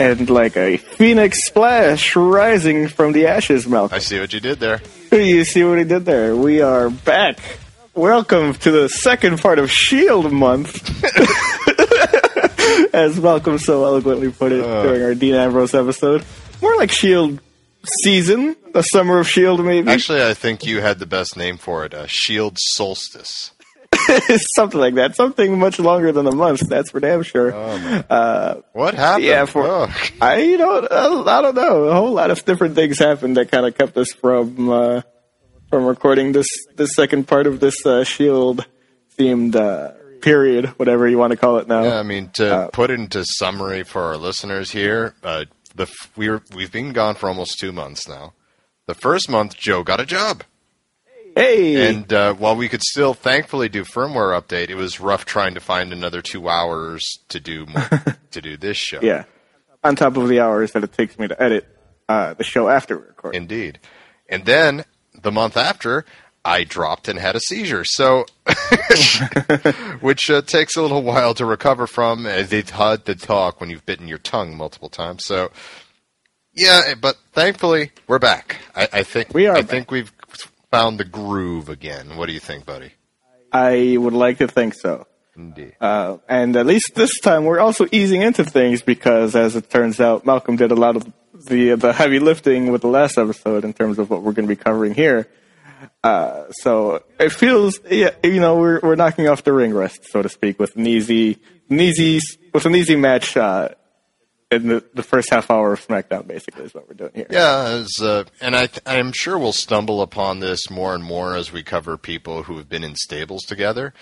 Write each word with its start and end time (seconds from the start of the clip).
and 0.00 0.30
like 0.30 0.56
a 0.56 0.78
phoenix 0.78 1.44
splash 1.44 2.16
rising 2.16 2.88
from 2.88 3.12
the 3.12 3.26
ashes, 3.26 3.66
Malcolm. 3.68 3.94
I 3.94 3.98
see 3.98 4.18
what 4.18 4.32
you 4.32 4.40
did 4.40 4.58
there. 4.58 4.80
You 5.12 5.44
see 5.44 5.62
what 5.64 5.76
he 5.78 5.84
did 5.84 6.04
there? 6.06 6.34
We 6.34 6.62
are 6.62 6.88
back. 6.88 7.38
Welcome 7.94 8.54
to 8.54 8.70
the 8.70 8.88
second 8.88 9.40
part 9.40 9.58
of 9.58 9.70
Shield 9.70 10.32
Month, 10.32 10.88
as 12.94 13.20
Malcolm 13.20 13.58
so 13.58 13.84
eloquently 13.84 14.30
put 14.30 14.52
it 14.52 14.64
Uh. 14.64 14.82
during 14.84 15.02
our 15.02 15.14
Dean 15.14 15.34
Ambrose 15.34 15.74
episode. 15.74 16.24
More 16.62 16.76
like 16.76 16.90
Shield 16.90 17.40
season, 18.02 18.56
the 18.72 18.82
summer 18.82 19.18
of 19.18 19.28
Shield, 19.28 19.62
maybe 19.64 19.90
Actually, 19.90 20.22
I 20.24 20.32
think 20.34 20.64
you 20.64 20.80
had 20.80 20.98
the 20.98 21.06
best 21.06 21.36
name 21.36 21.58
for 21.58 21.84
it. 21.84 21.92
Uh, 21.92 22.06
Shield 22.06 22.56
Solstice. 22.58 23.50
something 24.54 24.80
like 24.80 24.94
that. 24.94 25.16
Something 25.16 25.58
much 25.58 25.78
longer 25.78 26.12
than 26.12 26.26
a 26.26 26.34
month. 26.34 26.60
That's 26.68 26.90
for 26.90 27.00
damn 27.00 27.22
sure. 27.22 27.52
What 28.72 28.94
happened? 28.94 29.24
Yeah, 29.24 29.44
for 29.46 29.66
Oh. 29.66 29.88
I 30.20 30.38
you 30.42 30.58
know 30.58 30.86
I, 30.90 31.40
don't 31.42 31.54
know. 31.54 31.84
A 31.84 31.94
whole 31.94 32.12
lot 32.12 32.30
of 32.30 32.44
different 32.44 32.74
things 32.74 32.98
happened 32.98 33.36
that 33.36 33.50
kind 33.50 33.66
of 33.66 33.76
kept 33.76 33.96
us 33.96 34.12
from 34.12 34.68
uh, 34.70 35.02
from 35.68 35.84
recording 35.84 36.32
this 36.32 36.48
this 36.76 36.94
second 36.94 37.28
part 37.28 37.46
of 37.46 37.60
this 37.60 37.84
uh, 37.86 38.04
Shield 38.04 38.64
themed 39.18 39.54
uh, 39.56 39.92
period, 40.20 40.66
whatever 40.78 41.08
you 41.08 41.18
want 41.18 41.32
to 41.32 41.36
call 41.36 41.58
it 41.58 41.68
now. 41.68 41.82
Yeah, 41.82 41.98
I 41.98 42.02
mean 42.02 42.30
to 42.34 42.54
Uh, 42.54 42.68
put 42.68 42.90
into 42.90 43.24
summary 43.24 43.82
for 43.84 44.02
our 44.02 44.16
listeners 44.16 44.70
here, 44.70 45.14
uh, 45.22 45.44
the 45.74 45.84
f- 45.84 46.10
we're 46.16 46.42
we've 46.54 46.72
been 46.72 46.92
gone 46.92 47.14
for 47.14 47.28
almost 47.28 47.58
two 47.58 47.72
months 47.72 48.08
now. 48.08 48.32
The 48.86 48.94
first 48.94 49.28
month, 49.30 49.56
Joe 49.56 49.84
got 49.84 50.00
a 50.00 50.06
job, 50.06 50.42
Hey, 51.36 51.88
and 51.88 52.12
uh, 52.12 52.34
while 52.34 52.56
we 52.56 52.68
could 52.68 52.82
still 52.82 53.14
thankfully 53.14 53.68
do 53.68 53.84
firmware 53.84 54.38
update, 54.40 54.68
it 54.70 54.74
was 54.74 55.00
rough 55.00 55.24
trying 55.24 55.54
to 55.54 55.60
find 55.60 55.92
another 55.92 56.22
two 56.22 56.48
hours 56.48 57.02
to 57.28 57.38
do 57.40 57.66
more, 57.66 57.88
to 58.32 58.40
do 58.40 58.56
this 58.56 58.76
show. 58.76 58.98
yeah. 59.02 59.24
On 59.82 59.96
top 59.96 60.16
of 60.16 60.28
the 60.28 60.40
hours 60.40 60.72
that 60.72 60.84
it 60.84 60.92
takes 60.92 61.18
me 61.18 61.28
to 61.28 61.42
edit 61.42 61.66
uh, 62.08 62.34
the 62.34 62.44
show 62.44 62.68
after 62.68 62.98
we 62.98 63.04
record. 63.06 63.34
Indeed. 63.34 63.78
And 64.28 64.44
then 64.44 64.84
the 65.22 65.32
month 65.32 65.56
after, 65.56 66.04
I 66.44 66.64
dropped 66.64 67.08
and 67.08 67.18
had 67.18 67.34
a 67.36 67.40
seizure. 67.40 67.84
So, 67.84 68.26
which 70.00 70.30
uh, 70.30 70.42
takes 70.42 70.76
a 70.76 70.82
little 70.82 71.02
while 71.02 71.34
to 71.34 71.44
recover 71.46 71.86
from. 71.86 72.26
It's 72.26 72.70
hard 72.70 73.04
to 73.06 73.14
talk 73.14 73.60
when 73.60 73.70
you've 73.70 73.86
bitten 73.86 74.08
your 74.08 74.18
tongue 74.18 74.56
multiple 74.56 74.88
times. 74.88 75.24
So, 75.24 75.50
yeah, 76.54 76.94
but 77.00 77.16
thankfully 77.32 77.92
we're 78.06 78.18
back. 78.18 78.58
I, 78.74 78.88
I 78.92 79.02
think 79.02 79.32
We 79.32 79.46
are 79.46 79.56
I 79.56 79.60
back. 79.62 79.70
think 79.70 79.90
we've 79.90 80.12
found 80.70 80.98
the 80.98 81.04
groove 81.04 81.68
again. 81.68 82.16
What 82.16 82.26
do 82.26 82.32
you 82.32 82.40
think, 82.40 82.64
buddy? 82.64 82.92
I 83.52 83.96
would 83.98 84.12
like 84.12 84.38
to 84.38 84.48
think 84.48 84.74
so. 84.74 85.06
Indeed. 85.36 85.74
Uh, 85.80 86.18
and 86.28 86.56
at 86.56 86.66
least 86.66 86.92
this 86.94 87.18
time, 87.20 87.44
we're 87.44 87.60
also 87.60 87.86
easing 87.92 88.22
into 88.22 88.44
things 88.44 88.82
because, 88.82 89.34
as 89.34 89.56
it 89.56 89.70
turns 89.70 90.00
out, 90.00 90.26
Malcolm 90.26 90.56
did 90.56 90.70
a 90.70 90.74
lot 90.74 90.96
of 90.96 91.10
the 91.32 91.74
the 91.74 91.92
heavy 91.92 92.18
lifting 92.18 92.70
with 92.70 92.82
the 92.82 92.88
last 92.88 93.16
episode 93.16 93.64
in 93.64 93.72
terms 93.72 93.98
of 93.98 94.10
what 94.10 94.22
we're 94.22 94.32
going 94.32 94.46
to 94.46 94.54
be 94.54 94.62
covering 94.62 94.94
here. 94.94 95.28
Uh, 96.04 96.50
so 96.50 97.02
it 97.18 97.32
feels, 97.32 97.80
yeah, 97.90 98.10
you 98.22 98.40
know, 98.40 98.56
we're 98.58 98.80
we're 98.82 98.96
knocking 98.96 99.28
off 99.28 99.42
the 99.44 99.52
ring 99.52 99.72
rest, 99.72 100.04
so 100.10 100.20
to 100.20 100.28
speak, 100.28 100.58
with 100.58 100.76
an 100.76 100.86
easy, 100.86 101.38
an 101.70 101.80
easy, 101.80 102.20
with 102.52 102.66
an 102.66 102.74
easy 102.74 102.96
match 102.96 103.36
uh, 103.36 103.70
in 104.50 104.68
the, 104.68 104.84
the 104.94 105.02
first 105.02 105.30
half 105.30 105.50
hour 105.50 105.72
of 105.72 105.86
SmackDown. 105.86 106.26
Basically, 106.26 106.64
is 106.64 106.74
what 106.74 106.88
we're 106.88 106.94
doing 106.94 107.12
here. 107.14 107.26
Yeah, 107.30 107.64
as, 107.68 107.90
uh, 108.00 108.24
and 108.40 108.54
I, 108.56 108.66
th- 108.66 108.80
I'm 108.86 109.12
sure 109.12 109.38
we'll 109.38 109.52
stumble 109.52 110.02
upon 110.02 110.40
this 110.40 110.68
more 110.70 110.94
and 110.94 111.04
more 111.04 111.36
as 111.36 111.52
we 111.52 111.62
cover 111.62 111.96
people 111.96 112.44
who 112.44 112.56
have 112.56 112.68
been 112.68 112.84
in 112.84 112.96
stables 112.96 113.42
together. 113.44 113.92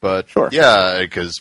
But 0.00 0.28
Sure. 0.28 0.48
yeah, 0.52 0.98
because 1.00 1.40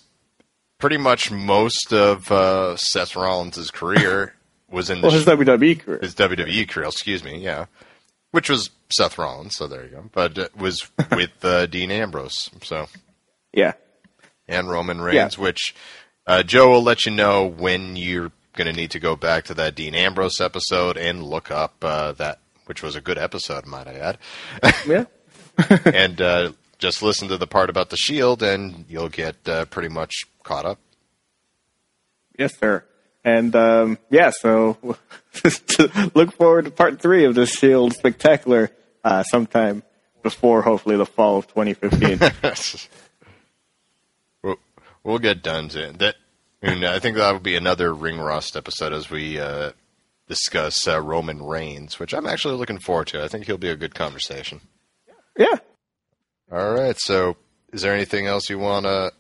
pretty 0.78 0.98
much 0.98 1.32
most 1.32 1.92
of 1.92 2.32
uh, 2.32 2.76
Seth 2.78 3.16
Rollins' 3.16 3.72
career 3.72 4.36
was 4.70 4.90
in 4.90 5.02
the 5.02 5.08
Well, 5.08 5.16
his 5.16 5.26
WWE 5.26 5.80
career. 5.80 6.00
his 6.02 6.14
WWE 6.16 6.68
career. 6.70 6.88
Excuse 6.88 7.24
me, 7.24 7.40
yeah, 7.40 7.66
which 8.32 8.50
was 8.50 8.70
Seth 8.96 9.18
Rollins. 9.18 9.56
So 9.56 9.68
there 9.68 9.84
you 9.84 9.90
go. 9.90 10.10
But 10.12 10.38
it 10.38 10.56
was 10.56 10.88
with 11.12 11.32
uh, 11.44 11.66
Dean 11.66 11.90
Ambrose. 11.92 12.50
So 12.64 12.88
Yeah. 13.54 13.74
and 14.48 14.70
Roman 14.70 15.02
Reigns, 15.02 15.38
which 15.40 15.74
uh, 16.28 16.44
Joe 16.44 16.70
will 16.70 16.84
let 16.84 17.06
you 17.06 17.12
know 17.12 17.48
when 17.48 17.96
you're 17.96 18.32
going 18.54 18.68
to 18.68 18.74
need 18.74 18.92
to 18.92 19.00
go 19.00 19.16
back 19.16 19.46
to 19.46 19.54
that 19.56 19.76
Dean 19.76 19.96
Ambrose 19.96 20.42
episode 20.42 20.98
and 20.98 21.24
look 21.24 21.52
up 21.52 21.76
uh, 21.84 22.12
that, 22.14 22.40
which 22.66 22.84
was 22.84 22.96
a 22.96 23.02
good 23.02 23.18
episode, 23.18 23.66
might 23.66 23.88
I 23.88 23.94
add, 23.96 24.18
Yeah. 24.88 25.06
and 25.86 26.22
uh, 26.22 26.52
just 26.80 27.02
listen 27.04 27.28
to 27.30 27.38
the 27.38 27.48
part 27.48 27.70
about 27.70 27.90
the 27.90 27.98
Shield, 27.98 28.42
and 28.42 28.86
you'll 28.90 29.10
get 29.10 29.36
uh, 29.48 29.66
pretty 29.66 29.90
much 29.90 30.14
caught 30.44 30.66
up. 30.66 30.80
Yes, 32.38 32.58
sir. 32.58 32.84
And 33.24 33.56
um, 33.56 34.00
yeah, 34.10 34.32
so 34.32 34.78
look 36.16 36.34
forward 36.34 36.66
to 36.66 36.72
part 36.72 37.00
three 37.02 37.26
of 37.26 37.36
this 37.36 37.52
Shield 37.52 37.94
spectacular 37.94 38.72
uh, 39.04 39.24
sometime 39.24 39.84
before, 40.24 40.62
hopefully, 40.64 40.98
the 40.98 41.06
fall 41.06 41.38
of 41.38 41.48
2015. 41.48 42.20
we'll, 44.44 44.56
we'll 45.04 45.20
get 45.20 45.44
done 45.44 45.70
to. 45.70 45.94
That. 46.00 46.16
And 46.62 46.86
I 46.86 47.00
think 47.00 47.18
that 47.18 47.34
would 47.34 47.44
be 47.44 47.56
another 47.56 47.94
Ring 47.94 48.20
Rust 48.20 48.56
episode 48.56 48.94
as 48.94 49.10
we 49.10 49.40
uh, 49.40 49.72
discuss 50.28 50.88
uh, 50.88 51.02
Roman 51.02 51.42
Reigns, 51.42 52.00
which 52.00 52.14
I'm 52.14 52.28
actually 52.28 52.56
looking 52.56 52.78
forward 52.78 53.08
to. 53.08 53.24
I 53.24 53.28
think 53.28 53.46
he'll 53.46 53.58
be 53.58 53.70
a 53.70 53.76
good 53.76 53.96
conversation. 53.96 54.62
yeah. 55.38 55.58
All 56.52 56.74
right. 56.74 56.96
So, 57.00 57.38
is 57.74 57.82
there 57.82 57.94
anything 57.94 58.28
else 58.28 58.50
you 58.50 58.60
want 58.60 58.86
to? 58.86 59.12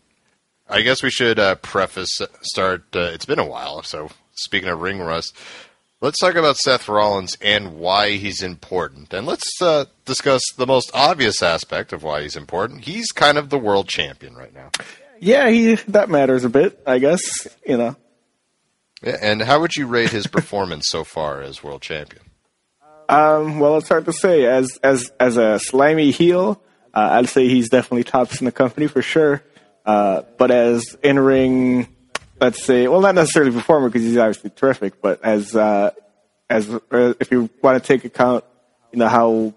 I 0.69 0.81
guess 0.81 1.01
we 1.01 1.09
should 1.09 1.40
uh, 1.40 1.56
preface 1.56 2.22
start. 2.41 2.84
Uh, 2.96 3.12
it's 3.13 3.25
been 3.25 3.40
a 3.40 3.47
while. 3.47 3.81
So, 3.84 4.09
speaking 4.34 4.69
of 4.69 4.80
ring 4.80 5.00
rust, 5.00 5.35
let's 6.00 6.19
talk 6.19 6.35
about 6.35 6.57
Seth 6.57 6.88
Rollins 6.88 7.38
and 7.41 7.80
why 7.80 8.12
he's 8.12 8.44
important, 8.44 9.13
and 9.13 9.25
let's 9.25 9.50
uh, 9.62 9.85
discuss 10.06 10.41
the 10.57 10.68
most 10.68 10.91
obvious 10.94 11.41
aspect 11.41 11.91
of 11.91 12.03
why 12.03 12.22
he's 12.22 12.35
important. 12.35 12.85
He's 12.85 13.12
kind 13.12 13.38
of 13.38 13.50
the 13.50 13.57
world 13.57 13.88
champion 13.88 14.35
right 14.35 14.53
now. 14.53 14.69
Yeah, 15.23 15.49
he 15.49 15.75
that 15.89 16.09
matters 16.09 16.43
a 16.45 16.49
bit, 16.49 16.81
I 16.85 16.97
guess. 16.97 17.47
You 17.65 17.77
know, 17.77 17.95
Yeah, 19.03 19.17
and 19.21 19.41
how 19.41 19.61
would 19.61 19.75
you 19.75 19.85
rate 19.87 20.09
his 20.09 20.25
performance 20.27 20.87
so 20.89 21.03
far 21.03 21.41
as 21.41 21.63
world 21.63 21.81
champion? 21.83 22.23
um, 23.07 23.59
well, 23.59 23.77
it's 23.77 23.87
hard 23.89 24.05
to 24.05 24.13
say. 24.13 24.45
As 24.45 24.77
as 24.83 25.11
as 25.19 25.37
a 25.37 25.59
slimy 25.59 26.09
heel, 26.11 26.59
uh, 26.93 27.09
I'd 27.11 27.29
say 27.29 27.47
he's 27.47 27.69
definitely 27.69 28.03
tops 28.03 28.41
in 28.41 28.45
the 28.45 28.51
company 28.51 28.87
for 28.87 29.01
sure. 29.01 29.43
Uh, 29.85 30.23
but 30.37 30.49
as 30.51 30.97
in 31.03 31.19
ring, 31.19 31.88
let's 32.39 32.63
say, 32.63 32.88
well, 32.88 33.01
not 33.01 33.15
necessarily 33.15 33.51
performer 33.51 33.89
because 33.89 34.03
he's 34.03 34.17
obviously 34.17 34.49
terrific, 34.49 35.01
but 35.01 35.23
as 35.23 35.55
uh, 35.55 35.91
as 36.49 36.67
uh, 36.69 37.13
if 37.19 37.29
you 37.31 37.47
want 37.61 37.81
to 37.81 37.88
take 37.88 38.05
account, 38.05 38.43
you 38.91 38.97
know 38.99 39.07
how 39.07 39.53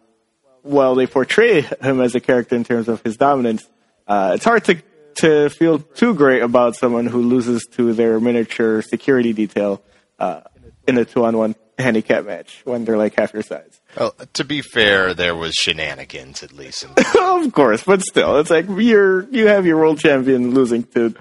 well 0.63 0.95
they 0.95 1.07
portray 1.07 1.63
him 1.63 2.01
as 2.01 2.15
a 2.15 2.21
character 2.21 2.55
in 2.55 2.65
terms 2.65 2.89
of 2.89 3.03
his 3.03 3.17
dominance, 3.17 3.67
uh, 4.07 4.33
it's 4.35 4.45
hard 4.45 4.65
to 4.65 4.77
to 5.17 5.49
feel 5.51 5.79
too 5.79 6.15
great 6.15 6.43
about 6.43 6.77
someone 6.77 7.07
who 7.07 7.23
loses 7.23 7.67
to 7.73 7.93
their 7.93 8.21
miniature 8.21 8.83
security 8.83 9.33
detail 9.33 9.83
uh, 10.19 10.41
in 10.87 10.99
a 10.99 11.05
two-on-one 11.05 11.55
handicap 11.79 12.25
match 12.25 12.63
when 12.65 12.85
they're 12.85 12.97
like 12.97 13.15
half 13.19 13.33
your 13.33 13.43
size. 13.43 13.81
Well, 13.99 14.15
to 14.35 14.45
be 14.45 14.61
fair, 14.63 15.15
there 15.15 15.35
was 15.35 15.55
shenanigans 15.55 16.43
at 16.43 16.53
least. 16.53 16.85
In 16.85 16.91
of 17.21 17.53
course, 17.53 17.83
but 17.85 18.03
still, 18.03 18.39
it's 18.39 18.51
like 18.51 18.67
you're 18.69 19.29
you 19.31 19.47
have 19.49 19.67
your 19.67 19.79
world 19.79 19.99
champion 19.99 20.53
losing 20.55 20.85
to 20.95 21.15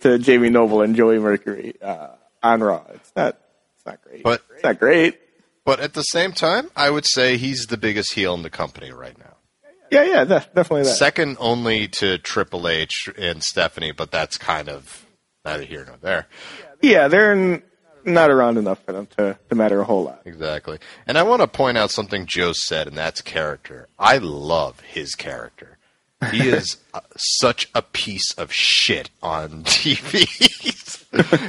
to 0.00 0.18
Jamie 0.18 0.48
Noble 0.50 0.80
and 0.82 0.96
Joey 0.96 1.18
Mercury 1.18 1.74
uh, 1.82 2.08
on 2.42 2.60
Raw. 2.62 2.84
It's 2.94 3.12
not 3.14 3.38
it's 3.76 3.86
not 3.86 4.02
great. 4.02 4.22
But- 4.22 4.42
it's 4.54 4.62
not 4.64 4.78
great. 4.78 5.18
but 5.64 5.80
at 5.80 5.94
the 5.94 6.02
same 6.02 6.32
time, 6.32 6.70
I 6.76 6.88
would 6.90 7.04
say 7.06 7.36
he's 7.36 7.66
the 7.66 7.76
biggest 7.76 8.14
heel 8.14 8.34
in 8.34 8.42
the 8.42 8.50
company 8.50 8.90
right 8.92 9.18
now. 9.18 9.29
Yeah, 9.90 10.04
yeah, 10.04 10.24
def- 10.24 10.54
definitely 10.54 10.84
that. 10.84 10.96
Second 10.96 11.36
only 11.40 11.88
to 11.88 12.18
Triple 12.18 12.68
H 12.68 13.08
and 13.18 13.42
Stephanie, 13.42 13.92
but 13.92 14.10
that's 14.10 14.38
kind 14.38 14.68
of 14.68 15.04
neither 15.44 15.64
here 15.64 15.84
nor 15.86 15.96
there. 16.00 16.26
yeah, 16.80 17.08
they're 17.08 17.62
not 18.04 18.30
around 18.30 18.56
enough 18.56 18.82
for 18.84 18.92
them 18.92 19.06
to, 19.18 19.38
to 19.48 19.54
matter 19.54 19.80
a 19.80 19.84
whole 19.84 20.04
lot. 20.04 20.22
Exactly. 20.24 20.78
And 21.06 21.18
I 21.18 21.22
want 21.22 21.42
to 21.42 21.48
point 21.48 21.76
out 21.76 21.90
something 21.90 22.24
Joe 22.26 22.52
said, 22.54 22.86
and 22.88 22.96
that's 22.96 23.20
character. 23.20 23.88
I 23.98 24.18
love 24.18 24.80
his 24.80 25.14
character. 25.14 25.76
He 26.30 26.48
is 26.48 26.76
uh, 26.94 27.00
such 27.16 27.68
a 27.74 27.82
piece 27.82 28.32
of 28.38 28.52
shit 28.52 29.10
on 29.22 29.64
TV. 29.64 30.26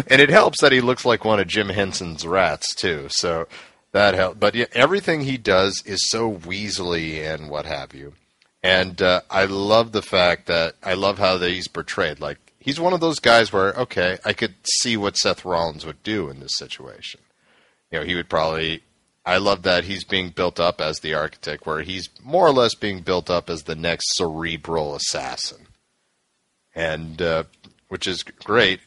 and 0.09 0.19
it 0.21 0.29
helps 0.29 0.61
that 0.61 0.71
he 0.71 0.81
looks 0.81 1.05
like 1.05 1.23
one 1.23 1.39
of 1.39 1.47
Jim 1.47 1.69
Henson's 1.69 2.25
rats, 2.25 2.73
too. 2.75 3.07
So 3.09 3.47
that 3.91 4.13
helps. 4.15 4.39
But 4.39 4.55
yeah, 4.55 4.65
everything 4.73 5.21
he 5.21 5.37
does 5.37 5.83
is 5.85 6.09
so 6.09 6.31
weaselly 6.33 7.21
and 7.21 7.49
what 7.49 7.65
have 7.65 7.93
you. 7.93 8.13
And 8.63 9.01
uh, 9.01 9.21
I 9.29 9.45
love 9.45 9.91
the 9.91 10.03
fact 10.03 10.47
that 10.47 10.75
I 10.83 10.93
love 10.93 11.17
how 11.17 11.37
that 11.37 11.49
he's 11.49 11.67
portrayed. 11.67 12.19
Like, 12.19 12.37
he's 12.59 12.79
one 12.79 12.93
of 12.93 12.99
those 12.99 13.19
guys 13.19 13.51
where, 13.51 13.73
okay, 13.73 14.19
I 14.23 14.33
could 14.33 14.55
see 14.63 14.97
what 14.97 15.17
Seth 15.17 15.43
Rollins 15.43 15.85
would 15.85 16.03
do 16.03 16.29
in 16.29 16.39
this 16.39 16.55
situation 16.57 17.21
you 17.91 17.99
know, 17.99 18.05
he 18.05 18.15
would 18.15 18.29
probably. 18.29 18.83
I 19.23 19.37
love 19.37 19.61
that 19.63 19.83
he's 19.83 20.03
being 20.03 20.29
built 20.29 20.59
up 20.59 20.81
as 20.81 20.99
the 20.99 21.13
architect, 21.13 21.67
where 21.67 21.81
he's 21.81 22.09
more 22.23 22.47
or 22.47 22.51
less 22.51 22.73
being 22.73 23.01
built 23.01 23.29
up 23.29 23.51
as 23.51 23.63
the 23.63 23.75
next 23.75 24.15
cerebral 24.15 24.95
assassin, 24.95 25.67
and 26.73 27.21
uh, 27.21 27.43
which 27.89 28.07
is 28.07 28.23
great. 28.23 28.79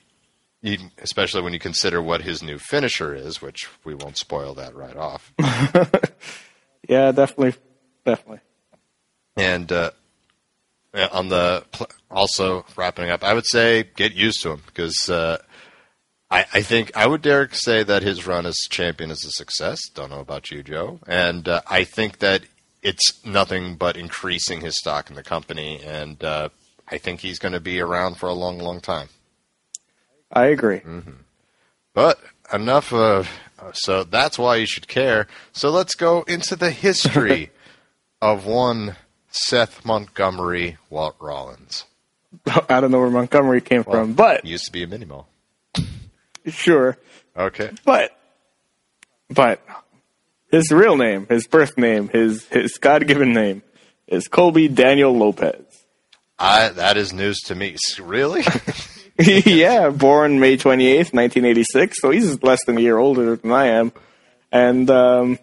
especially 0.99 1.43
when 1.43 1.53
you 1.53 1.59
consider 1.61 2.03
what 2.03 2.23
his 2.23 2.43
new 2.43 2.59
finisher 2.59 3.15
is, 3.15 3.41
which 3.41 3.69
we 3.85 3.95
won't 3.95 4.17
spoil 4.17 4.55
that 4.55 4.75
right 4.75 4.97
off. 4.97 5.33
yeah, 6.89 7.13
definitely, 7.13 7.55
definitely. 8.05 8.41
And 9.37 9.71
uh, 9.73 9.91
on 11.13 11.29
the 11.29 11.65
also 12.11 12.65
wrapping 12.77 13.11
up, 13.11 13.25
I 13.25 13.35
would 13.35 13.47
say 13.47 13.85
get 13.97 14.15
used 14.15 14.43
to 14.43 14.53
him 14.53 14.63
because 14.67 15.09
uh, 15.09 15.39
I, 16.31 16.47
I, 16.53 16.63
think 16.63 16.97
I 16.97 17.07
would 17.07 17.23
dare 17.23 17.49
say 17.53 17.83
that 17.83 18.03
his 18.03 18.27
run 18.27 18.47
as 18.47 18.57
champion 18.71 19.11
is 19.11 19.25
a 19.25 19.31
success. 19.31 19.81
Don't 19.93 20.11
know 20.11 20.21
about 20.21 20.51
you, 20.51 20.63
Joe, 20.63 21.01
and 21.07 21.49
uh, 21.49 21.63
I 21.67 21.85
think 21.85 22.19
that 22.19 22.43
it's 22.83 23.25
nothing 23.25 23.77
but 23.77 23.97
increasing 23.97 24.61
his 24.61 24.79
stock 24.79 25.11
in 25.11 25.17
the 25.17 25.23
company, 25.23 25.81
and 25.85 26.23
uh, 26.23 26.51
I 26.89 26.99
think 26.99 27.21
he's 27.21 27.39
going 27.39 27.55
to 27.55 27.61
be 27.61 27.81
around 27.81 28.17
for 28.17 28.29
a 28.29 28.35
long, 28.35 28.59
long 28.59 28.81
time. 28.81 29.09
I 30.31 30.47
agree. 30.47 30.81
Mm-hmm. 30.81 31.23
But 31.93 32.21
enough 32.53 32.93
of 32.93 33.29
so 33.73 34.05
that's 34.05 34.39
why 34.39 34.57
you 34.57 34.67
should 34.67 34.89
care. 34.89 35.27
So 35.53 35.71
let's 35.71 35.95
go 35.95 36.23
into 36.23 36.57
the 36.57 36.71
history 36.71 37.51
of 38.21 38.47
one 38.47 38.97
Seth 39.35 39.85
Montgomery 39.85 40.79
Walt 40.91 41.17
Rollins. 41.21 41.85
I 42.69 42.81
don't 42.81 42.91
know 42.91 43.01
where 43.01 43.11
Montgomery 43.11 43.61
came 43.61 43.83
well, 43.85 44.05
from, 44.05 44.15
but 44.15 44.45
used 44.45 44.67
to 44.67 44.73
be 44.73 44.85
a 44.85 44.87
mini 44.87 45.05
mall. 45.05 45.29
sure. 46.47 46.97
Okay. 47.37 47.71
But 47.85 48.17
but 49.29 49.61
his 50.53 50.71
real 50.71 50.97
name, 50.97 51.27
his 51.29 51.47
birth 51.49 51.77
name, 51.77 52.09
his 52.09 52.45
his 52.47 52.79
God 52.79 53.07
given 53.09 53.33
name 53.33 53.63
is 54.07 54.29
Colby 54.29 54.69
Daniel 54.69 55.17
Lopez. 55.17 55.65
I 56.39 56.69
that 56.69 56.97
is 56.97 57.13
news 57.13 57.41
to 57.47 57.57
me. 57.57 57.77
Really? 58.01 58.45
yeah, 59.19 59.91
born 59.91 60.39
May 60.39 60.57
28th, 60.57 61.13
1986. 61.13 62.01
So 62.01 62.11
he's 62.11 62.43
less 62.43 62.65
than 62.67 62.79
a 62.79 62.81
year 62.81 62.99
older 62.99 63.37
than 63.37 63.51
I 63.53 63.67
am. 63.67 63.93
And 64.51 64.89
um, 64.91 65.39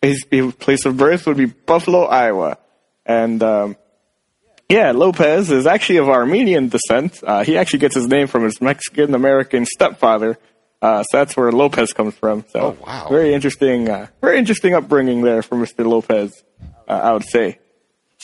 his, 0.00 0.24
his 0.30 0.54
place 0.54 0.86
of 0.86 0.96
birth 0.96 1.26
would 1.26 1.36
be 1.36 1.46
Buffalo, 1.46 2.04
Iowa. 2.04 2.58
And 3.08 3.42
um, 3.42 3.76
yeah, 4.68 4.92
Lopez 4.92 5.50
is 5.50 5.66
actually 5.66 5.96
of 5.96 6.08
Armenian 6.08 6.68
descent. 6.68 7.20
Uh, 7.26 7.42
he 7.42 7.56
actually 7.56 7.80
gets 7.80 7.94
his 7.94 8.06
name 8.06 8.26
from 8.26 8.44
his 8.44 8.60
Mexican 8.60 9.14
American 9.14 9.64
stepfather. 9.64 10.38
Uh, 10.80 11.02
so 11.02 11.18
that's 11.18 11.36
where 11.36 11.50
Lopez 11.50 11.92
comes 11.92 12.14
from. 12.14 12.44
So 12.50 12.60
oh, 12.60 12.84
wow. 12.86 13.08
very 13.10 13.34
interesting, 13.34 13.88
uh, 13.88 14.06
very 14.20 14.38
interesting 14.38 14.74
upbringing 14.74 15.22
there 15.22 15.42
for 15.42 15.56
Mr. 15.56 15.84
Lopez. 15.84 16.44
Uh, 16.86 16.92
I 16.92 17.12
would 17.12 17.24
say. 17.24 17.58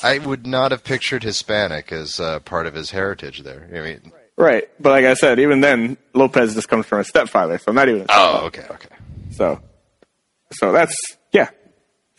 I 0.02 0.18
would 0.18 0.46
not 0.46 0.70
have 0.70 0.84
pictured 0.84 1.22
Hispanic 1.22 1.90
as 1.90 2.20
uh, 2.20 2.40
part 2.40 2.66
of 2.66 2.74
his 2.74 2.90
heritage 2.90 3.42
there. 3.42 3.68
I 3.74 3.80
mean, 3.80 4.12
Right, 4.36 4.64
but 4.80 4.90
like 4.90 5.04
I 5.04 5.14
said, 5.14 5.38
even 5.38 5.60
then, 5.60 5.96
Lopez 6.12 6.54
just 6.54 6.68
comes 6.68 6.86
from 6.86 6.98
a 6.98 7.04
stepfather, 7.04 7.58
so 7.58 7.70
not 7.70 7.88
even. 7.88 8.06
oh, 8.08 8.46
okay, 8.46 8.66
okay. 8.68 8.88
So, 9.30 9.60
so 10.50 10.72
that's 10.72 10.96
yeah, 11.32 11.50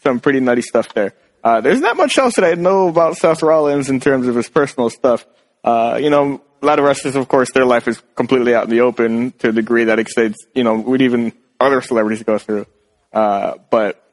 some 0.01 0.21
pretty 0.21 0.39
nutty 0.39 0.61
stuff 0.61 0.93
there. 0.93 1.13
Uh, 1.45 1.61
there's 1.61 1.79
not 1.79 1.95
much 1.95 2.17
else 2.17 2.37
that 2.37 2.43
I 2.43 2.55
know 2.55 2.87
about 2.87 3.17
Seth 3.17 3.43
Rollins 3.43 3.87
in 3.87 3.99
terms 3.99 4.25
of 4.25 4.33
his 4.33 4.49
personal 4.49 4.89
stuff. 4.89 5.27
Uh, 5.63 5.99
you 6.01 6.09
know, 6.09 6.41
a 6.59 6.65
lot 6.65 6.79
of 6.79 6.85
wrestlers, 6.85 7.15
of 7.15 7.27
course, 7.27 7.51
their 7.51 7.65
life 7.65 7.87
is 7.87 8.01
completely 8.15 8.55
out 8.55 8.63
in 8.63 8.71
the 8.71 8.81
open 8.81 9.31
to 9.33 9.49
a 9.49 9.51
degree 9.51 9.83
that 9.83 9.99
exceeds, 9.99 10.35
you 10.55 10.63
know, 10.63 10.75
what 10.75 11.01
even 11.01 11.33
other 11.59 11.81
celebrities 11.81 12.23
go 12.23 12.39
through. 12.39 12.65
Uh, 13.13 13.59
but 13.69 14.03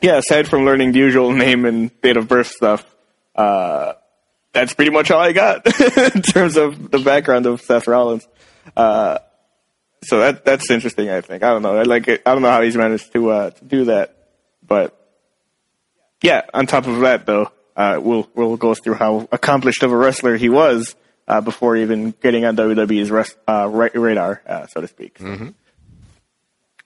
yeah, 0.00 0.16
aside 0.16 0.48
from 0.48 0.64
learning 0.64 0.92
the 0.92 0.98
usual 0.98 1.30
name 1.30 1.66
and 1.66 1.90
date 2.00 2.16
of 2.16 2.26
birth 2.26 2.46
stuff, 2.46 2.86
uh, 3.34 3.92
that's 4.54 4.72
pretty 4.72 4.90
much 4.90 5.10
all 5.10 5.20
I 5.20 5.32
got 5.32 5.66
in 6.14 6.22
terms 6.22 6.56
of 6.56 6.90
the 6.90 7.00
background 7.00 7.44
of 7.44 7.60
Seth 7.60 7.86
Rollins. 7.86 8.26
Uh, 8.74 9.18
so 10.04 10.20
that 10.20 10.46
that's 10.46 10.70
interesting. 10.70 11.10
I 11.10 11.20
think 11.20 11.42
I 11.42 11.50
don't 11.50 11.60
know. 11.60 11.76
I 11.76 11.82
like 11.82 12.08
it. 12.08 12.22
I 12.24 12.32
don't 12.32 12.40
know 12.40 12.50
how 12.50 12.62
he's 12.62 12.76
managed 12.78 13.12
to 13.12 13.30
uh, 13.30 13.50
to 13.50 13.64
do 13.64 13.84
that, 13.86 14.16
but 14.66 14.95
yeah. 16.22 16.42
On 16.54 16.66
top 16.66 16.86
of 16.86 17.00
that, 17.00 17.26
though, 17.26 17.50
uh, 17.76 17.98
we'll 18.02 18.28
we'll 18.34 18.56
go 18.56 18.74
through 18.74 18.94
how 18.94 19.28
accomplished 19.32 19.82
of 19.82 19.92
a 19.92 19.96
wrestler 19.96 20.36
he 20.36 20.48
was 20.48 20.94
uh, 21.28 21.40
before 21.40 21.76
even 21.76 22.12
getting 22.22 22.44
on 22.44 22.56
WWE's 22.56 23.34
uh, 23.48 23.68
radar, 23.68 24.42
uh, 24.46 24.66
so 24.66 24.80
to 24.80 24.88
speak. 24.88 25.18
Mm-hmm. 25.18 25.48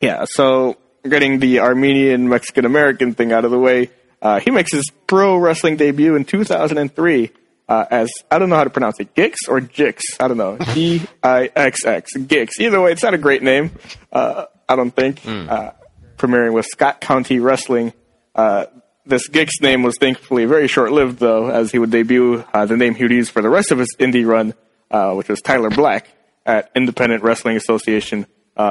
Yeah. 0.00 0.24
So 0.24 0.78
getting 1.08 1.38
the 1.38 1.60
Armenian 1.60 2.28
Mexican 2.28 2.64
American 2.64 3.14
thing 3.14 3.32
out 3.32 3.44
of 3.44 3.50
the 3.50 3.58
way, 3.58 3.90
uh, 4.22 4.40
he 4.40 4.50
makes 4.50 4.72
his 4.72 4.90
pro 5.06 5.36
wrestling 5.36 5.76
debut 5.76 6.14
in 6.16 6.24
2003 6.24 7.30
uh, 7.70 7.86
as 7.88 8.10
I 8.30 8.38
don't 8.40 8.48
know 8.48 8.56
how 8.56 8.64
to 8.64 8.70
pronounce 8.70 8.98
it, 8.98 9.14
Gix 9.14 9.36
or 9.48 9.60
Jix. 9.60 10.00
I 10.18 10.26
don't 10.26 10.36
know. 10.36 10.58
G 10.74 11.02
I 11.22 11.50
X 11.54 11.84
X 11.86 12.16
Gix. 12.16 12.58
Either 12.58 12.80
way, 12.80 12.90
it's 12.92 13.02
not 13.02 13.14
a 13.14 13.18
great 13.18 13.42
name. 13.42 13.70
Uh, 14.12 14.46
I 14.68 14.76
don't 14.76 14.90
think. 14.90 15.22
Mm. 15.22 15.48
Uh, 15.48 15.72
premiering 16.16 16.52
with 16.52 16.66
Scott 16.66 17.00
County 17.00 17.38
Wrestling. 17.38 17.94
Uh, 18.34 18.66
this 19.10 19.28
Gix 19.28 19.60
name 19.60 19.82
was 19.82 19.96
thankfully 19.98 20.46
very 20.46 20.68
short 20.68 20.92
lived, 20.92 21.18
though, 21.18 21.50
as 21.50 21.70
he 21.70 21.78
would 21.78 21.90
debut 21.90 22.44
uh, 22.54 22.64
the 22.64 22.76
name 22.76 22.94
he 22.94 23.04
would 23.04 23.12
use 23.12 23.28
for 23.28 23.42
the 23.42 23.50
rest 23.50 23.70
of 23.70 23.78
his 23.78 23.94
indie 23.98 24.26
run, 24.26 24.54
uh, 24.90 25.12
which 25.14 25.28
was 25.28 25.40
Tyler 25.42 25.70
Black 25.70 26.08
at 26.46 26.70
Independent 26.74 27.22
Wrestling 27.22 27.56
Association 27.56 28.26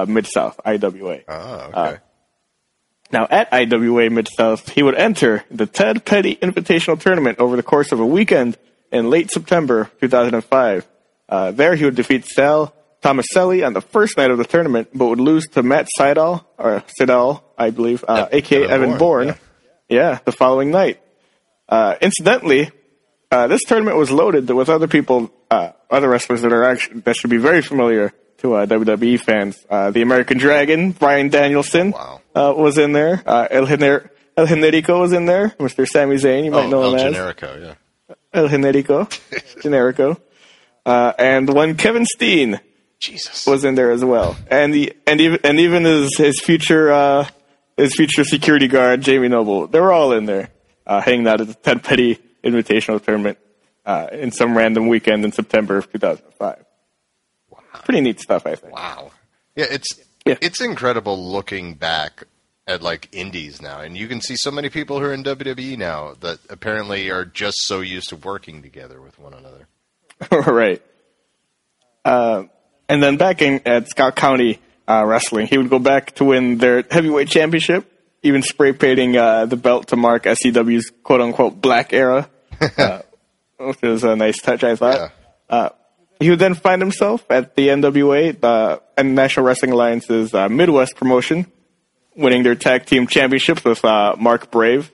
Mid 0.07 0.25
South 0.25 0.59
(IWA). 0.65 1.19
Oh, 1.27 1.71
okay. 1.73 1.97
Now, 3.11 3.27
at 3.29 3.51
IWA 3.51 4.09
Mid 4.09 4.27
South, 4.27 4.69
he 4.69 4.83
would 4.83 4.95
enter 4.95 5.43
the 5.49 5.65
Ted 5.65 6.05
Petty 6.05 6.35
Invitational 6.35 6.99
Tournament 6.99 7.39
over 7.39 7.55
the 7.55 7.63
course 7.63 7.91
of 7.91 7.99
a 7.99 8.05
weekend 8.05 8.57
in 8.91 9.09
late 9.09 9.31
September 9.31 9.89
2005. 9.99 10.87
Uh, 11.27 11.51
there, 11.51 11.75
he 11.75 11.85
would 11.85 11.95
defeat 11.95 12.25
Sal 12.25 12.73
Tomaselli 13.01 13.65
on 13.65 13.73
the 13.73 13.81
first 13.81 14.17
night 14.17 14.29
of 14.29 14.37
the 14.37 14.43
tournament, 14.43 14.89
but 14.93 15.07
would 15.07 15.19
lose 15.19 15.47
to 15.49 15.63
Matt 15.63 15.87
Sydal, 15.97 16.45
or 16.57 16.83
Sidal, 16.99 17.41
I 17.57 17.69
believe, 17.71 18.03
uh, 18.07 18.27
aka 18.31 18.63
Evan, 18.65 18.71
Evan 18.71 18.97
Bourne. 18.97 19.27
Yeah. 19.29 19.35
Yeah. 19.89 20.19
the 20.25 20.31
following 20.31 20.71
night. 20.71 21.01
Uh, 21.67 21.95
incidentally, 22.01 22.71
uh, 23.31 23.47
this 23.47 23.63
tournament 23.63 23.97
was 23.97 24.11
loaded 24.11 24.49
with 24.49 24.69
other 24.69 24.87
people, 24.87 25.31
uh, 25.51 25.71
other 25.89 26.09
wrestlers 26.09 26.41
that 26.41 26.51
are 26.51 26.63
actually 26.63 27.01
that 27.01 27.15
should 27.15 27.29
be 27.29 27.37
very 27.37 27.61
familiar 27.61 28.13
to 28.37 28.55
uh, 28.55 28.65
WWE 28.65 29.19
fans. 29.19 29.57
the 29.69 30.01
American 30.01 30.37
Dragon, 30.37 30.91
Bryan 30.91 31.29
Danielson, 31.29 31.91
wow. 31.91 32.21
was 32.33 32.77
in 32.77 32.93
there. 32.93 33.21
El, 33.27 33.67
Gener- 33.67 34.09
El 34.39 34.47
Generico 34.47 35.01
was 35.01 35.11
in 35.11 35.25
there. 35.25 35.49
Mr. 35.59 35.85
Sami 35.85 36.15
Zayn, 36.15 36.45
you 36.45 36.51
might 36.51 36.65
oh, 36.65 36.69
know 36.69 36.83
El 36.83 36.95
him 36.95 37.13
Generico, 37.13 37.55
as. 37.57 37.61
yeah. 37.61 38.15
El 38.31 38.47
Generico, 38.47 39.05
Generico, 39.61 40.17
uh, 40.85 41.13
and 41.19 41.53
one 41.53 41.75
Kevin 41.75 42.05
Steen. 42.05 42.59
Jesus 42.99 43.45
was 43.45 43.65
in 43.65 43.75
there 43.75 43.91
as 43.91 44.03
well, 44.03 44.37
and 44.49 44.73
the 44.73 44.93
and 45.07 45.19
even 45.21 45.39
and 45.43 45.59
even 45.59 45.83
his 45.83 46.17
his 46.17 46.39
future 46.41 46.91
uh, 46.91 47.27
his 47.79 47.95
future 47.95 48.23
security 48.23 48.67
guard 48.67 49.01
Jamie 49.01 49.29
Noble. 49.29 49.67
They 49.67 49.79
were 49.79 49.91
all 49.91 50.11
in 50.11 50.25
there, 50.25 50.49
uh, 50.85 51.01
hanging 51.01 51.27
out 51.27 51.41
at 51.41 51.47
the 51.47 51.53
Ted 51.53 51.83
Petty 51.83 52.19
Invitational 52.43 53.03
Tournament 53.03 53.37
uh, 53.85 54.07
in 54.11 54.31
some 54.31 54.55
random 54.55 54.87
weekend 54.87 55.23
in 55.25 55.31
September 55.31 55.77
of 55.77 55.91
2005. 55.91 56.65
Wow. 57.49 57.59
Pretty 57.83 58.01
neat 58.01 58.19
stuff, 58.19 58.45
I 58.45 58.55
think. 58.55 58.75
Wow. 58.75 59.11
Yeah, 59.55 59.65
it's 59.71 59.99
yeah. 60.25 60.35
it's 60.41 60.61
incredible 60.61 61.31
looking 61.31 61.73
back 61.73 62.25
at 62.67 62.81
like 62.81 63.09
indies 63.11 63.61
now, 63.61 63.81
and 63.81 63.97
you 63.97 64.07
can 64.07 64.21
see 64.21 64.35
so 64.37 64.51
many 64.51 64.69
people 64.69 64.99
who 64.99 65.05
are 65.05 65.13
in 65.13 65.23
WWE 65.23 65.77
now 65.77 66.13
that 66.21 66.39
apparently 66.49 67.09
are 67.09 67.25
just 67.25 67.57
so 67.65 67.81
used 67.81 68.09
to 68.09 68.15
working 68.15 68.61
together 68.61 69.01
with 69.01 69.17
one 69.17 69.33
another. 69.33 69.67
right. 70.51 70.81
Uh, 72.05 72.43
and 72.87 73.01
then 73.01 73.17
back 73.17 73.41
in 73.41 73.61
at 73.65 73.89
Scott 73.89 74.15
County 74.15 74.59
uh, 74.89 75.05
Wrestling, 75.05 75.45
he 75.47 75.57
would 75.57 75.69
go 75.69 75.79
back 75.79 76.15
to 76.15 76.25
win 76.25 76.57
their 76.57 76.83
heavyweight 76.89 77.29
championship, 77.29 77.89
even 78.23 78.41
spray 78.41 78.73
painting 78.73 79.15
uh, 79.15 79.45
the 79.45 79.55
belt 79.55 79.89
to 79.89 79.95
mark 79.95 80.23
SCW's 80.23 80.91
quote 81.03 81.21
unquote 81.21 81.61
black 81.61 81.93
era, 81.93 82.27
uh, 82.77 83.01
which 83.59 83.81
was 83.83 84.03
a 84.03 84.15
nice 84.15 84.41
touch, 84.41 84.63
I 84.63 84.75
thought. 84.75 84.95
Yeah. 84.95 85.09
Uh, 85.49 85.69
he 86.19 86.29
would 86.29 86.39
then 86.39 86.55
find 86.55 86.81
himself 86.81 87.23
at 87.29 87.55
the 87.55 87.69
NWA, 87.69 88.39
the 88.39 88.81
National 89.01 89.45
Wrestling 89.45 89.71
Alliance's 89.71 90.33
uh, 90.33 90.49
Midwest 90.49 90.95
promotion, 90.95 91.45
winning 92.15 92.43
their 92.43 92.55
tag 92.55 92.85
team 92.85 93.07
championships 93.07 93.63
with 93.63 93.85
uh, 93.85 94.15
Mark 94.19 94.51
Brave. 94.51 94.91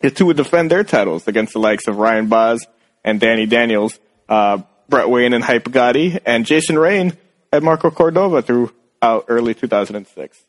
The 0.00 0.10
two 0.10 0.26
would 0.26 0.36
defend 0.36 0.70
their 0.70 0.84
titles 0.84 1.26
against 1.28 1.54
the 1.54 1.60
likes 1.60 1.88
of 1.88 1.96
Ryan 1.96 2.28
Boz 2.28 2.66
and 3.04 3.18
Danny 3.18 3.46
Daniels, 3.46 3.98
uh, 4.28 4.58
Brett 4.88 5.08
Wayne 5.08 5.32
and 5.32 5.42
Hype 5.42 5.64
Gotti, 5.64 6.20
and 6.26 6.44
Jason 6.44 6.78
Rain 6.78 7.16
and 7.52 7.64
Marco 7.64 7.90
Cordova 7.90 8.42
throughout 9.00 9.24
early 9.28 9.54
2006. 9.54 10.44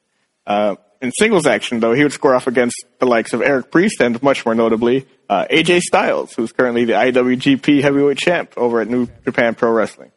Uh, 0.45 0.75
in 1.01 1.11
singles 1.11 1.45
action, 1.45 1.79
though, 1.79 1.93
he 1.93 2.03
would 2.03 2.11
score 2.11 2.35
off 2.35 2.47
against 2.47 2.75
the 2.99 3.05
likes 3.05 3.33
of 3.33 3.41
Eric 3.41 3.71
Priest 3.71 4.01
and, 4.01 4.21
much 4.21 4.45
more 4.45 4.55
notably, 4.55 5.07
uh, 5.29 5.45
AJ 5.49 5.79
Styles, 5.81 6.33
who's 6.33 6.51
currently 6.51 6.85
the 6.85 6.93
IWGP 6.93 7.81
Heavyweight 7.81 8.17
Champ 8.17 8.53
over 8.57 8.81
at 8.81 8.89
New 8.89 9.07
Japan 9.23 9.55
Pro 9.55 9.71
Wrestling. 9.71 10.11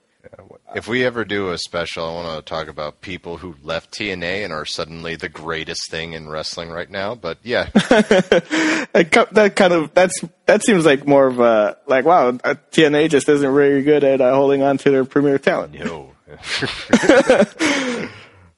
If 0.75 0.89
we 0.89 1.05
ever 1.05 1.25
do 1.27 1.51
a 1.51 1.59
special, 1.59 2.07
I 2.07 2.13
want 2.15 2.47
to 2.47 2.49
talk 2.49 2.69
about 2.69 3.03
people 3.03 3.37
who 3.37 3.57
left 3.63 3.93
TNA 3.93 4.45
and 4.45 4.55
are 4.55 4.65
suddenly 4.65 5.17
the 5.17 5.29
greatest 5.29 5.91
thing 5.91 6.15
in 6.15 6.31
wrestling 6.31 6.71
right 6.71 6.89
now. 6.89 7.15
But 7.15 7.39
yeah, 7.43 7.69
that 7.75 9.53
kind 9.55 9.73
of 9.73 9.93
that's 9.93 10.19
that 10.47 10.63
seems 10.63 10.87
like 10.87 11.07
more 11.07 11.27
of 11.27 11.41
a 11.41 11.77
like 11.87 12.07
wow, 12.07 12.33
TNA 12.33 13.11
just 13.11 13.29
isn't 13.29 13.55
very 13.55 13.83
good 13.83 14.03
at 14.03 14.23
uh, 14.23 14.35
holding 14.35 14.63
on 14.63 14.79
to 14.79 14.91
their 14.91 15.05
premier 15.05 15.39
talent. 15.39 15.75
No, 15.75 16.13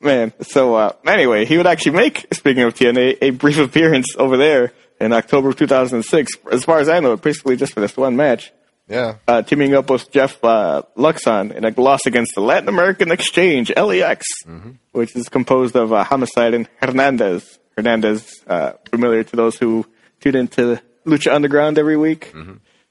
Man, 0.01 0.33
so 0.43 0.75
uh, 0.75 0.93
anyway, 1.07 1.47
he 1.47 1.57
would 1.57 1.67
actually 1.67 1.97
make, 1.97 2.27
speaking 2.35 2.63
of 2.65 2.75
TNA, 2.75 3.19
a 3.23 3.31
brief 3.31 3.59
appearance 3.59 4.09
over 4.19 4.37
there 4.37 4.73
in 5.01 5.15
October 5.15 5.49
of 5.49 5.57
2006. 5.57 6.33
As 6.53 6.65
far 6.65 6.79
as 6.79 6.91
I 6.91 7.01
know, 7.01 7.17
basically 7.17 7.57
just 7.57 7.73
for 7.73 7.81
this 7.81 7.97
one 7.97 8.15
match, 8.15 8.53
Yeah. 8.87 9.15
uh, 9.27 9.41
teaming 9.43 9.75
up 9.75 9.89
with 9.89 10.11
Jeff 10.11 10.45
uh, 10.45 10.83
Luxon 10.97 11.53
in 11.55 11.65
a 11.65 11.71
loss 11.81 12.05
against 12.05 12.35
the 12.35 12.43
Latin 12.43 12.69
American 12.69 13.11
Exchange, 13.11 13.73
LAX, 13.75 14.27
which 14.93 15.17
is 15.17 15.31
composed 15.31 15.75
of 15.75 15.91
uh, 15.93 16.05
Homicide 16.05 16.53
and 16.53 16.69
Hernandez. 16.83 17.59
Hernandez, 17.77 18.43
uh, 18.47 18.73
familiar 18.91 19.25
to 19.25 19.37
those 19.37 19.57
who 19.57 19.87
tune 20.21 20.37
into 20.37 20.81
Lucha 21.07 21.33
Underground 21.33 21.79
every 21.79 21.97
week. 21.97 22.35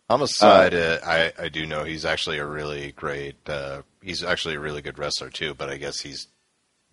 Homicide, 0.10 0.74
uh, 0.74 0.98
I, 1.06 1.32
I 1.40 1.50
do 1.50 1.68
know 1.68 1.84
he's 1.84 2.06
actually 2.06 2.40
a 2.40 2.46
really 2.46 2.92
great, 2.92 3.36
uh, 3.48 3.84
he's 4.04 4.24
actually 4.24 4.56
a 4.56 4.60
really 4.60 4.82
good 4.82 5.00
wrestler 5.00 5.30
too, 5.30 5.54
but 5.54 5.70
I 5.70 5.78
guess 5.78 6.02
he's 6.02 6.28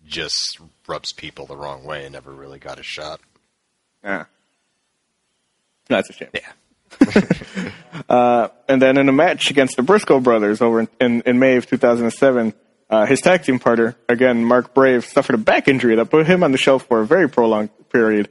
just 0.05 0.59
rubs 0.87 1.13
people 1.13 1.45
the 1.45 1.55
wrong 1.55 1.83
way 1.83 2.03
and 2.03 2.13
never 2.13 2.31
really 2.31 2.59
got 2.59 2.79
a 2.79 2.83
shot. 2.83 3.19
Yeah. 4.03 4.25
That's 5.87 6.09
a 6.09 6.13
shame. 6.13 6.29
Yeah. 6.33 7.71
Uh, 8.09 8.49
and 8.67 8.81
then 8.81 8.97
in 8.97 9.07
a 9.07 9.11
match 9.11 9.51
against 9.51 9.77
the 9.77 9.83
Briscoe 9.83 10.19
brothers 10.19 10.61
over 10.61 10.81
in, 10.81 10.87
in, 10.99 11.21
in 11.21 11.39
May 11.39 11.55
of 11.55 11.65
2007, 11.67 12.53
uh, 12.89 13.05
his 13.05 13.21
tag 13.21 13.43
team 13.43 13.59
partner, 13.59 13.95
again, 14.09 14.43
Mark 14.43 14.73
Brave, 14.73 15.05
suffered 15.05 15.35
a 15.35 15.37
back 15.37 15.67
injury 15.67 15.95
that 15.95 16.09
put 16.09 16.25
him 16.27 16.43
on 16.43 16.51
the 16.51 16.57
shelf 16.57 16.87
for 16.87 17.01
a 17.01 17.05
very 17.05 17.29
prolonged 17.29 17.69
period, 17.89 18.29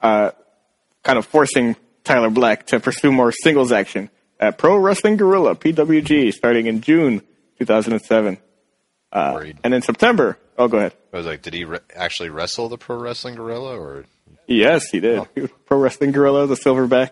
uh, 0.00 0.30
kind 1.04 1.18
of 1.18 1.26
forcing 1.26 1.76
Tyler 2.02 2.30
Black 2.30 2.66
to 2.68 2.80
pursue 2.80 3.12
more 3.12 3.30
singles 3.30 3.70
action 3.70 4.10
at 4.40 4.58
Pro 4.58 4.76
Wrestling 4.76 5.16
Guerrilla, 5.16 5.54
PWG, 5.54 6.32
starting 6.32 6.66
in 6.66 6.80
June 6.80 7.22
2007. 7.60 8.38
Uh, 9.12 9.44
and 9.64 9.74
in 9.74 9.82
September, 9.82 10.38
oh, 10.58 10.68
go 10.68 10.78
ahead. 10.78 10.94
I 11.12 11.16
was 11.16 11.26
like, 11.26 11.42
did 11.42 11.54
he 11.54 11.64
re- 11.64 11.78
actually 11.94 12.30
wrestle 12.30 12.68
the 12.68 12.78
pro 12.78 12.96
wrestling 12.98 13.34
gorilla 13.34 13.78
or? 13.78 14.04
Yes, 14.46 14.86
he 14.90 14.98
did. 15.00 15.26
Was 15.36 15.50
Pro 15.66 15.78
Wrestling 15.78 16.10
Gorilla, 16.10 16.46
the 16.48 16.56
silverback. 16.56 17.10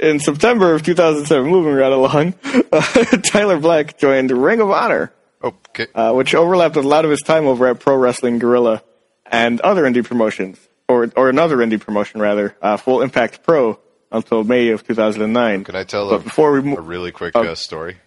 In 0.00 0.20
September 0.20 0.72
of 0.74 0.82
2007, 0.82 1.46
moving 1.50 1.74
right 1.74 1.92
along, 1.92 2.32
uh, 2.72 2.80
Tyler 3.22 3.58
Black 3.58 3.98
joined 3.98 4.30
Ring 4.30 4.60
of 4.60 4.70
Honor, 4.70 5.12
Oh, 5.42 5.48
okay. 5.68 5.86
uh, 5.94 6.12
which 6.14 6.34
overlapped 6.34 6.76
with 6.76 6.86
a 6.86 6.88
lot 6.88 7.04
of 7.04 7.10
his 7.10 7.20
time 7.20 7.44
over 7.46 7.66
at 7.66 7.78
Pro 7.80 7.96
Wrestling 7.96 8.38
Guerrilla 8.38 8.82
and 9.26 9.60
other 9.60 9.82
indie 9.84 10.02
promotions, 10.04 10.58
or 10.88 11.10
or 11.14 11.28
another 11.28 11.58
indie 11.58 11.78
promotion 11.80 12.22
rather, 12.22 12.56
uh, 12.62 12.78
Full 12.78 13.02
Impact 13.02 13.42
Pro, 13.42 13.78
until 14.10 14.42
May 14.44 14.68
of 14.68 14.86
2009. 14.86 15.64
Can 15.64 15.76
I 15.76 15.84
tell 15.84 16.08
But 16.08 16.20
a, 16.22 16.24
before 16.24 16.58
we 16.58 16.72
a 16.74 16.80
really 16.80 17.12
quick 17.12 17.32
Oh. 17.36 17.42
uh, 17.42 17.54
story? 17.54 17.98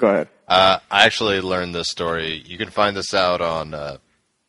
Go 0.00 0.08
ahead. 0.08 0.28
Uh, 0.48 0.78
I 0.90 1.04
actually 1.04 1.40
learned 1.42 1.74
this 1.74 1.90
story. 1.90 2.42
You 2.46 2.56
can 2.56 2.70
find 2.70 2.96
this 2.96 3.12
out 3.12 3.42
on 3.42 3.74
uh, 3.74 3.98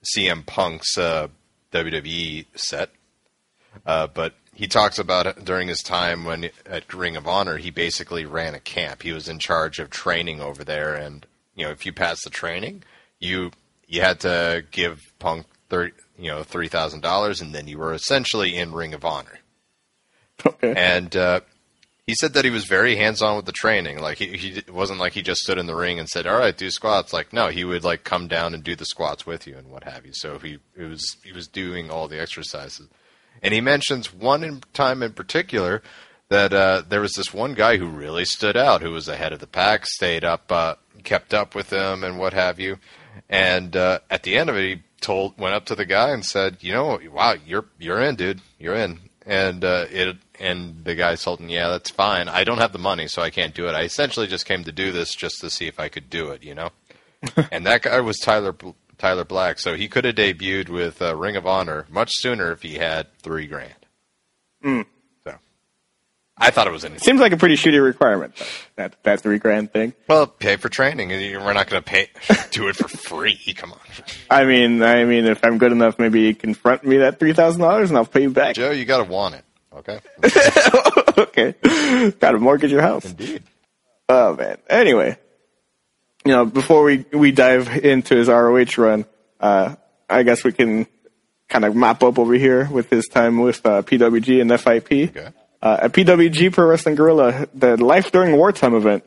CM 0.04 0.46
Punk's 0.46 0.98
uh, 0.98 1.28
WWE 1.74 2.46
set. 2.56 2.90
Uh, 3.86 4.08
but 4.08 4.34
he 4.54 4.68
talks 4.68 4.98
about 4.98 5.28
it 5.28 5.44
during 5.44 5.68
his 5.68 5.82
time 5.84 6.24
when 6.24 6.50
at 6.66 6.94
Ring 6.94 7.18
of 7.18 7.28
Honor, 7.28 7.58
he 7.58 7.70
basically 7.70 8.26
ran 8.26 8.56
a 8.56 8.60
camp. 8.60 9.04
He 9.04 9.12
was 9.12 9.28
in 9.28 9.40
charge 9.40 9.80
of 9.80 9.90
training 9.90 10.40
over 10.42 10.64
there, 10.64 10.96
and 10.96 11.26
you 11.56 11.66
know, 11.66 11.72
if 11.72 11.86
you 11.86 11.92
passed 11.92 12.24
the 12.24 12.30
training, 12.30 12.84
you 13.20 13.52
you 13.88 14.02
had 14.02 14.22
to 14.22 14.64
give 14.72 15.02
Punk 15.20 15.48
thirty, 15.70 15.94
you 16.18 16.30
know, 16.30 16.44
three 16.44 16.70
thousand 16.70 17.02
dollars, 17.02 17.42
and 17.42 17.54
then 17.54 17.68
you 17.68 17.78
were 17.78 17.94
essentially 17.94 18.56
in 18.56 18.72
Ring 18.74 18.94
of 18.94 19.04
Honor. 19.04 19.40
Okay. 20.46 20.74
And 20.76 21.16
uh, 21.16 21.42
he 22.08 22.16
said 22.16 22.34
that 22.34 22.46
he 22.46 22.52
was 22.52 22.66
very 22.66 22.96
hands 22.96 23.22
on 23.22 23.36
with 23.36 23.46
the 23.46 23.52
training. 23.52 24.00
Like 24.00 24.18
he, 24.18 24.38
he 24.38 24.72
wasn't 24.72 25.00
like 25.00 25.14
he 25.14 25.22
just 25.22 25.42
stood 25.42 25.58
in 25.58 25.68
the 25.68 25.76
ring 25.76 26.00
and 26.00 26.10
said, 26.10 26.28
"All 26.28 26.38
right, 26.38 26.58
do 26.58 26.70
squats." 26.70 27.14
Like 27.14 27.32
no, 27.32 27.48
he 27.48 27.64
would 27.64 27.84
like 27.84 28.04
come 28.04 28.28
down 28.28 28.54
and 28.54 28.64
do 28.64 28.76
the 28.76 28.86
squats 28.86 29.26
with 29.26 29.48
you 29.48 29.58
and 29.58 29.70
what 29.70 29.84
have 29.84 30.06
you. 30.06 30.12
So 30.14 30.40
he 30.40 30.60
it 30.76 30.86
was 30.86 31.18
he 31.24 31.32
was 31.32 31.48
doing 31.48 31.90
all 31.90 32.08
the 32.08 32.20
exercises. 32.20 32.88
And 33.44 33.54
he 33.54 33.62
mentions 33.62 34.14
one 34.14 34.44
in 34.44 34.62
time 34.74 35.02
in 35.02 35.14
particular 35.14 35.82
that 36.30 36.54
uh, 36.54 36.84
there 36.88 37.02
was 37.02 37.14
this 37.14 37.34
one 37.34 37.54
guy 37.54 37.78
who 37.78 37.88
really 37.88 38.26
stood 38.26 38.56
out, 38.56 38.82
who 38.82 38.92
was 38.92 39.08
ahead 39.08 39.34
of 39.34 39.40
the 39.40 39.48
pack, 39.48 39.86
stayed 39.86 40.24
up, 40.24 40.52
uh, 40.52 40.76
kept 41.04 41.34
up 41.34 41.56
with 41.56 41.72
him, 41.72 42.04
and 42.04 42.18
what 42.18 42.34
have 42.34 42.60
you. 42.60 42.78
And 43.30 43.76
uh, 43.76 44.00
at 44.10 44.24
the 44.24 44.38
end 44.38 44.50
of 44.50 44.56
it, 44.56 44.64
he 44.64 44.84
told 45.02 45.38
went 45.38 45.56
up 45.56 45.66
to 45.66 45.76
the 45.76 45.86
guy 45.86 46.12
and 46.12 46.26
said, 46.26 46.58
"You 46.62 46.74
know, 46.74 47.00
wow, 47.12 47.36
you're 47.46 47.66
you're 47.80 48.02
in, 48.02 48.16
dude, 48.16 48.42
you're 48.60 48.76
in." 48.76 49.00
And 49.26 49.64
uh, 49.64 49.86
it 49.92 50.18
and 50.42 50.84
the 50.84 50.96
guy 50.96 51.16
told 51.16 51.40
him, 51.40 51.50
"Yeah, 51.50 51.70
that's 51.70 51.90
fine. 51.90 52.28
I 52.28 52.44
don't 52.44 52.58
have 52.58 52.74
the 52.74 52.80
money, 52.80 53.08
so 53.08 53.22
I 53.22 53.30
can't 53.30 53.54
do 53.54 53.68
it. 53.68 53.76
I 53.76 53.84
essentially 53.84 54.28
just 54.28 54.46
came 54.46 54.64
to 54.66 54.72
do 54.72 54.92
this 54.92 55.16
just 55.16 55.40
to 55.42 55.50
see 55.50 55.68
if 55.68 55.80
I 55.80 55.88
could 55.88 56.10
do 56.10 56.32
it, 56.32 56.44
you 56.44 56.56
know." 56.56 56.70
and 57.52 57.66
that 57.66 57.84
guy 57.84 58.00
was 58.02 58.18
Tyler 58.18 58.56
Tyler 58.98 59.26
Black, 59.26 59.60
so 59.60 59.76
he 59.76 59.88
could 59.88 60.06
have 60.06 60.16
debuted 60.16 60.70
with 60.70 61.02
uh, 61.02 61.16
Ring 61.16 61.36
of 61.36 61.48
Honor 61.48 61.86
much 61.90 62.12
sooner 62.14 62.52
if 62.52 62.62
he 62.62 62.76
had 62.76 63.08
three 63.20 63.48
grand. 63.48 63.74
So, 64.64 64.86
I 66.38 66.52
thought 66.52 66.68
it 66.68 66.72
was 66.72 66.84
an 66.84 67.00
Seems 67.00 67.20
like 67.20 67.32
a 67.32 67.38
pretty 67.38 67.56
shitty 67.56 67.84
requirement, 67.84 68.36
that, 68.76 69.02
that 69.04 69.22
three 69.22 69.40
grand 69.40 69.74
thing. 69.74 69.94
well, 70.08 70.28
pay 70.28 70.56
for 70.56 70.70
training, 70.70 71.12
and 71.12 71.44
we're 71.44 71.54
not 71.54 71.68
going 71.68 71.82
to 71.82 71.90
pay 71.90 72.10
do 72.52 72.68
it 72.68 72.76
for 72.76 72.88
free. 72.88 73.40
Come 73.56 73.72
on, 73.72 73.80
I 74.30 74.46
mean, 74.46 74.84
I 74.84 75.04
mean, 75.06 75.26
if 75.26 75.44
I'm 75.44 75.58
good 75.58 75.72
enough, 75.72 75.98
maybe 75.98 76.22
you 76.22 76.36
can 76.36 76.52
me 76.84 76.98
that 76.98 77.20
$3,000 77.20 77.88
and 77.90 77.98
I'll 77.98 78.06
pay 78.06 78.22
you 78.22 78.30
back. 78.30 78.56
Joe, 78.56 78.72
you 78.72 78.86
got 78.86 79.04
to 79.04 79.12
want 79.12 79.34
it. 79.36 79.44
Okay, 79.74 80.00
okay. 81.18 81.56
Got 82.20 82.32
to 82.32 82.40
mortgage 82.40 82.72
your 82.72 82.82
house. 82.82 83.06
indeed. 83.06 83.44
Oh 84.10 84.36
man. 84.36 84.58
Anyway, 84.70 85.18
you 86.26 86.32
know, 86.32 86.46
before 86.46 86.84
we 86.84 87.06
we 87.14 87.32
dive 87.32 87.70
into 87.84 88.16
his 88.16 88.28
ROH 88.28 88.78
run, 88.78 89.06
uh, 89.40 89.76
I 90.10 90.24
guess 90.24 90.44
we 90.44 90.52
can 90.52 90.88
kind 91.48 91.66
of 91.66 91.76
mop 91.76 92.04
up 92.04 92.20
over 92.20 92.34
here 92.34 92.68
with 92.70 92.90
his 92.90 93.08
time 93.08 93.40
with 93.40 93.66
uh, 93.66 93.82
PWG 93.82 94.42
and 94.42 94.60
FIP. 94.60 95.16
Okay. 95.16 95.30
Uh, 95.62 95.78
at 95.84 95.94
PWG 95.94 96.52
Pro 96.52 96.66
Wrestling 96.66 96.96
Guerrilla, 96.96 97.48
the 97.54 97.78
Life 97.78 98.12
During 98.12 98.36
Wartime 98.36 98.74
event, 98.74 99.04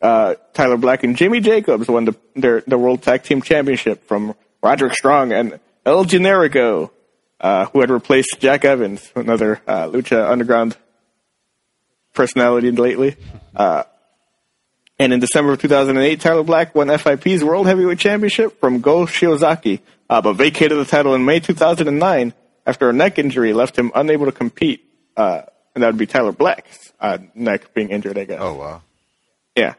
uh, 0.00 0.34
Tyler 0.52 0.76
Black 0.76 1.04
and 1.04 1.16
Jimmy 1.16 1.40
Jacobs 1.40 1.88
won 1.88 2.04
the 2.06 2.16
their 2.34 2.62
the 2.66 2.76
World 2.76 3.02
Tag 3.02 3.22
Team 3.22 3.40
Championship 3.40 4.06
from 4.06 4.34
Roderick 4.62 4.94
Strong 4.94 5.32
and 5.32 5.60
El 5.86 6.04
Generico, 6.04 6.90
uh, 7.42 7.66
who 7.66 7.80
had 7.80 7.90
replaced 7.90 8.38
Jack 8.38 8.64
Evans, 8.64 9.10
another 9.14 9.60
uh, 9.66 9.88
Lucha 9.88 10.30
Underground 10.30 10.76
personality 12.14 12.70
lately. 12.70 13.16
Uh, 13.54 13.82
and 14.98 15.12
in 15.12 15.20
December 15.20 15.52
of 15.52 15.60
2008, 15.60 16.20
Tyler 16.20 16.44
Black 16.44 16.74
won 16.74 16.86
FIP's 16.96 17.42
World 17.42 17.66
Heavyweight 17.66 17.98
Championship 17.98 18.60
from 18.60 18.80
Go 18.80 19.04
Shiozaki, 19.04 19.80
uh, 20.08 20.22
but 20.22 20.34
vacated 20.34 20.78
the 20.78 20.84
title 20.84 21.14
in 21.14 21.24
May 21.24 21.40
2009 21.40 22.32
after 22.64 22.88
a 22.88 22.92
neck 22.92 23.18
injury 23.18 23.52
left 23.52 23.76
him 23.76 23.90
unable 23.94 24.26
to 24.26 24.32
compete. 24.32 24.84
Uh, 25.16 25.42
and 25.74 25.82
that 25.82 25.88
would 25.88 25.98
be 25.98 26.06
Tyler 26.06 26.32
Black's 26.32 26.92
uh, 27.00 27.18
neck 27.34 27.74
being 27.74 27.88
injured, 27.90 28.16
I 28.18 28.24
guess. 28.24 28.38
Oh 28.40 28.54
wow. 28.54 28.82
Yeah. 29.56 29.74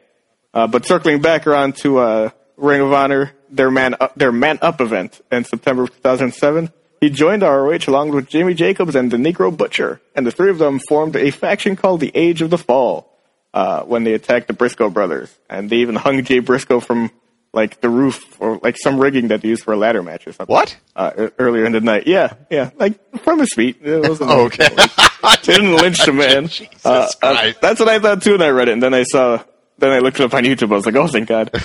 Uh, 0.54 0.68
but 0.68 0.86
circling 0.86 1.22
back 1.22 1.48
around 1.48 1.78
to 1.78 2.00
uh, 2.00 2.30
Ring 2.58 2.82
of 2.82 2.92
Honor, 2.94 3.32
their 3.50 3.72
man 3.72 3.96
up, 4.00 4.16
their 4.16 4.32
man 4.32 4.60
up 4.62 4.82
event 4.82 5.22
in 5.32 5.46
September 5.46 5.84
of 5.84 5.96
2007, 5.96 6.72
he 7.04 7.10
joined 7.10 7.42
ROH 7.42 7.80
along 7.88 8.12
with 8.12 8.30
Jimmy 8.30 8.54
Jacobs 8.54 8.96
and 8.96 9.12
the 9.12 9.18
Necro 9.18 9.56
Butcher, 9.56 10.00
and 10.16 10.26
the 10.26 10.32
three 10.32 10.50
of 10.50 10.58
them 10.58 10.80
formed 10.88 11.18
a 11.18 11.32
faction 11.32 11.76
called 11.76 12.00
the 12.00 12.12
Age 12.16 12.42
of 12.42 12.50
the 12.50 12.58
Fall 12.58 13.12
uh, 13.54 13.84
when 13.84 14.06
they 14.06 14.14
attacked 14.14 14.48
the 14.48 14.54
Briscoe 14.54 14.90
brothers, 14.90 15.36
and 15.50 15.70
they 15.70 15.78
even 15.78 15.96
hung 15.96 16.24
Jay 16.24 16.40
Briscoe 16.40 16.80
from 16.80 17.12
like 17.52 17.82
the 17.82 17.90
roof 17.90 18.40
or 18.42 18.58
like 18.64 18.78
some 18.78 19.00
rigging 19.00 19.28
that 19.28 19.42
they 19.42 19.50
used 19.50 19.64
for 19.66 19.74
a 19.74 19.78
ladder 19.78 20.02
match 20.02 20.26
or 20.26 20.32
something. 20.32 20.54
What? 20.54 20.78
Uh, 20.96 21.28
earlier 21.38 21.66
in 21.66 21.74
the 21.74 21.82
night, 21.82 22.08
yeah, 22.08 22.34
yeah, 22.50 22.70
like 22.78 22.96
from 23.20 23.40
his 23.40 23.54
feet. 23.54 23.78
It 23.84 24.08
wasn't 24.10 24.30
Oh, 24.32 24.46
okay. 24.46 24.70
they 24.70 25.54
didn't 25.54 25.76
lynch 25.76 26.04
the 26.06 26.14
man. 26.14 26.48
Jesus 26.48 26.86
Uh, 26.86 27.10
uh, 27.22 27.52
that's 27.62 27.80
what 27.82 27.90
I 27.90 28.00
thought 28.00 28.22
too 28.24 28.32
when 28.32 28.42
I 28.42 28.50
read 28.50 28.70
it, 28.70 28.72
and 28.74 28.82
then 28.82 28.94
I 28.94 29.04
saw, 29.04 29.44
then 29.78 29.92
I 29.92 30.00
looked 30.00 30.20
it 30.20 30.24
up 30.24 30.34
on 30.34 30.46
YouTube. 30.46 30.72
I 30.72 30.76
was 30.76 30.86
like, 30.86 30.96
oh, 30.96 31.08
thank 31.08 31.28
God, 31.28 31.52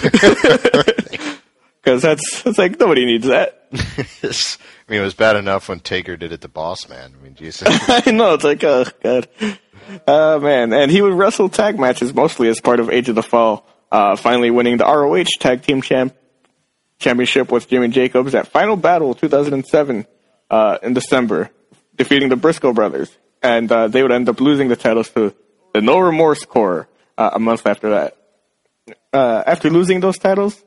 because 1.83 2.03
that's 2.03 2.43
that's 2.43 2.59
like 2.59 2.79
nobody 2.79 3.05
needs 3.05 3.27
that. 3.27 3.67
I 3.73 4.91
mean, 4.91 5.01
it 5.01 5.05
was 5.05 5.15
bad 5.15 5.37
enough 5.37 5.69
when 5.69 5.81
Taker 5.81 6.17
did 6.17 6.33
it 6.33 6.41
to 6.41 6.49
Boss 6.49 6.89
Man. 6.89 7.15
I 7.19 7.23
mean, 7.23 7.35
Jesus. 7.35 7.69
I 7.89 8.11
know 8.11 8.35
it's 8.35 8.45
like, 8.45 8.65
oh 8.65 8.85
God, 9.03 9.29
oh 10.07 10.41
man, 10.41 10.73
and 10.73 10.91
he 10.91 11.03
would 11.03 11.15
wrestle 11.15 11.49
tag 11.49 11.79
matches 11.79 12.15
mostly 12.15 12.49
as 12.49 12.61
part 12.61 12.81
of 12.81 12.91
Age 12.91 13.09
of 13.09 13.15
the 13.15 13.23
Fall. 13.23 13.67
Uh, 13.91 14.17
finally 14.17 14.51
winning 14.51 14.77
the 14.77 14.85
ROH 14.85 15.25
Tag 15.41 15.63
Team 15.63 15.81
Champ 15.81 16.15
Championship 16.99 17.51
with 17.51 17.69
Jimmy 17.69 17.89
Jacobs 17.89 18.35
at 18.35 18.49
Final 18.49 18.77
Battle 18.77 19.15
2007 19.15 20.07
uh, 20.51 20.79
in 20.83 20.93
December, 20.93 21.51
defeating 21.97 22.29
the 22.29 22.37
Briscoe 22.37 22.73
brothers, 22.73 23.17
and 23.43 23.71
uh, 23.71 23.89
they 23.89 24.03
would 24.03 24.13
end 24.13 24.29
up 24.29 24.41
losing 24.41 24.69
the 24.69 24.77
titles 24.77 25.09
to 25.11 25.35
the 25.73 25.81
No 25.81 25.99
Remorse 25.99 26.45
Corps 26.45 26.89
uh, 27.17 27.31
a 27.35 27.39
month 27.39 27.67
after 27.67 27.91
that. 27.91 28.17
Uh, 29.13 29.43
after 29.47 29.71
losing 29.71 30.01
those 30.01 30.19
titles, 30.19 30.63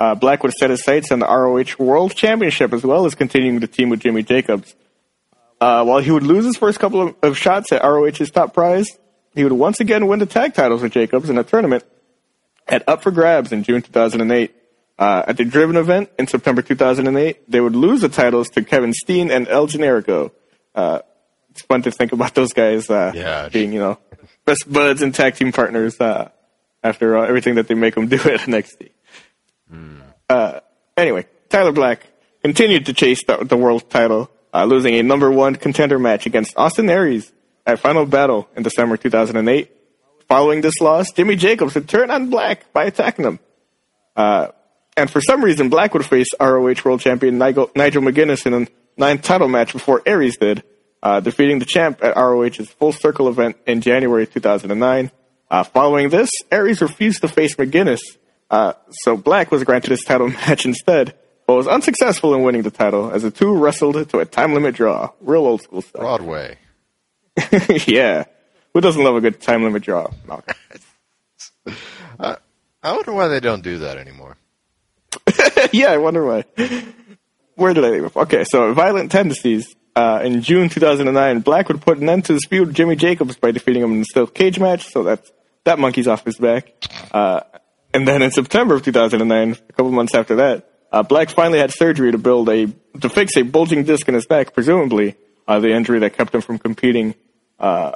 uh, 0.00 0.14
Black 0.16 0.42
would 0.42 0.52
set 0.54 0.70
his 0.70 0.82
sights 0.82 1.12
on 1.12 1.18
the 1.20 1.26
ROH 1.26 1.76
World 1.78 2.14
Championship 2.16 2.72
as 2.72 2.82
well 2.82 3.04
as 3.06 3.14
continuing 3.14 3.60
the 3.60 3.66
team 3.68 3.88
with 3.90 4.00
Jimmy 4.00 4.22
Jacobs. 4.24 4.74
Uh, 5.60 5.84
while 5.84 5.98
he 6.00 6.10
would 6.10 6.22
lose 6.22 6.44
his 6.46 6.56
first 6.56 6.80
couple 6.80 7.02
of, 7.08 7.14
of 7.22 7.36
shots 7.36 7.70
at 7.70 7.82
ROH's 7.82 8.30
top 8.30 8.54
prize, 8.54 8.86
he 9.34 9.44
would 9.44 9.52
once 9.52 9.78
again 9.78 10.06
win 10.06 10.18
the 10.18 10.26
tag 10.26 10.54
titles 10.54 10.80
with 10.82 10.92
Jacobs 10.92 11.28
in 11.30 11.36
a 11.38 11.44
tournament 11.44 11.84
at 12.66 12.82
Up 12.88 13.02
for 13.02 13.10
Grabs 13.10 13.52
in 13.52 13.62
June 13.62 13.82
2008. 13.82 14.54
Uh, 14.98 15.22
at 15.28 15.36
the 15.38 15.44
Driven 15.46 15.76
event 15.76 16.10
in 16.18 16.26
September 16.26 16.60
2008, 16.62 17.50
they 17.50 17.60
would 17.60 17.74
lose 17.74 18.00
the 18.02 18.08
titles 18.10 18.48
to 18.50 18.62
Kevin 18.62 18.92
Steen 18.92 19.30
and 19.30 19.48
El 19.48 19.66
Generico. 19.66 20.30
Uh, 20.74 21.00
it's 21.50 21.62
fun 21.62 21.80
to 21.82 21.90
think 21.90 22.12
about 22.12 22.34
those 22.34 22.52
guys 22.52 22.88
uh, 22.90 23.12
Yeah. 23.14 23.48
being, 23.48 23.72
you 23.72 23.78
know, 23.80 23.98
best 24.44 24.70
buds 24.70 25.00
and 25.02 25.14
tag 25.14 25.36
team 25.36 25.52
partners 25.52 25.98
uh, 26.00 26.28
after 26.82 27.16
uh, 27.16 27.26
everything 27.26 27.54
that 27.54 27.66
they 27.68 27.74
make 27.74 27.94
them 27.94 28.08
do 28.08 28.16
at 28.24 28.40
NXT. 28.40 28.90
Uh, 30.28 30.60
anyway, 30.96 31.26
Tyler 31.48 31.72
Black 31.72 32.06
continued 32.42 32.86
to 32.86 32.92
chase 32.92 33.24
the, 33.24 33.38
the 33.38 33.56
world 33.56 33.90
title, 33.90 34.30
uh, 34.54 34.64
losing 34.64 34.94
a 34.94 35.02
number 35.02 35.30
one 35.30 35.56
contender 35.56 35.98
match 35.98 36.26
against 36.26 36.56
Austin 36.56 36.88
Aries 36.88 37.32
at 37.66 37.78
Final 37.80 38.06
Battle 38.06 38.48
in 38.56 38.62
December 38.62 38.96
2008. 38.96 39.70
Following 40.28 40.60
this 40.60 40.80
loss, 40.80 41.10
Jimmy 41.12 41.36
Jacobs 41.36 41.74
would 41.74 41.88
turn 41.88 42.10
on 42.10 42.30
Black 42.30 42.72
by 42.72 42.84
attacking 42.84 43.24
him. 43.24 43.40
Uh, 44.14 44.48
and 44.96 45.10
for 45.10 45.20
some 45.20 45.42
reason, 45.42 45.68
Black 45.68 45.94
would 45.94 46.06
face 46.06 46.28
ROH 46.38 46.74
World 46.84 47.00
Champion 47.00 47.38
Nigel, 47.38 47.70
Nigel 47.74 48.02
McGuinness 48.02 48.46
in 48.46 48.54
a 48.54 48.66
non-title 48.96 49.48
match 49.48 49.72
before 49.72 50.02
Aries 50.06 50.36
did, 50.36 50.62
uh, 51.02 51.20
defeating 51.20 51.58
the 51.58 51.64
champ 51.64 52.02
at 52.04 52.16
ROH's 52.16 52.68
Full 52.78 52.92
Circle 52.92 53.28
event 53.28 53.56
in 53.66 53.80
January 53.80 54.26
2009. 54.26 55.10
Uh, 55.50 55.64
following 55.64 56.10
this, 56.10 56.30
Aries 56.52 56.80
refused 56.80 57.22
to 57.22 57.28
face 57.28 57.56
McGuinness, 57.56 58.00
uh, 58.50 58.72
so 58.90 59.16
Black 59.16 59.50
was 59.50 59.64
granted 59.64 59.90
his 59.90 60.02
title 60.02 60.28
match 60.46 60.66
instead, 60.66 61.14
but 61.46 61.54
was 61.54 61.66
unsuccessful 61.66 62.34
in 62.34 62.42
winning 62.42 62.62
the 62.62 62.70
title 62.70 63.10
as 63.10 63.22
the 63.22 63.30
two 63.30 63.54
wrestled 63.54 64.08
to 64.10 64.18
a 64.18 64.24
time 64.24 64.54
limit 64.54 64.74
draw. 64.74 65.10
Real 65.20 65.46
old 65.46 65.62
school 65.62 65.82
stuff. 65.82 66.00
Broadway. 66.00 66.58
yeah. 67.86 68.24
Who 68.74 68.80
doesn't 68.80 69.02
love 69.02 69.16
a 69.16 69.20
good 69.20 69.40
time 69.40 69.64
limit 69.64 69.82
draw? 69.82 70.10
Malcolm? 70.26 70.56
I 72.82 72.92
wonder 72.92 73.12
why 73.12 73.28
they 73.28 73.40
don't 73.40 73.62
do 73.62 73.78
that 73.78 73.98
anymore. 73.98 74.36
yeah, 75.72 75.90
I 75.90 75.98
wonder 75.98 76.24
why. 76.24 76.44
Where 77.56 77.74
did 77.74 77.84
I 77.84 77.90
leave 77.90 78.04
off? 78.04 78.16
Okay, 78.16 78.44
so 78.44 78.72
Violent 78.72 79.12
Tendencies. 79.12 79.74
Uh, 79.96 80.20
in 80.24 80.40
June 80.40 80.68
2009, 80.68 81.40
Black 81.40 81.68
would 81.68 81.82
put 81.82 81.98
an 81.98 82.08
end 82.08 82.24
to 82.24 82.32
his 82.32 82.46
feud 82.48 82.68
with 82.68 82.76
Jimmy 82.76 82.94
Jacobs 82.94 83.36
by 83.36 83.50
defeating 83.50 83.82
him 83.82 83.92
in 83.92 84.00
a 84.00 84.04
steel 84.04 84.26
cage 84.28 84.58
match, 84.58 84.86
so 84.86 85.02
that's, 85.02 85.30
that 85.64 85.80
monkey's 85.80 86.06
off 86.06 86.24
his 86.24 86.36
back. 86.36 86.72
Uh, 87.12 87.40
and 87.92 88.06
then 88.06 88.22
in 88.22 88.30
September 88.30 88.74
of 88.74 88.84
2009, 88.84 89.52
a 89.52 89.72
couple 89.72 89.90
months 89.90 90.14
after 90.14 90.36
that, 90.36 90.68
uh, 90.92 91.02
Black 91.02 91.30
finally 91.30 91.58
had 91.58 91.70
surgery 91.72 92.12
to 92.12 92.18
build 92.18 92.48
a, 92.48 92.66
to 93.00 93.08
fix 93.08 93.36
a 93.36 93.42
bulging 93.42 93.84
disc 93.84 94.08
in 94.08 94.14
his 94.14 94.26
back, 94.26 94.52
presumably, 94.52 95.16
uh, 95.46 95.60
the 95.60 95.70
injury 95.70 96.00
that 96.00 96.14
kept 96.14 96.34
him 96.34 96.40
from 96.40 96.58
competing, 96.58 97.14
uh, 97.58 97.92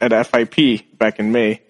at 0.00 0.26
FIP 0.26 0.98
back 0.98 1.18
in 1.18 1.32
May. 1.32 1.62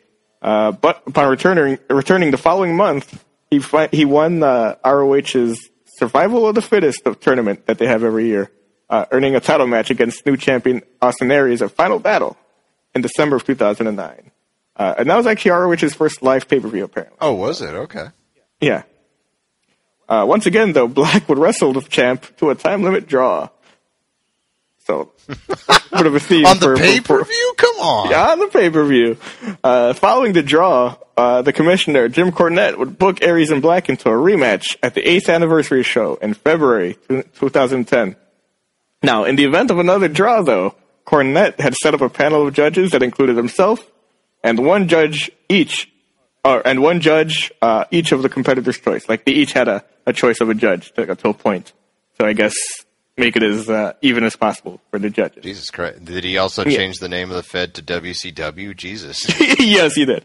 Uh, 0.42 0.72
but 0.72 1.02
upon 1.06 1.28
returning 1.28 1.78
returning 1.88 2.30
the 2.30 2.36
following 2.36 2.76
month, 2.76 3.24
he 3.50 3.58
fi- 3.58 3.88
he 3.88 4.04
won 4.04 4.42
uh, 4.42 4.76
ROH's 4.84 5.58
Survival 5.98 6.46
of 6.46 6.54
the 6.54 6.62
Fittest 6.62 7.00
tournament 7.20 7.66
that 7.66 7.78
they 7.78 7.86
have 7.86 8.04
every 8.04 8.26
year, 8.26 8.50
uh, 8.90 9.06
earning 9.10 9.34
a 9.34 9.40
title 9.40 9.66
match 9.66 9.90
against 9.90 10.26
new 10.26 10.36
champion 10.36 10.82
Austin 11.00 11.30
Aries 11.30 11.62
at 11.62 11.70
Final 11.70 11.98
Battle 11.98 12.36
in 12.94 13.00
December 13.00 13.36
of 13.36 13.44
2009. 13.44 14.30
Uh, 14.76 14.94
and 14.98 15.08
that 15.08 15.16
was 15.16 15.26
actually 15.26 15.52
ROH's 15.52 15.94
first 15.94 16.22
live 16.22 16.48
pay 16.48 16.60
per 16.60 16.68
view, 16.68 16.84
apparently. 16.84 17.16
Oh, 17.20 17.32
was 17.32 17.62
it? 17.62 17.74
Okay. 17.74 18.06
Yeah. 18.60 18.82
Uh, 20.08 20.24
once 20.28 20.46
again, 20.46 20.72
though, 20.72 20.86
Black 20.88 21.28
would 21.28 21.38
wrestle 21.38 21.72
the 21.72 21.80
champ 21.82 22.36
to 22.36 22.50
a 22.50 22.54
time 22.54 22.82
limit 22.82 23.06
draw. 23.08 23.48
So, 24.86 25.10
bit 25.26 26.06
of 26.06 26.14
a 26.14 26.20
theme 26.20 26.46
On 26.46 26.58
the 26.60 26.76
pay 26.78 27.00
per 27.00 27.24
view? 27.24 27.54
Come 27.56 27.74
on. 27.76 28.10
yeah, 28.10 28.30
on 28.30 28.38
the 28.38 28.46
pay 28.46 28.70
per 28.70 28.84
view. 28.84 29.16
Uh, 29.64 29.94
following 29.94 30.32
the 30.32 30.44
draw, 30.44 30.94
uh, 31.16 31.42
the 31.42 31.52
commissioner, 31.52 32.08
Jim 32.08 32.30
Cornette, 32.30 32.78
would 32.78 32.96
book 32.98 33.20
Aries 33.22 33.50
and 33.50 33.60
Black 33.60 33.88
into 33.88 34.08
a 34.08 34.12
rematch 34.12 34.76
at 34.84 34.94
the 34.94 35.02
8th 35.02 35.28
anniversary 35.34 35.82
show 35.82 36.14
in 36.16 36.34
February 36.34 36.98
2010. 37.08 38.14
Now, 39.02 39.24
in 39.24 39.34
the 39.34 39.44
event 39.44 39.72
of 39.72 39.78
another 39.78 40.06
draw, 40.06 40.42
though, 40.42 40.76
Cornette 41.04 41.58
had 41.58 41.74
set 41.74 41.94
up 41.94 42.00
a 42.00 42.08
panel 42.08 42.46
of 42.46 42.54
judges 42.54 42.92
that 42.92 43.02
included 43.02 43.36
himself 43.36 43.90
and 44.46 44.58
one 44.64 44.86
judge 44.88 45.30
each, 45.48 45.90
or, 46.44 46.66
and 46.66 46.80
one 46.80 47.00
judge 47.00 47.52
uh, 47.60 47.84
each 47.90 48.12
of 48.12 48.22
the 48.22 48.28
competitor's 48.28 48.78
choice. 48.78 49.08
Like 49.08 49.24
they 49.26 49.32
each 49.32 49.52
had 49.52 49.68
a, 49.68 49.84
a 50.06 50.12
choice 50.12 50.40
of 50.40 50.48
a 50.48 50.54
judge 50.54 50.92
to, 50.94 51.14
to 51.14 51.28
a 51.28 51.34
point. 51.34 51.72
So 52.18 52.24
I 52.26 52.32
guess 52.32 52.54
make 53.18 53.34
it 53.36 53.42
as 53.42 53.68
uh, 53.68 53.94
even 54.02 54.24
as 54.24 54.36
possible 54.36 54.80
for 54.90 54.98
the 54.98 55.10
judges. 55.10 55.42
Jesus 55.42 55.70
Christ. 55.70 56.04
Did 56.04 56.22
he 56.24 56.38
also 56.38 56.64
Yeah. 56.64 56.76
change 56.76 56.98
the 56.98 57.08
name 57.08 57.30
of 57.30 57.36
the 57.36 57.42
Fed 57.42 57.74
to 57.74 57.82
WCW? 57.82 58.76
Jesus. 58.76 59.26
yes, 59.58 59.94
he 59.94 60.04
did. 60.04 60.24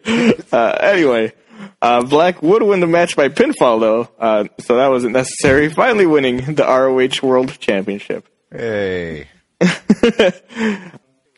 Uh, 0.53 0.77
anyway, 0.81 1.33
uh, 1.81 2.03
Black 2.03 2.41
would 2.43 2.63
win 2.63 2.79
the 2.81 2.87
match 2.87 3.15
by 3.15 3.29
pinfall, 3.29 3.79
though, 3.79 4.09
uh, 4.19 4.45
so 4.59 4.75
that 4.77 4.87
wasn't 4.89 5.13
necessary. 5.13 5.69
Finally, 5.69 6.05
winning 6.05 6.55
the 6.55 6.63
ROH 6.63 7.25
World 7.27 7.57
Championship. 7.59 8.27
hey. 8.51 9.27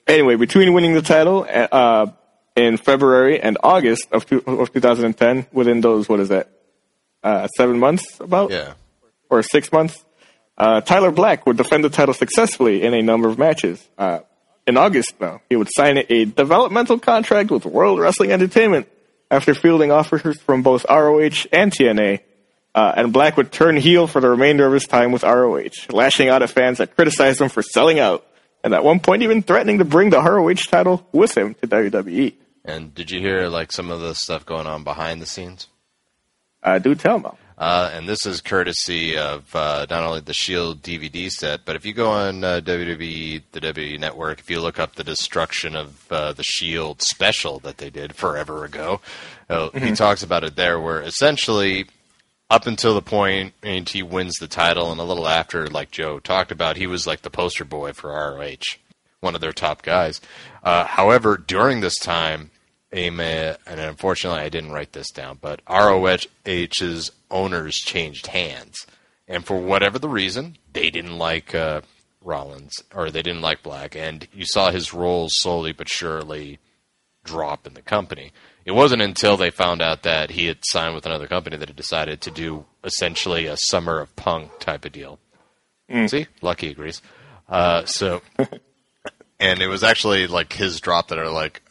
Anyway, 0.06 0.36
between 0.36 0.74
winning 0.74 0.94
the 0.94 1.02
title 1.02 1.48
uh, 1.50 2.08
in 2.56 2.78
February 2.78 3.40
and 3.42 3.58
August 3.64 4.08
of, 4.12 4.26
two, 4.26 4.44
of 4.46 4.72
2010, 4.72 5.48
within 5.52 5.82
those, 5.82 6.08
what 6.08 6.20
is 6.20 6.30
that, 6.30 6.50
uh, 7.24 7.48
seven 7.48 7.80
months 7.80 8.20
about? 8.20 8.52
Yeah. 8.52 8.74
or 9.30 9.42
six 9.42 9.72
months, 9.72 10.04
uh, 10.58 10.82
Tyler 10.82 11.12
Black 11.12 11.46
would 11.48 11.58
defend 11.58 11.84
the 11.84 11.90
title 11.90 12.14
successfully 12.14 12.84
in 12.84 12.94
a 12.94 13.02
number 13.02 13.28
of 13.28 13.38
matches. 13.40 13.88
Uh, 13.98 14.20
in 14.68 14.78
August, 14.78 15.16
though, 15.20 15.42
he 15.50 15.56
would 15.56 15.70
sign 15.76 15.98
a 16.10 16.26
developmental 16.26 17.00
contract 17.00 17.50
with 17.50 17.66
World 17.66 18.00
Wrestling 18.00 18.32
Entertainment 18.32 18.88
after 19.32 19.56
fielding 19.56 19.92
offers 19.92 20.40
from 20.42 20.62
both 20.62 20.86
ROH 20.88 21.48
and 21.52 21.72
TNA. 21.72 22.20
Uh, 22.76 22.94
and 22.96 23.14
Black 23.14 23.38
would 23.38 23.52
turn 23.52 23.78
heel 23.78 24.08
for 24.08 24.20
the 24.20 24.30
remainder 24.30 24.66
of 24.66 24.74
his 24.74 24.86
time 24.86 25.12
with 25.12 25.24
ROH, 25.24 25.90
lashing 25.90 26.30
out 26.30 26.42
at 26.42 26.50
fans 26.50 26.80
that 26.80 26.96
criticized 26.96 27.42
him 27.42 27.50
for 27.50 27.62
selling 27.62 28.00
out, 28.00 28.26
and 28.64 28.74
at 28.74 28.84
one 28.84 29.00
point 29.00 29.22
even 29.22 29.44
threatening 29.44 29.78
to 29.80 29.86
bring 29.86 30.10
the 30.10 30.20
ROH 30.20 30.54
title 30.70 31.08
with 31.12 31.38
him 31.38 31.56
to. 31.56 31.68
WWE. 31.68 32.34
And 32.66 32.94
did 32.96 33.12
you 33.12 33.20
hear 33.20 33.48
like 33.48 33.72
some 33.72 33.92
of 33.92 34.02
the 34.02 34.16
stuff 34.16 34.46
going 34.46 34.68
on 34.68 34.84
behind 34.84 35.22
the 35.22 35.26
scenes? 35.26 35.68
Uh, 36.62 36.80
do 36.80 36.96
tell, 36.96 37.20
Mo. 37.20 37.38
Uh, 37.58 37.92
and 37.94 38.10
this 38.10 38.26
is 38.26 38.42
courtesy 38.42 39.18
of 39.18 39.56
uh, 39.56 39.86
not 39.90 40.04
only 40.04 40.22
the 40.22 40.34
Shield 40.34 40.82
DVD 40.82 41.30
set, 41.30 41.66
but 41.66 41.76
if 41.76 41.86
you 41.86 41.94
go 41.94 42.10
on 42.10 42.44
uh, 42.44 42.62
WWE, 42.64 43.44
the 43.52 43.62
WWE 43.62 44.00
Network, 44.00 44.40
if 44.40 44.50
you 44.50 44.60
look 44.60 44.80
up 44.80 44.96
the 44.96 45.04
destruction 45.04 45.76
of 45.76 46.12
uh, 46.12 46.34
the 46.34 46.44
Shield 46.44 47.02
special 47.02 47.60
that 47.60 47.78
they 47.78 47.90
did 47.90 48.16
forever 48.16 48.66
ago, 48.66 49.02
uh, 49.50 49.70
he 49.72 49.92
talks 49.92 50.24
about 50.24 50.44
it 50.44 50.56
there, 50.56 50.80
where 50.80 51.02
essentially 51.02 51.86
up 52.50 52.66
until 52.66 52.96
the 52.96 53.02
point 53.02 53.54
and 53.62 53.88
he 53.88 54.02
wins 54.02 54.34
the 54.40 54.48
title, 54.48 54.92
and 54.92 55.00
a 55.00 55.06
little 55.06 55.28
after, 55.28 55.68
like 55.68 55.92
Joe 55.92 56.20
talked 56.20 56.52
about, 56.52 56.78
he 56.78 56.88
was 56.88 57.06
like 57.06 57.22
the 57.22 57.30
poster 57.30 57.66
boy 57.66 57.94
for 57.94 58.10
ROH, 58.10 58.78
one 59.20 59.36
of 59.36 59.42
their 59.42 59.54
top 59.54 59.84
guys. 59.84 60.22
Uh, 60.64 60.86
however, 60.86 61.38
during 61.38 61.82
this 61.82 61.98
time, 62.00 62.50
and 62.94 63.80
unfortunately 63.80 64.42
I 64.42 64.50
didn't 64.50 64.72
write 64.72 64.94
this 64.94 65.12
down, 65.12 65.40
but 65.42 65.62
ROH's 65.70 67.12
owners 67.32 67.76
changed 67.76 68.28
hands, 68.28 68.86
and 69.28 69.46
for 69.46 69.58
whatever 69.58 70.00
the 70.00 70.10
reason, 70.10 70.58
they 70.72 70.90
didn't 70.90 71.18
like 71.18 71.56
uh, 71.56 71.82
Rollins 72.22 72.74
or 72.94 73.10
they 73.10 73.22
didn't 73.22 73.42
like 73.42 73.64
Black, 73.64 73.96
and 73.96 74.28
you 74.34 74.46
saw 74.46 74.72
his 74.72 74.94
roles 74.94 75.34
slowly 75.38 75.72
but 75.72 75.90
surely 75.90 76.60
drop 77.24 77.66
in 77.66 77.74
the 77.74 77.82
company. 77.82 78.32
It 78.66 78.72
wasn't 78.72 79.02
until 79.02 79.38
they 79.38 79.50
found 79.50 79.82
out 79.82 80.04
that 80.04 80.32
he 80.32 80.46
had 80.46 80.60
signed 80.64 80.96
with 80.96 81.06
another 81.06 81.28
company 81.28 81.58
that 81.58 81.70
he 81.70 81.74
decided 81.74 82.22
to 82.22 82.32
do 82.32 82.66
essentially 82.84 83.46
a 83.46 83.58
summer 83.58 84.00
of 84.00 84.16
punk 84.16 84.60
type 84.60 84.86
of 84.86 84.92
deal. 84.92 85.20
See, 86.08 86.28
Lucky 86.42 86.70
agrees. 86.70 87.02
Uh, 87.50 87.86
so, 87.86 88.22
and 89.40 89.62
it 89.62 89.68
was 89.68 89.84
actually 89.84 90.28
like 90.28 90.54
his 90.54 90.80
drop 90.80 91.10
that 91.10 91.20
are 91.20 91.30
like, 91.30 91.62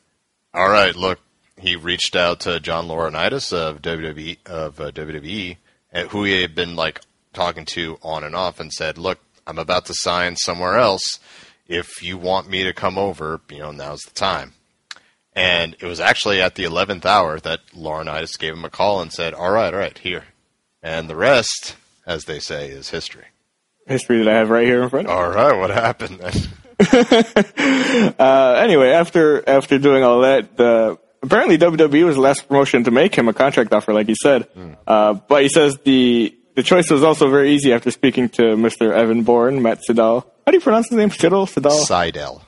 all 0.55 0.69
right, 0.69 0.95
look, 0.95 1.19
he 1.57 1.77
reached 1.77 2.17
out 2.17 2.41
to 2.41 2.61
John 2.61 2.89
Laurinaitis 2.89 3.53
of 3.53 3.81
WWE 3.83 4.47
of 4.47 4.81
uh, 4.81 4.91
WWE, 4.91 5.57
and 5.93 6.09
who 6.09 6.25
he 6.25 6.43
had 6.43 6.55
been 6.55 6.77
like 6.77 7.01
talking 7.33 7.65
to 7.67 7.99
on 8.03 8.25
and 8.25 8.35
off, 8.35 8.61
and 8.61 8.73
said, 8.73 8.99
"Look, 8.99 9.19
I'm 9.47 9.59
about 9.59 9.87
to 9.87 9.95
sign 9.95 10.37
somewhere 10.37 10.77
else. 10.77 11.19
If 11.69 12.03
you 12.03 12.19
want 12.19 12.51
me 12.51 12.65
to 12.65 12.75
come 12.75 12.99
over, 12.99 13.41
you 13.49 13.61
know, 13.61 13.71
now's 13.71 14.03
the 14.03 14.11
time." 14.11 14.55
And 15.35 15.75
it 15.81 15.87
was 15.87 16.01
actually 16.01 16.43
at 16.43 16.57
the 16.57 16.65
eleventh 16.65 17.07
hour 17.07 17.41
that 17.41 17.61
Laurinaitis 17.75 18.39
gave 18.39 18.55
him 18.55 18.65
a 18.65 18.71
call 18.71 19.01
and 19.01 19.13
said, 19.13 19.33
"All 19.33 19.53
right, 19.53 19.73
all 19.73 19.81
right, 19.81 19.97
here," 19.97 20.25
and 20.83 21.09
the 21.09 21.17
rest, 21.17 21.77
as 22.07 22.25
they 22.25 22.41
say, 22.41 22.69
is 22.69 22.91
history. 22.91 23.27
History 23.87 24.19
that 24.19 24.29
I 24.29 24.39
have 24.39 24.51
right 24.51 24.67
here 24.67 24.83
in 24.83 24.91
front 24.91 25.09
of. 25.09 25.17
All 25.17 25.31
right, 25.31 25.59
what 25.59 25.71
happened 25.71 26.21
then? 26.21 26.33
Uh, 28.19 28.55
anyway, 28.59 28.91
after 28.91 29.47
after 29.49 29.79
doing 29.79 30.03
all 30.03 30.23
that, 30.23 30.57
the 30.57 30.99
apparently 31.23 31.59
WWE 31.59 32.05
was 32.05 32.17
the 32.17 32.23
last 32.23 32.49
promotion 32.49 32.85
to 32.85 32.91
make 32.91 33.15
him 33.15 33.29
a 33.29 33.33
contract 33.35 33.73
offer, 33.73 33.93
like 33.93 34.07
he 34.07 34.15
said. 34.21 34.49
Uh, 34.87 35.15
but 35.15 35.43
he 35.43 35.49
says 35.49 35.77
the 35.85 36.35
the 36.55 36.63
choice 36.63 36.91
was 36.91 37.03
also 37.03 37.29
very 37.31 37.53
easy 37.53 37.73
after 37.73 37.91
speaking 37.91 38.29
to 38.31 38.43
Mr. 38.57 38.93
Evan 38.93 39.23
Bourne, 39.23 39.63
Matt 39.63 39.81
Sidal. 39.89 40.25
How 40.47 40.51
do 40.53 40.57
you 40.57 40.61
pronounce 40.61 40.89
his 40.89 40.99
name? 40.99 41.11
Siddle? 41.11 41.47
Sidal? 41.47 41.85
Seidel. 41.85 42.43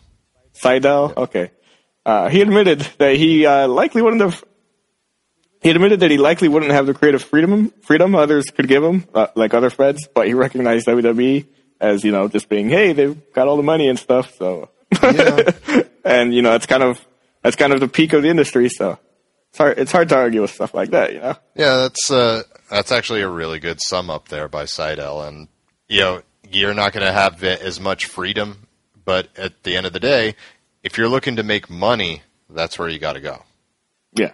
Seidel? 0.52 1.12
Okay. 1.16 1.50
Uh, 2.06 2.28
he 2.28 2.40
admitted 2.40 2.80
that 2.98 3.16
he 3.16 3.46
uh, 3.46 3.68
likely 3.68 4.02
wouldn't 4.02 4.22
have 4.22 4.42
He 5.62 5.70
admitted 5.70 6.00
that 6.00 6.10
he 6.10 6.18
likely 6.18 6.48
wouldn't 6.48 6.72
have 6.72 6.86
the 6.86 6.94
creative 6.94 7.22
freedom 7.22 7.70
freedom 7.82 8.14
others 8.14 8.46
could 8.46 8.68
give 8.68 8.82
him, 8.82 9.04
uh, 9.14 9.28
like 9.34 9.54
other 9.54 9.70
Feds, 9.70 10.08
but 10.14 10.26
he 10.26 10.34
recognized 10.34 10.86
WWE 10.86 11.46
as 11.80 12.04
you 12.04 12.12
know 12.12 12.28
just 12.28 12.48
being, 12.48 12.68
hey, 12.68 12.92
they've 12.92 13.16
got 13.32 13.48
all 13.48 13.56
the 13.56 13.62
money 13.62 13.88
and 13.88 13.98
stuff, 13.98 14.34
so 14.36 14.70
Yeah. 15.02 15.50
and 16.04 16.34
you 16.34 16.42
know 16.42 16.54
it's 16.54 16.66
kind 16.66 16.82
of 16.82 17.04
that's 17.42 17.56
kind 17.56 17.72
of 17.72 17.80
the 17.80 17.88
peak 17.88 18.12
of 18.12 18.22
the 18.22 18.28
industry, 18.28 18.68
so 18.68 18.98
it's 19.50 19.58
hard 19.58 19.78
it's 19.78 19.92
hard 19.92 20.08
to 20.10 20.16
argue 20.16 20.40
with 20.42 20.50
stuff 20.50 20.74
like 20.74 20.90
that, 20.90 21.12
you 21.12 21.20
know. 21.20 21.36
Yeah, 21.54 21.76
that's 21.76 22.10
uh, 22.10 22.42
that's 22.70 22.92
actually 22.92 23.22
a 23.22 23.28
really 23.28 23.58
good 23.58 23.78
sum 23.82 24.10
up 24.10 24.28
there 24.28 24.48
by 24.48 24.64
Seidel, 24.64 25.22
and 25.22 25.48
you 25.88 26.00
know 26.00 26.22
you're 26.50 26.74
not 26.74 26.92
going 26.92 27.04
to 27.04 27.12
have 27.12 27.42
as 27.42 27.80
much 27.80 28.06
freedom, 28.06 28.66
but 29.04 29.28
at 29.36 29.64
the 29.64 29.76
end 29.76 29.86
of 29.86 29.92
the 29.92 30.00
day, 30.00 30.36
if 30.82 30.96
you're 30.96 31.08
looking 31.08 31.36
to 31.36 31.42
make 31.42 31.68
money, 31.68 32.22
that's 32.48 32.78
where 32.78 32.88
you 32.88 32.98
got 32.98 33.14
to 33.14 33.20
go. 33.20 33.42
Yeah, 34.12 34.32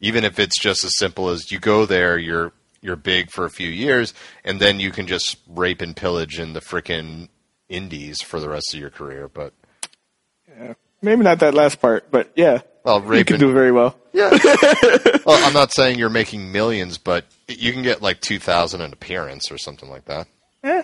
Even 0.00 0.24
if 0.24 0.38
it's 0.38 0.60
just 0.60 0.84
as 0.84 0.98
simple 0.98 1.30
as 1.30 1.50
you 1.50 1.58
go 1.58 1.86
there, 1.86 2.18
you're 2.18 2.52
you're 2.84 2.96
big 2.96 3.30
for 3.30 3.46
a 3.46 3.50
few 3.50 3.68
years, 3.68 4.12
and 4.44 4.60
then 4.60 4.78
you 4.78 4.90
can 4.90 5.06
just 5.06 5.38
rape 5.48 5.80
and 5.80 5.96
pillage 5.96 6.38
in 6.38 6.52
the 6.52 6.60
frickin' 6.60 7.28
indies 7.66 8.20
for 8.20 8.38
the 8.38 8.48
rest 8.48 8.74
of 8.74 8.80
your 8.80 8.90
career. 8.90 9.26
But 9.26 9.54
yeah. 10.46 10.74
maybe 11.00 11.22
not 11.22 11.40
that 11.40 11.54
last 11.54 11.80
part, 11.80 12.10
but 12.10 12.30
yeah, 12.36 12.60
well, 12.84 13.02
you 13.16 13.24
can 13.24 13.36
and 13.36 13.40
do 13.40 13.52
very 13.54 13.72
well. 13.72 13.96
Yeah. 14.12 14.28
well, 15.24 15.42
I'm 15.46 15.54
not 15.54 15.72
saying 15.72 15.98
you're 15.98 16.10
making 16.10 16.52
millions, 16.52 16.98
but 16.98 17.24
you 17.48 17.72
can 17.72 17.82
get 17.82 18.02
like 18.02 18.20
two 18.20 18.38
thousand 18.38 18.82
an 18.82 18.92
appearance 18.92 19.50
or 19.50 19.56
something 19.56 19.88
like 19.88 20.04
that, 20.04 20.28
Eh, 20.62 20.82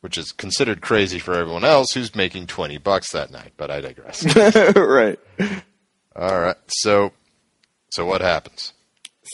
which 0.00 0.16
is 0.16 0.30
considered 0.30 0.80
crazy 0.80 1.18
for 1.18 1.34
everyone 1.34 1.64
else 1.64 1.90
who's 1.92 2.14
making 2.14 2.46
twenty 2.46 2.78
bucks 2.78 3.10
that 3.10 3.32
night. 3.32 3.54
But 3.56 3.72
I 3.72 3.80
digress. 3.80 4.24
right. 4.76 5.18
All 6.14 6.40
right. 6.40 6.56
So, 6.68 7.12
so 7.90 8.06
what 8.06 8.20
happens? 8.20 8.74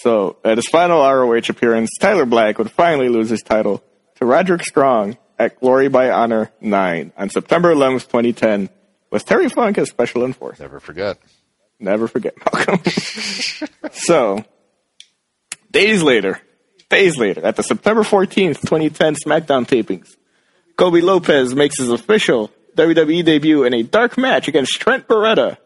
So, 0.02 0.36
at 0.44 0.58
his 0.58 0.68
final 0.68 1.00
ROH 1.00 1.48
appearance, 1.48 1.90
Tyler 2.00 2.26
Black 2.26 2.58
would 2.58 2.70
finally 2.70 3.08
lose 3.08 3.30
his 3.30 3.42
title 3.42 3.82
to 4.16 4.26
Roderick 4.26 4.62
Strong 4.62 5.16
at 5.38 5.58
Glory 5.60 5.88
by 5.88 6.10
Honor 6.10 6.50
9 6.60 7.12
on 7.16 7.30
September 7.30 7.74
11th, 7.74 8.06
2010, 8.08 8.68
with 9.10 9.24
Terry 9.24 9.48
Funk 9.48 9.78
as 9.78 9.88
special 9.88 10.24
enforcer. 10.24 10.62
Never 10.62 10.80
forget. 10.80 11.18
Never 11.78 12.08
forget 12.08 12.34
Malcolm. 12.52 12.80
so, 13.92 14.44
days 15.70 16.02
later, 16.02 16.40
days 16.88 17.16
later, 17.18 17.44
at 17.44 17.56
the 17.56 17.62
September 17.62 18.02
14th, 18.02 18.60
2010 18.62 19.16
SmackDown 19.16 19.66
tapings, 19.66 20.16
Colby 20.76 21.00
Lopez 21.00 21.54
makes 21.54 21.78
his 21.78 21.90
official 21.90 22.50
WWE 22.76 23.24
debut 23.24 23.64
in 23.64 23.72
a 23.74 23.82
dark 23.82 24.18
match 24.18 24.48
against 24.48 24.78
Trent 24.80 25.06
Beretta. 25.08 25.56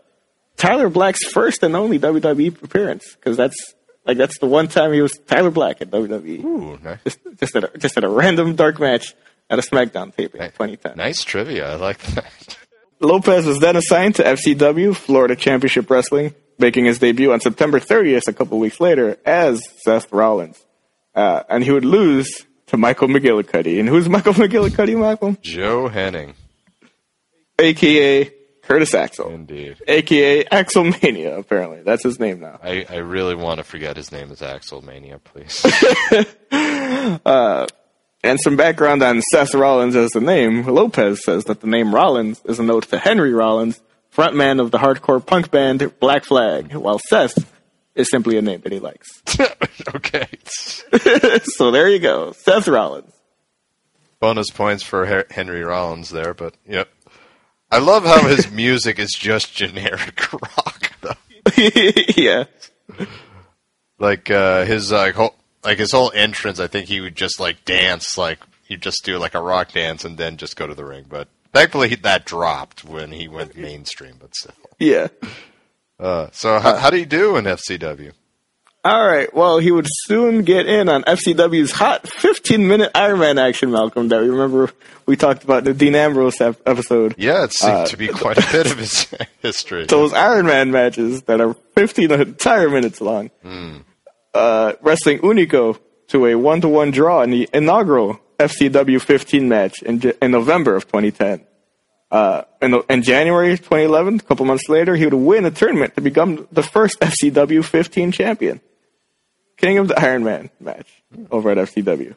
Tyler 0.56 0.88
Black's 0.88 1.24
first 1.24 1.62
and 1.62 1.74
only 1.74 1.98
WWE 1.98 2.62
appearance, 2.62 3.16
because 3.16 3.36
that's 3.36 3.74
like 4.10 4.18
that's 4.18 4.38
the 4.38 4.46
one 4.46 4.66
time 4.68 4.92
he 4.92 5.00
was 5.00 5.16
Tyler 5.18 5.50
Black 5.50 5.80
at 5.80 5.90
WWE. 5.90 6.44
Ooh, 6.44 6.78
nice, 6.82 6.98
Just, 7.04 7.18
just 7.38 7.56
at 7.56 7.64
a, 7.74 7.78
just 7.78 7.96
at 7.96 8.04
a 8.04 8.08
random 8.08 8.56
dark 8.56 8.80
match 8.80 9.14
at 9.48 9.58
a 9.58 9.62
SmackDown 9.62 10.14
taping, 10.14 10.40
in 10.40 10.48
2010. 10.50 10.96
nice 10.96 11.22
trivia. 11.22 11.72
I 11.72 11.74
like 11.76 11.98
that. 12.14 12.56
Lopez 13.00 13.46
was 13.46 13.60
then 13.60 13.76
assigned 13.76 14.16
to 14.16 14.22
FCW, 14.24 14.94
Florida 14.94 15.34
Championship 15.36 15.88
Wrestling, 15.88 16.34
making 16.58 16.84
his 16.84 16.98
debut 16.98 17.32
on 17.32 17.40
September 17.40 17.80
30th, 17.80 18.28
a 18.28 18.32
couple 18.32 18.58
weeks 18.58 18.80
later, 18.80 19.16
as 19.24 19.62
Seth 19.84 20.12
Rollins. 20.12 20.62
Uh, 21.14 21.42
and 21.48 21.64
he 21.64 21.70
would 21.72 21.84
lose 21.84 22.44
to 22.66 22.76
Michael 22.76 23.08
McGillicuddy. 23.08 23.80
And 23.80 23.88
who's 23.88 24.08
Michael 24.08 24.34
McGillicuddy, 24.42 24.98
Michael? 24.98 25.36
Joe 25.40 25.88
Hennig, 25.88 26.34
AKA 27.58 28.32
Curtis 28.70 28.94
Axel. 28.94 29.30
indeed. 29.30 29.76
AKA 29.88 30.44
Axelmania, 30.44 31.36
apparently. 31.38 31.82
That's 31.82 32.04
his 32.04 32.20
name 32.20 32.38
now. 32.40 32.60
I, 32.62 32.86
I 32.88 32.96
really 32.98 33.34
want 33.34 33.58
to 33.58 33.64
forget 33.64 33.96
his 33.96 34.12
name 34.12 34.30
is 34.30 34.42
Axel 34.42 34.82
Mania, 34.82 35.18
please. 35.18 35.64
Uh, 36.52 37.66
and 38.22 38.38
some 38.40 38.56
background 38.56 39.02
on 39.02 39.22
Seth 39.22 39.54
Rollins 39.54 39.96
as 39.96 40.10
the 40.10 40.20
name. 40.20 40.66
Lopez 40.66 41.24
says 41.24 41.44
that 41.44 41.60
the 41.60 41.66
name 41.66 41.94
Rollins 41.94 42.42
is 42.44 42.58
a 42.58 42.62
note 42.62 42.88
to 42.90 42.98
Henry 42.98 43.32
Rollins, 43.32 43.80
frontman 44.14 44.60
of 44.60 44.70
the 44.70 44.78
hardcore 44.78 45.24
punk 45.24 45.50
band 45.50 45.98
Black 46.00 46.24
Flag, 46.24 46.74
while 46.74 46.98
Seth 46.98 47.50
is 47.94 48.10
simply 48.10 48.36
a 48.36 48.42
name 48.42 48.60
that 48.60 48.72
he 48.72 48.80
likes. 48.80 49.22
okay. 49.94 50.28
so 51.44 51.70
there 51.70 51.88
you 51.88 51.98
go. 51.98 52.32
Seth 52.32 52.68
Rollins. 52.68 53.12
Bonus 54.20 54.50
points 54.50 54.82
for 54.82 55.24
Henry 55.30 55.62
Rollins 55.62 56.10
there, 56.10 56.34
but 56.34 56.54
yep. 56.66 56.90
I 57.70 57.78
love 57.78 58.04
how 58.04 58.26
his 58.26 58.50
music 58.52 58.98
is 58.98 59.12
just 59.12 59.54
generic 59.54 60.32
rock, 60.42 60.92
though. 61.00 61.14
yeah. 62.16 62.44
Like 63.98 64.30
uh, 64.30 64.64
his 64.64 64.92
uh, 64.92 65.12
whole, 65.12 65.34
like 65.62 65.78
his 65.78 65.92
whole 65.92 66.10
entrance, 66.14 66.58
I 66.58 66.66
think 66.66 66.86
he 66.88 67.00
would 67.00 67.16
just 67.16 67.38
like 67.38 67.64
dance, 67.64 68.16
like 68.16 68.38
he'd 68.66 68.82
just 68.82 69.04
do 69.04 69.18
like 69.18 69.34
a 69.34 69.40
rock 69.42 69.72
dance 69.72 70.04
and 70.04 70.16
then 70.16 70.36
just 70.36 70.56
go 70.56 70.66
to 70.66 70.74
the 70.74 70.84
ring. 70.84 71.04
But 71.08 71.28
thankfully, 71.52 71.94
that 71.96 72.24
dropped 72.24 72.84
when 72.84 73.12
he 73.12 73.28
went 73.28 73.56
mainstream. 73.56 74.16
But 74.18 74.34
still, 74.34 74.54
Yeah. 74.78 75.08
uh, 75.98 76.28
so 76.32 76.58
how, 76.60 76.76
how 76.76 76.90
do 76.90 76.98
you 76.98 77.06
do 77.06 77.36
in 77.36 77.44
FCW? 77.44 78.12
All 78.82 79.06
right. 79.06 79.32
Well, 79.34 79.58
he 79.58 79.70
would 79.70 79.86
soon 79.88 80.42
get 80.42 80.66
in 80.66 80.88
on 80.88 81.02
FCW's 81.02 81.70
hot 81.70 82.08
15 82.08 82.66
minute 82.66 82.90
Iron 82.94 83.18
Man 83.18 83.36
action, 83.38 83.70
Malcolm, 83.70 84.08
that 84.08 84.22
we 84.22 84.28
remember 84.30 84.70
we 85.04 85.16
talked 85.16 85.44
about 85.44 85.58
in 85.58 85.64
the 85.64 85.74
Dean 85.74 85.94
Ambrose 85.94 86.40
ep- 86.40 86.60
episode. 86.66 87.14
Yeah, 87.18 87.44
it 87.44 87.52
seemed 87.52 87.72
Uh, 87.74 87.86
to 87.86 87.96
be 87.98 88.08
quite 88.08 88.38
a 88.38 88.52
bit 88.52 88.70
of 88.70 88.78
his 88.78 89.06
history. 89.42 89.84
Those 89.84 90.14
Iron 90.14 90.46
Man 90.46 90.70
matches 90.70 91.22
that 91.22 91.42
are 91.42 91.54
15 91.76 92.10
entire 92.10 92.70
minutes 92.70 93.02
long. 93.02 93.30
Uh, 94.32 94.72
wrestling 94.80 95.18
Hunico 95.18 95.78
to 96.08 96.26
a 96.26 96.34
one 96.36 96.60
to 96.62 96.68
one 96.68 96.90
draw 96.90 97.20
in 97.22 97.30
the 97.30 97.48
inaugural 97.52 98.18
FCW 98.38 99.00
15 99.00 99.46
match 99.48 99.82
in, 99.82 100.00
in 100.22 100.30
November 100.30 100.74
of 100.76 100.86
2010. 100.86 101.44
Uh, 102.10 102.42
in, 102.62 102.80
in 102.88 103.02
January 103.02 103.56
2011, 103.58 104.16
a 104.16 104.18
couple 104.20 104.46
months 104.46 104.68
later, 104.70 104.96
he 104.96 105.04
would 105.04 105.14
win 105.14 105.44
a 105.44 105.50
tournament 105.50 105.94
to 105.96 106.00
become 106.00 106.48
the 106.50 106.62
first 106.62 106.98
FCW 107.00 107.62
15 107.62 108.10
champion. 108.12 108.60
King 109.60 109.78
of 109.78 109.88
the 109.88 110.00
Iron 110.00 110.24
Man 110.24 110.50
match 110.58 110.88
over 111.30 111.50
at 111.50 111.58
FCW. 111.58 112.14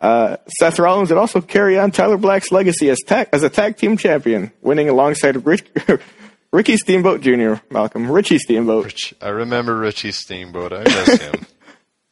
Uh, 0.00 0.36
Seth 0.58 0.78
Rollins 0.78 1.10
would 1.10 1.18
also 1.18 1.40
carry 1.40 1.78
on 1.78 1.92
Tyler 1.92 2.16
Black's 2.16 2.50
legacy 2.50 2.90
as, 2.90 2.98
tag, 3.06 3.28
as 3.32 3.42
a 3.44 3.48
tag 3.48 3.76
team 3.76 3.96
champion, 3.96 4.50
winning 4.60 4.88
alongside 4.88 5.46
Rick, 5.46 5.70
Ricky 6.52 6.76
Steamboat 6.76 7.20
Jr., 7.20 7.54
Malcolm, 7.70 8.10
Richie 8.10 8.38
Steamboat, 8.38 8.84
Rich- 8.84 9.14
I 9.20 9.28
remember 9.28 9.76
Richie 9.78 10.10
Steamboat. 10.12 10.72
I 10.72 10.82
miss 10.82 11.20
him. 11.20 11.46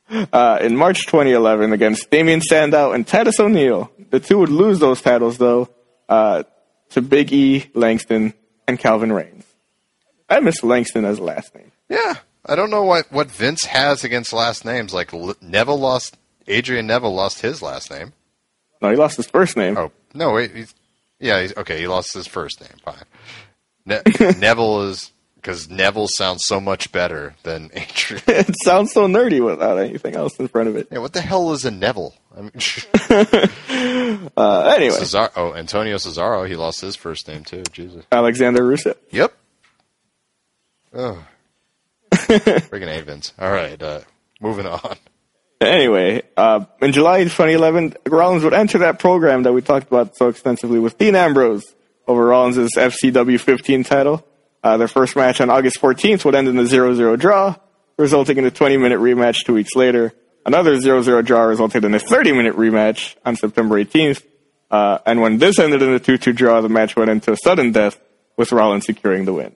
uh, 0.33 0.59
in 0.61 0.76
March 0.76 1.07
2011 1.07 1.72
against 1.72 2.11
Damien 2.11 2.40
Sandow 2.40 2.92
and 2.92 3.07
Titus 3.07 3.40
O'Neil. 3.40 3.90
The 4.11 4.20
two 4.20 4.38
would 4.38 4.50
lose 4.50 4.79
those 4.79 5.03
titles, 5.03 5.38
though, 5.38 5.68
uh, 6.09 6.44
to 6.90 7.03
Big 7.03 7.33
E, 7.33 7.70
Langston, 7.74 8.35
and 8.68 8.79
Calvin 8.79 9.12
Raines. 9.12 9.44
I 10.29 10.38
miss 10.40 10.62
Langston 10.62 11.05
as 11.05 11.18
a 11.18 11.24
last 11.24 11.55
name. 11.57 11.72
yeah, 11.88 12.14
I 12.46 12.57
don't 12.57 12.70
know 12.70 12.85
what 12.85 13.11
what 13.12 13.31
Vince 13.31 13.64
has 13.64 14.05
against 14.05 14.33
last 14.33 14.64
names. 14.64 14.94
Like 14.94 15.12
Neville 15.42 15.79
lost, 15.79 16.16
Adrian 16.46 16.87
Neville 16.87 17.14
lost 17.14 17.40
his 17.42 17.61
last 17.62 17.90
name. 17.90 18.12
No, 18.83 18.90
he 18.90 18.96
lost 18.96 19.16
his 19.16 19.26
first 19.26 19.57
name. 19.57 19.76
Oh 19.76 19.92
no, 20.14 20.33
wait, 20.33 20.55
he's, 20.55 20.74
yeah, 21.18 21.40
he's, 21.42 21.57
okay, 21.57 21.79
he 21.79 21.87
lost 21.87 22.14
his 22.14 22.26
first 22.26 22.61
name. 22.61 22.70
Fine. 22.85 23.05
Ne- 23.87 24.03
Neville 24.38 24.83
is 24.88 25.12
because 25.37 25.68
Neville 25.70 26.09
sounds 26.09 26.42
so 26.46 26.61
much 26.61 26.90
better 26.92 27.35
than 27.42 27.70
Adrian. 27.74 28.22
it 28.29 28.55
sounds 28.62 28.92
so 28.92 29.07
nerdy 29.07 29.44
without 29.44 29.79
anything 29.79 30.14
else 30.14 30.38
in 30.38 30.48
front 30.48 30.68
of 30.68 30.76
it. 30.76 30.88
Yeah, 30.90 30.98
what 30.98 31.12
the 31.12 31.20
hell 31.20 31.53
is 31.53 31.64
a 31.64 31.70
Neville? 31.70 32.14
I 32.37 32.40
mean, 32.42 32.53
Uh, 34.37 34.74
anyway, 34.76 34.94
Cesar- 34.96 35.31
oh, 35.37 35.55
Antonio 35.55 35.96
Cesaro, 35.96 36.46
he 36.48 36.57
lost 36.57 36.81
his 36.81 36.96
first 36.96 37.26
name 37.29 37.44
too. 37.44 37.62
Jesus. 37.72 38.05
Alexander 38.12 38.62
Rusev. 38.62 38.96
Yep. 39.11 39.33
Oh. 40.94 41.24
Friggin' 42.38 42.99
A, 42.99 43.03
Vince. 43.03 43.33
All 43.38 43.51
right, 43.51 43.81
uh, 43.83 44.01
moving 44.40 44.66
on. 44.66 44.97
Anyway, 45.61 46.23
uh, 46.38 46.64
in 46.81 46.93
July 46.93 47.23
2011, 47.25 47.95
Rollins 48.07 48.45
would 48.45 48.55
enter 48.55 48.79
that 48.79 48.99
program 48.99 49.43
that 49.43 49.53
we 49.53 49.61
talked 49.61 49.88
about 49.88 50.16
so 50.16 50.29
extensively 50.29 50.79
with 50.79 50.97
Dean 50.97 51.14
Ambrose 51.14 51.75
over 52.09 52.25
Rollins' 52.25 52.75
FCW 52.75 53.38
15 53.38 53.85
title. 53.85 54.27
Uh, 54.62 54.79
their 54.79 54.88
first 54.88 55.16
match 55.16 55.40
on 55.40 55.51
August 55.51 55.79
14th 55.81 56.25
would 56.25 56.35
end 56.35 56.49
in 56.49 56.59
a 56.59 56.62
0-0 56.62 57.19
draw, 57.19 57.57
resulting 57.99 58.38
in 58.38 58.47
a 58.47 58.51
20-minute 58.51 58.99
rematch 58.99 59.45
two 59.45 59.53
weeks 59.55 59.75
later. 59.77 60.12
Another 60.47 60.77
0-0 60.79 61.25
draw 61.27 61.43
resulted 61.43 61.85
in 61.85 61.95
a 61.95 61.99
30-minute 61.99 62.57
rematch 62.57 63.16
on 63.27 63.37
September 63.37 63.83
18th. 63.83 64.23
Uh, 64.71 64.99
and 65.05 65.21
when 65.21 65.37
this 65.38 65.59
ended 65.59 65.83
in 65.83 65.93
a 65.93 66.01
2-2 66.01 66.35
draw, 66.35 66.61
the 66.62 66.69
match 66.71 66.97
went 66.97 67.11
into 67.11 67.33
a 67.33 67.37
sudden 67.37 67.73
death, 67.73 68.01
with 68.37 68.53
Rollins 68.53 68.87
securing 68.87 69.27
the 69.27 69.35
win. 69.35 69.55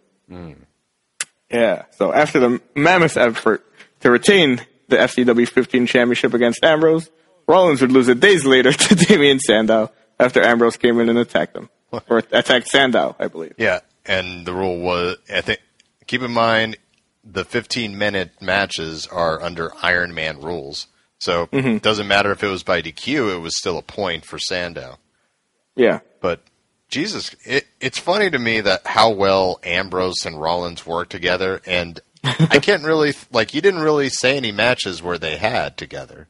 Yeah. 1.55 1.85
So 1.93 2.13
after 2.13 2.41
the 2.41 2.61
mammoth 2.75 3.17
effort 3.17 3.65
to 4.01 4.11
retain 4.11 4.61
the 4.89 4.97
FCW 4.97 5.49
15 5.49 5.87
championship 5.87 6.35
against 6.35 6.63
Ambrose, 6.65 7.11
Rollins 7.47 7.81
would 7.81 7.93
lose 7.93 8.09
it 8.09 8.21
days 8.21 8.45
later 8.45 8.73
to 8.73 8.95
Damien 8.95 9.39
Sandow 9.39 9.91
after 10.19 10.43
Ambrose 10.43 10.77
came 10.77 10.99
in 11.01 11.09
and 11.09 11.19
attacked 11.19 11.57
him. 11.57 11.69
Or 12.09 12.19
attacked 12.33 12.67
Sandow, 12.69 13.15
I 13.21 13.29
believe. 13.29 13.55
Yeah, 13.57 13.81
and 14.05 14.45
the 14.45 14.53
rule 14.53 14.79
was, 14.81 15.17
I 15.33 15.43
think, 15.43 15.61
keep 16.09 16.23
in 16.23 16.33
mind, 16.33 16.77
the 17.23 17.45
15 17.45 17.97
minute 17.97 18.33
matches 18.43 19.07
are 19.07 19.41
under 19.41 19.71
Iron 19.83 20.13
Man 20.13 20.41
rules. 20.41 20.89
So 21.19 21.47
Mm-hmm. 21.47 21.69
it 21.77 21.83
doesn't 21.83 22.09
matter 22.09 22.33
if 22.33 22.43
it 22.43 22.49
was 22.49 22.65
by 22.65 22.83
DQ, 22.83 23.35
it 23.37 23.39
was 23.39 23.57
still 23.57 23.79
a 23.79 23.83
point 23.83 24.25
for 24.25 24.39
Sandow. 24.41 24.99
Yeah. 25.77 26.01
But 26.21 26.41
Jesus, 26.95 27.35
it, 27.45 27.67
it's 27.81 27.99
funny 27.99 28.31
to 28.31 28.39
me 28.39 28.61
that 28.61 28.87
how 28.87 29.11
well 29.11 29.59
Ambrose 29.65 30.25
and 30.25 30.41
Rollins 30.41 30.87
work 30.87 31.09
together, 31.09 31.61
and 31.67 32.01
I 32.23 32.59
can't 32.61 32.85
really 32.91 33.13
like. 33.33 33.53
You 33.53 33.61
didn't 33.61 33.83
really 33.83 34.09
say 34.09 34.37
any 34.37 34.53
matches 34.53 35.03
where 35.03 35.19
they 35.19 35.37
had 35.37 35.77
together, 35.77 36.29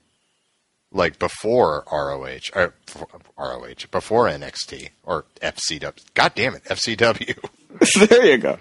like 0.90 1.18
before 1.18 1.84
ROH 1.92 2.50
or 2.54 2.74
before- 2.86 3.08
ROH 3.38 3.86
before 3.90 4.26
NXT 4.26 4.88
or 5.02 5.26
FCW. 5.42 6.00
God 6.14 6.32
damn 6.34 6.54
it, 6.54 6.64
FCW. 6.64 7.38
there 8.08 8.26
you 8.26 8.38
go. 8.38 8.58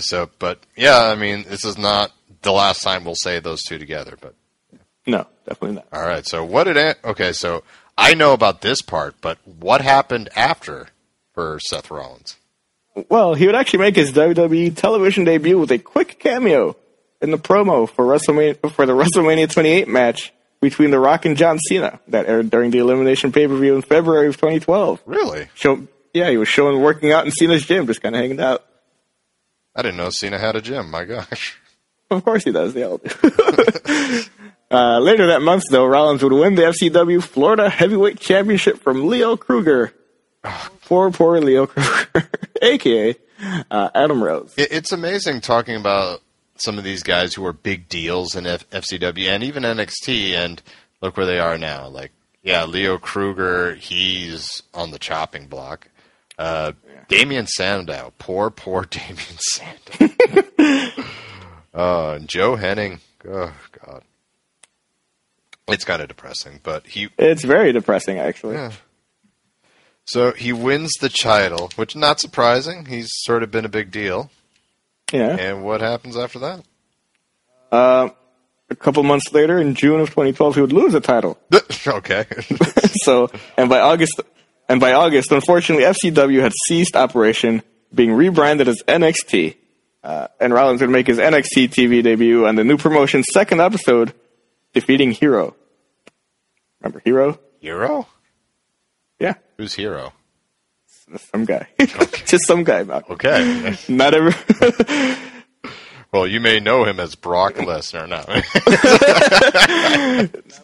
So, 0.00 0.30
but 0.38 0.60
yeah, 0.76 1.04
I 1.04 1.14
mean, 1.16 1.44
this 1.48 1.64
is 1.64 1.76
not 1.78 2.12
the 2.42 2.52
last 2.52 2.82
time 2.82 3.04
we'll 3.04 3.14
say 3.16 3.40
those 3.40 3.62
two 3.62 3.78
together. 3.78 4.16
But 4.20 4.34
No, 5.06 5.26
definitely 5.46 5.76
not. 5.76 5.86
all 5.92 6.02
right, 6.06 6.26
so 6.26 6.44
what 6.44 6.64
did? 6.64 6.96
Okay, 7.04 7.32
so 7.32 7.62
I 7.98 8.14
know 8.14 8.32
about 8.32 8.60
this 8.62 8.80
part, 8.82 9.16
but 9.20 9.38
what 9.46 9.80
happened 9.80 10.28
after 10.36 10.88
for 11.36 11.60
Seth 11.60 11.90
Rollins? 11.90 12.36
Well, 13.10 13.34
he 13.34 13.44
would 13.46 13.54
actually 13.54 13.80
make 13.80 13.94
his 13.94 14.10
WWE 14.12 14.74
television 14.74 15.24
debut 15.24 15.58
with 15.58 15.70
a 15.70 15.78
quick 15.78 16.18
cameo 16.18 16.74
in 17.20 17.30
the 17.30 17.38
promo 17.38 17.88
for 17.88 18.06
WrestleMania 18.06 18.72
for 18.72 18.86
the 18.86 18.94
WrestleMania 18.94 19.52
28 19.52 19.86
match 19.86 20.32
between 20.62 20.90
The 20.90 20.98
Rock 20.98 21.26
and 21.26 21.36
John 21.36 21.58
Cena 21.58 22.00
that 22.08 22.26
aired 22.26 22.48
during 22.48 22.70
the 22.70 22.78
Elimination 22.78 23.32
pay 23.32 23.46
per 23.46 23.54
view 23.56 23.76
in 23.76 23.82
February 23.82 24.28
of 24.28 24.36
2012. 24.36 25.02
Really? 25.04 25.48
Show, 25.54 25.86
yeah, 26.14 26.30
he 26.30 26.38
was 26.38 26.48
showing 26.48 26.80
working 26.80 27.12
out 27.12 27.26
in 27.26 27.30
Cena's 27.30 27.66
gym, 27.66 27.86
just 27.86 28.00
kind 28.00 28.14
of 28.14 28.20
hanging 28.22 28.40
out. 28.40 28.64
I 29.74 29.82
didn't 29.82 29.98
know 29.98 30.08
Cena 30.08 30.38
had 30.38 30.56
a 30.56 30.62
gym. 30.62 30.90
My 30.90 31.04
gosh. 31.04 31.58
Of 32.10 32.24
course 32.24 32.44
he 32.44 32.52
does. 32.52 32.72
They 32.72 32.84
all 32.84 32.98
do. 32.98 33.10
uh, 34.70 35.00
later 35.00 35.26
that 35.26 35.42
month, 35.42 35.64
though, 35.70 35.84
Rollins 35.84 36.22
would 36.22 36.32
win 36.32 36.54
the 36.54 36.62
FCW 36.62 37.22
Florida 37.22 37.68
Heavyweight 37.68 38.20
Championship 38.20 38.78
from 38.80 39.08
Leo 39.08 39.36
Kruger. 39.36 39.92
Poor, 40.84 41.10
poor 41.10 41.40
Leo 41.40 41.66
Kruger, 41.66 42.28
aka 42.62 43.14
uh, 43.70 43.90
Adam 43.94 44.22
Rose. 44.22 44.54
It, 44.56 44.68
it's 44.72 44.92
amazing 44.92 45.40
talking 45.40 45.76
about 45.76 46.20
some 46.56 46.78
of 46.78 46.84
these 46.84 47.02
guys 47.02 47.34
who 47.34 47.44
are 47.46 47.52
big 47.52 47.88
deals 47.88 48.34
in 48.34 48.46
F- 48.46 48.68
FCW 48.70 49.28
and 49.28 49.42
even 49.42 49.62
NXT, 49.62 50.30
and 50.32 50.62
look 51.02 51.16
where 51.16 51.26
they 51.26 51.38
are 51.38 51.58
now. 51.58 51.88
Like, 51.88 52.12
yeah, 52.42 52.64
Leo 52.64 52.96
Kruger, 52.98 53.74
he's 53.74 54.62
on 54.72 54.90
the 54.90 54.98
chopping 54.98 55.48
block. 55.48 55.88
Uh, 56.38 56.72
Damien 57.08 57.46
Sandow, 57.46 58.12
poor, 58.18 58.50
poor 58.50 58.84
Damien 58.90 59.38
Sandow. 59.38 60.12
uh, 61.74 62.12
and 62.14 62.28
Joe 62.28 62.56
Hennig, 62.56 63.00
oh 63.28 63.52
god, 63.84 64.02
it's 65.68 65.84
kind 65.84 66.00
of 66.02 66.08
depressing. 66.08 66.60
But 66.62 66.86
he, 66.86 67.08
It's 67.18 67.44
very 67.44 67.72
depressing, 67.72 68.18
actually. 68.18 68.54
yeah. 68.54 68.72
So 70.06 70.32
he 70.32 70.52
wins 70.52 70.92
the 71.00 71.08
title, 71.08 71.70
which 71.76 71.96
not 71.96 72.20
surprising. 72.20 72.86
He's 72.86 73.10
sort 73.12 73.42
of 73.42 73.50
been 73.50 73.64
a 73.64 73.68
big 73.68 73.90
deal. 73.90 74.30
Yeah. 75.12 75.36
And 75.36 75.64
what 75.64 75.80
happens 75.80 76.16
after 76.16 76.38
that? 76.40 76.64
Uh, 77.72 78.10
a 78.70 78.76
couple 78.76 79.02
months 79.02 79.32
later, 79.32 79.58
in 79.60 79.74
June 79.74 80.00
of 80.00 80.10
2012, 80.10 80.54
he 80.54 80.60
would 80.60 80.72
lose 80.72 80.92
the 80.92 81.00
title. 81.00 81.38
okay. 81.86 82.24
so, 83.02 83.30
and 83.56 83.68
by 83.68 83.80
August, 83.80 84.20
and 84.68 84.80
by 84.80 84.92
August, 84.92 85.32
unfortunately, 85.32 85.84
FCW 85.84 86.40
had 86.40 86.52
ceased 86.66 86.96
operation, 86.96 87.62
being 87.94 88.12
rebranded 88.12 88.68
as 88.68 88.82
NXT. 88.86 89.56
Uh, 90.02 90.28
and 90.40 90.54
Rollins 90.54 90.80
would 90.80 90.90
make 90.90 91.08
his 91.08 91.18
NXT 91.18 91.70
TV 91.70 92.02
debut 92.02 92.46
on 92.46 92.54
the 92.54 92.62
new 92.62 92.76
promotion's 92.76 93.26
second 93.32 93.60
episode, 93.60 94.12
defeating 94.72 95.10
Hero. 95.10 95.56
Remember 96.80 97.02
Hero? 97.04 97.40
Hero? 97.60 98.06
Yeah, 99.18 99.34
Who's 99.56 99.74
Hero? 99.74 100.12
some 101.32 101.44
guy, 101.44 101.68
just 102.26 102.46
some 102.46 102.64
guy. 102.64 102.82
Malcolm. 102.82 103.12
Okay. 103.14 103.76
Not 103.88 104.12
every. 104.14 104.34
well, 106.12 106.26
you 106.26 106.40
may 106.40 106.58
know 106.60 106.84
him 106.84 106.98
as 106.98 107.14
Brock 107.14 107.54
Lesnar 107.54 108.08
now. 108.08 108.24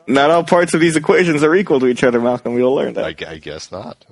not 0.08 0.30
all 0.30 0.42
parts 0.44 0.74
of 0.74 0.80
these 0.80 0.96
equations 0.96 1.42
are 1.42 1.54
equal 1.54 1.78
to 1.80 1.86
each 1.86 2.02
other, 2.02 2.20
Malcolm. 2.20 2.54
We'll 2.54 2.74
learn 2.74 2.94
that. 2.94 3.04
I, 3.04 3.30
I 3.32 3.38
guess 3.38 3.70
not. 3.70 4.04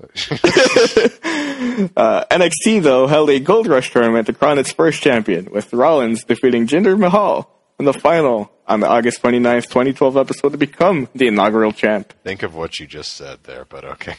Uh, 1.96 2.24
NXT, 2.30 2.82
though, 2.82 3.06
held 3.06 3.28
a 3.30 3.38
Gold 3.40 3.66
Rush 3.66 3.90
tournament 3.90 4.26
to 4.26 4.32
crown 4.32 4.58
its 4.58 4.72
first 4.72 5.02
champion, 5.02 5.50
with 5.50 5.72
Rollins 5.72 6.24
defeating 6.24 6.66
Jinder 6.66 6.98
Mahal 6.98 7.50
in 7.78 7.84
the 7.84 7.92
final 7.92 8.50
on 8.70 8.80
the 8.80 8.88
August 8.88 9.20
29th, 9.22 9.64
2012 9.64 10.16
episode 10.16 10.50
to 10.50 10.58
become 10.58 11.08
the 11.14 11.26
inaugural 11.26 11.72
champ. 11.72 12.14
Think 12.22 12.44
of 12.44 12.54
what 12.54 12.78
you 12.78 12.86
just 12.86 13.14
said 13.14 13.40
there, 13.42 13.64
but 13.64 13.84
okay. 13.84 14.12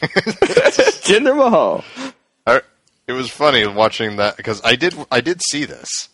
Jinder 1.04 1.34
Mahal. 1.34 1.82
It 3.08 3.12
was 3.12 3.30
funny 3.30 3.66
watching 3.66 4.16
that 4.16 4.36
because 4.36 4.60
I 4.64 4.76
did 4.76 4.94
I 5.10 5.20
did 5.20 5.42
see 5.42 5.64
this. 5.64 6.08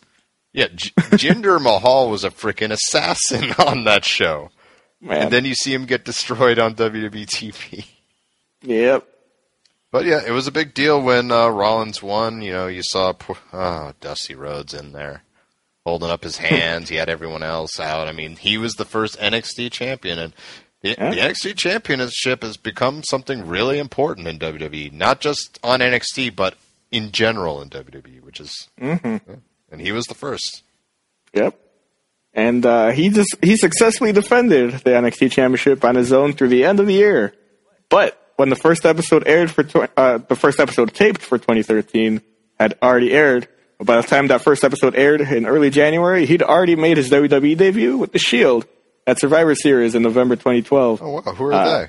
Yeah, 0.53 0.67
J- 0.73 0.89
Jinder 0.97 1.61
Mahal 1.61 2.09
was 2.09 2.23
a 2.23 2.31
freaking 2.31 2.71
assassin 2.71 3.51
on 3.59 3.83
that 3.83 4.03
show, 4.05 4.49
Man. 4.99 5.23
and 5.23 5.31
then 5.31 5.45
you 5.45 5.53
see 5.53 5.73
him 5.73 5.85
get 5.85 6.03
destroyed 6.03 6.57
on 6.57 6.73
WWE 6.73 7.27
TV. 7.27 7.85
yep. 8.63 9.07
But 9.91 10.05
yeah, 10.05 10.21
it 10.25 10.31
was 10.31 10.47
a 10.47 10.51
big 10.51 10.73
deal 10.73 11.01
when 11.01 11.31
uh, 11.31 11.49
Rollins 11.49 12.01
won. 12.01 12.41
You 12.41 12.53
know, 12.53 12.67
you 12.67 12.81
saw 12.83 13.13
oh, 13.53 13.93
Dusty 13.99 14.35
Rhodes 14.35 14.73
in 14.73 14.91
there 14.91 15.23
holding 15.89 16.09
up 16.09 16.23
his 16.23 16.37
hands. 16.37 16.89
he 16.89 16.95
had 16.95 17.09
everyone 17.09 17.43
else 17.43 17.79
out. 17.79 18.07
I 18.07 18.11
mean, 18.11 18.35
he 18.35 18.57
was 18.57 18.73
the 18.75 18.85
first 18.85 19.19
NXT 19.19 19.71
champion, 19.71 20.19
and 20.19 20.33
the, 20.81 20.89
Yeah. 20.91 21.09
the 21.11 21.17
NXT 21.17 21.55
championship 21.57 22.43
has 22.43 22.55
become 22.57 23.03
something 23.03 23.45
really 23.47 23.79
important 23.79 24.27
in 24.27 24.39
WWE. 24.39 24.91
Not 24.93 25.19
just 25.19 25.59
on 25.63 25.79
NXT, 25.81 26.35
but 26.35 26.55
in 26.91 27.11
general 27.11 27.61
in 27.61 27.69
WWE, 27.69 28.21
which 28.23 28.39
is, 28.39 28.67
Mm-hmm. 28.79 29.07
yeah. 29.29 29.35
and 29.71 29.81
he 29.81 29.91
was 29.91 30.05
the 30.05 30.15
first. 30.15 30.63
Yep. 31.33 31.59
And 32.33 32.65
uh, 32.65 32.89
he 32.91 33.09
just 33.09 33.35
he 33.43 33.55
successfully 33.57 34.11
defended 34.11 34.71
the 34.85 34.91
NXT 34.91 35.31
Championship 35.31 35.83
on 35.83 35.95
his 35.95 36.13
own 36.13 36.33
through 36.33 36.49
the 36.49 36.63
end 36.63 36.79
of 36.79 36.85
the 36.87 36.93
year. 36.93 37.33
But 37.89 38.15
when 38.37 38.49
the 38.49 38.55
first 38.55 38.85
episode 38.85 39.27
aired 39.27 39.51
for 39.51 39.63
tw- 39.63 39.91
uh, 39.97 40.19
the 40.19 40.35
first 40.35 40.59
episode 40.59 40.93
taped 40.93 41.21
for 41.21 41.37
2013 41.37 42.21
had 42.59 42.77
already 42.81 43.11
aired. 43.11 43.47
By 43.81 43.95
the 44.01 44.03
time 44.07 44.27
that 44.27 44.41
first 44.41 44.63
episode 44.65 44.95
aired 44.95 45.21
in 45.21 45.45
early 45.45 45.69
January, 45.69 46.25
he'd 46.25 46.43
already 46.43 46.75
made 46.75 46.97
his 46.97 47.09
WWE 47.09 47.57
debut 47.57 47.97
with 47.97 48.11
the 48.11 48.19
Shield 48.19 48.65
at 49.07 49.19
Survivor 49.19 49.55
Series 49.55 49.95
in 49.95 50.03
November 50.03 50.35
2012. 50.35 51.01
Oh 51.01 51.09
wow, 51.09 51.21
who 51.21 51.45
are 51.45 51.53
Uh, 51.53 51.65
they? 51.79 51.87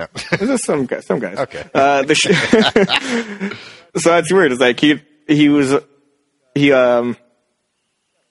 No. 0.00 0.06
This 0.38 0.48
is 0.50 0.62
some 0.64 0.86
guys. 0.86 1.06
Some 1.06 1.18
guys. 1.20 1.38
Okay. 1.38 1.64
Uh, 1.72 2.02
the 2.02 2.14
sh- 2.14 3.52
so 4.00 4.10
that's 4.10 4.32
weird. 4.32 4.52
It's 4.52 4.60
like 4.60 4.80
he 4.80 5.00
he 5.26 5.48
was 5.48 5.74
he 6.54 6.72
um 6.72 7.16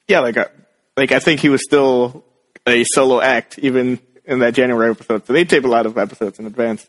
yeah 0.08 0.20
like 0.20 0.36
a, 0.38 0.52
like 0.98 1.12
I 1.12 1.20
think 1.20 1.40
he 1.40 1.50
was 1.50 1.62
still 1.64 2.24
a 2.66 2.84
solo 2.84 3.22
act 3.22 3.58
even 3.60 4.00
in 4.26 4.40
that 4.40 4.54
January 4.54 4.92
episode. 4.92 5.26
So 5.26 5.34
they 5.34 5.46
tape 5.46 5.64
a 5.64 5.68
lot 5.68 5.86
of 5.86 5.98
episodes 5.98 6.40
in 6.40 6.46
advance. 6.46 6.86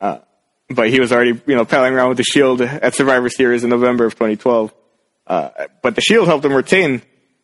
Uh, 0.00 0.18
but 0.68 0.90
he 0.90 1.00
was 1.00 1.12
already 1.12 1.40
you 1.46 1.54
know 1.56 1.64
palling 1.64 1.94
around 1.94 2.10
with 2.10 2.18
the 2.18 2.24
Shield 2.24 2.60
at 2.60 2.94
Survivor 2.94 3.28
Series 3.30 3.64
in 3.64 3.70
November 3.70 4.04
of 4.06 4.12
2012. 4.14 4.74
Uh, 5.26 5.50
but 5.82 5.94
the 5.94 6.00
Shield 6.00 6.28
helped 6.28 6.44
him 6.44 6.52
retain 6.52 7.02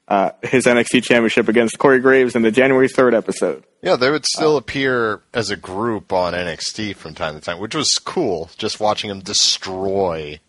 uh, 0.08 0.32
his 0.42 0.66
NXT 0.66 1.04
Championship 1.04 1.48
against 1.48 1.78
Corey 1.78 2.00
Graves 2.00 2.34
in 2.34 2.42
the 2.42 2.50
January 2.50 2.88
3rd 2.88 3.14
episode. 3.14 3.64
Yeah, 3.80 3.96
they 3.96 4.10
would 4.10 4.26
still 4.26 4.56
appear 4.56 5.22
as 5.32 5.50
a 5.50 5.56
group 5.56 6.12
on 6.12 6.34
NXT 6.34 6.96
from 6.96 7.14
time 7.14 7.34
to 7.34 7.40
time, 7.40 7.60
which 7.60 7.74
was 7.74 7.94
cool. 8.04 8.50
Just 8.58 8.80
watching 8.80 9.08
them 9.08 9.20
destroy 9.20 10.40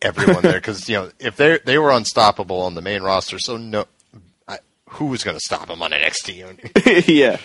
everyone 0.00 0.42
there, 0.42 0.52
because 0.54 0.88
you 0.88 0.96
know 0.96 1.10
if 1.18 1.36
they 1.36 1.58
they 1.64 1.78
were 1.78 1.90
unstoppable 1.90 2.62
on 2.62 2.74
the 2.74 2.80
main 2.80 3.02
roster, 3.02 3.38
so 3.38 3.56
no, 3.56 3.86
I, 4.48 4.58
who 4.90 5.06
was 5.06 5.24
going 5.24 5.36
to 5.36 5.42
stop 5.44 5.66
them 5.66 5.82
on 5.82 5.90
NXT? 5.90 7.08
yeah. 7.08 7.38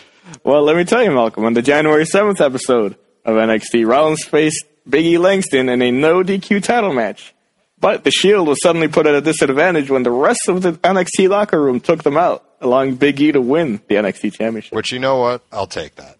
Well, 0.43 0.63
let 0.63 0.75
me 0.75 0.85
tell 0.85 1.03
you, 1.03 1.11
Malcolm, 1.11 1.45
on 1.45 1.53
the 1.53 1.61
January 1.61 2.03
7th 2.03 2.39
episode 2.39 2.97
of 3.25 3.35
NXT, 3.35 3.87
Rollins 3.87 4.23
faced 4.25 4.65
Big 4.87 5.05
E 5.05 5.17
Langston 5.17 5.69
in 5.69 5.81
a 5.81 5.91
no 5.91 6.21
DQ 6.23 6.63
title 6.63 6.93
match. 6.93 7.33
But 7.79 8.03
the 8.03 8.11
Shield 8.11 8.47
was 8.47 8.59
suddenly 8.61 8.87
put 8.87 9.05
at 9.05 9.13
a 9.13 9.21
disadvantage 9.21 9.89
when 9.91 10.03
the 10.03 10.11
rest 10.11 10.47
of 10.47 10.63
the 10.63 10.73
NXT 10.73 11.29
locker 11.29 11.61
room 11.61 11.79
took 11.79 12.03
them 12.03 12.17
out, 12.17 12.43
allowing 12.59 12.95
Big 12.95 13.21
E 13.21 13.31
to 13.31 13.41
win 13.41 13.81
the 13.87 13.95
NXT 13.95 14.33
Championship. 14.33 14.73
which 14.73 14.91
you 14.91 14.99
know 14.99 15.17
what? 15.17 15.43
I'll 15.51 15.67
take 15.67 15.95
that. 15.95 16.17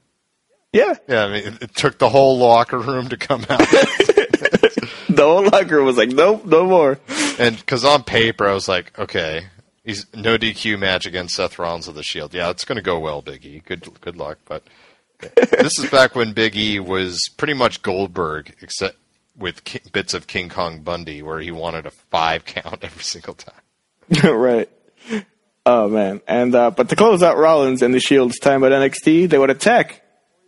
Yeah. 0.71 0.93
Yeah, 1.07 1.25
I 1.25 1.27
mean, 1.31 1.47
it, 1.47 1.63
it 1.63 1.75
took 1.75 1.97
the 1.97 2.09
whole 2.09 2.37
locker 2.37 2.77
room 2.77 3.09
to 3.09 3.17
come 3.17 3.43
out, 3.49 3.59
The 5.09 5.23
whole 5.23 5.45
locker 5.45 5.77
room 5.77 5.85
was 5.85 5.97
like, 5.97 6.09
nope, 6.09 6.45
no 6.45 6.65
more. 6.67 6.99
and 7.39 7.57
because 7.57 7.83
on 7.83 8.03
paper 8.03 8.47
I 8.47 8.53
was 8.53 8.67
like, 8.67 8.97
okay, 8.99 9.47
he's 9.83 10.05
no 10.13 10.37
DQ 10.37 10.77
match 10.77 11.07
against 11.07 11.35
Seth 11.35 11.57
Rollins 11.57 11.87
of 11.87 11.95
the 11.95 12.03
Shield. 12.03 12.35
Yeah, 12.35 12.51
it's 12.51 12.65
going 12.65 12.75
to 12.75 12.83
go 12.83 12.99
well, 12.99 13.23
Big 13.23 13.43
E. 13.45 13.63
Good 13.65 13.89
good 14.01 14.15
luck, 14.15 14.37
but. 14.45 14.63
this 15.49 15.79
is 15.79 15.89
back 15.89 16.13
when 16.13 16.33
Big 16.33 16.55
E 16.55 16.79
was 16.79 17.19
pretty 17.37 17.55
much 17.55 17.81
Goldberg, 17.81 18.53
except 18.61 18.97
with 19.37 19.63
ki- 19.63 19.81
bits 19.91 20.13
of 20.13 20.27
King 20.27 20.49
Kong 20.49 20.81
Bundy, 20.81 21.21
where 21.21 21.39
he 21.39 21.51
wanted 21.51 21.85
a 21.85 21.91
five 21.91 22.45
count 22.45 22.79
every 22.83 23.03
single 23.03 23.33
time. 23.33 23.53
right. 24.23 24.69
Oh 25.65 25.89
man, 25.89 26.21
and 26.27 26.55
uh, 26.55 26.71
but 26.71 26.89
to 26.89 26.95
close 26.95 27.21
out 27.21 27.37
Rollins 27.37 27.81
and 27.81 27.93
the 27.93 27.99
Shield's 27.99 28.39
time 28.39 28.63
at 28.63 28.71
NXT, 28.71 29.29
they 29.29 29.37
would 29.37 29.49
attack 29.49 30.01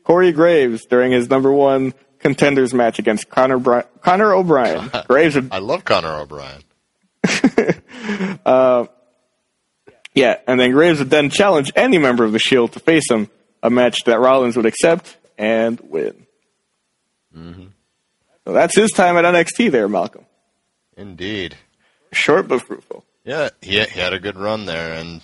Corey 0.04 0.32
Graves 0.32 0.86
during 0.86 1.12
his 1.12 1.30
number 1.30 1.52
one 1.52 1.94
contenders 2.20 2.74
match 2.74 3.00
against 3.00 3.30
Connor 3.30 3.60
Bri- 3.60 3.84
Connor 4.02 4.34
O'Brien. 4.34 4.90
Graves 5.08 5.36
would 5.36 5.50
I 5.52 5.60
love 5.60 5.84
Connor 5.86 6.14
O'Brien. 6.22 6.64
Yeah, 10.16 10.38
and 10.48 10.60
then 10.60 10.72
Graves 10.72 11.00
would 11.00 11.10
then 11.10 11.30
challenge 11.30 11.72
any 11.76 11.98
member 11.98 12.24
of 12.26 12.32
the 12.32 12.40
Shield 12.40 12.74
to 12.74 12.80
face 12.80 13.10
him, 13.10 13.30
a 13.62 13.70
match 13.70 14.04
that 14.06 14.20
Rollins 14.20 14.58
would 14.58 14.66
accept 14.66 15.18
and 15.38 15.80
win. 15.82 16.26
So 18.46 18.54
that's 18.54 18.76
his 18.76 18.92
time 18.92 19.18
at 19.18 19.26
NXT 19.26 19.72
there, 19.72 19.88
Malcolm. 19.88 20.26
Indeed. 20.98 21.56
Short 22.12 22.48
but 22.48 22.62
fruitful. 22.62 23.06
Yeah, 23.24 23.50
he, 23.62 23.80
he 23.84 24.00
had 24.00 24.14
a 24.14 24.20
good 24.20 24.38
run 24.38 24.66
there, 24.66 24.94
and 24.94 25.22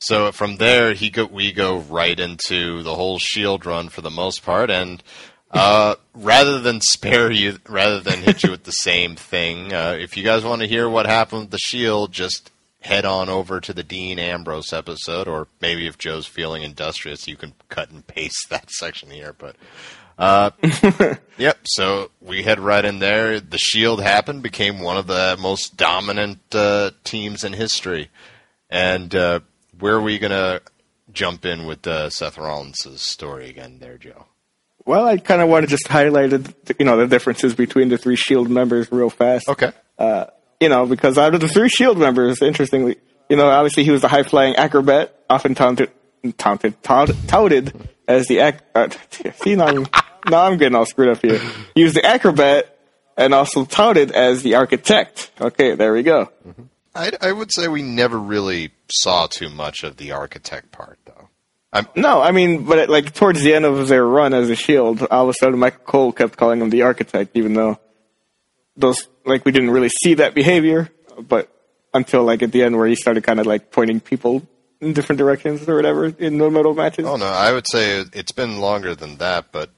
so 0.00 0.32
from 0.32 0.56
there 0.56 0.94
he 0.94 1.10
go 1.10 1.26
we 1.26 1.52
go 1.52 1.78
right 1.78 2.18
into 2.18 2.82
the 2.82 2.94
whole 2.94 3.18
Shield 3.18 3.66
run 3.66 3.88
for 3.88 4.00
the 4.00 4.10
most 4.10 4.42
part, 4.44 4.70
and 4.70 5.02
uh, 5.50 5.96
rather 6.14 6.60
than 6.60 6.80
spare 6.80 7.30
you, 7.30 7.58
rather 7.68 8.00
than 8.00 8.22
hit 8.22 8.42
you 8.44 8.50
with 8.50 8.64
the 8.64 8.72
same 8.72 9.16
thing, 9.16 9.72
uh, 9.72 9.96
if 9.98 10.16
you 10.16 10.24
guys 10.24 10.44
want 10.44 10.62
to 10.62 10.68
hear 10.68 10.88
what 10.88 11.06
happened 11.06 11.42
with 11.42 11.50
the 11.50 11.58
Shield, 11.58 12.12
just 12.12 12.50
head 12.80 13.04
on 13.04 13.28
over 13.28 13.60
to 13.60 13.72
the 13.72 13.82
Dean 13.82 14.18
Ambrose 14.18 14.72
episode, 14.72 15.26
or 15.28 15.48
maybe 15.60 15.86
if 15.86 15.98
Joe's 15.98 16.26
feeling 16.26 16.62
industrious, 16.62 17.26
you 17.26 17.36
can 17.36 17.52
cut 17.68 17.90
and 17.90 18.06
paste 18.06 18.46
that 18.50 18.70
section 18.70 19.10
here, 19.10 19.34
but. 19.36 19.56
Uh, 20.18 20.50
Yep. 21.38 21.58
So 21.66 22.10
we 22.20 22.42
head 22.42 22.58
right 22.58 22.84
in 22.84 22.98
there. 22.98 23.38
The 23.38 23.58
Shield 23.58 24.02
happened, 24.02 24.42
became 24.42 24.80
one 24.80 24.96
of 24.96 25.06
the 25.06 25.36
most 25.40 25.76
dominant 25.76 26.40
uh, 26.52 26.90
teams 27.04 27.44
in 27.44 27.52
history. 27.52 28.10
And 28.68 29.14
uh, 29.14 29.40
where 29.78 29.94
are 29.94 30.02
we 30.02 30.18
gonna 30.18 30.60
jump 31.12 31.46
in 31.46 31.66
with 31.66 31.86
uh, 31.86 32.10
Seth 32.10 32.36
Rollins' 32.38 33.00
story 33.00 33.48
again, 33.48 33.78
there, 33.78 33.96
Joe? 33.98 34.26
Well, 34.84 35.06
I 35.06 35.18
kind 35.18 35.40
of 35.40 35.48
want 35.48 35.64
to 35.64 35.70
just 35.70 35.86
highlight, 35.86 36.32
you 36.32 36.84
know, 36.84 36.96
the 36.96 37.06
differences 37.06 37.54
between 37.54 37.88
the 37.88 37.98
three 37.98 38.16
Shield 38.16 38.50
members 38.50 38.90
real 38.90 39.10
fast. 39.10 39.48
Okay. 39.48 39.70
Uh, 39.98 40.26
you 40.60 40.68
know, 40.68 40.86
because 40.86 41.18
out 41.18 41.34
of 41.34 41.40
the 41.40 41.48
three 41.48 41.68
Shield 41.68 41.98
members, 41.98 42.42
interestingly, 42.42 42.96
you 43.28 43.36
know, 43.36 43.48
obviously 43.48 43.84
he 43.84 43.90
was 43.92 44.00
the 44.02 44.08
high 44.08 44.22
flying 44.24 44.56
acrobat, 44.56 45.14
often 45.30 45.54
taunted, 45.54 45.90
taunted, 46.36 46.82
tout- 46.82 47.14
touted 47.28 47.72
as 48.08 48.26
the 48.26 48.38
ac- 48.38 48.58
uh, 48.74 48.88
see 49.36 49.54
now 49.54 49.84
now 50.26 50.44
I'm 50.44 50.56
getting 50.56 50.74
all 50.74 50.86
screwed 50.86 51.08
up 51.08 51.22
here. 51.22 51.40
He 51.74 51.84
was 51.84 51.94
the 51.94 52.04
acrobat 52.04 52.78
and 53.16 53.34
also 53.34 53.64
touted 53.64 54.12
as 54.12 54.42
the 54.42 54.54
architect. 54.54 55.30
Okay, 55.40 55.74
there 55.74 55.92
we 55.92 56.02
go. 56.02 56.30
Mm-hmm. 56.46 56.62
I, 56.94 57.12
I 57.20 57.32
would 57.32 57.52
say 57.52 57.68
we 57.68 57.82
never 57.82 58.18
really 58.18 58.70
saw 58.90 59.26
too 59.26 59.48
much 59.48 59.84
of 59.84 59.96
the 59.96 60.12
architect 60.12 60.72
part, 60.72 60.98
though. 61.04 61.28
I'm, 61.72 61.86
No, 61.94 62.20
I 62.20 62.32
mean, 62.32 62.64
but 62.64 62.78
it, 62.78 62.90
like 62.90 63.14
towards 63.14 63.42
the 63.42 63.54
end 63.54 63.64
of 63.64 63.88
their 63.88 64.04
run 64.04 64.34
as 64.34 64.50
a 64.50 64.56
Shield, 64.56 65.06
all 65.10 65.24
of 65.24 65.28
a 65.28 65.34
sudden 65.34 65.58
Michael 65.58 65.84
Cole 65.84 66.12
kept 66.12 66.36
calling 66.36 66.60
him 66.60 66.70
the 66.70 66.82
architect, 66.82 67.32
even 67.34 67.52
though 67.52 67.78
those 68.76 69.08
like 69.26 69.44
we 69.44 69.52
didn't 69.52 69.70
really 69.70 69.90
see 69.90 70.14
that 70.14 70.34
behavior, 70.34 70.88
but 71.20 71.52
until 71.92 72.24
like 72.24 72.42
at 72.42 72.52
the 72.52 72.62
end 72.62 72.76
where 72.76 72.86
he 72.86 72.94
started 72.94 73.24
kind 73.24 73.40
of 73.40 73.46
like 73.46 73.70
pointing 73.70 74.00
people 74.00 74.46
in 74.80 74.92
different 74.92 75.18
directions 75.18 75.68
or 75.68 75.76
whatever 75.76 76.06
in 76.06 76.38
the 76.38 76.50
metal 76.50 76.74
matches. 76.74 77.04
oh 77.06 77.16
no, 77.16 77.26
I 77.26 77.52
would 77.52 77.66
say 77.66 78.04
it's 78.12 78.32
been 78.32 78.60
longer 78.60 78.94
than 78.94 79.16
that, 79.18 79.52
but 79.52 79.70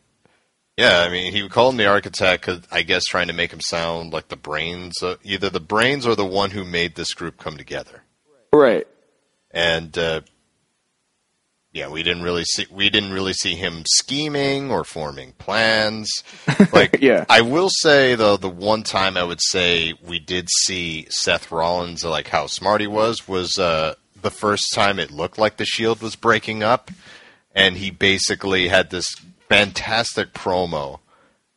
yeah, 0.77 1.01
I 1.01 1.09
mean, 1.11 1.33
he 1.33 1.49
called 1.49 1.75
him 1.75 1.79
the 1.79 1.87
architect, 1.87 2.45
'cause 2.45 2.61
I 2.71 2.83
guess 2.83 3.05
trying 3.05 3.27
to 3.29 3.33
make 3.33 3.53
him 3.53 3.61
sound 3.61 4.13
like 4.13 4.29
the 4.29 4.37
brains, 4.37 5.03
uh, 5.03 5.17
either 5.23 5.51
the 5.51 5.61
brains 5.61 6.07
or 6.07 6.15
the 6.15 6.25
one 6.25 6.51
who 6.51 6.65
made 6.65 6.95
this 6.95 7.13
group 7.15 7.39
come 7.39 7.57
together. 7.57 8.03
Right. 8.53 8.87
and 9.53 9.97
uh, 9.99 10.21
yeah, 11.73 11.89
we 11.89 12.03
didn't 12.03 12.23
really 12.23 12.45
see 12.45 12.67
we 12.71 12.89
didn't 12.91 13.13
really 13.13 13.33
see 13.33 13.55
him 13.55 13.85
scheming 13.87 14.71
or 14.73 14.83
forming 14.85 15.33
plans. 15.35 16.09
Like, 16.73 16.99
Yeah. 17.01 17.25
I 17.29 17.41
will 17.43 17.69
say 17.71 18.15
though, 18.17 18.37
the 18.37 18.49
one 18.49 18.83
time 18.83 19.17
I 19.17 19.23
would 19.25 19.41
say 19.43 19.95
we 20.03 20.19
did 20.19 20.49
see 20.65 21.07
Seth 21.11 21.51
Rollins, 21.53 22.05
like 22.05 22.29
how 22.29 22.47
smart 22.47 22.81
he 22.81 22.87
was, 22.89 23.29
was 23.29 23.57
uh, 23.59 23.95
the 24.21 24.31
first 24.31 24.73
time 24.75 24.99
it 24.99 25.11
looked 25.11 25.39
like 25.39 25.57
the 25.59 25.65
Shield 25.65 26.01
was 26.03 26.17
breaking 26.17 26.63
up, 26.63 26.91
and 27.55 27.77
he 27.77 27.91
basically 27.91 28.67
had 28.69 28.91
this 28.91 29.07
fantastic 29.51 30.33
promo, 30.33 31.01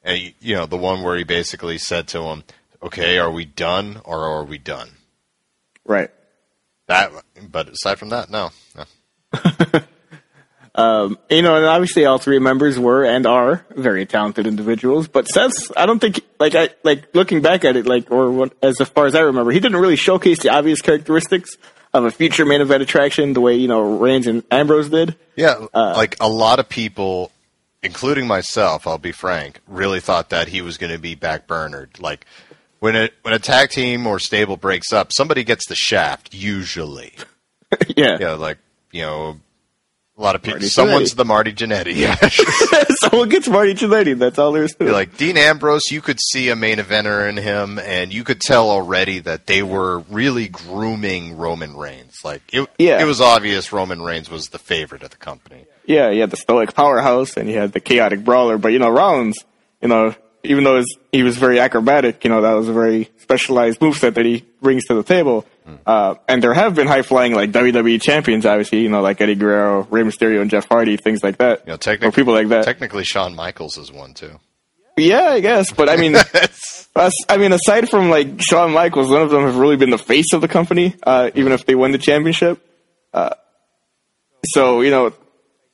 and 0.03 0.33
you 0.41 0.55
know 0.55 0.65
the 0.65 0.77
one 0.77 1.01
where 1.01 1.15
he 1.15 1.23
basically 1.23 1.77
said 1.77 2.07
to 2.09 2.23
him, 2.23 2.43
"Okay, 2.81 3.17
are 3.17 3.31
we 3.31 3.45
done 3.45 4.01
or 4.03 4.25
are 4.25 4.43
we 4.43 4.57
done?" 4.57 4.89
Right. 5.85 6.09
That, 6.87 7.11
but 7.49 7.69
aside 7.69 7.99
from 7.99 8.09
that, 8.09 8.29
no. 8.29 8.51
no. 8.75 9.81
Um, 10.75 11.19
you 11.29 11.43
know, 11.43 11.55
and 11.55 11.65
obviously 11.65 12.05
all 12.05 12.17
three 12.17 12.39
members 12.39 12.79
were 12.79 13.05
and 13.05 13.27
are 13.27 13.63
very 13.75 14.07
talented 14.07 14.47
individuals. 14.47 15.07
But 15.07 15.27
Seth's, 15.27 15.71
I 15.77 15.85
don't 15.85 15.99
think, 15.99 16.21
like, 16.39 16.55
I 16.55 16.69
like 16.83 17.13
looking 17.13 17.41
back 17.41 17.63
at 17.63 17.75
it, 17.75 17.85
like, 17.85 18.09
or 18.09 18.31
what, 18.31 18.53
as 18.63 18.79
far 18.79 19.05
as 19.05 19.13
I 19.13 19.19
remember, 19.19 19.51
he 19.51 19.59
didn't 19.59 19.79
really 19.79 19.95
showcase 19.95 20.39
the 20.39 20.49
obvious 20.49 20.81
characteristics 20.81 21.57
of 21.93 22.05
a 22.05 22.11
future 22.11 22.45
main 22.45 22.61
event 22.61 22.81
attraction 22.81 23.33
the 23.33 23.41
way 23.41 23.55
you 23.55 23.67
know 23.67 23.99
Reigns 23.99 24.25
and 24.25 24.43
Ambrose 24.49 24.89
did. 24.89 25.15
Yeah, 25.35 25.67
uh, 25.73 25.93
like 25.95 26.15
a 26.19 26.27
lot 26.27 26.59
of 26.59 26.67
people, 26.67 27.31
including 27.83 28.25
myself, 28.27 28.87
I'll 28.87 28.97
be 28.97 29.11
frank, 29.11 29.59
really 29.67 29.99
thought 29.99 30.29
that 30.29 30.47
he 30.47 30.61
was 30.61 30.77
going 30.77 30.91
to 30.93 30.99
be 30.99 31.15
backburnered. 31.15 32.01
Like 32.01 32.25
when 32.79 32.95
a 32.95 33.09
when 33.21 33.33
a 33.33 33.39
tag 33.39 33.69
team 33.69 34.07
or 34.07 34.19
stable 34.19 34.57
breaks 34.57 34.91
up, 34.93 35.11
somebody 35.13 35.43
gets 35.43 35.67
the 35.67 35.75
shaft 35.75 36.33
usually. 36.33 37.13
yeah. 37.95 38.17
Yeah, 38.19 38.31
like 38.33 38.57
you 38.91 39.01
know, 39.01 39.39
a 40.17 40.21
lot 40.21 40.35
of 40.35 40.41
people. 40.43 40.57
Marty 40.59 40.67
someone's 40.69 41.13
Jannetty. 41.13 41.17
the 41.17 41.25
Marty 41.25 41.53
Jannetty. 41.53 41.95
Yeah. 41.95 42.15
Someone 43.09 43.29
gets 43.29 43.47
Marty 43.49 43.73
Jannetty. 43.73 44.17
That's 44.17 44.37
all 44.39 44.51
there 44.51 44.63
is 44.63 44.75
to 44.75 44.87
it. 44.87 44.91
like 44.91 45.17
Dean 45.17 45.35
Ambrose, 45.37 45.89
you 45.91 46.01
could 46.01 46.19
see 46.21 46.49
a 46.49 46.55
main 46.55 46.77
eventer 46.77 47.27
in 47.27 47.35
him, 47.37 47.79
and 47.79 48.13
you 48.13 48.23
could 48.23 48.39
tell 48.39 48.69
already 48.69 49.19
that 49.19 49.47
they 49.47 49.61
were 49.63 49.99
really 50.09 50.47
grooming 50.47 51.35
Roman 51.37 51.75
Reigns. 51.75 52.19
Like 52.23 52.43
it, 52.53 52.69
Yeah. 52.77 53.01
it 53.01 53.05
was 53.05 53.19
obvious 53.19 53.73
Roman 53.73 54.01
Reigns 54.03 54.29
was 54.29 54.45
the 54.47 54.59
favorite 54.59 55.01
of 55.03 55.09
the 55.09 55.17
company. 55.17 55.65
Yeah, 55.85 56.09
you 56.09 56.21
had 56.21 56.31
the 56.31 56.37
stoic 56.37 56.73
powerhouse 56.73 57.35
and 57.37 57.49
you 57.49 57.57
had 57.57 57.73
the 57.73 57.79
chaotic 57.79 58.23
brawler. 58.23 58.57
But 58.57 58.69
you 58.69 58.79
know, 58.79 58.89
Rollins, 58.89 59.37
you 59.81 59.87
know, 59.87 60.15
even 60.43 60.63
though 60.63 60.83
he 61.11 61.23
was 61.23 61.37
very 61.37 61.59
acrobatic, 61.59 62.23
you 62.23 62.29
know, 62.29 62.41
that 62.41 62.53
was 62.53 62.67
a 62.69 62.73
very 62.73 63.09
specialized 63.17 63.79
moveset 63.79 64.15
that 64.15 64.25
he 64.25 64.45
brings 64.61 64.85
to 64.85 64.93
the 64.93 65.03
table. 65.03 65.45
Uh, 65.85 66.15
and 66.27 66.43
there 66.43 66.53
have 66.53 66.75
been 66.75 66.87
high 66.87 67.01
flying 67.03 67.33
like 67.33 67.51
WWE 67.51 68.01
champions, 68.01 68.45
obviously, 68.45 68.81
you 68.81 68.89
know, 68.89 69.01
like 69.01 69.21
Eddie 69.21 69.35
Guerrero, 69.35 69.87
Rey 69.89 70.01
Mysterio, 70.01 70.41
and 70.41 70.49
Jeff 70.51 70.67
Hardy, 70.67 70.97
things 70.97 71.23
like 71.23 71.37
that. 71.37 71.65
You 71.65 71.77
know, 71.77 72.07
or 72.07 72.11
people 72.11 72.33
like 72.33 72.49
that. 72.49 72.65
Technically, 72.65 73.05
Shawn 73.05 73.33
Michaels 73.33 73.77
is 73.77 73.89
one 73.89 74.13
too. 74.13 74.39
yeah, 74.97 75.29
I 75.29 75.39
guess. 75.39 75.71
But 75.71 75.87
I 75.87 75.95
mean, 75.95 76.15
I 76.95 77.37
mean, 77.37 77.53
aside 77.53 77.89
from 77.89 78.09
like 78.09 78.41
Shawn 78.41 78.73
Michaels, 78.73 79.09
none 79.09 79.21
of 79.21 79.29
them 79.29 79.43
have 79.43 79.55
really 79.55 79.77
been 79.77 79.89
the 79.89 79.97
face 79.97 80.33
of 80.33 80.41
the 80.41 80.49
company, 80.49 80.95
uh, 81.03 81.31
even 81.33 81.53
if 81.53 81.65
they 81.65 81.75
win 81.75 81.93
the 81.93 81.97
championship. 81.97 82.61
Uh, 83.13 83.29
so 84.45 84.81
you 84.81 84.91
know, 84.91 85.13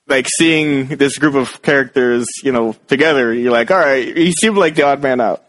like 0.10 0.28
seeing 0.28 0.88
this 0.88 1.18
group 1.18 1.36
of 1.36 1.62
characters, 1.62 2.26
you 2.44 2.52
know, 2.52 2.74
together, 2.88 3.34
you're 3.34 3.52
like, 3.52 3.72
all 3.72 3.80
right, 3.80 4.16
he 4.16 4.32
seemed 4.32 4.58
like 4.58 4.76
the 4.76 4.84
odd 4.84 5.02
man 5.02 5.22
out. 5.22 5.44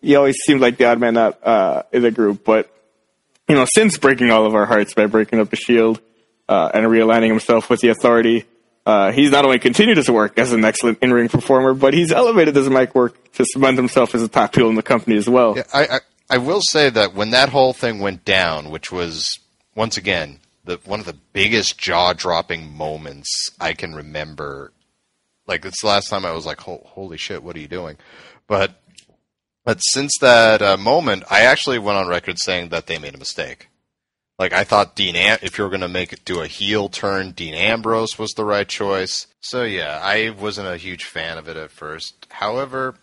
He 0.00 0.16
always 0.16 0.36
seemed 0.44 0.60
like 0.60 0.76
the 0.76 0.86
odd 0.86 1.00
man 1.00 1.16
out 1.16 1.46
uh, 1.46 1.82
in 1.92 2.02
the 2.02 2.10
group, 2.10 2.44
but 2.44 2.70
you 3.48 3.54
know, 3.54 3.66
since 3.74 3.98
breaking 3.98 4.30
all 4.30 4.46
of 4.46 4.54
our 4.54 4.66
hearts 4.66 4.94
by 4.94 5.06
breaking 5.06 5.40
up 5.40 5.50
the 5.50 5.56
Shield 5.56 6.00
uh, 6.48 6.70
and 6.72 6.86
realigning 6.86 7.28
himself 7.28 7.68
with 7.68 7.80
the 7.80 7.88
Authority, 7.88 8.44
uh, 8.86 9.12
he's 9.12 9.30
not 9.30 9.44
only 9.44 9.58
continued 9.58 9.96
his 9.96 10.10
work 10.10 10.38
as 10.38 10.52
an 10.52 10.64
excellent 10.64 10.98
in-ring 11.02 11.28
performer, 11.28 11.74
but 11.74 11.94
he's 11.94 12.12
elevated 12.12 12.54
his 12.54 12.68
mic 12.68 12.94
work 12.94 13.32
to 13.32 13.44
cement 13.44 13.76
himself 13.76 14.14
as 14.14 14.22
a 14.22 14.28
top 14.28 14.54
heel 14.54 14.68
in 14.68 14.74
the 14.74 14.82
company 14.82 15.16
as 15.16 15.28
well. 15.28 15.56
Yeah, 15.56 15.64
I, 15.72 15.86
I 15.86 16.00
I 16.30 16.38
will 16.38 16.60
say 16.62 16.90
that 16.90 17.14
when 17.14 17.30
that 17.30 17.50
whole 17.50 17.72
thing 17.72 17.98
went 17.98 18.24
down, 18.24 18.70
which 18.70 18.90
was 18.90 19.38
once 19.74 19.96
again 19.96 20.38
the 20.64 20.80
one 20.84 21.00
of 21.00 21.06
the 21.06 21.18
biggest 21.32 21.78
jaw 21.78 22.12
dropping 22.12 22.72
moments 22.72 23.50
I 23.60 23.72
can 23.74 23.94
remember. 23.94 24.72
Like 25.46 25.64
it's 25.64 25.82
the 25.82 25.88
last 25.88 26.08
time 26.08 26.24
I 26.24 26.32
was 26.32 26.46
like, 26.46 26.60
"Holy 26.60 27.16
shit, 27.16 27.42
what 27.42 27.56
are 27.56 27.60
you 27.60 27.68
doing?" 27.68 27.96
But 28.46 28.80
but 29.64 29.78
since 29.80 30.12
that 30.20 30.62
uh, 30.62 30.76
moment, 30.76 31.24
I 31.30 31.42
actually 31.42 31.78
went 31.78 31.98
on 31.98 32.08
record 32.08 32.38
saying 32.38 32.68
that 32.70 32.86
they 32.86 32.98
made 32.98 33.14
a 33.14 33.18
mistake. 33.18 33.68
Like 34.38 34.52
I 34.52 34.64
thought 34.64 34.96
Dean, 34.96 35.16
Am- 35.16 35.38
if 35.42 35.58
you 35.58 35.64
were 35.64 35.70
going 35.70 35.80
to 35.80 35.88
make 35.88 36.12
it 36.12 36.24
do 36.24 36.40
a 36.40 36.46
heel 36.46 36.88
turn, 36.88 37.32
Dean 37.32 37.54
Ambrose 37.54 38.18
was 38.18 38.32
the 38.32 38.44
right 38.44 38.68
choice. 38.68 39.26
So 39.40 39.62
yeah, 39.62 40.00
I 40.02 40.30
wasn't 40.30 40.68
a 40.68 40.76
huge 40.76 41.04
fan 41.04 41.38
of 41.38 41.48
it 41.48 41.56
at 41.56 41.70
first. 41.70 42.26
However, 42.30 42.96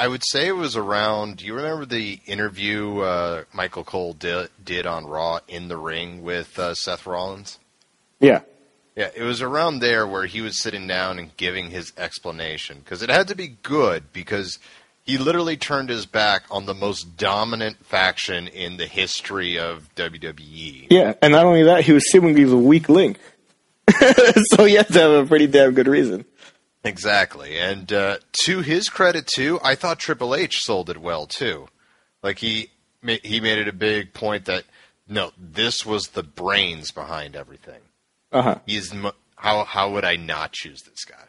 I 0.00 0.08
would 0.08 0.22
say 0.24 0.48
it 0.48 0.56
was 0.56 0.76
around. 0.76 1.36
Do 1.36 1.44
you 1.44 1.52
remember 1.52 1.84
the 1.84 2.20
interview 2.24 3.00
uh, 3.00 3.44
Michael 3.52 3.84
Cole 3.84 4.14
did, 4.14 4.48
did 4.64 4.86
on 4.86 5.04
Raw 5.04 5.40
in 5.46 5.68
the 5.68 5.76
ring 5.76 6.22
with 6.22 6.58
uh, 6.58 6.74
Seth 6.74 7.06
Rollins? 7.06 7.58
Yeah. 8.18 8.40
Yeah, 8.96 9.10
it 9.14 9.22
was 9.22 9.42
around 9.42 9.80
there 9.80 10.06
where 10.06 10.24
he 10.24 10.40
was 10.40 10.58
sitting 10.58 10.86
down 10.86 11.18
and 11.18 11.36
giving 11.36 11.70
his 11.70 11.92
explanation 11.98 12.78
because 12.78 13.02
it 13.02 13.10
had 13.10 13.28
to 13.28 13.34
be 13.34 13.56
good 13.62 14.10
because 14.14 14.58
he 15.02 15.12
He 15.12 15.18
literally 15.18 15.58
turned 15.58 15.90
his 15.90 16.06
back 16.06 16.44
on 16.50 16.64
the 16.64 16.74
most 16.74 17.18
dominant 17.18 17.84
faction 17.84 18.48
in 18.48 18.78
the 18.78 18.86
history 18.86 19.58
of 19.58 19.94
WWE. 19.96 20.86
Yeah, 20.88 21.12
and 21.20 21.32
not 21.32 21.44
only 21.44 21.64
that, 21.64 21.84
he 21.84 21.92
was 21.92 22.10
seemingly 22.10 22.44
the 22.44 22.56
weak 22.56 22.88
link. 22.88 23.18
so 24.54 24.64
you 24.64 24.78
have 24.78 24.88
to 24.88 24.98
have 24.98 25.10
a 25.10 25.26
pretty 25.26 25.46
damn 25.46 25.74
good 25.74 25.88
reason. 25.88 26.24
Exactly. 26.82 27.58
And 27.58 27.92
uh, 27.92 28.18
to 28.44 28.60
his 28.60 28.88
credit, 28.88 29.26
too, 29.26 29.60
I 29.62 29.74
thought 29.74 29.98
Triple 29.98 30.34
H 30.34 30.60
sold 30.60 30.88
it 30.88 30.98
well, 30.98 31.26
too. 31.26 31.68
Like, 32.22 32.38
he, 32.38 32.70
he 33.02 33.40
made 33.40 33.58
it 33.58 33.68
a 33.68 33.72
big 33.72 34.12
point 34.14 34.46
that, 34.46 34.64
no, 35.08 35.32
this 35.36 35.84
was 35.84 36.08
the 36.08 36.22
brains 36.22 36.90
behind 36.90 37.36
everything. 37.36 37.80
Uh 38.32 38.42
huh. 38.42 38.58
He's 38.64 38.94
how 39.40 39.64
how 39.64 39.90
would 39.92 40.04
I 40.04 40.16
not 40.16 40.52
choose 40.52 40.82
this 40.82 41.04
guy? 41.04 41.24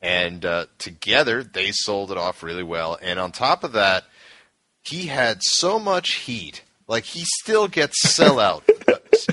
And 0.00 0.44
uh, 0.44 0.66
together 0.78 1.42
they 1.42 1.72
sold 1.72 2.10
it 2.10 2.16
off 2.16 2.42
really 2.42 2.62
well. 2.62 2.98
And 3.02 3.18
on 3.18 3.32
top 3.32 3.64
of 3.64 3.72
that, 3.72 4.04
he 4.82 5.06
had 5.06 5.42
so 5.42 5.78
much 5.78 6.14
heat. 6.14 6.62
Like 6.86 7.04
he 7.04 7.24
still 7.40 7.68
gets 7.68 8.02
sellout, 8.18 8.62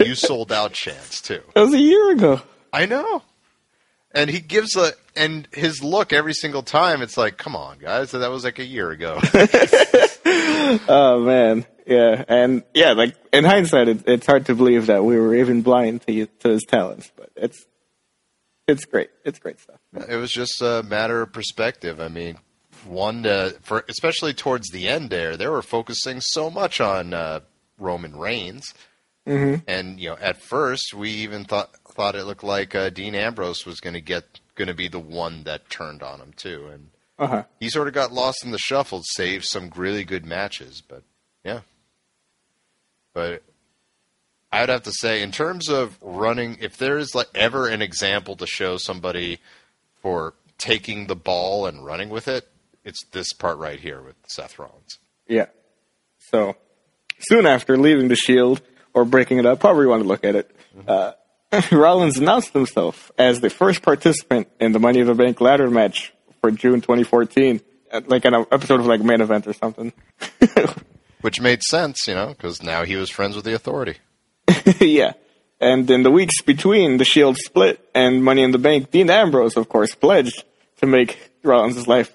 you 0.05 0.15
sold 0.15 0.51
out 0.51 0.73
chance 0.73 1.21
too. 1.21 1.41
That 1.53 1.61
was 1.61 1.73
a 1.73 1.79
year 1.79 2.11
ago. 2.11 2.41
I 2.73 2.85
know. 2.85 3.21
And 4.15 4.29
he 4.29 4.39
gives 4.39 4.75
a 4.75 4.93
and 5.15 5.47
his 5.51 5.83
look 5.83 6.13
every 6.13 6.33
single 6.33 6.63
time. 6.63 7.01
It's 7.01 7.17
like, 7.17 7.37
come 7.37 7.55
on, 7.55 7.77
guys, 7.77 8.11
that 8.11 8.31
was 8.31 8.43
like 8.43 8.59
a 8.59 8.65
year 8.65 8.89
ago. 8.89 9.19
Oh 10.87 11.21
man, 11.21 11.65
yeah, 11.85 12.23
and 12.27 12.63
yeah, 12.73 12.93
like 12.93 13.15
in 13.31 13.43
hindsight, 13.43 13.87
it, 13.87 14.03
it's 14.07 14.25
hard 14.25 14.47
to 14.47 14.55
believe 14.55 14.87
that 14.87 15.03
we 15.03 15.17
were 15.17 15.35
even 15.35 15.61
blind 15.61 16.01
to 16.07 16.25
to 16.25 16.49
his 16.49 16.63
talents, 16.63 17.11
but 17.15 17.29
it's 17.35 17.65
it's 18.67 18.85
great. 18.85 19.09
It's 19.23 19.37
great 19.37 19.59
stuff. 19.59 19.79
It 20.09 20.15
was 20.15 20.31
just 20.31 20.61
a 20.61 20.81
matter 20.81 21.21
of 21.21 21.31
perspective. 21.31 21.99
I 21.99 22.07
mean, 22.07 22.37
one 22.85 23.23
to, 23.23 23.55
for 23.61 23.85
especially 23.87 24.33
towards 24.33 24.69
the 24.69 24.87
end 24.87 25.11
there, 25.11 25.37
they 25.37 25.47
were 25.47 25.61
focusing 25.61 26.19
so 26.19 26.49
much 26.49 26.81
on 26.81 27.13
uh, 27.13 27.41
Roman 27.77 28.15
Reigns, 28.15 28.73
mm-hmm. 29.27 29.63
and 29.67 29.99
you 29.99 30.09
know, 30.09 30.17
at 30.19 30.41
first 30.41 30.95
we 30.95 31.11
even 31.11 31.45
thought 31.45 31.69
thought 31.95 32.15
it 32.15 32.25
looked 32.25 32.43
like 32.43 32.75
uh, 32.75 32.89
Dean 32.89 33.15
Ambrose 33.15 33.65
was 33.65 33.79
going 33.79 33.93
to 33.95 34.01
get 34.01 34.39
going 34.55 34.67
to 34.67 34.73
be 34.73 34.87
the 34.87 34.99
one 34.99 35.43
that 35.43 35.69
turned 35.69 36.03
on 36.03 36.19
him 36.19 36.33
too, 36.35 36.67
and 36.71 36.89
Uh 37.17 37.27
huh. 37.27 37.43
he 37.59 37.69
sort 37.69 37.87
of 37.87 37.93
got 37.93 38.11
lost 38.11 38.43
in 38.45 38.51
the 38.51 38.57
shuffle. 38.57 39.01
Saved 39.03 39.45
some 39.45 39.71
really 39.75 40.03
good 40.03 40.25
matches, 40.25 40.81
but 40.87 41.03
yeah, 41.43 41.61
but 43.13 43.43
I'd 44.51 44.69
have 44.69 44.83
to 44.83 44.91
say, 44.93 45.21
in 45.21 45.31
terms 45.31 45.69
of 45.69 45.97
running, 46.01 46.57
if 46.61 46.77
there's 46.77 47.13
like 47.15 47.27
ever 47.35 47.67
an 47.67 47.81
example 47.81 48.35
to 48.37 48.47
show 48.47 48.77
somebody 48.77 49.39
for 50.01 50.33
taking 50.57 51.07
the 51.07 51.15
ball 51.15 51.65
and 51.65 51.83
running 51.85 52.09
with 52.09 52.27
it, 52.27 52.47
it's 52.85 53.03
this 53.11 53.33
part 53.33 53.57
right 53.57 53.79
here 53.79 54.01
with 54.01 54.15
Seth 54.27 54.57
Rollins. 54.57 54.99
Yeah. 55.27 55.47
So 56.31 56.55
soon 57.19 57.45
after 57.45 57.77
leaving 57.77 58.07
the 58.07 58.15
Shield 58.15 58.61
or 58.93 59.03
breaking 59.03 59.39
it 59.39 59.45
up, 59.45 59.61
however 59.63 59.83
you 59.83 59.89
want 59.89 60.03
to 60.03 60.07
look 60.07 60.23
at 60.23 60.35
it, 60.35 60.55
uh, 60.87 61.11
Rollins 61.71 62.17
announced 62.17 62.53
himself 62.53 63.11
as 63.17 63.39
the 63.39 63.49
first 63.49 63.81
participant 63.81 64.47
in 64.59 64.71
the 64.71 64.79
Money 64.79 64.99
in 64.99 65.07
the 65.07 65.13
Bank 65.13 65.41
ladder 65.41 65.69
match 65.69 66.13
for 66.41 66.51
June 66.51 66.81
2014, 66.81 67.61
uh, 67.91 68.01
like 68.07 68.25
an 68.25 68.33
episode 68.51 68.79
of 68.79 68.85
like 68.85 69.01
main 69.01 69.21
event 69.21 69.47
or 69.47 69.53
something. 69.53 69.93
Which 71.21 71.41
made 71.41 71.63
sense, 71.63 72.07
you 72.07 72.13
know, 72.13 72.27
because 72.27 72.61
now 72.61 72.83
he 72.83 72.95
was 72.95 73.09
friends 73.09 73.35
with 73.35 73.45
the 73.45 73.55
Authority. 73.55 73.97
yeah. 74.79 75.13
And 75.59 75.89
in 75.89 76.03
the 76.03 76.11
weeks 76.11 76.41
between 76.41 76.97
the 76.97 77.05
Shield 77.05 77.37
split 77.37 77.79
and 77.95 78.23
Money 78.23 78.43
in 78.43 78.51
the 78.51 78.57
Bank, 78.57 78.91
Dean 78.91 79.09
Ambrose, 79.09 79.57
of 79.57 79.69
course, 79.69 79.95
pledged 79.95 80.43
to 80.81 80.85
make 80.85 81.17
Rollins' 81.43 81.87
life 81.87 82.13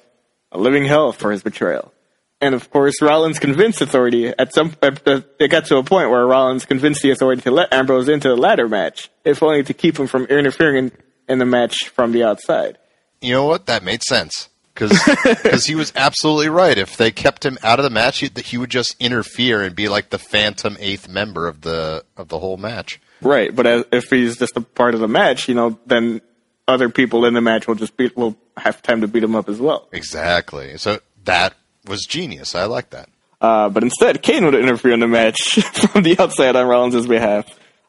a 0.53 0.59
living 0.59 0.85
hell 0.85 1.13
for 1.13 1.33
his 1.33 1.43
betrayal. 1.43 1.93
And 2.41 2.55
of 2.55 2.71
course, 2.71 3.03
Rollins 3.03 3.39
convinced 3.39 3.83
Authority 3.83 4.29
at 4.29 4.55
some. 4.55 4.75
It 4.83 5.51
got 5.51 5.67
to 5.67 5.77
a 5.77 5.85
point 5.85 6.11
where 6.11 6.27
Rollins 6.27 6.65
convinced 6.65 7.03
the 7.03 7.11
Authority 7.11 7.43
to 7.43 7.51
let 7.51 7.73
Ambrose 7.73 8.09
into 8.09 8.29
the 8.29 8.37
ladder 8.37 8.69
match, 8.69 9.11
if 9.25 9.43
only 9.43 9.63
to 9.63 9.75
keep 9.75 9.99
him 9.99 10.07
from 10.07 10.25
interfering 10.25 10.77
in, 10.77 10.93
in 11.29 11.39
the 11.39 11.45
match 11.45 11.89
from 11.89 12.13
the 12.13 12.25
outside. 12.25 12.79
You 13.21 13.35
know 13.35 13.45
what? 13.45 13.67
That 13.67 13.83
made 13.83 14.03
sense. 14.03 14.49
Because 14.73 15.65
he 15.67 15.75
was 15.75 15.93
absolutely 15.95 16.49
right. 16.49 16.79
If 16.79 16.97
they 16.97 17.11
kept 17.11 17.45
him 17.45 17.59
out 17.63 17.79
of 17.79 17.83
the 17.83 17.91
match, 17.91 18.21
he, 18.21 18.31
he 18.43 18.57
would 18.57 18.71
just 18.71 18.97
interfere 18.99 19.61
and 19.61 19.77
be 19.77 19.89
like 19.89 20.09
the 20.09 20.19
phantom 20.19 20.77
eighth 20.81 21.09
member 21.09 21.47
of 21.47 21.61
the 21.61 22.05
of 22.17 22.29
the 22.29 22.39
whole 22.39 22.57
match. 22.57 23.01
Right, 23.21 23.55
but 23.55 23.67
as, 23.67 23.85
if 23.93 24.09
he's 24.09 24.39
just 24.39 24.57
a 24.57 24.63
part 24.63 24.95
of 24.95 25.01
the 25.01 25.09
match, 25.09 25.49
you 25.49 25.55
know, 25.55 25.79
then 25.85 26.23
other 26.67 26.89
people 26.89 27.27
in 27.27 27.35
the 27.35 27.43
match 27.43 27.69
will 27.69 27.75
just 27.75 27.97
beat 27.97 28.17
will 28.17 28.37
have 28.57 28.81
time 28.81 29.03
to 29.03 29.09
beat 29.09 29.23
him 29.23 29.35
up 29.35 29.49
as 29.51 29.61
well. 29.61 29.89
Exactly. 29.93 30.79
So 30.79 31.01
that 31.25 31.55
was 31.87 32.07
genius. 32.07 32.55
I 32.55 32.65
like 32.65 32.91
that. 32.91 33.09
Uh, 33.41 33.69
but 33.71 33.83
instead, 33.83 34.23
Kane 34.23 34.45
would 34.45 34.55
interfere 34.55 34.93
in 34.93 35.01
the 35.01 35.09
match 35.09 35.55
from 35.93 36.03
the 36.03 36.19
outside 36.19 36.57
on 36.57 36.67
Rollins' 36.67 37.07
behalf, 37.07 37.47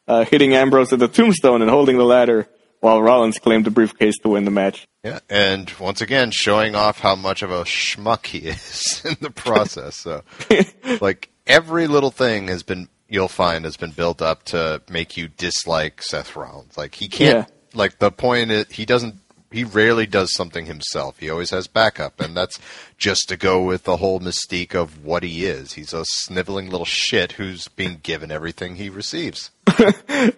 uh, 0.08 0.24
hitting 0.26 0.54
Ambrose 0.54 0.92
with 0.92 1.02
the 1.02 1.08
tombstone 1.08 1.62
and 1.62 1.70
holding 1.70 1.98
the 1.98 2.06
ladder, 2.06 2.48
while 2.80 3.02
Rollins 3.02 3.38
claimed 3.38 3.66
the 3.66 3.72
briefcase 3.72 4.18
to 4.20 4.30
win 4.30 4.46
the 4.46 4.52
match. 4.52 4.88
Yeah, 5.04 5.20
and 5.30 5.70
once 5.80 6.00
again, 6.02 6.32
showing 6.32 6.76
off 6.76 7.00
how 7.00 7.16
much 7.16 7.42
of 7.42 7.52
a 7.52 7.64
schmuck 7.64 8.26
he 8.28 8.38
is 8.48 9.02
in 9.04 9.18
the 9.20 9.30
process. 9.30 9.96
So, 9.96 10.24
like 11.02 11.30
every 11.46 11.88
little 11.88 12.12
thing 12.12 12.48
has 12.48 12.64
been, 12.64 12.88
you'll 13.10 13.28
find, 13.28 13.66
has 13.66 13.78
been 13.78 13.92
built 13.92 14.22
up 14.22 14.44
to 14.46 14.82
make 14.90 15.18
you 15.18 15.28
dislike 15.28 16.02
Seth 16.02 16.36
Rollins. 16.36 16.78
Like 16.78 16.96
he 16.96 17.08
can't. 17.08 17.48
Yeah. 17.50 17.56
Like 17.74 18.00
the 18.00 18.12
point 18.12 18.52
is, 18.52 18.66
he 18.72 18.86
doesn't. 18.86 19.16
He 19.52 19.66
rarely 19.66 20.06
does 20.06 20.34
something 20.34 20.66
himself. 20.66 21.20
He 21.20 21.30
always 21.30 21.50
has 21.50 21.68
backup, 21.68 22.22
and 22.22 22.36
that's 22.36 22.58
just 22.98 23.28
to 23.28 23.36
go 23.36 23.62
with 23.62 23.84
the 23.84 23.98
whole 23.98 24.22
mystique 24.22 24.74
of 24.74 25.04
what 25.04 25.24
he 25.24 25.46
is. 25.46 25.74
He's 25.74 25.94
a 25.94 26.06
sniveling 26.06 26.70
little 26.70 26.86
shit 26.86 27.34
who's 27.34 27.68
being 27.68 28.00
given 28.02 28.32
everything 28.32 28.76
he 28.76 28.90
receives. 28.90 29.52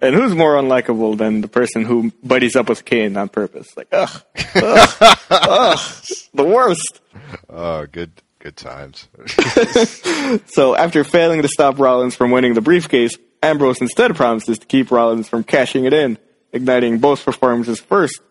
And 0.01 0.15
who's 0.15 0.33
more 0.33 0.55
unlikable 0.55 1.17
than 1.17 1.41
the 1.41 1.47
person 1.49 1.83
who 1.83 2.13
buddies 2.23 2.55
up 2.55 2.69
with 2.69 2.85
Kane 2.85 3.17
on 3.17 3.27
purpose? 3.27 3.75
Like, 3.75 3.87
ugh, 3.91 4.23
ugh, 4.55 4.97
ugh, 5.29 5.79
the 6.33 6.43
worst. 6.43 7.01
Oh, 7.49 7.85
good, 7.85 8.11
good 8.39 8.55
times. 8.55 9.07
So 10.47 10.75
after 10.75 11.03
failing 11.03 11.41
to 11.41 11.47
stop 11.49 11.79
Rollins 11.79 12.15
from 12.15 12.31
winning 12.31 12.53
the 12.53 12.61
briefcase, 12.61 13.17
Ambrose 13.41 13.81
instead 13.81 14.15
promises 14.15 14.57
to 14.59 14.65
keep 14.65 14.89
Rollins 14.89 15.27
from 15.27 15.43
cashing 15.43 15.83
it 15.85 15.93
in, 15.93 16.17
igniting 16.53 16.99
both 16.99 17.25
performances' 17.25 17.79
first 17.81 18.21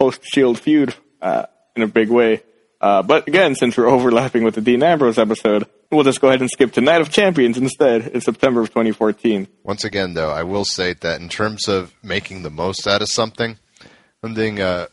post-Shield 0.00 0.58
feud 0.58 0.94
uh, 1.20 1.44
in 1.76 1.82
a 1.82 1.86
big 1.86 2.08
way. 2.08 2.42
Uh, 2.80 3.02
but 3.02 3.28
again, 3.28 3.54
since 3.54 3.76
we're 3.76 3.86
overlapping 3.96 4.42
with 4.42 4.54
the 4.54 4.60
Dean 4.62 4.82
Ambrose 4.82 5.18
episode, 5.18 5.66
we'll 5.90 6.04
just 6.04 6.20
go 6.20 6.28
ahead 6.28 6.40
and 6.40 6.50
skip 6.50 6.72
to 6.72 6.80
Night 6.80 7.02
of 7.02 7.10
Champions 7.10 7.58
instead 7.58 8.08
in 8.08 8.20
September 8.22 8.62
of 8.62 8.68
2014. 8.70 9.46
Once 9.62 9.84
again, 9.84 10.14
though, 10.14 10.30
I 10.30 10.42
will 10.42 10.64
say 10.64 10.94
that 10.94 11.20
in 11.20 11.28
terms 11.28 11.68
of 11.68 11.92
making 12.02 12.42
the 12.42 12.50
most 12.50 12.86
out 12.86 13.02
of 13.02 13.08
something, 13.08 13.58
something 14.22 14.60
uh, 14.60 14.86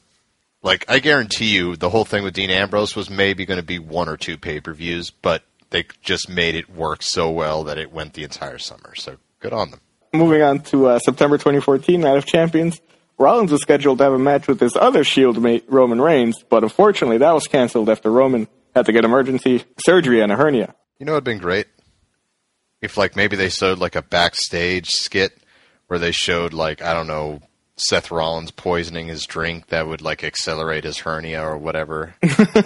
like 0.61 0.83
I 0.89 0.99
guarantee 0.99 1.55
you, 1.55 1.77
the 1.77 1.89
whole 1.89 2.05
thing 2.05 2.23
with 2.23 2.33
Dean 2.33 2.49
Ambrose 2.49 2.95
was 2.95 3.09
maybe 3.09 3.45
going 3.45 3.59
to 3.59 3.65
be 3.65 3.79
one 3.79 4.09
or 4.09 4.17
two 4.17 4.37
pay 4.37 4.59
per 4.59 4.73
views, 4.73 5.09
but 5.09 5.43
they 5.69 5.85
just 6.01 6.27
made 6.27 6.55
it 6.55 6.69
work 6.69 7.01
so 7.01 7.31
well 7.31 7.63
that 7.63 7.77
it 7.77 7.93
went 7.93 8.13
the 8.13 8.23
entire 8.23 8.57
summer. 8.57 8.93
So 8.95 9.17
good 9.39 9.53
on 9.53 9.71
them. 9.71 9.79
Moving 10.13 10.41
on 10.41 10.59
to 10.63 10.87
uh, 10.87 10.99
September 10.99 11.37
2014, 11.37 12.01
Night 12.01 12.17
of 12.17 12.25
Champions. 12.25 12.81
Rollins 13.17 13.51
was 13.51 13.61
scheduled 13.61 13.97
to 13.97 14.03
have 14.03 14.13
a 14.13 14.19
match 14.19 14.47
with 14.47 14.59
his 14.59 14.75
other 14.75 15.03
Shield 15.03 15.41
mate, 15.41 15.65
Roman 15.67 15.99
Reigns, 15.99 16.43
but 16.43 16.63
unfortunately 16.63 17.17
that 17.19 17.33
was 17.33 17.47
canceled 17.47 17.89
after 17.89 18.11
Roman 18.11 18.47
had 18.75 18.85
to 18.85 18.91
get 18.91 19.05
emergency 19.05 19.63
surgery 19.85 20.21
on 20.21 20.31
a 20.31 20.35
hernia. 20.35 20.75
You 20.99 21.05
know, 21.05 21.13
it'd 21.13 21.23
been 21.23 21.39
great 21.39 21.67
if, 22.81 22.97
like, 22.97 23.15
maybe 23.15 23.35
they 23.35 23.49
showed 23.49 23.79
like 23.79 23.95
a 23.95 24.01
backstage 24.01 24.89
skit 24.89 25.37
where 25.87 25.99
they 25.99 26.11
showed 26.11 26.53
like 26.53 26.81
I 26.81 26.93
don't 26.93 27.07
know 27.07 27.41
Seth 27.77 28.11
Rollins 28.11 28.51
poisoning 28.51 29.07
his 29.07 29.25
drink 29.25 29.67
that 29.67 29.87
would 29.87 30.01
like 30.01 30.23
accelerate 30.23 30.83
his 30.83 30.99
hernia 30.99 31.43
or 31.43 31.57
whatever, 31.57 32.15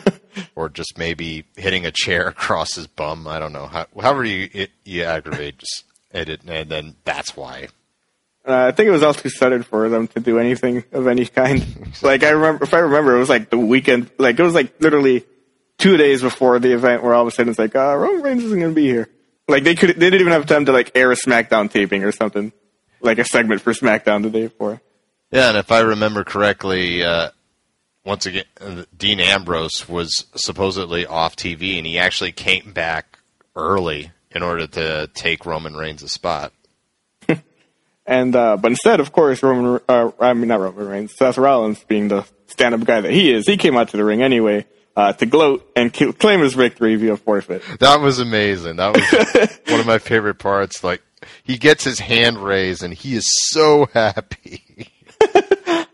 or 0.55 0.69
just 0.69 0.97
maybe 0.97 1.45
hitting 1.55 1.85
a 1.85 1.91
chair 1.91 2.27
across 2.27 2.75
his 2.75 2.87
bum. 2.87 3.27
I 3.27 3.39
don't 3.39 3.53
know. 3.53 3.67
How, 3.67 3.87
however 3.99 4.23
you 4.23 4.49
it, 4.53 4.71
you 4.85 5.03
aggravate, 5.03 5.59
just 5.59 5.83
edit, 6.11 6.41
and 6.47 6.69
then 6.69 6.95
that's 7.03 7.35
why. 7.35 7.67
Uh, 8.47 8.67
I 8.67 8.71
think 8.71 8.87
it 8.87 8.91
was 8.91 9.03
all 9.03 9.13
too 9.13 9.29
sudden 9.29 9.63
for 9.63 9.87
them 9.89 10.07
to 10.09 10.19
do 10.19 10.39
anything 10.39 10.83
of 10.91 11.07
any 11.07 11.25
kind. 11.25 11.63
like 12.01 12.23
I 12.23 12.29
remember, 12.29 12.63
if 12.63 12.73
I 12.73 12.79
remember, 12.79 13.15
it 13.15 13.19
was 13.19 13.29
like 13.29 13.49
the 13.49 13.57
weekend. 13.57 14.09
Like 14.17 14.39
it 14.39 14.43
was 14.43 14.55
like 14.55 14.81
literally 14.81 15.25
two 15.77 15.97
days 15.97 16.21
before 16.21 16.59
the 16.59 16.73
event, 16.73 17.03
where 17.03 17.13
all 17.13 17.21
of 17.21 17.27
a 17.27 17.31
sudden 17.31 17.49
it's 17.49 17.59
like, 17.59 17.75
uh, 17.75 17.95
Roman 17.95 18.21
Reigns 18.21 18.43
isn't 18.43 18.59
going 18.59 18.71
to 18.71 18.75
be 18.75 18.87
here. 18.87 19.09
Like 19.47 19.63
they 19.63 19.75
could, 19.75 19.89
they 19.89 20.09
didn't 20.09 20.21
even 20.21 20.33
have 20.33 20.45
time 20.45 20.65
to 20.65 20.71
like 20.71 20.91
air 20.95 21.11
a 21.11 21.15
SmackDown 21.15 21.71
taping 21.71 22.03
or 22.03 22.11
something, 22.11 22.51
like 23.01 23.19
a 23.19 23.25
segment 23.25 23.61
for 23.61 23.73
SmackDown 23.73 24.23
the 24.23 24.29
day 24.29 24.43
before. 24.43 24.81
Yeah, 25.31 25.49
and 25.49 25.57
if 25.57 25.71
I 25.71 25.79
remember 25.79 26.23
correctly, 26.23 27.03
uh, 27.03 27.29
once 28.03 28.25
again, 28.25 28.45
uh, 28.59 28.83
Dean 28.95 29.19
Ambrose 29.19 29.87
was 29.87 30.25
supposedly 30.35 31.05
off 31.05 31.35
TV, 31.35 31.77
and 31.77 31.85
he 31.85 31.97
actually 31.99 32.31
came 32.31 32.73
back 32.73 33.19
early 33.55 34.11
in 34.31 34.43
order 34.43 34.67
to 34.67 35.09
take 35.13 35.45
Roman 35.45 35.75
Reigns' 35.75 36.11
spot. 36.11 36.53
And 38.05 38.35
uh, 38.35 38.57
but 38.57 38.71
instead, 38.71 38.99
of 38.99 39.11
course, 39.11 39.43
Roman, 39.43 39.79
uh, 39.87 40.11
I 40.19 40.33
mean 40.33 40.47
not 40.47 40.59
Roman 40.59 40.87
Reigns, 40.87 41.15
Seth 41.15 41.37
Rollins, 41.37 41.83
being 41.83 42.07
the 42.07 42.25
stand-up 42.47 42.83
guy 42.83 43.01
that 43.01 43.11
he 43.11 43.31
is, 43.31 43.45
he 43.45 43.57
came 43.57 43.77
out 43.77 43.89
to 43.89 43.97
the 43.97 44.03
ring 44.03 44.21
anyway, 44.21 44.65
uh, 44.95 45.13
to 45.13 45.25
gloat 45.25 45.69
and 45.75 45.93
claim 45.93 46.41
his 46.41 46.53
victory 46.53 46.95
via 46.95 47.17
forfeit. 47.17 47.63
That 47.79 48.01
was 48.01 48.19
amazing. 48.19 48.77
That 48.77 48.95
was 48.95 49.51
one 49.67 49.79
of 49.79 49.85
my 49.85 49.99
favorite 49.99 50.39
parts. 50.39 50.83
Like 50.83 51.01
he 51.43 51.57
gets 51.57 51.83
his 51.83 51.99
hand 51.99 52.37
raised 52.39 52.83
and 52.83 52.93
he 52.93 53.15
is 53.15 53.27
so 53.49 53.87
happy. 53.93 54.63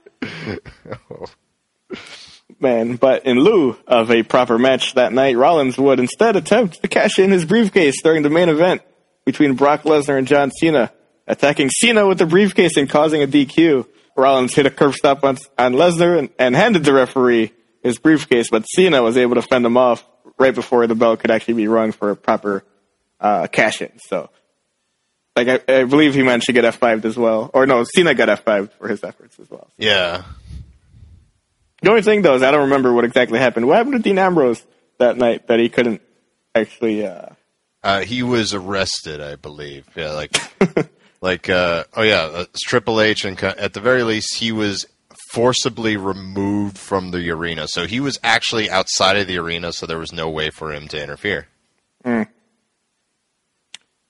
Man, 2.59 2.95
but 2.95 3.25
in 3.25 3.37
lieu 3.37 3.77
of 3.85 4.09
a 4.09 4.23
proper 4.23 4.57
match 4.57 4.95
that 4.95 5.13
night, 5.13 5.37
Rollins 5.37 5.77
would 5.77 5.99
instead 5.99 6.35
attempt 6.35 6.81
to 6.81 6.87
cash 6.87 7.19
in 7.19 7.29
his 7.29 7.45
briefcase 7.45 8.01
during 8.01 8.23
the 8.23 8.31
main 8.31 8.49
event 8.49 8.81
between 9.25 9.53
Brock 9.53 9.83
Lesnar 9.83 10.17
and 10.17 10.27
John 10.27 10.49
Cena, 10.49 10.91
attacking 11.28 11.69
Cena 11.69 12.07
with 12.07 12.17
the 12.17 12.25
briefcase 12.25 12.78
and 12.78 12.89
causing 12.89 13.21
a 13.21 13.28
DQ. 13.28 13.88
Rollins 14.15 14.55
hit 14.55 14.65
a 14.65 14.71
curb 14.71 14.93
stomp 14.93 15.23
on, 15.23 15.38
on 15.57 15.73
Lesnar 15.73 16.17
and, 16.17 16.30
and 16.39 16.55
handed 16.55 16.84
the 16.84 16.93
referee 16.93 17.51
his 17.84 17.99
briefcase, 17.99 18.49
but 18.49 18.63
Cena 18.63 19.03
was 19.03 19.17
able 19.17 19.36
to 19.36 19.41
fend 19.41 19.65
him 19.65 19.78
off 19.78 20.03
right 20.38 20.53
before 20.53 20.88
the 20.88 20.95
bell 20.95 21.17
could 21.17 21.32
actually 21.32 21.55
be 21.55 21.67
rung 21.67 21.91
for 21.91 22.09
a 22.09 22.15
proper 22.15 22.63
uh, 23.19 23.47
cash 23.47 23.82
in. 23.82 23.91
So, 23.99 24.30
like, 25.36 25.47
I, 25.47 25.82
I 25.82 25.84
believe 25.84 26.15
he 26.15 26.23
managed 26.23 26.47
to 26.47 26.53
get 26.53 26.63
F5'd 26.63 27.05
as 27.05 27.17
well. 27.17 27.51
Or 27.53 27.65
no, 27.65 27.84
Cena 27.84 28.13
got 28.13 28.43
F5'd 28.43 28.73
for 28.73 28.88
his 28.88 29.03
efforts 29.03 29.39
as 29.39 29.49
well. 29.49 29.67
Yeah. 29.78 30.23
The 31.82 31.89
only 31.89 32.01
thing 32.01 32.23
though 32.23 32.36
is 32.36 32.43
I 32.43 32.51
don't 32.51 32.61
remember 32.61 32.91
what 32.91 33.05
exactly 33.05 33.39
happened. 33.39 33.67
What 33.67 33.78
happened 33.78 33.95
to 33.95 34.01
Dean 34.01 34.17
Ambrose 34.17 34.65
that 34.97 35.17
night 35.17 35.47
that 35.47 35.59
he 35.59 35.69
couldn't 35.69 36.01
actually? 36.55 37.05
Uh... 37.05 37.30
Uh, 37.84 38.01
he 38.01 38.23
was 38.23 38.53
arrested, 38.53 39.21
I 39.21 39.36
believe. 39.36 39.88
Yeah, 39.95 40.11
like, 40.11 40.36
like, 41.22 41.49
uh, 41.49 41.86
oh 41.95 42.03
yeah, 42.03 42.22
uh, 42.22 42.45
Triple 42.65 43.01
H, 43.01 43.26
and 43.26 43.41
at 43.43 43.74
the 43.74 43.82
very 43.82 44.03
least, 44.03 44.38
he 44.38 44.51
was 44.51 44.86
forcibly 45.32 45.97
removed 45.97 46.78
from 46.78 47.11
the 47.11 47.30
arena. 47.32 47.68
So 47.68 47.86
he 47.86 47.99
was 47.99 48.18
actually 48.24 48.70
outside 48.70 49.18
of 49.18 49.28
the 49.28 49.38
arena, 49.38 49.74
so 49.74 49.86
there 49.86 49.99
was 49.99 50.13
no 50.13 50.30
way 50.30 50.49
for 50.49 50.72
him 50.72 50.88
to 50.89 51.01
interfere. 51.01 51.47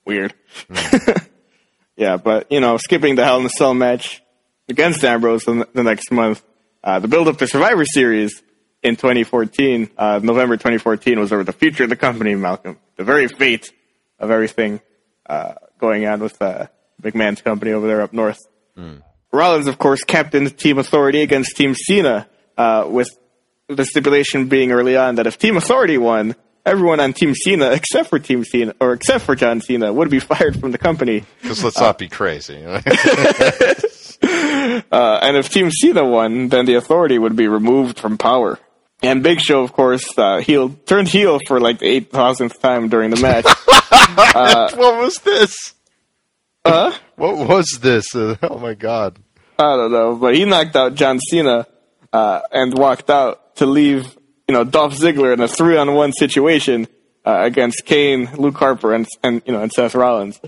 Weird. 0.05 0.33
yeah, 1.97 2.17
but 2.17 2.51
you 2.51 2.59
know, 2.59 2.77
skipping 2.77 3.15
the 3.15 3.25
Hell 3.25 3.39
in 3.39 3.45
a 3.45 3.49
Cell 3.49 3.73
match 3.73 4.21
against 4.69 5.03
Ambrose 5.03 5.43
the, 5.43 5.67
the 5.73 5.83
next 5.83 6.11
month, 6.11 6.43
uh, 6.83 6.99
the 6.99 7.07
build 7.07 7.27
up 7.27 7.37
to 7.37 7.47
Survivor 7.47 7.83
Series 7.85 8.41
in 8.83 8.95
2014, 8.95 9.89
uh, 9.97 10.19
November 10.23 10.55
2014, 10.55 11.19
was 11.19 11.33
over 11.33 11.43
the 11.43 11.51
future 11.51 11.83
of 11.83 11.89
the 11.89 11.95
company, 11.95 12.35
Malcolm. 12.35 12.77
The 12.95 13.03
very 13.03 13.27
fate 13.27 13.71
of 14.19 14.31
everything 14.31 14.81
uh, 15.25 15.55
going 15.79 16.05
on 16.05 16.21
with 16.21 16.41
uh, 16.41 16.67
McMahon's 17.01 17.41
company 17.41 17.71
over 17.71 17.87
there 17.87 18.01
up 18.01 18.13
north. 18.13 18.39
Rollins, 19.31 19.67
of 19.67 19.77
course, 19.77 20.03
captained 20.03 20.57
Team 20.57 20.77
Authority 20.77 21.21
against 21.21 21.55
Team 21.57 21.75
Cena, 21.75 22.27
uh, 22.57 22.85
with 22.89 23.09
the 23.67 23.85
stipulation 23.85 24.47
being 24.47 24.71
early 24.71 24.95
on 24.95 25.15
that 25.15 25.27
if 25.27 25.37
Team 25.37 25.57
Authority 25.57 25.97
won, 25.97 26.35
everyone 26.65 26.99
on 26.99 27.13
Team 27.13 27.33
Cena, 27.35 27.71
except 27.71 28.09
for 28.09 28.19
Team 28.19 28.43
Cena, 28.43 28.73
or 28.79 28.93
except 28.93 29.25
for 29.25 29.35
John 29.35 29.61
Cena, 29.61 29.91
would 29.91 30.09
be 30.09 30.19
fired 30.31 30.59
from 30.59 30.71
the 30.71 30.77
company. 30.77 31.23
Because 31.41 31.63
let's 31.63 31.79
not 31.79 31.97
be 31.97 32.07
crazy. 32.09 32.63
Uh, 34.19 35.19
and 35.21 35.37
if 35.37 35.49
Team 35.49 35.69
Cena 35.71 36.03
won, 36.03 36.49
then 36.49 36.65
the 36.65 36.73
Authority 36.73 37.19
would 37.19 37.35
be 37.35 37.47
removed 37.47 37.99
from 37.99 38.17
power. 38.17 38.57
And 39.03 39.21
Big 39.21 39.39
Show, 39.39 39.61
of 39.61 39.73
course, 39.73 40.17
uh, 40.17 40.39
heel 40.39 40.69
turned 40.87 41.07
heel 41.07 41.39
for 41.47 41.59
like 41.59 41.79
the 41.79 41.85
eight 41.85 42.11
thousandth 42.11 42.59
time 42.59 42.89
during 42.89 43.11
the 43.11 43.21
match. 43.21 43.45
what 44.75 44.97
was 44.97 45.17
this? 45.17 45.75
Huh? 46.69 46.91
What 47.15 47.47
was 47.47 47.79
this? 47.81 48.15
Uh, 48.15 48.35
oh 48.43 48.59
my 48.59 48.75
god. 48.75 49.17
I 49.57 49.75
don't 49.75 49.91
know, 49.91 50.15
but 50.15 50.35
he 50.35 50.45
knocked 50.45 50.75
out 50.75 50.93
John 50.93 51.19
Cena 51.19 51.65
uh, 52.13 52.41
and 52.51 52.77
walked 52.77 53.09
out 53.09 53.55
to 53.55 53.65
leave, 53.65 54.15
you 54.47 54.53
know, 54.53 54.63
Dolph 54.63 54.93
Ziggler 54.93 55.33
in 55.33 55.39
a 55.39 55.47
three-on-one 55.47 56.13
situation 56.13 56.87
uh, 57.25 57.39
against 57.41 57.85
Kane, 57.85 58.29
Luke 58.37 58.57
Harper, 58.57 58.93
and 58.93 59.07
and 59.23 59.41
you 59.45 59.53
know, 59.53 59.61
and 59.63 59.71
Seth 59.71 59.95
Rollins. 59.95 60.39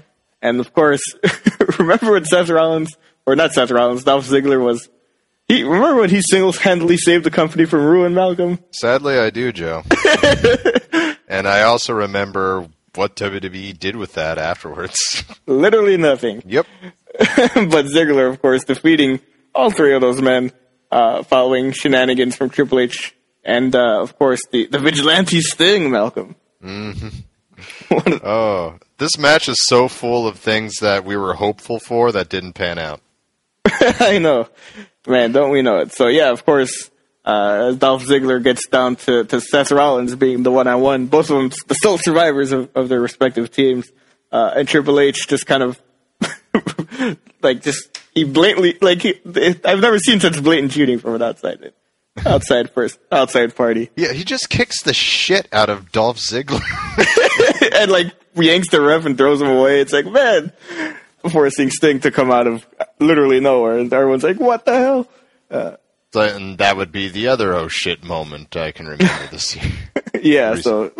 And 0.41 0.59
of 0.59 0.73
course, 0.73 1.01
remember 1.79 2.11
when 2.11 2.25
Seth 2.25 2.49
Rollins, 2.49 2.95
or 3.25 3.35
not 3.35 3.51
Seth 3.53 3.71
Rollins, 3.71 4.03
Dolph 4.03 4.27
Ziggler 4.27 4.63
was. 4.63 4.89
He 5.47 5.63
remember 5.63 6.01
when 6.01 6.11
he 6.11 6.21
single-handedly 6.21 6.97
saved 6.97 7.23
the 7.23 7.31
company 7.31 7.65
from 7.65 7.83
ruin, 7.83 8.13
Malcolm? 8.13 8.59
Sadly, 8.69 9.17
I 9.17 9.31
do, 9.31 9.51
Joe. 9.51 9.81
and 11.27 11.47
I 11.47 11.63
also 11.63 11.93
remember 11.93 12.67
what 12.99 13.15
WWE 13.15 13.79
did 13.79 13.95
with 13.95 14.15
that 14.15 14.37
afterwards. 14.37 15.23
Literally 15.47 15.95
nothing. 15.95 16.43
yep. 16.45 16.67
but 17.17 17.85
Ziggler, 17.85 18.29
of 18.29 18.41
course, 18.41 18.65
defeating 18.65 19.21
all 19.55 19.71
three 19.71 19.95
of 19.95 20.01
those 20.01 20.21
men 20.21 20.51
uh, 20.91 21.23
following 21.23 21.71
shenanigans 21.71 22.35
from 22.35 22.49
Triple 22.49 22.81
H, 22.81 23.15
and 23.41 23.73
uh, 23.73 24.01
of 24.01 24.19
course 24.19 24.41
the 24.51 24.67
the 24.67 24.79
vigilante 24.79 25.39
Sting, 25.41 25.89
Malcolm. 25.89 26.35
Oh, 27.91 28.77
this 28.99 29.17
match 29.17 29.49
is 29.49 29.57
so 29.65 29.89
full 29.89 30.27
of 30.27 30.37
things 30.37 30.75
that 30.79 31.03
we 31.03 31.17
were 31.17 31.33
hopeful 31.33 31.77
for 31.79 32.09
that 32.13 32.29
didn't 32.29 32.53
pan 32.53 32.77
out. 32.79 33.01
I 33.65 34.19
know, 34.19 34.47
man. 35.05 35.33
Don't 35.33 35.51
we 35.51 35.61
know 35.61 35.79
it? 35.79 35.91
So 35.93 36.07
yeah, 36.07 36.29
of 36.29 36.45
course. 36.45 36.88
Uh, 37.29 37.67
as 37.69 37.77
Dolph 37.77 38.03
Ziggler 38.05 38.43
gets 38.43 38.67
down 38.67 38.95
to, 38.95 39.23
to 39.23 39.39
Seth 39.39 39.71
Rollins 39.71 40.15
being 40.15 40.41
the 40.41 40.51
one 40.51 40.65
on 40.67 40.81
one, 40.81 41.05
both 41.05 41.29
of 41.29 41.37
them 41.37 41.51
the 41.67 41.75
sole 41.75 41.99
survivors 41.99 42.51
of, 42.51 42.71
of 42.75 42.89
their 42.89 42.99
respective 42.99 43.51
teams, 43.51 43.87
uh, 44.31 44.53
and 44.55 44.67
Triple 44.67 44.99
H 44.99 45.27
just 45.27 45.45
kind 45.45 45.61
of 45.61 45.79
like 47.43 47.61
just 47.61 47.99
he 48.15 48.23
blatantly 48.23 48.79
like 48.81 49.03
he, 49.03 49.13
I've 49.63 49.79
never 49.79 49.99
seen 49.99 50.19
such 50.19 50.41
blatant 50.41 50.71
cheating 50.71 50.97
from 50.97 51.13
an 51.13 51.21
outside 51.21 51.71
outside 52.25 52.71
first 52.71 52.97
outside 53.11 53.55
party. 53.55 53.91
Yeah, 53.95 54.11
he 54.11 54.23
just 54.23 54.49
kicks 54.49 54.81
the 54.81 54.95
shit 54.95 55.47
out 55.53 55.69
of 55.69 55.91
Dolph 55.91 56.17
Ziggler. 56.17 56.63
and 57.79 57.91
like 57.91 58.07
yanks 58.33 58.69
the 58.69 58.81
ref 58.81 59.05
and 59.05 59.15
throws 59.15 59.39
him 59.39 59.49
away. 59.49 59.81
It's 59.81 59.93
like, 59.93 60.07
man, 60.07 60.51
forcing 61.29 61.69
Sting 61.69 61.99
to 61.99 62.09
come 62.09 62.31
out 62.31 62.47
of 62.47 62.65
literally 62.97 63.39
nowhere, 63.39 63.77
and 63.77 63.93
everyone's 63.93 64.23
like, 64.23 64.39
what 64.39 64.65
the 64.65 64.75
hell? 64.75 65.07
So- 65.51 65.77
and 66.15 66.57
that 66.57 66.77
would 66.77 66.91
be 66.91 67.09
the 67.09 67.27
other 67.27 67.53
oh 67.53 67.67
shit 67.67 68.03
moment 68.03 68.55
I 68.55 68.71
can 68.71 68.87
remember 68.87 69.27
this 69.31 69.55
year. 69.55 69.71
Yeah, 70.21 70.55
so 70.55 70.91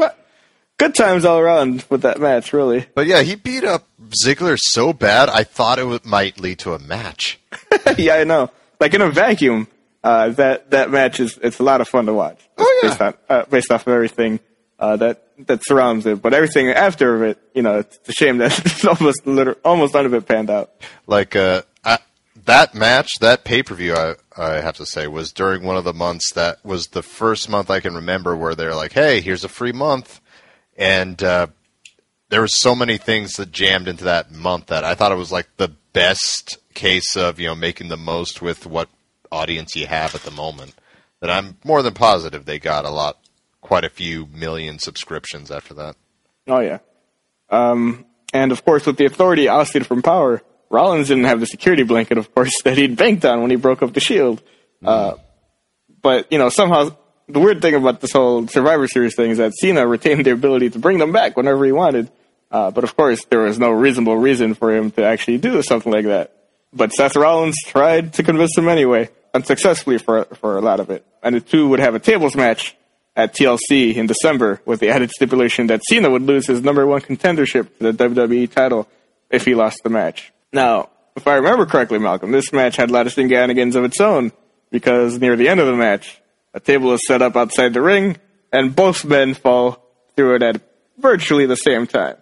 good 0.77 0.95
times 0.95 1.25
all 1.25 1.39
around 1.39 1.83
with 1.89 2.03
that 2.03 2.21
match, 2.21 2.53
really. 2.53 2.85
But 2.95 3.05
yeah, 3.05 3.21
he 3.21 3.35
beat 3.35 3.65
up 3.65 3.85
Ziggler 4.23 4.57
so 4.57 4.93
bad, 4.93 5.27
I 5.29 5.43
thought 5.43 5.77
it 5.77 6.05
might 6.05 6.39
lead 6.39 6.59
to 6.59 6.73
a 6.73 6.79
match. 6.79 7.37
yeah, 7.97 8.15
I 8.15 8.23
know. 8.23 8.49
Like 8.79 8.93
in 8.93 9.01
a 9.01 9.11
vacuum, 9.11 9.67
uh, 10.03 10.29
that 10.29 10.71
that 10.71 10.89
match 10.89 11.19
is 11.19 11.37
it's 11.41 11.59
a 11.59 11.63
lot 11.63 11.81
of 11.81 11.89
fun 11.89 12.05
to 12.05 12.13
watch. 12.13 12.39
Oh, 12.57 12.79
yeah. 12.81 12.89
based 12.89 13.01
on 13.01 13.13
uh, 13.29 13.45
based 13.45 13.71
off 13.71 13.87
of 13.87 13.93
everything 13.93 14.39
uh, 14.79 14.95
that 14.97 15.23
that 15.47 15.65
surrounds 15.65 16.05
it, 16.05 16.21
but 16.21 16.33
everything 16.33 16.69
after 16.69 17.25
it, 17.25 17.39
you 17.53 17.61
know, 17.61 17.79
it's 17.79 17.99
a 18.07 18.13
shame 18.13 18.37
that 18.37 18.57
it's 18.65 18.85
almost 18.85 19.27
liter- 19.27 19.57
almost 19.65 19.93
none 19.93 20.05
of 20.05 20.13
it 20.13 20.25
panned 20.25 20.49
out. 20.49 20.71
Like 21.07 21.35
uh, 21.35 21.63
I, 21.83 21.99
that 22.49 22.73
match, 22.73 23.19
that 23.19 23.43
pay 23.43 23.61
per 23.61 23.75
view, 23.75 23.93
I, 23.93 24.15
I 24.35 24.53
have 24.55 24.77
to 24.77 24.85
say, 24.85 25.05
was 25.05 25.31
during 25.31 25.63
one 25.63 25.77
of 25.77 25.83
the 25.83 25.93
months 25.93 26.33
that 26.33 26.63
was 26.65 26.87
the 26.87 27.03
first 27.03 27.47
month 27.47 27.69
I 27.69 27.79
can 27.79 27.93
remember 27.93 28.35
where 28.35 28.55
they're 28.55 28.75
like, 28.75 28.93
"Hey, 28.93 29.21
here's 29.21 29.43
a 29.43 29.49
free 29.49 29.71
month," 29.71 30.19
and 30.75 31.21
uh, 31.21 31.47
there 32.29 32.41
were 32.41 32.47
so 32.47 32.73
many 32.73 32.97
things 32.97 33.33
that 33.33 33.51
jammed 33.51 33.87
into 33.87 34.03
that 34.05 34.31
month 34.31 34.67
that 34.67 34.83
I 34.83 34.95
thought 34.95 35.11
it 35.11 35.15
was 35.15 35.31
like 35.31 35.47
the 35.57 35.71
best 35.93 36.57
case 36.73 37.15
of 37.15 37.39
you 37.39 37.47
know 37.47 37.55
making 37.55 37.89
the 37.89 37.97
most 37.97 38.41
with 38.41 38.65
what 38.65 38.89
audience 39.31 39.75
you 39.75 39.85
have 39.85 40.15
at 40.15 40.23
the 40.23 40.31
moment. 40.31 40.73
That 41.19 41.29
I'm 41.29 41.57
more 41.63 41.83
than 41.83 41.93
positive 41.93 42.45
they 42.45 42.57
got 42.57 42.85
a 42.85 42.89
lot, 42.89 43.19
quite 43.61 43.83
a 43.83 43.89
few 43.89 44.25
million 44.25 44.79
subscriptions 44.79 45.51
after 45.51 45.75
that. 45.75 45.95
Oh 46.47 46.61
yeah. 46.61 46.79
Um, 47.51 48.05
and 48.33 48.51
of 48.51 48.65
course, 48.65 48.87
with 48.87 48.97
the 48.97 49.05
authority 49.05 49.47
ousted 49.47 49.85
from 49.85 50.01
power, 50.01 50.41
Rollins 50.69 51.07
didn't 51.07 51.25
have 51.25 51.39
the 51.39 51.45
security 51.45 51.83
blanket, 51.83 52.17
of 52.17 52.33
course, 52.33 52.53
that 52.63 52.77
he'd 52.77 52.95
banked 52.95 53.25
on 53.25 53.41
when 53.41 53.49
he 53.49 53.57
broke 53.57 53.81
up 53.81 53.93
the 53.93 53.99
Shield. 53.99 54.41
Uh, 54.83 55.15
but 56.01 56.31
you 56.31 56.37
know, 56.37 56.49
somehow 56.49 56.95
the 57.27 57.39
weird 57.39 57.61
thing 57.61 57.75
about 57.75 58.01
this 58.01 58.13
whole 58.13 58.47
Survivor 58.47 58.87
Series 58.87 59.15
thing 59.15 59.31
is 59.31 59.37
that 59.37 59.53
Cena 59.55 59.85
retained 59.85 60.25
the 60.25 60.31
ability 60.31 60.69
to 60.71 60.79
bring 60.79 60.97
them 60.97 61.11
back 61.11 61.37
whenever 61.37 61.65
he 61.65 61.71
wanted. 61.71 62.09
Uh, 62.51 62.71
but 62.71 62.83
of 62.83 62.95
course, 62.95 63.25
there 63.25 63.41
was 63.41 63.59
no 63.59 63.69
reasonable 63.71 64.17
reason 64.17 64.55
for 64.55 64.73
him 64.75 64.89
to 64.91 65.03
actually 65.03 65.37
do 65.37 65.61
something 65.61 65.91
like 65.91 66.05
that. 66.05 66.33
But 66.73 66.91
Seth 66.93 67.15
Rollins 67.15 67.57
tried 67.65 68.13
to 68.13 68.23
convince 68.23 68.57
him 68.57 68.67
anyway, 68.67 69.09
unsuccessfully 69.33 69.97
for 69.97 70.25
for 70.25 70.57
a 70.57 70.61
lot 70.61 70.79
of 70.79 70.89
it. 70.89 71.05
And 71.21 71.35
the 71.35 71.41
two 71.41 71.67
would 71.69 71.79
have 71.79 71.95
a 71.95 71.99
tables 71.99 72.35
match 72.35 72.75
at 73.15 73.35
TLC 73.35 73.95
in 73.95 74.07
December 74.07 74.61
with 74.65 74.79
the 74.79 74.89
added 74.89 75.11
stipulation 75.11 75.67
that 75.67 75.81
Cena 75.83 76.09
would 76.09 76.21
lose 76.21 76.47
his 76.47 76.61
number 76.61 76.85
one 76.87 77.01
contendership 77.01 77.77
to 77.77 77.91
the 77.91 78.09
WWE 78.09 78.49
title 78.49 78.87
if 79.29 79.45
he 79.45 79.55
lost 79.55 79.81
the 79.83 79.89
match. 79.89 80.31
Now, 80.51 80.89
if 81.15 81.27
I 81.27 81.35
remember 81.35 81.65
correctly, 81.65 81.99
Malcolm, 81.99 82.31
this 82.31 82.51
match 82.53 82.75
had 82.75 82.91
lot 82.91 83.07
of 83.07 83.13
shenanigans 83.13 83.75
of 83.75 83.83
its 83.83 83.99
own 83.99 84.31
because 84.71 85.19
near 85.19 85.35
the 85.35 85.49
end 85.49 85.59
of 85.59 85.67
the 85.67 85.75
match, 85.75 86.21
a 86.53 86.59
table 86.59 86.93
is 86.93 87.01
set 87.05 87.21
up 87.21 87.35
outside 87.35 87.73
the 87.73 87.81
ring 87.81 88.17
and 88.51 88.75
both 88.75 89.05
men 89.05 89.33
fall 89.33 89.83
through 90.15 90.35
it 90.35 90.43
at 90.43 90.61
virtually 90.97 91.45
the 91.45 91.55
same 91.55 91.87
time. 91.87 92.17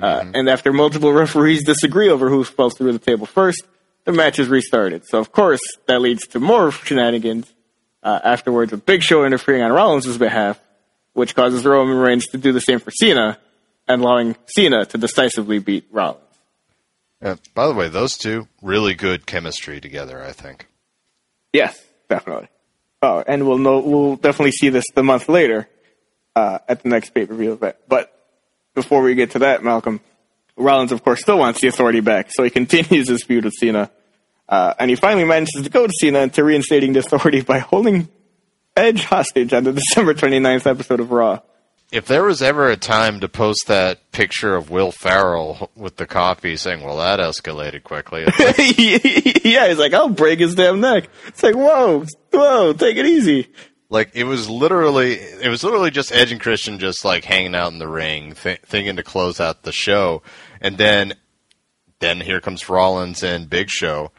Uh, 0.00 0.24
and 0.34 0.48
after 0.48 0.72
multiple 0.72 1.12
referees 1.12 1.64
disagree 1.64 2.08
over 2.08 2.28
who 2.28 2.44
fell 2.44 2.70
through 2.70 2.92
the 2.92 2.98
table 2.98 3.26
first, 3.26 3.62
the 4.04 4.12
match 4.12 4.38
is 4.38 4.48
restarted. 4.48 5.04
So 5.06 5.18
of 5.18 5.32
course 5.32 5.60
that 5.86 6.00
leads 6.00 6.26
to 6.28 6.40
more 6.40 6.72
shenanigans 6.72 7.52
uh, 8.02 8.18
afterwards 8.24 8.72
with 8.72 8.86
Big 8.86 9.02
Show 9.02 9.24
interfering 9.24 9.62
on 9.62 9.72
Rollins' 9.72 10.16
behalf, 10.16 10.58
which 11.12 11.34
causes 11.34 11.64
Roman 11.64 11.98
Reigns 11.98 12.26
to 12.28 12.38
do 12.38 12.52
the 12.52 12.60
same 12.60 12.78
for 12.78 12.90
Cena, 12.90 13.38
and 13.86 14.02
allowing 14.02 14.36
Cena 14.46 14.86
to 14.86 14.98
decisively 14.98 15.58
beat 15.58 15.86
Rollins. 15.90 16.29
Yeah, 17.22 17.36
by 17.54 17.66
the 17.66 17.74
way, 17.74 17.88
those 17.88 18.16
two 18.16 18.48
really 18.62 18.94
good 18.94 19.26
chemistry 19.26 19.80
together. 19.80 20.22
I 20.22 20.32
think. 20.32 20.68
Yes, 21.52 21.82
definitely. 22.08 22.48
Oh, 23.02 23.22
and 23.26 23.46
we'll 23.46 23.58
know 23.58 23.80
we'll 23.80 24.16
definitely 24.16 24.52
see 24.52 24.68
this 24.68 24.84
the 24.94 25.02
month 25.02 25.28
later 25.28 25.68
uh, 26.36 26.58
at 26.68 26.82
the 26.82 26.88
next 26.88 27.10
pay 27.10 27.26
per 27.26 27.34
view 27.34 27.52
event. 27.52 27.76
But 27.88 28.12
before 28.74 29.02
we 29.02 29.14
get 29.14 29.32
to 29.32 29.40
that, 29.40 29.62
Malcolm, 29.62 30.00
Rollins, 30.56 30.92
of 30.92 31.02
course, 31.02 31.20
still 31.20 31.38
wants 31.38 31.60
the 31.60 31.68
authority 31.68 32.00
back, 32.00 32.30
so 32.30 32.42
he 32.42 32.50
continues 32.60 33.08
his 33.08 33.22
feud 33.22 33.44
with 33.44 33.54
Cena. 33.54 33.90
Uh, 34.48 34.74
and 34.78 34.90
he 34.90 34.96
finally 34.96 35.24
manages 35.24 35.62
to 35.62 35.70
go 35.70 35.86
to 35.86 35.92
Cena 36.00 36.20
into 36.20 36.42
reinstating 36.42 36.92
the 36.92 36.98
authority 37.00 37.40
by 37.40 37.58
holding 37.58 38.08
Edge 38.76 39.04
hostage 39.04 39.52
on 39.52 39.64
the 39.64 39.72
December 39.74 40.14
29th 40.14 40.66
episode 40.66 41.00
of 41.00 41.10
Raw. 41.10 41.40
If 41.92 42.06
there 42.06 42.22
was 42.22 42.40
ever 42.40 42.68
a 42.68 42.76
time 42.76 43.18
to 43.20 43.28
post 43.28 43.66
that 43.66 44.12
picture 44.12 44.54
of 44.54 44.70
Will 44.70 44.92
Ferrell 44.92 45.70
with 45.74 45.96
the 45.96 46.06
coffee 46.06 46.56
saying, 46.56 46.82
well, 46.82 46.98
that 46.98 47.18
escalated 47.18 47.82
quickly. 47.82 48.22
yeah, 49.44 49.68
he's 49.68 49.78
like, 49.78 49.92
I'll 49.92 50.08
break 50.08 50.38
his 50.38 50.54
damn 50.54 50.80
neck. 50.80 51.08
It's 51.26 51.42
like, 51.42 51.56
whoa, 51.56 52.04
whoa, 52.32 52.72
take 52.74 52.96
it 52.96 53.06
easy. 53.06 53.48
Like 53.88 54.12
it 54.14 54.22
was 54.22 54.48
literally, 54.48 55.14
it 55.14 55.48
was 55.48 55.64
literally 55.64 55.90
just 55.90 56.12
Edge 56.12 56.30
and 56.30 56.40
Christian 56.40 56.78
just 56.78 57.04
like 57.04 57.24
hanging 57.24 57.56
out 57.56 57.72
in 57.72 57.80
the 57.80 57.88
ring, 57.88 58.34
th- 58.34 58.60
thinking 58.60 58.94
to 58.94 59.02
close 59.02 59.40
out 59.40 59.64
the 59.64 59.72
show, 59.72 60.22
and 60.60 60.78
then, 60.78 61.14
then 61.98 62.20
here 62.20 62.40
comes 62.40 62.68
Rollins 62.68 63.24
and 63.24 63.50
Big 63.50 63.68
Show, 63.68 64.12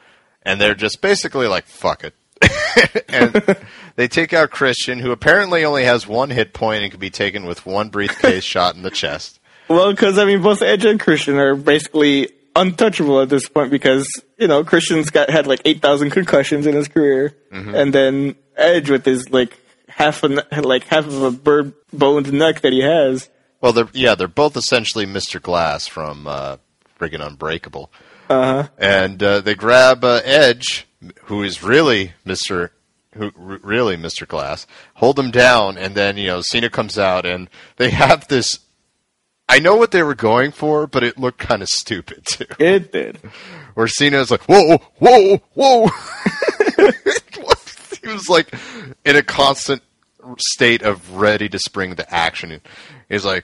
and 0.43 0.59
they're 0.59 0.75
just 0.75 1.01
basically 1.01 1.47
like, 1.47 1.67
"Fuck 1.67 2.03
it," 2.03 2.15
and 3.09 3.57
they 3.95 4.07
take 4.07 4.33
out 4.33 4.51
Christian, 4.51 4.99
who 4.99 5.11
apparently 5.11 5.63
only 5.65 5.83
has 5.83 6.07
one 6.07 6.29
hit 6.29 6.53
point 6.53 6.83
and 6.83 6.91
can 6.91 6.99
be 6.99 7.09
taken 7.09 7.45
with 7.45 7.65
one 7.65 7.89
briefcase 7.89 8.43
shot 8.53 8.75
in 8.75 8.81
the 8.81 8.91
chest. 8.91 9.39
Well, 9.67 9.91
because 9.91 10.17
I 10.17 10.25
mean, 10.25 10.41
both 10.41 10.61
Edge 10.61 10.85
and 10.85 10.99
Christian 10.99 11.37
are 11.37 11.55
basically 11.55 12.29
untouchable 12.55 13.21
at 13.21 13.29
this 13.29 13.47
point 13.47 13.71
because 13.71 14.05
you 14.37 14.47
know 14.47 14.63
Christian's 14.63 15.09
got 15.09 15.29
had 15.29 15.47
like 15.47 15.61
eight 15.65 15.81
thousand 15.81 16.09
concussions 16.11 16.65
in 16.67 16.75
his 16.75 16.87
career, 16.87 17.35
Mm-hmm. 17.51 17.75
and 17.75 17.93
then 17.93 18.35
Edge 18.57 18.89
with 18.89 19.05
his 19.05 19.29
like 19.29 19.57
half 19.87 20.23
a 20.23 20.27
like 20.61 20.83
half 20.85 21.05
of 21.05 21.21
a 21.21 21.31
bird 21.31 21.73
boned 21.93 22.31
neck 22.33 22.61
that 22.61 22.73
he 22.73 22.81
has. 22.81 23.29
Well, 23.61 23.73
they're 23.73 23.89
yeah, 23.93 24.15
they're 24.15 24.27
both 24.27 24.57
essentially 24.57 25.05
Mr. 25.05 25.41
Glass 25.41 25.87
from 25.87 26.27
uh, 26.27 26.57
friggin' 26.99 27.25
Unbreakable. 27.25 27.91
Uh 28.29 28.63
huh. 28.63 28.69
and 28.77 29.21
uh, 29.21 29.41
they 29.41 29.55
grab 29.55 30.03
uh, 30.05 30.21
Edge, 30.23 30.87
who 31.23 31.43
is 31.43 31.63
really 31.63 32.13
Mister, 32.25 32.71
who 33.13 33.31
really 33.35 33.97
Mister 33.97 34.25
Glass, 34.25 34.67
hold 34.95 35.17
him 35.17 35.31
down, 35.31 35.77
and 35.77 35.95
then 35.95 36.17
you 36.17 36.27
know 36.27 36.41
Cena 36.41 36.69
comes 36.69 36.97
out, 36.97 37.25
and 37.25 37.49
they 37.77 37.89
have 37.91 38.27
this. 38.27 38.59
I 39.49 39.59
know 39.59 39.75
what 39.75 39.91
they 39.91 40.03
were 40.03 40.15
going 40.15 40.51
for, 40.51 40.87
but 40.87 41.03
it 41.03 41.17
looked 41.17 41.39
kind 41.39 41.61
of 41.61 41.67
stupid 41.67 42.25
too. 42.25 42.45
It 42.57 42.91
did. 42.91 43.17
Where 43.73 43.87
Cena's 43.87 44.31
like, 44.31 44.43
"Whoa, 44.43 44.77
whoa, 44.97 45.41
whoa!" 45.53 45.87
he 48.01 48.07
was 48.07 48.29
like 48.29 48.53
in 49.05 49.15
a 49.15 49.23
constant 49.23 49.81
state 50.37 50.83
of 50.83 51.15
ready 51.15 51.49
to 51.49 51.59
spring 51.59 51.95
the 51.95 52.13
action. 52.13 52.61
He's 53.09 53.25
like, 53.25 53.43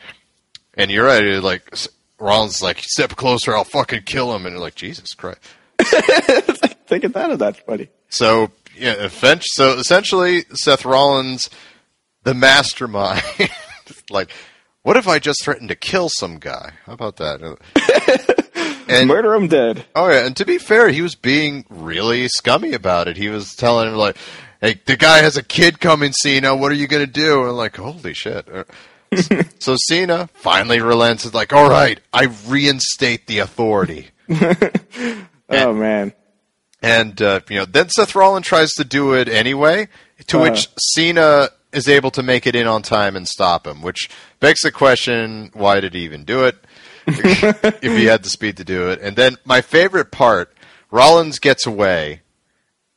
and 0.75 0.91
you're 0.91 1.05
right. 1.05 1.41
Like 1.41 1.73
Rollins 2.19 2.55
is 2.55 2.61
like, 2.61 2.79
"Step 2.79 3.15
closer, 3.15 3.55
I'll 3.55 3.63
fucking 3.63 4.03
kill 4.03 4.33
him," 4.35 4.45
and 4.45 4.53
you're 4.53 4.61
like, 4.61 4.75
"Jesus 4.75 5.13
Christ." 5.13 5.39
Take 6.87 7.03
it 7.03 7.13
down. 7.13 7.37
That's 7.37 7.59
funny. 7.59 7.89
So 8.09 8.51
yeah, 8.75 9.07
so 9.09 9.77
essentially, 9.77 10.43
Seth 10.53 10.85
Rollins, 10.85 11.49
the 12.23 12.33
mastermind, 12.33 13.23
like, 14.09 14.31
what 14.83 14.97
if 14.97 15.07
I 15.07 15.19
just 15.19 15.43
threatened 15.43 15.69
to 15.69 15.75
kill 15.75 16.09
some 16.09 16.37
guy? 16.37 16.73
How 16.85 16.93
about 16.93 17.17
that? 17.17 17.57
And 18.89 19.09
Murder 19.09 19.33
him 19.33 19.47
dead. 19.49 19.85
oh 19.95 20.07
yeah, 20.09 20.25
and 20.25 20.33
to 20.37 20.45
be 20.45 20.57
fair, 20.57 20.87
he 20.87 21.01
was 21.01 21.13
being 21.15 21.65
really 21.69 22.29
scummy 22.29 22.71
about 22.71 23.09
it. 23.09 23.17
He 23.17 23.27
was 23.27 23.53
telling 23.53 23.89
him 23.89 23.95
like, 23.95 24.15
"Hey, 24.61 24.79
the 24.85 24.95
guy 24.95 25.17
has 25.17 25.35
a 25.35 25.43
kid 25.43 25.81
coming, 25.81 26.13
Cena. 26.13 26.55
What 26.55 26.71
are 26.71 26.75
you 26.75 26.87
gonna 26.87 27.05
do?" 27.05 27.41
And 27.41 27.49
I'm 27.49 27.55
like, 27.57 27.75
"Holy 27.75 28.13
shit!" 28.13 28.47
Uh, 28.47 28.63
so 29.59 29.75
Cena 29.75 30.29
finally 30.35 30.79
relents. 30.79 31.25
Is 31.25 31.33
like, 31.33 31.51
"All 31.51 31.69
right, 31.69 31.99
I 32.13 32.27
reinstate 32.47 33.27
the 33.27 33.39
authority." 33.39 34.07
Oh 35.49 35.73
man. 35.73 36.13
And 36.81 37.19
uh, 37.21 37.39
you 37.49 37.57
know, 37.57 37.65
then 37.65 37.89
Seth 37.89 38.15
Rollins 38.15 38.45
tries 38.45 38.71
to 38.73 38.83
do 38.83 39.13
it 39.13 39.27
anyway, 39.27 39.87
to 40.27 40.37
Uh-huh. 40.37 40.51
which 40.51 40.69
Cena 40.93 41.49
is 41.73 41.87
able 41.89 42.11
to 42.11 42.23
make 42.23 42.45
it 42.47 42.55
in 42.55 42.67
on 42.67 42.81
time 42.81 43.15
and 43.15 43.27
stop 43.27 43.65
him. 43.65 43.81
Which 43.81 44.09
begs 44.39 44.61
the 44.61 44.71
question: 44.71 45.49
Why 45.53 45.79
did 45.79 45.93
he 45.93 46.01
even 46.01 46.23
do 46.23 46.45
it? 46.45 46.55
if 47.07 47.81
he 47.81 48.05
had 48.05 48.21
the 48.23 48.29
speed 48.29 48.57
to 48.57 48.63
do 48.63 48.89
it. 48.89 48.99
And 49.01 49.15
then 49.15 49.37
my 49.45 49.61
favorite 49.61 50.11
part: 50.11 50.53
Rollins 50.91 51.39
gets 51.39 51.65
away, 51.65 52.21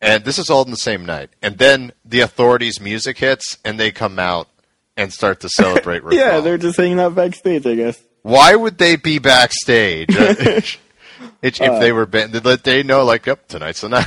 and 0.01 0.25
this 0.25 0.39
is 0.39 0.51
all 0.51 0.65
in 0.65 0.71
the 0.71 0.77
same 0.77 1.07
night. 1.07 1.31
And 1.41 1.57
then 1.59 1.93
the 2.05 2.21
authorities' 2.21 2.81
music 2.81 3.19
hits, 3.19 3.57
and 3.65 3.79
they 3.81 3.91
come 3.93 4.19
out 4.19 4.49
and 4.97 5.13
start 5.13 5.41
to 5.41 5.49
celebrate. 5.49 6.03
Yeah, 6.13 6.41
they're 6.41 6.59
just 6.59 6.77
hanging 6.77 7.01
out 7.01 7.15
backstage, 7.15 7.67
I 7.67 7.77
guess. 7.77 8.03
Why 8.23 8.55
would 8.55 8.77
they 8.77 8.97
be 8.97 9.19
backstage? 9.19 10.79
if 11.43 11.61
if 11.61 11.81
they 11.81 11.91
uh, 11.91 11.95
were, 11.95 12.07
ban- 12.07 12.31
did 12.31 12.45
they 12.45 12.83
know 12.83 13.05
like, 13.05 13.27
yep, 13.27 13.49
tonight's 13.49 13.81
the 13.81 13.89
night. 13.89 14.07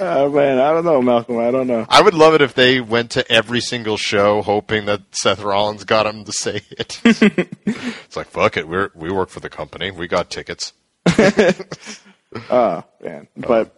Oh 0.00 0.30
man, 0.32 0.58
I 0.58 0.72
don't 0.72 0.84
know, 0.84 1.02
Malcolm. 1.02 1.38
I 1.38 1.50
don't 1.50 1.66
know. 1.66 1.86
I 1.88 2.02
would 2.02 2.14
love 2.14 2.34
it 2.34 2.42
if 2.42 2.54
they 2.54 2.80
went 2.80 3.12
to 3.12 3.30
every 3.30 3.60
single 3.60 3.96
show 3.96 4.42
hoping 4.42 4.86
that 4.86 5.02
Seth 5.12 5.42
Rollins 5.42 5.84
got 5.84 6.06
him 6.06 6.24
to 6.24 6.32
say 6.32 6.62
it. 6.70 7.00
it's 7.04 8.16
like 8.16 8.28
fuck 8.28 8.56
it, 8.56 8.68
we're 8.68 8.90
we 8.94 9.10
work 9.10 9.28
for 9.28 9.40
the 9.40 9.50
company, 9.50 9.90
we 9.90 10.08
got 10.08 10.30
tickets. 10.30 10.72
Oh 11.08 12.84
man, 13.00 13.28
uh, 13.36 13.46
but 13.46 13.74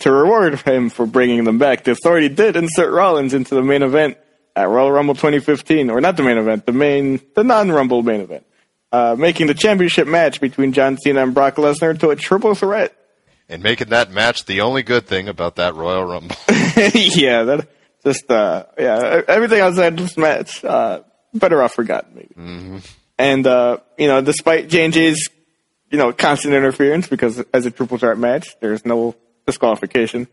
to 0.00 0.10
reward 0.10 0.60
him 0.60 0.90
for 0.90 1.06
bringing 1.06 1.44
them 1.44 1.58
back, 1.58 1.84
the 1.84 1.92
Authority 1.92 2.28
did 2.28 2.56
insert 2.56 2.92
Rollins 2.92 3.34
into 3.34 3.54
the 3.54 3.62
main 3.62 3.82
event 3.82 4.18
at 4.56 4.68
Royal 4.68 4.90
Rumble 4.90 5.14
2015, 5.14 5.90
or 5.90 6.00
not 6.00 6.16
the 6.16 6.22
main 6.22 6.38
event, 6.38 6.66
the 6.66 6.72
main, 6.72 7.20
the 7.34 7.44
non-Rumble 7.44 8.02
main 8.02 8.20
event, 8.20 8.46
uh, 8.94 9.16
making 9.16 9.48
the 9.48 9.54
championship 9.54 10.06
match 10.06 10.40
between 10.40 10.72
John 10.72 10.96
Cena 10.98 11.24
and 11.24 11.34
Brock 11.34 11.56
Lesnar 11.56 11.98
to 11.98 12.10
a 12.10 12.16
triple 12.16 12.54
threat. 12.54 12.96
And 13.48 13.60
making 13.60 13.88
that 13.88 14.12
match 14.12 14.44
the 14.44 14.60
only 14.60 14.84
good 14.84 15.08
thing 15.08 15.28
about 15.28 15.56
that 15.56 15.74
Royal 15.74 16.04
Rumble. 16.04 16.36
yeah, 16.94 17.42
that 17.42 17.68
just 18.04 18.30
uh, 18.30 18.66
yeah, 18.78 19.22
everything 19.26 19.60
outside 19.60 19.96
this 19.96 20.16
match, 20.16 20.64
uh, 20.64 21.02
better 21.34 21.60
off 21.60 21.74
forgotten 21.74 22.14
maybe. 22.14 22.82
And 23.18 23.46
uh, 23.46 23.78
you 23.98 24.06
know, 24.06 24.20
despite 24.20 24.68
J 24.68 24.84
and 24.84 24.94
J's 24.94 25.28
you 25.90 25.98
know 25.98 26.12
constant 26.12 26.54
interference, 26.54 27.08
because 27.08 27.40
as 27.52 27.66
a 27.66 27.72
triple 27.72 27.98
threat 27.98 28.16
match, 28.16 28.54
there's 28.60 28.86
no 28.86 29.16
disqualification. 29.44 30.28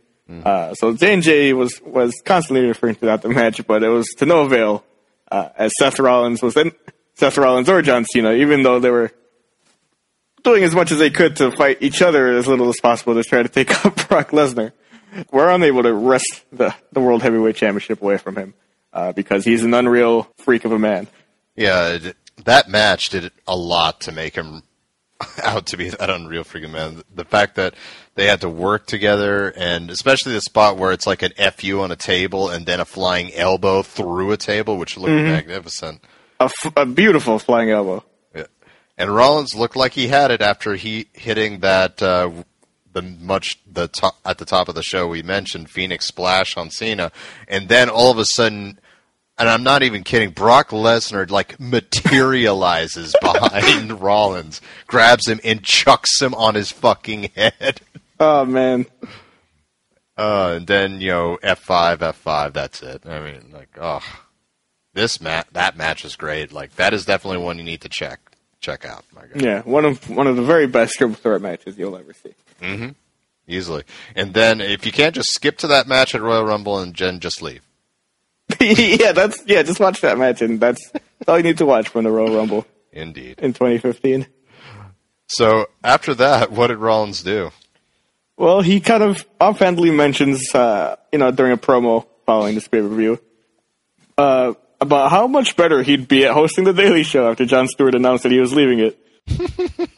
Uh, 0.45 0.73
so 0.75 0.93
J 0.93 1.13
and 1.15 1.23
J 1.23 1.53
was 1.53 1.81
was 1.81 2.13
constantly 2.23 2.63
interfering 2.63 2.93
throughout 2.93 3.23
the 3.23 3.29
match, 3.29 3.65
but 3.65 3.81
it 3.81 3.89
was 3.89 4.07
to 4.19 4.27
no 4.27 4.41
avail. 4.41 4.85
Uh, 5.29 5.49
as 5.57 5.71
Seth 5.79 5.97
Rollins 5.97 6.41
was 6.41 6.55
in 6.57 6.73
Seth 7.21 7.37
Rollins 7.37 7.69
or 7.69 7.83
John 7.83 8.03
Cena, 8.03 8.31
even 8.31 8.63
though 8.63 8.79
they 8.79 8.89
were 8.89 9.11
doing 10.41 10.63
as 10.63 10.73
much 10.73 10.91
as 10.91 10.97
they 10.97 11.11
could 11.11 11.35
to 11.35 11.51
fight 11.51 11.77
each 11.79 12.01
other 12.01 12.35
as 12.35 12.47
little 12.47 12.67
as 12.67 12.79
possible 12.81 13.13
to 13.13 13.23
try 13.23 13.43
to 13.43 13.47
take 13.47 13.69
out 13.85 14.07
Brock 14.09 14.31
Lesnar, 14.31 14.71
were 15.31 15.47
unable 15.47 15.83
to 15.83 15.93
wrest 15.93 16.43
the, 16.51 16.73
the 16.91 16.99
World 16.99 17.21
Heavyweight 17.21 17.55
Championship 17.55 18.01
away 18.01 18.17
from 18.17 18.37
him 18.37 18.55
uh, 18.91 19.11
because 19.11 19.45
he's 19.45 19.63
an 19.63 19.71
unreal 19.75 20.31
freak 20.37 20.65
of 20.65 20.71
a 20.71 20.79
man. 20.79 21.07
yeah, 21.55 21.99
that 22.45 22.67
match 22.67 23.09
did 23.09 23.31
a 23.45 23.55
lot 23.55 24.01
to 24.01 24.11
make 24.11 24.33
him 24.33 24.63
out 25.43 25.67
to 25.67 25.77
be 25.77 25.89
that 25.89 26.09
unreal 26.09 26.43
freaking 26.43 26.71
man. 26.71 27.03
The 27.13 27.23
fact 27.23 27.53
that 27.57 27.75
they 28.15 28.25
had 28.25 28.41
to 28.41 28.49
work 28.49 28.87
together, 28.87 29.53
and 29.55 29.91
especially 29.91 30.33
the 30.33 30.41
spot 30.41 30.75
where 30.75 30.91
it's 30.91 31.05
like 31.05 31.21
an 31.21 31.33
FU 31.51 31.81
on 31.81 31.91
a 31.91 31.95
table 31.95 32.49
and 32.49 32.65
then 32.65 32.79
a 32.79 32.85
flying 32.85 33.31
elbow 33.35 33.83
through 33.83 34.31
a 34.31 34.37
table, 34.37 34.79
which 34.79 34.97
looked 34.97 35.11
magnificent. 35.11 36.03
A, 36.41 36.45
f- 36.45 36.73
a 36.75 36.85
beautiful 36.85 37.39
flying 37.39 37.69
elbow. 37.69 38.03
Yeah. 38.35 38.45
And 38.97 39.13
Rollins 39.15 39.55
looked 39.55 39.75
like 39.75 39.93
he 39.93 40.07
had 40.07 40.31
it 40.31 40.41
after 40.41 40.75
he 40.75 41.07
hitting 41.13 41.59
that 41.59 42.01
uh, 42.01 42.31
the 42.93 43.01
much 43.01 43.57
the 43.71 43.87
top 43.87 44.15
at 44.25 44.37
the 44.37 44.45
top 44.45 44.67
of 44.69 44.75
the 44.75 44.83
show 44.83 45.07
we 45.07 45.21
mentioned 45.23 45.69
Phoenix 45.69 46.05
Splash 46.07 46.57
on 46.57 46.69
Cena, 46.69 47.11
and 47.47 47.69
then 47.69 47.89
all 47.89 48.11
of 48.11 48.17
a 48.17 48.25
sudden, 48.25 48.79
and 49.37 49.47
I'm 49.49 49.63
not 49.63 49.83
even 49.83 50.03
kidding, 50.03 50.31
Brock 50.31 50.69
Lesnar 50.69 51.29
like 51.29 51.59
materializes 51.59 53.15
behind 53.21 54.01
Rollins, 54.01 54.61
grabs 54.87 55.27
him 55.27 55.39
and 55.43 55.63
chucks 55.63 56.21
him 56.21 56.33
on 56.33 56.55
his 56.55 56.71
fucking 56.71 57.31
head. 57.35 57.81
Oh 58.23 58.45
man, 58.45 58.85
Uh, 60.15 60.53
and 60.57 60.67
then 60.67 61.01
you 61.01 61.07
know 61.07 61.39
F5, 61.43 61.97
F5. 61.97 62.53
That's 62.53 62.83
it. 62.83 63.01
I 63.07 63.19
mean, 63.19 63.49
like, 63.51 63.69
oh, 63.81 64.01
this 64.93 65.21
match, 65.21 65.47
that 65.53 65.77
match 65.77 66.05
is 66.05 66.15
great. 66.15 66.51
Like, 66.51 66.75
that 66.75 66.93
is 66.93 67.05
definitely 67.05 67.43
one 67.43 67.57
you 67.57 67.63
need 67.63 67.81
to 67.81 67.89
check 67.89 68.19
check 68.61 68.85
out. 68.85 69.03
My 69.13 69.21
God. 69.21 69.41
yeah, 69.41 69.61
one 69.63 69.85
of 69.85 70.09
one 70.09 70.27
of 70.27 70.35
the 70.35 70.43
very 70.43 70.67
best 70.67 70.93
triple 70.93 71.15
threat 71.15 71.41
matches 71.41 71.77
you'll 71.77 71.97
ever 71.97 72.13
see. 72.13 72.93
easily. 73.47 73.83
And 74.15 74.33
then 74.33 74.61
if 74.61 74.85
you 74.85 74.91
can't 74.91 75.15
just 75.15 75.33
skip 75.33 75.57
to 75.59 75.67
that 75.67 75.87
match 75.87 76.15
at 76.15 76.21
Royal 76.21 76.45
Rumble 76.45 76.79
and 76.79 76.95
then 76.95 77.19
just 77.19 77.41
leave. 77.41 77.61
yeah, 78.59 79.11
that's 79.11 79.41
yeah. 79.45 79.63
Just 79.63 79.79
watch 79.79 80.01
that 80.01 80.17
match, 80.17 80.41
and 80.41 80.59
that's, 80.59 80.89
that's 80.91 81.05
all 81.27 81.37
you 81.37 81.43
need 81.43 81.57
to 81.57 81.65
watch 81.65 81.89
from 81.89 82.03
the 82.03 82.11
Royal 82.11 82.35
Rumble 82.35 82.65
Indeed. 82.91 83.39
in 83.39 83.53
2015. 83.53 84.27
So 85.27 85.67
after 85.83 86.13
that, 86.15 86.51
what 86.51 86.67
did 86.67 86.77
Rollins 86.77 87.23
do? 87.23 87.51
Well, 88.37 88.61
he 88.61 88.81
kind 88.81 89.03
of 89.03 89.25
offhandedly 89.39 89.91
mentions, 89.91 90.53
uh, 90.53 90.97
you 91.13 91.19
know, 91.19 91.31
during 91.31 91.53
a 91.53 91.57
promo 91.57 92.05
following 92.25 92.55
this 92.55 92.67
pay 92.67 92.81
per 92.81 92.87
view, 92.89 93.19
uh, 94.17 94.53
about 94.81 95.11
how 95.11 95.27
much 95.27 95.55
better 95.55 95.83
he'd 95.83 96.07
be 96.07 96.25
at 96.25 96.33
hosting 96.33 96.63
the 96.63 96.73
Daily 96.73 97.03
Show 97.03 97.29
after 97.29 97.45
Jon 97.45 97.67
Stewart 97.67 97.95
announced 97.95 98.23
that 98.23 98.31
he 98.31 98.39
was 98.39 98.53
leaving 98.53 98.79
it. 98.79 98.97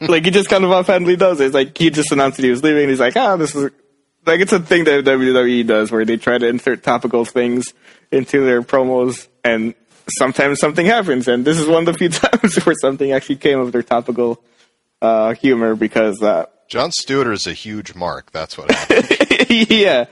like 0.00 0.24
he 0.24 0.30
just 0.30 0.50
kind 0.50 0.62
of 0.64 0.70
offhandedly 0.70 1.16
does 1.16 1.40
it. 1.40 1.46
It's 1.46 1.54
like 1.54 1.76
he 1.76 1.90
just 1.90 2.12
announced 2.12 2.36
that 2.36 2.44
he 2.44 2.50
was 2.50 2.62
leaving. 2.62 2.82
And 2.82 2.90
he's 2.90 3.00
like, 3.00 3.16
ah, 3.16 3.36
this 3.36 3.54
is 3.54 3.70
like 4.26 4.40
it's 4.40 4.52
a 4.52 4.60
thing 4.60 4.84
that 4.84 5.04
WWE 5.04 5.66
does 5.66 5.90
where 5.90 6.04
they 6.04 6.16
try 6.16 6.38
to 6.38 6.46
insert 6.46 6.82
topical 6.82 7.24
things 7.24 7.72
into 8.12 8.44
their 8.44 8.62
promos, 8.62 9.28
and 9.42 9.74
sometimes 10.08 10.60
something 10.60 10.86
happens. 10.86 11.28
And 11.28 11.44
this 11.44 11.58
is 11.58 11.66
one 11.66 11.86
of 11.86 11.86
the 11.86 11.94
few 11.94 12.08
times 12.10 12.56
where 12.64 12.74
something 12.80 13.12
actually 13.12 13.36
came 13.36 13.58
of 13.58 13.72
their 13.72 13.82
topical 13.82 14.42
uh, 15.00 15.34
humor 15.34 15.74
because. 15.74 16.22
Uh, 16.22 16.46
Jon 16.68 16.92
Stewart 16.92 17.28
is 17.28 17.46
a 17.46 17.52
huge 17.52 17.94
mark. 17.94 18.32
That's 18.32 18.56
what 18.56 18.70
happened. 18.70 19.70
yeah, 19.70 20.06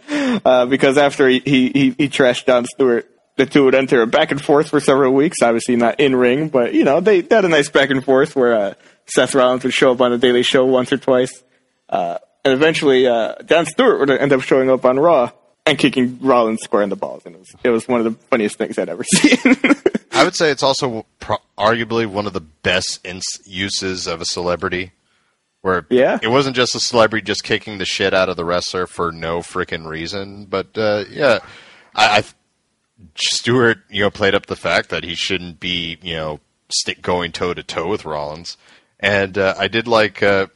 uh, 0.45 0.67
because 0.67 0.99
after 0.99 1.29
he, 1.29 1.41
he, 1.41 1.71
he 1.71 2.09
trashed 2.09 2.47
Jon 2.47 2.67
Stewart, 2.67 3.09
the 3.37 3.47
two 3.47 3.65
would 3.65 3.75
enter 3.75 4.03
a 4.03 4.07
back 4.07 4.31
and 4.31 4.41
forth 4.43 4.69
for 4.69 4.81
several 4.81 5.13
weeks. 5.15 5.39
Obviously 5.43 5.77
not 5.77 6.01
in 6.01 6.15
ring, 6.17 6.49
but 6.49 6.75
you 6.75 6.85
know 6.85 7.01
they, 7.01 7.21
they 7.23 7.35
had 7.37 7.45
a 7.45 7.49
nice 7.49 7.69
back 7.71 7.91
and 7.91 8.05
forth 8.05 8.37
where 8.37 8.55
uh, 8.55 8.75
Seth 9.07 9.35
Rollins 9.35 9.65
would 9.65 9.73
show 9.75 9.93
up 9.93 10.01
on 10.01 10.11
the 10.11 10.19
Daily 10.19 10.43
Show 10.43 10.65
once 10.67 10.93
or 10.93 10.97
twice, 10.99 11.43
uh, 11.89 12.19
and 12.45 12.55
eventually 12.55 13.07
uh, 13.07 13.35
Stewart 13.65 14.01
would 14.01 14.11
end 14.11 14.33
up 14.33 14.43
showing 14.43 14.71
up 14.71 14.85
on 14.85 14.99
Raw 14.99 15.31
and 15.65 15.79
kicking 15.79 16.19
Rollins 16.21 16.61
square 16.63 16.83
in 16.83 16.89
the 16.89 16.97
balls, 16.97 17.23
and 17.25 17.35
it 17.35 17.39
was 17.39 17.49
it 17.65 17.71
was 17.71 17.89
one 17.89 18.01
of 18.01 18.05
the 18.05 18.19
funniest 18.29 18.57
things 18.59 18.79
I'd 18.79 18.89
ever 18.89 19.05
seen. 19.15 19.39
I 20.13 20.25
would 20.25 20.35
say 20.37 20.51
it's 20.51 20.63
also 20.63 21.07
pro- 21.21 21.39
arguably 21.57 22.07
one 22.07 22.27
of 22.27 22.33
the 22.35 22.41
best 22.43 23.05
ins- 23.07 23.25
uses 23.47 24.07
of 24.07 24.21
a 24.21 24.25
celebrity. 24.25 24.93
Where 25.63 25.87
Yeah. 25.91 26.19
it 26.21 26.27
wasn't 26.29 26.57
just 26.57 26.75
a 26.75 26.81
celebrity 26.81 27.25
just 27.25 27.45
kicking 27.45 27.79
the 27.79 27.85
shit 27.85 28.13
out 28.13 28.29
of 28.29 28.37
the 28.37 28.45
wrestler 28.45 28.89
for 28.89 29.13
no 29.13 29.39
freaking 29.39 29.87
reason, 29.87 30.47
but 30.47 30.77
uh, 30.77 31.05
yeah, 31.09 31.39
I, 31.95 32.19
I 32.19 32.25
Stewart, 33.17 33.79
you 33.91 34.03
know, 34.03 34.11
played 34.11 34.35
up 34.35 34.47
the 34.47 34.57
fact 34.57 34.91
that 34.91 35.05
he 35.05 35.15
shouldn't 35.15 35.61
be, 35.61 35.99
you 36.03 36.15
know, 36.15 36.41
stick 36.69 37.03
going 37.03 37.33
toe 37.33 37.55
to 37.55 37.63
toe 37.63 37.89
with 37.89 38.05
Rollins, 38.05 38.57
and 39.01 39.37
uh, 39.37 39.55
I 39.59 39.69
did 39.69 39.87
like 39.87 40.23
uh, 40.23 40.47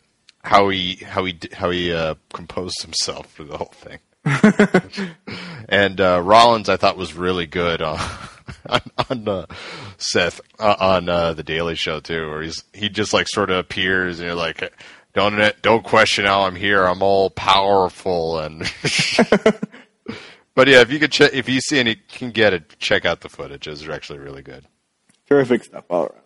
how 0.42 0.68
he 0.68 0.97
how 0.97 1.24
he 1.24 1.38
how 1.53 1.70
he 1.70 1.92
uh, 1.92 2.14
composed 2.32 2.82
himself 2.82 3.30
for 3.32 3.44
the 3.44 3.59
whole 3.59 3.72
thing. 3.74 3.99
and 5.68 6.01
uh, 6.01 6.20
Rollins, 6.22 6.68
I 6.68 6.76
thought 6.76 6.97
was 6.97 7.14
really 7.14 7.47
good 7.47 7.82
on 7.82 7.99
on, 8.68 8.80
on 9.11 9.28
uh, 9.28 9.47
Seth 9.99 10.40
uh, 10.59 10.76
on 10.78 11.09
uh, 11.09 11.34
the 11.34 11.42
Daily 11.42 11.74
Show 11.74 12.01
too, 12.01 12.28
where 12.30 12.42
he's 12.42 12.64
he 12.72 12.88
just 12.88 13.12
like 13.12 13.28
sort 13.28 13.51
of 13.51 13.59
appears 13.59 14.18
and 14.18 14.26
you're 14.26 14.36
like, 14.36 14.72
don't 15.14 15.62
don't 15.62 15.84
question 15.84 16.24
how 16.24 16.42
I'm 16.42 16.57
here. 16.57 16.84
I'm 16.84 17.03
all 17.03 17.30
powerful 17.30 18.38
and. 18.38 18.70
but 20.57 20.68
yeah, 20.68 20.80
if 20.80 20.90
you 20.90 20.98
could 20.98 21.12
check, 21.12 21.34
if 21.34 21.48
you 21.50 21.61
see 21.61 21.78
any, 21.78 21.94
can 21.94 22.30
get 22.30 22.54
it. 22.54 22.78
Check 22.78 23.04
out 23.04 23.20
the 23.20 23.28
footage. 23.28 23.68
It's 23.68 23.86
actually 23.86 24.20
really 24.20 24.42
good. 24.42 24.64
Terrific 25.28 25.64
stuff 25.64 25.84
all 25.90 26.04
around. 26.07 26.22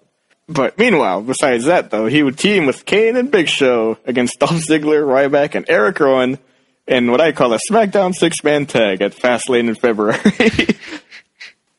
But 0.47 0.79
meanwhile, 0.79 1.21
besides 1.21 1.65
that, 1.65 1.91
though, 1.91 2.07
he 2.07 2.23
would 2.23 2.39
team 2.39 2.65
with 2.65 2.85
Kane 2.85 3.17
and 3.17 3.31
Big 3.31 3.49
Show 3.49 3.99
against 4.05 4.39
Dolph 4.39 4.53
Ziggler, 4.53 5.03
Ryback, 5.03 5.57
and 5.57 5.65
Eric 5.69 5.99
Rowan 5.99 6.39
in 6.87 7.11
what 7.11 7.21
I 7.21 7.33
call 7.33 7.53
a 7.53 7.59
SmackDown 7.71 8.15
six-man 8.15 8.67
tag 8.67 9.03
at 9.03 9.15
Fastlane 9.15 9.69
in 9.69 9.75
February. 9.75 10.19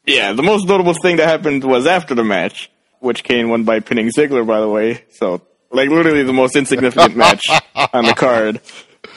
yeah, 0.06 0.34
the 0.34 0.44
most 0.44 0.68
notable 0.68 0.94
thing 0.94 1.18
that 1.18 1.28
happened 1.30 1.64
was 1.64 1.88
after 1.88 2.16
the 2.16 2.24
match, 2.24 2.70
which 3.00 3.24
Kane 3.24 3.50
won 3.50 3.64
by 3.64 3.80
pinning 3.80 4.10
Ziggler, 4.10 4.46
by 4.46 4.60
the 4.60 4.70
way. 4.70 5.06
So, 5.12 5.42
like, 5.70 5.90
literally 5.90 6.24
the 6.24 6.34
most 6.34 6.58
insignificant 6.58 7.16
match 7.16 7.50
on 7.94 8.06
the 8.06 8.14
card. 8.14 8.62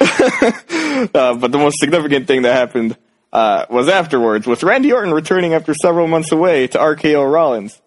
uh, 1.15 1.35
but 1.35 1.51
the 1.51 1.59
most 1.59 1.79
significant 1.79 2.29
thing 2.29 2.43
that 2.43 2.55
happened 2.55 2.97
uh, 3.35 3.67
was 3.69 3.91
afterwards, 3.91 4.47
with 4.47 4.63
Randy 4.63 4.93
Orton 4.93 5.13
returning 5.13 5.53
after 5.53 5.75
several 5.75 6.07
months 6.07 6.33
away 6.33 6.69
to 6.69 6.79
RKO 6.79 7.31
Rollins 7.31 7.83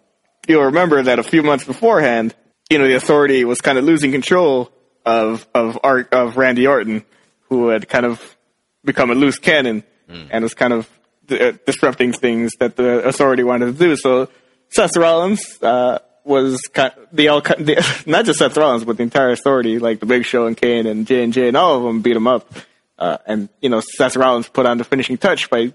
you'll 0.47 0.63
remember 0.63 1.03
that 1.03 1.19
a 1.19 1.23
few 1.23 1.43
months 1.43 1.65
beforehand, 1.65 2.33
you 2.69 2.77
know, 2.77 2.87
the 2.87 2.95
authority 2.95 3.45
was 3.45 3.61
kind 3.61 3.77
of 3.77 3.83
losing 3.83 4.11
control 4.11 4.71
of 5.05 5.47
of 5.53 5.79
Art 5.83 6.13
of 6.13 6.37
Randy 6.37 6.67
Orton, 6.67 7.05
who 7.49 7.69
had 7.69 7.87
kind 7.87 8.05
of 8.05 8.37
become 8.83 9.11
a 9.11 9.15
loose 9.15 9.39
cannon 9.39 9.83
and 10.31 10.43
was 10.43 10.53
kind 10.53 10.73
of 10.73 10.89
uh, 11.29 11.53
disrupting 11.65 12.13
things 12.13 12.53
that 12.59 12.75
the 12.77 13.03
authority 13.03 13.43
wanted 13.43 13.65
to 13.65 13.73
do. 13.73 13.95
So 13.97 14.29
Seth 14.69 14.95
Rollins 14.95 15.61
uh, 15.61 15.99
was 16.23 16.61
kind 16.73 16.93
of, 16.95 17.07
the, 17.11 17.27
all, 17.27 17.41
the 17.41 18.03
not 18.05 18.25
just 18.25 18.39
Seth 18.39 18.55
Rollins, 18.55 18.85
but 18.85 18.97
the 18.97 19.03
entire 19.03 19.31
authority, 19.31 19.79
like 19.79 19.99
the 19.99 20.05
Big 20.05 20.25
Show 20.25 20.47
and 20.47 20.55
Kane 20.55 20.87
and 20.87 21.05
J 21.05 21.23
and 21.23 21.33
J 21.33 21.49
and 21.49 21.57
all 21.57 21.77
of 21.77 21.83
them 21.83 22.01
beat 22.01 22.15
him 22.15 22.27
up. 22.27 22.53
Uh, 22.97 23.17
and 23.25 23.49
you 23.61 23.69
know, 23.69 23.81
Seth 23.81 24.15
Rollins 24.15 24.49
put 24.49 24.65
on 24.65 24.77
the 24.77 24.83
finishing 24.83 25.17
touch 25.17 25.49
by 25.49 25.73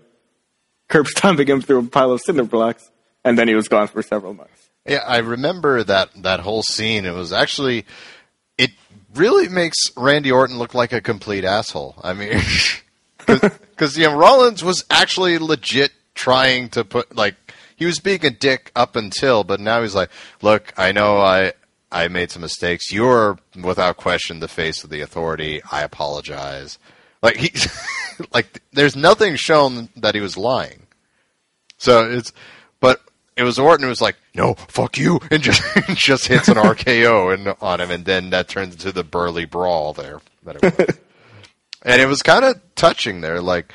curb 0.88 1.06
stomping 1.06 1.46
him 1.46 1.60
through 1.60 1.78
a 1.78 1.82
pile 1.84 2.12
of 2.12 2.20
cinder 2.20 2.44
blocks, 2.44 2.90
and 3.24 3.38
then 3.38 3.48
he 3.48 3.54
was 3.54 3.68
gone 3.68 3.88
for 3.88 4.02
several 4.02 4.34
months. 4.34 4.70
Yeah, 4.86 5.04
I 5.06 5.18
remember 5.18 5.84
that 5.84 6.10
that 6.22 6.40
whole 6.40 6.62
scene. 6.62 7.06
It 7.06 7.14
was 7.14 7.32
actually, 7.32 7.86
it 8.58 8.70
really 9.14 9.48
makes 9.48 9.78
Randy 9.96 10.32
Orton 10.32 10.58
look 10.58 10.74
like 10.74 10.92
a 10.92 11.00
complete 11.00 11.44
asshole. 11.44 11.94
I 12.02 12.12
mean, 12.14 12.40
because 13.26 13.96
you 13.96 14.04
know 14.04 14.16
Rollins 14.16 14.64
was 14.64 14.84
actually 14.90 15.38
legit 15.38 15.92
trying 16.14 16.68
to 16.70 16.84
put 16.84 17.14
like 17.16 17.36
he 17.76 17.86
was 17.86 18.00
being 18.00 18.24
a 18.24 18.30
dick 18.30 18.72
up 18.74 18.96
until, 18.96 19.44
but 19.44 19.60
now 19.60 19.82
he's 19.82 19.94
like, 19.94 20.10
look, 20.42 20.72
I 20.76 20.90
know 20.90 21.18
I 21.18 21.52
I 21.92 22.08
made 22.08 22.30
some 22.30 22.42
mistakes. 22.42 22.90
You're 22.90 23.38
without 23.60 23.98
question 23.98 24.40
the 24.40 24.48
face 24.48 24.82
of 24.82 24.90
the 24.90 25.00
authority. 25.00 25.62
I 25.70 25.82
apologize. 25.82 26.78
Like 27.22 27.36
he, 27.36 27.52
like 28.32 28.60
there's 28.72 28.96
nothing 28.96 29.36
shown 29.36 29.88
that 29.96 30.14
he 30.14 30.20
was 30.20 30.36
lying. 30.36 30.86
So 31.78 32.10
it's, 32.10 32.32
but 32.80 33.00
it 33.36 33.44
was 33.44 33.58
Orton 33.58 33.84
who 33.84 33.88
was 33.88 34.00
like, 34.00 34.16
"No, 34.34 34.54
fuck 34.54 34.98
you," 34.98 35.20
and 35.30 35.42
just 35.42 35.62
just 35.94 36.26
hits 36.26 36.48
an 36.48 36.56
RKO 36.56 37.32
and 37.32 37.56
on 37.60 37.80
him, 37.80 37.90
and 37.90 38.04
then 38.04 38.30
that 38.30 38.48
turns 38.48 38.74
into 38.74 38.92
the 38.92 39.04
burly 39.04 39.44
brawl 39.44 39.92
there. 39.92 40.20
That 40.44 40.56
it 40.62 40.78
was. 40.78 40.98
and 41.82 42.02
it 42.02 42.06
was 42.06 42.22
kind 42.22 42.44
of 42.44 42.60
touching 42.74 43.20
there. 43.20 43.40
Like 43.40 43.72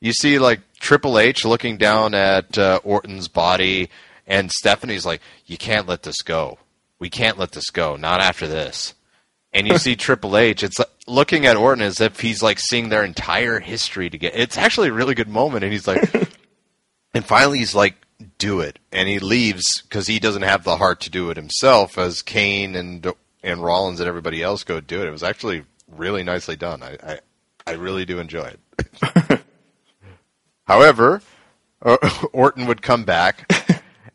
you 0.00 0.12
see, 0.12 0.38
like 0.38 0.60
Triple 0.78 1.18
H 1.18 1.44
looking 1.44 1.76
down 1.76 2.14
at 2.14 2.58
uh, 2.58 2.80
Orton's 2.84 3.28
body, 3.28 3.88
and 4.26 4.50
Stephanie's 4.50 5.06
like, 5.06 5.20
"You 5.46 5.56
can't 5.56 5.88
let 5.88 6.02
this 6.02 6.22
go. 6.22 6.58
We 6.98 7.10
can't 7.10 7.38
let 7.38 7.52
this 7.52 7.70
go. 7.70 7.96
Not 7.96 8.20
after 8.20 8.46
this." 8.46 8.94
And 9.54 9.68
you 9.68 9.76
see 9.76 9.96
Triple 9.96 10.36
H. 10.38 10.62
It's 10.62 10.78
like, 10.78 10.88
looking 11.06 11.46
at 11.46 11.56
Orton 11.56 11.82
as 11.82 12.00
if 12.00 12.20
he's 12.20 12.42
like 12.42 12.58
seeing 12.58 12.88
their 12.88 13.04
entire 13.04 13.60
history 13.60 14.10
to 14.10 14.18
get. 14.18 14.34
It's 14.34 14.58
actually 14.58 14.88
a 14.88 14.92
really 14.92 15.14
good 15.14 15.28
moment, 15.28 15.64
and 15.64 15.72
he's 15.72 15.86
like, 15.86 16.12
and 17.14 17.24
finally 17.24 17.58
he's 17.58 17.74
like, 17.74 17.94
"Do 18.38 18.60
it," 18.60 18.78
and 18.90 19.08
he 19.08 19.18
leaves 19.18 19.82
because 19.82 20.06
he 20.06 20.18
doesn't 20.18 20.42
have 20.42 20.64
the 20.64 20.76
heart 20.76 21.00
to 21.02 21.10
do 21.10 21.30
it 21.30 21.36
himself. 21.36 21.98
As 21.98 22.22
Kane 22.22 22.74
and 22.74 23.06
and 23.42 23.62
Rollins 23.62 24.00
and 24.00 24.08
everybody 24.08 24.42
else 24.42 24.64
go 24.64 24.80
do 24.80 25.02
it. 25.02 25.08
It 25.08 25.12
was 25.12 25.22
actually 25.22 25.64
really 25.88 26.22
nicely 26.22 26.56
done. 26.56 26.82
I 26.82 26.96
I, 27.02 27.18
I 27.66 27.72
really 27.72 28.04
do 28.04 28.18
enjoy 28.18 28.54
it. 28.78 29.40
However, 30.64 31.22
Orton 32.32 32.66
would 32.66 32.82
come 32.82 33.04
back 33.04 33.50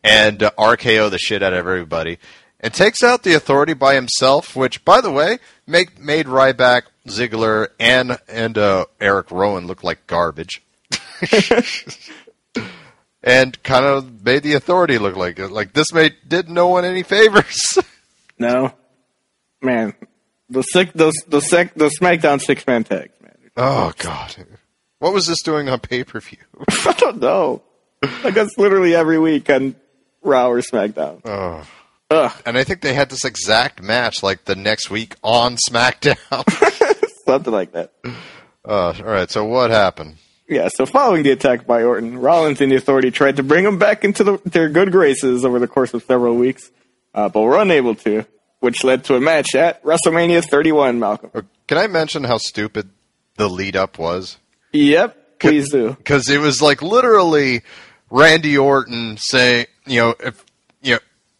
and 0.04 0.42
uh, 0.42 0.52
RKO 0.58 1.10
the 1.12 1.18
shit 1.18 1.44
out 1.44 1.54
of 1.54 1.60
everybody 1.60 2.20
and 2.60 2.74
takes 2.74 3.04
out 3.04 3.24
the 3.24 3.34
authority 3.34 3.74
by 3.74 3.96
himself, 3.96 4.56
which, 4.56 4.84
by 4.84 5.02
the 5.02 5.12
way, 5.12 5.40
make, 5.66 6.00
made 6.00 6.26
Ryback, 6.26 6.84
Ziggler, 7.08 7.68
and 7.80 8.20
and 8.28 8.58
uh, 8.58 8.86
Eric 9.00 9.32
Rowan 9.32 9.68
look 9.68 9.84
like 9.84 10.08
garbage, 10.08 10.62
and 13.24 13.62
kind 13.64 13.86
of 13.86 14.24
made 14.24 14.44
the 14.44 14.54
authority 14.54 14.98
look 14.98 15.16
like 15.16 15.40
like 15.40 15.74
this 15.74 15.94
made 15.94 16.16
did 16.28 16.50
no 16.50 16.68
one 16.68 16.86
any 16.86 17.04
favors. 17.04 17.60
No, 18.40 18.72
man, 19.64 19.96
the 20.48 20.62
six, 20.62 20.92
those 20.94 21.16
those 21.28 21.50
sec, 21.50 21.74
those 21.74 21.98
SmackDown 21.98 22.40
six 22.40 22.68
man 22.68 22.84
tag. 22.84 23.10
man. 23.20 23.34
oh 23.58 23.94
God, 23.98 24.36
what 25.00 25.12
was 25.12 25.26
this 25.26 25.42
doing 25.42 25.70
on 25.70 25.80
pay 25.80 26.04
per 26.04 26.20
view? 26.20 26.38
I 26.70 26.94
don't 27.00 27.20
know. 27.20 27.64
Like 28.24 28.36
that's 28.36 28.56
literally 28.60 28.94
every 28.94 29.18
week 29.18 29.50
on 29.50 29.76
Raw 30.22 30.50
or 30.50 30.62
SmackDown. 30.62 31.22
Oh. 31.26 31.68
Ugh, 32.10 32.32
And 32.46 32.58
I 32.58 32.64
think 32.64 32.82
they 32.82 32.94
had 32.94 33.10
this 33.10 33.26
exact 33.26 33.82
match 33.84 34.24
like 34.24 34.46
the 34.46 34.56
next 34.56 34.90
week 34.90 35.16
on 35.24 35.58
SmackDown. 35.70 36.18
something 37.26 37.52
like 37.54 37.74
that. 37.74 37.92
uh, 38.68 38.94
all 39.00 39.04
right, 39.04 39.30
so 39.30 39.44
what 39.46 39.70
happened? 39.72 40.16
Yeah, 40.50 40.70
so 40.70 40.86
following 40.86 41.24
the 41.24 41.32
attack 41.32 41.68
by 41.68 41.84
Orton, 41.84 42.18
Rollins 42.20 42.62
and 42.62 42.72
the 42.72 42.78
Authority 42.78 43.12
tried 43.12 43.36
to 43.36 43.44
bring 43.44 43.66
him 43.66 43.78
back 43.78 44.06
into 44.06 44.24
the, 44.24 44.38
their 44.46 44.70
good 44.70 44.94
graces 44.94 45.44
over 45.44 45.60
the 45.60 45.68
course 45.68 45.94
of 45.94 46.04
several 46.04 46.36
weeks, 46.36 46.72
uh, 47.14 47.28
but 47.28 47.42
were 47.42 47.58
unable 47.60 47.96
to, 47.96 48.26
which 48.62 48.86
led 48.86 49.04
to 49.06 49.16
a 49.16 49.20
match 49.20 49.56
at 49.56 49.84
WrestleMania 49.84 50.42
31, 50.46 51.00
Malcolm. 51.00 51.32
Uh, 51.36 51.42
Can 51.68 51.78
I 51.78 51.88
mention 51.88 52.24
how 52.24 52.38
stupid 52.38 52.90
the 53.36 53.50
lead 53.50 53.76
up 53.76 54.00
was? 54.00 54.38
Yep, 54.72 55.40
please 55.40 55.70
do. 55.70 55.90
Because 55.98 56.30
it 56.30 56.40
was 56.40 56.62
like 56.62 56.82
literally 56.82 57.64
Randy 58.10 58.58
Orton 58.58 59.18
saying, 59.18 59.66
you 59.86 60.00
know, 60.00 60.16
if 60.22 60.46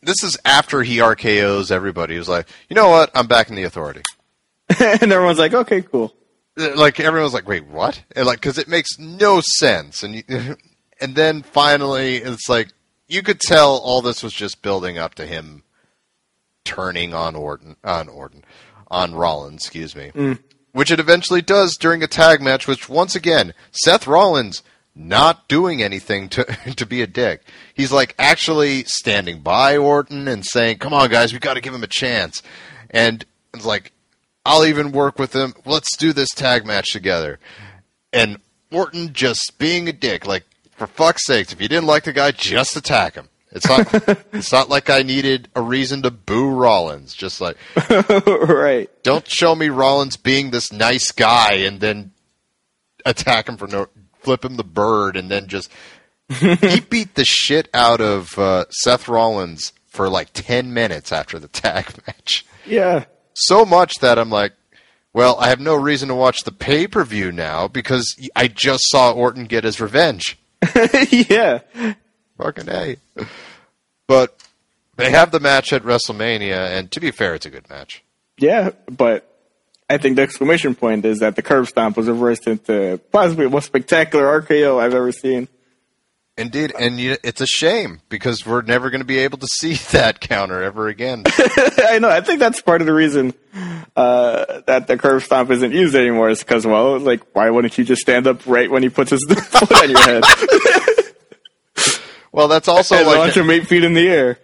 this 0.08 0.24
is 0.24 0.38
after 0.46 0.82
he 0.82 0.98
RKO's 0.98 1.70
everybody. 1.72 2.14
He 2.14 2.18
was 2.20 2.30
like, 2.30 2.48
you 2.70 2.76
know 2.76 2.90
what? 2.90 3.12
I'm 3.14 3.28
back 3.28 3.50
in 3.50 3.56
the 3.56 3.64
authority. 3.64 4.02
and 4.80 5.12
everyone's 5.12 5.38
like, 5.38 5.54
okay, 5.54 5.82
cool. 5.82 6.14
Like 6.56 7.00
everyone's 7.00 7.34
like, 7.34 7.48
wait, 7.48 7.68
what? 7.68 8.02
And 8.16 8.26
like, 8.26 8.40
because 8.40 8.58
it 8.58 8.68
makes 8.68 8.98
no 8.98 9.42
sense. 9.42 10.02
And 10.02 10.16
you, 10.16 10.24
and 11.02 11.14
then 11.16 11.44
finally, 11.44 12.16
it's 12.16 12.50
like 12.50 12.70
you 13.08 13.22
could 13.22 13.40
tell 13.40 13.78
all 13.78 14.02
this 14.02 14.24
was 14.24 14.34
just 14.34 14.62
building 14.62 14.98
up 14.98 15.14
to 15.16 15.26
him 15.26 15.64
turning 16.64 17.14
on 17.14 17.36
Orton, 17.36 17.76
on 17.84 18.10
Orton, 18.10 18.44
on 18.90 19.14
Rollins, 19.14 19.62
excuse 19.64 19.96
me, 19.96 20.12
Mm. 20.16 20.40
which 20.72 20.92
it 20.92 21.00
eventually 21.00 21.42
does 21.42 21.76
during 21.78 22.02
a 22.02 22.08
tag 22.08 22.42
match. 22.42 22.68
Which 22.68 22.90
once 22.90 23.16
again, 23.16 23.54
Seth 23.72 24.08
Rollins 24.08 24.64
not 24.98 25.48
doing 25.48 25.82
anything 25.82 26.30
to 26.30 26.44
to 26.76 26.86
be 26.86 27.02
a 27.02 27.08
dick. 27.08 27.44
He's 27.74 27.92
like 27.92 28.16
actually 28.18 28.84
standing 28.86 29.42
by 29.42 29.78
Orton 29.78 30.28
and 30.28 30.46
saying, 30.46 30.80
"Come 30.80 30.94
on, 30.94 31.10
guys, 31.10 31.34
we 31.34 31.40
got 31.40 31.54
to 31.54 31.62
give 31.62 31.74
him 31.74 31.84
a 31.84 31.88
chance." 31.88 32.42
And 32.90 33.24
it's 33.54 33.66
like, 33.66 33.92
"I'll 34.46 34.66
even 34.66 34.92
work 34.92 35.20
with 35.20 35.36
him. 35.36 35.54
Let's 35.66 35.96
do 35.98 36.14
this 36.14 36.30
tag 36.30 36.66
match 36.66 36.92
together." 36.92 37.40
And 38.12 38.40
Orton 38.72 39.14
just 39.14 39.58
being 39.58 39.88
a 39.88 39.94
dick, 39.94 40.26
like 40.26 40.46
for 40.76 40.88
fuck's 40.88 41.26
sakes, 41.26 41.54
if 41.54 41.62
you 41.62 41.68
didn't 41.68 41.88
like 41.88 42.04
the 42.04 42.14
guy, 42.14 42.32
just 42.32 42.76
attack 42.76 43.16
him. 43.16 43.30
It's 43.52 43.68
not. 43.68 43.94
it's 44.34 44.52
not 44.52 44.70
like 44.70 44.90
I 44.90 45.04
needed 45.04 45.50
a 45.56 45.62
reason 45.62 46.02
to 46.04 46.12
boo 46.12 46.50
Rollins. 46.50 47.14
Just 47.14 47.40
like 47.40 47.58
right. 47.90 48.90
don't 49.04 49.28
show 49.28 49.56
me 49.56 49.70
Rollins 49.70 50.18
being 50.18 50.52
this 50.52 50.72
nice 50.72 51.12
guy 51.12 51.54
and 51.54 51.80
then 51.80 52.12
attack 53.06 53.48
him 53.48 53.58
for 53.58 53.68
no 53.68 53.88
flip 54.28 54.44
him 54.44 54.58
the 54.58 54.64
bird 54.66 55.16
and 55.16 55.32
then 55.32 55.48
just 55.48 55.72
he 56.30 56.82
beat 56.82 57.16
the 57.16 57.24
shit 57.24 57.70
out 57.74 58.02
of 58.02 58.38
uh, 58.38 58.66
Seth 58.70 59.08
Rollins 59.08 59.72
for 59.88 60.10
like 60.10 60.34
ten 60.34 60.74
minutes 60.74 61.14
after 61.14 61.40
the 61.40 61.48
tag 61.64 61.86
match. 62.06 62.46
Yeah. 62.66 63.06
So 63.34 63.64
much 63.64 64.00
that 64.02 64.20
I'm 64.20 64.30
like, 64.30 64.52
well, 65.14 65.38
I 65.40 65.48
have 65.48 65.62
no 65.62 65.76
reason 65.76 66.10
to 66.10 66.16
watch 66.16 66.44
the 66.44 66.52
pay 66.52 66.88
per 66.88 67.06
view 67.06 67.32
now 67.32 67.70
because 67.70 68.14
I 68.36 68.50
just 68.50 68.90
saw 68.90 69.14
Orton 69.14 69.46
get 69.46 69.64
his 69.64 69.80
revenge. 69.80 70.38
yeah. 71.10 71.60
Fucking 72.38 72.68
A. 72.68 72.98
But 74.08 74.44
they 74.98 75.12
have 75.12 75.32
the 75.32 75.40
match 75.40 75.72
at 75.72 75.84
WrestleMania, 75.84 76.78
and 76.78 76.92
to 76.92 77.00
be 77.00 77.12
fair, 77.12 77.34
it's 77.34 77.46
a 77.46 77.50
good 77.50 77.70
match. 77.70 78.04
Yeah, 78.38 78.72
but 78.92 79.37
I 79.90 79.98
think 79.98 80.18
the 80.18 80.22
exclamation 80.22 80.76
point 80.76 81.06
is 81.06 81.20
that 81.20 81.36
the 81.36 81.42
curb 81.42 81.68
stomp 81.68 81.98
was 81.98 82.08
reversed 82.08 82.48
into 82.48 83.00
possibly 83.12 83.46
the 83.46 83.52
most 83.52 83.66
spectacular 83.66 84.42
RKO 84.42 84.82
I've 84.82 84.94
ever 84.94 85.12
seen. 85.12 85.48
Indeed, 86.38 86.74
and 86.78 87.00
you, 87.00 87.18
it's 87.24 87.42
a 87.42 87.48
shame 87.48 88.02
because 88.10 88.46
we're 88.46 88.62
never 88.62 88.92
going 88.92 89.02
to 89.02 89.06
be 89.06 89.20
able 89.20 89.40
to 89.40 89.48
see 89.50 89.76
that 89.92 90.20
counter 90.20 90.62
ever 90.62 90.88
again. 90.88 91.24
I 91.78 92.00
know. 92.00 92.10
I 92.10 92.22
think 92.22 92.40
that's 92.40 92.62
part 92.62 92.82
of 92.82 92.88
the 92.88 92.94
reason 92.94 93.34
uh, 93.96 94.62
that 94.68 94.88
the 94.88 94.98
curb 94.98 95.24
stomp 95.24 95.50
isn't 95.50 95.72
used 95.72 95.96
anymore. 95.96 96.30
Is 96.30 96.40
because, 96.40 96.68
well, 96.68 97.00
like, 97.00 97.22
why 97.34 97.50
wouldn't 97.50 97.78
you 97.78 97.84
just 97.84 98.02
stand 98.02 98.28
up 98.28 98.46
right 98.46 98.70
when 98.70 98.84
he 98.84 98.90
puts 98.90 99.12
his 99.12 99.24
foot 99.28 99.72
on 99.72 99.90
your 99.90 100.00
head 100.00 100.24
well, 102.38 102.48
that's 102.48 102.68
also 102.68 102.94
like 102.94 103.02
and 103.02 103.10
like 103.10 103.18
launch 103.18 103.38
him 103.38 103.50
eight 103.50 103.68
feet 103.68 103.84
in 103.84 103.96
the 103.96 104.08
air? 104.08 104.38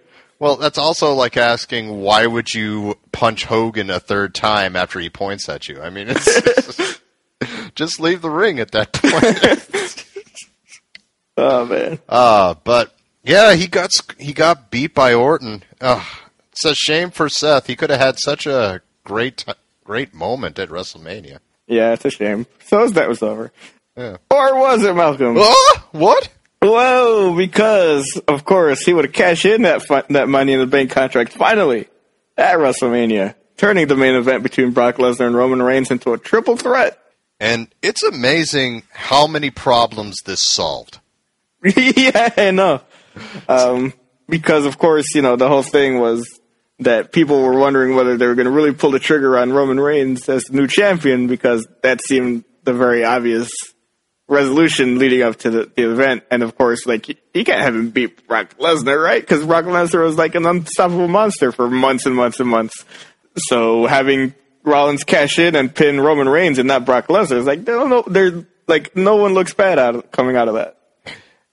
Well, 0.43 0.57
that's 0.57 0.77
also 0.77 1.13
like 1.13 1.37
asking 1.37 2.01
why 2.01 2.27
would 2.27 2.53
you 2.53 2.97
punch 3.13 3.45
Hogan 3.45 3.89
a 3.89 4.01
third 4.01 4.35
time 4.35 4.75
after 4.75 4.99
he 4.99 5.09
points 5.09 5.47
at 5.47 5.69
you? 5.69 5.81
I 5.81 5.89
mean, 5.89 6.07
it's 6.09 6.99
just 7.75 8.01
leave 8.01 8.21
the 8.21 8.29
ring 8.29 8.59
at 8.59 8.71
that 8.71 8.91
point. 8.91 9.69
Oh 11.35 11.65
man. 11.65 11.97
Uh, 12.07 12.53
but 12.63 12.93
yeah, 13.23 13.55
he 13.55 13.65
got 13.65 13.89
he 14.19 14.33
got 14.33 14.69
beat 14.69 14.93
by 14.93 15.15
Orton. 15.15 15.63
Ugh, 15.81 16.05
it's 16.51 16.63
a 16.63 16.75
shame 16.75 17.09
for 17.09 17.27
Seth. 17.27 17.65
He 17.65 17.75
could 17.75 17.89
have 17.89 17.99
had 17.99 18.19
such 18.19 18.45
a 18.45 18.83
great 19.03 19.43
great 19.83 20.13
moment 20.13 20.59
at 20.59 20.69
WrestleMania. 20.69 21.39
Yeah, 21.65 21.93
it's 21.93 22.05
a 22.05 22.11
shame. 22.11 22.45
So 22.67 22.87
that 22.87 23.09
was 23.09 23.23
over. 23.23 23.51
Yeah. 23.97 24.17
Or 24.29 24.59
was 24.59 24.83
it, 24.83 24.95
Malcolm? 24.95 25.35
Oh, 25.39 25.87
what? 25.91 26.29
Whoa, 26.63 27.35
because 27.35 28.21
of 28.25 28.45
course 28.45 28.85
he 28.85 28.93
would 28.93 29.03
have 29.03 29.13
cashed 29.13 29.43
in 29.43 29.63
that 29.63 29.81
fi- 29.81 30.05
that 30.09 30.29
Money 30.29 30.53
in 30.53 30.59
the 30.59 30.65
Bank 30.65 30.91
contract 30.91 31.33
finally 31.33 31.89
at 32.37 32.57
WrestleMania, 32.57 33.35
turning 33.57 33.87
the 33.87 33.97
main 33.97 34.15
event 34.15 34.43
between 34.43 34.71
Brock 34.71 34.95
Lesnar 34.95 35.27
and 35.27 35.35
Roman 35.35 35.61
Reigns 35.61 35.91
into 35.91 36.13
a 36.13 36.17
triple 36.17 36.55
threat. 36.55 36.97
And 37.37 37.67
it's 37.81 38.01
amazing 38.01 38.83
how 38.93 39.27
many 39.27 39.49
problems 39.49 40.21
this 40.25 40.39
solved. 40.41 41.01
yeah, 41.63 42.29
I 42.37 42.51
know. 42.51 42.81
Um, 43.49 43.91
because 44.29 44.65
of 44.65 44.77
course, 44.77 45.13
you 45.15 45.21
know, 45.21 45.35
the 45.35 45.49
whole 45.49 45.63
thing 45.63 45.99
was 45.99 46.39
that 46.79 47.11
people 47.11 47.41
were 47.41 47.59
wondering 47.59 47.93
whether 47.93 48.15
they 48.15 48.25
were 48.25 48.35
going 48.35 48.45
to 48.45 48.51
really 48.51 48.71
pull 48.71 48.91
the 48.91 48.99
trigger 48.99 49.37
on 49.37 49.51
Roman 49.51 49.81
Reigns 49.81 50.29
as 50.29 50.43
the 50.43 50.55
new 50.55 50.67
champion 50.67 51.27
because 51.27 51.67
that 51.81 52.01
seemed 52.01 52.45
the 52.63 52.73
very 52.73 53.03
obvious 53.03 53.51
resolution 54.27 54.99
leading 54.99 55.21
up 55.21 55.37
to 55.37 55.49
the, 55.49 55.71
the 55.75 55.91
event. 55.91 56.23
And 56.31 56.43
of 56.43 56.57
course, 56.57 56.85
like, 56.85 57.09
you, 57.09 57.15
you 57.33 57.43
can't 57.43 57.61
have 57.61 57.75
him 57.75 57.89
beat 57.89 58.27
Brock 58.27 58.57
Lesnar, 58.57 59.01
right? 59.01 59.21
Because 59.21 59.45
Brock 59.45 59.65
Lesnar 59.65 60.03
was 60.03 60.17
like 60.17 60.35
an 60.35 60.45
unstoppable 60.45 61.07
monster 61.07 61.51
for 61.51 61.69
months 61.69 62.05
and 62.05 62.15
months 62.15 62.39
and 62.39 62.49
months. 62.49 62.85
So 63.35 63.85
having 63.85 64.33
Rollins 64.63 65.03
cash 65.03 65.39
in 65.39 65.55
and 65.55 65.73
pin 65.73 65.99
Roman 65.99 66.29
Reigns 66.29 66.59
and 66.59 66.67
not 66.67 66.85
Brock 66.85 67.07
Lesnar 67.07 67.37
is 67.37 67.45
like, 67.45 67.65
they 67.65 67.71
don't 67.71 67.89
know, 67.89 68.03
they're 68.07 68.45
like, 68.67 68.95
no 68.95 69.17
one 69.17 69.33
looks 69.33 69.53
bad 69.53 69.79
out 69.79 69.95
of, 69.95 70.11
coming 70.11 70.35
out 70.35 70.47
of 70.47 70.55
that. 70.55 70.77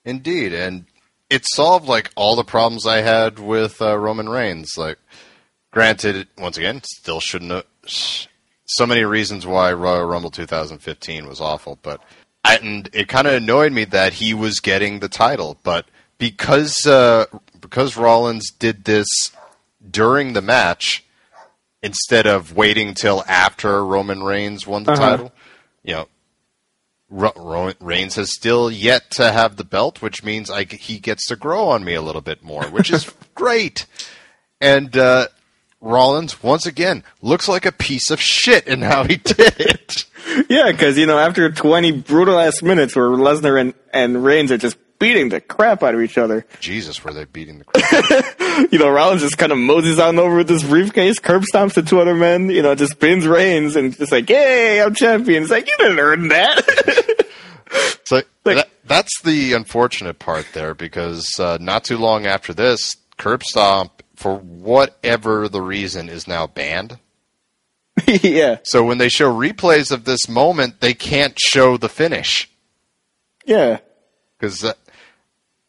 Indeed, 0.04 0.54
and 0.54 0.86
it 1.28 1.44
solved 1.46 1.86
like 1.86 2.10
all 2.16 2.36
the 2.36 2.44
problems 2.44 2.86
I 2.86 3.02
had 3.02 3.38
with 3.38 3.82
uh, 3.82 3.98
Roman 3.98 4.28
Reigns. 4.28 4.72
Like, 4.76 4.98
granted, 5.70 6.28
once 6.38 6.56
again, 6.56 6.82
still 6.84 7.20
shouldn't 7.20 7.50
have. 7.50 7.64
So 8.66 8.86
many 8.86 9.04
reasons 9.04 9.46
why 9.46 9.72
Royal 9.72 10.04
Rumble 10.04 10.30
2015 10.30 11.26
was 11.26 11.40
awful, 11.40 11.78
but 11.82 12.00
and 12.44 12.88
it 12.92 13.08
kind 13.08 13.26
of 13.26 13.34
annoyed 13.34 13.72
me 13.72 13.84
that 13.86 14.14
he 14.14 14.34
was 14.34 14.60
getting 14.60 15.00
the 15.00 15.08
title. 15.08 15.58
But 15.62 15.86
because 16.18 16.86
uh, 16.86 17.26
because 17.60 17.96
Rollins 17.96 18.50
did 18.50 18.84
this 18.84 19.06
during 19.90 20.32
the 20.32 20.42
match 20.42 21.04
instead 21.82 22.26
of 22.26 22.54
waiting 22.54 22.94
till 22.94 23.24
after 23.26 23.84
Roman 23.84 24.22
Reigns 24.22 24.66
won 24.66 24.84
the 24.84 24.92
Uh-huh. 24.92 25.00
title, 25.10 25.32
you 25.82 25.94
know, 25.94 26.08
Ro- 27.08 27.32
Ro- 27.36 27.72
Reigns 27.80 28.16
has 28.16 28.32
still 28.34 28.70
yet 28.70 29.10
to 29.12 29.32
have 29.32 29.56
the 29.56 29.64
belt, 29.64 30.02
which 30.02 30.22
means 30.22 30.50
I, 30.50 30.64
he 30.64 30.98
gets 30.98 31.26
to 31.28 31.36
grow 31.36 31.68
on 31.68 31.82
me 31.82 31.94
a 31.94 32.02
little 32.02 32.20
bit 32.20 32.42
more, 32.42 32.64
which 32.68 32.90
is 32.90 33.10
great. 33.34 33.86
And 34.60 34.94
uh, 34.96 35.28
Rollins, 35.80 36.42
once 36.42 36.66
again, 36.66 37.04
looks 37.22 37.48
like 37.48 37.64
a 37.64 37.72
piece 37.72 38.10
of 38.10 38.20
shit 38.20 38.66
in 38.66 38.82
how 38.82 39.04
he 39.04 39.16
did 39.16 39.54
it. 39.60 40.04
Yeah, 40.48 40.70
because 40.70 40.96
you 40.98 41.06
know, 41.06 41.18
after 41.18 41.50
20 41.50 41.92
brutal 42.02 42.38
ass 42.38 42.62
minutes 42.62 42.94
where 42.94 43.06
Lesnar 43.08 43.58
and, 43.60 43.74
and 43.92 44.22
Reigns 44.22 44.52
are 44.52 44.58
just 44.58 44.76
beating 44.98 45.28
the 45.30 45.40
crap 45.40 45.82
out 45.82 45.94
of 45.94 46.00
each 46.02 46.18
other, 46.18 46.46
Jesus, 46.60 47.02
were 47.02 47.12
they 47.12 47.24
beating 47.24 47.58
the 47.58 47.64
crap? 47.64 48.70
you 48.72 48.78
know, 48.78 48.90
Rollins 48.90 49.22
just 49.22 49.38
kind 49.38 49.50
of 49.50 49.58
moses 49.58 49.98
on 49.98 50.18
over 50.20 50.36
with 50.36 50.46
this 50.46 50.62
briefcase, 50.62 51.18
curb 51.18 51.42
stomps 51.52 51.74
the 51.74 51.82
two 51.82 52.00
other 52.00 52.14
men, 52.14 52.48
you 52.50 52.62
know, 52.62 52.74
just 52.76 53.00
pins 53.00 53.26
Reigns 53.26 53.74
and 53.76 53.96
just 53.96 54.12
like, 54.12 54.28
"Yay, 54.30 54.80
I'm 54.82 54.94
champion!" 54.94 55.42
It's 55.42 55.50
like 55.50 55.66
you 55.66 55.74
didn't 55.78 55.98
earn 55.98 56.28
that. 56.28 57.26
So 58.04 58.16
Like- 58.44 58.56
that, 58.56 58.68
that's 58.84 59.22
the 59.22 59.52
unfortunate 59.54 60.18
part 60.18 60.46
there, 60.52 60.74
because 60.74 61.38
uh, 61.40 61.58
not 61.60 61.84
too 61.84 61.96
long 61.98 62.26
after 62.26 62.52
this, 62.52 62.96
Curb 63.16 63.42
Stomp, 63.44 63.99
for 64.20 64.36
whatever 64.36 65.48
the 65.48 65.62
reason, 65.62 66.08
is 66.10 66.28
now 66.28 66.46
banned. 66.46 66.98
yeah, 68.06 68.58
So 68.62 68.84
when 68.84 68.98
they 68.98 69.08
show 69.08 69.32
replays 69.32 69.90
of 69.90 70.04
this 70.04 70.28
moment, 70.28 70.80
they 70.80 70.94
can't 70.94 71.38
show 71.40 71.76
the 71.78 71.88
finish. 71.88 72.48
yeah, 73.46 73.78
because 74.38 74.62
uh, 74.64 74.74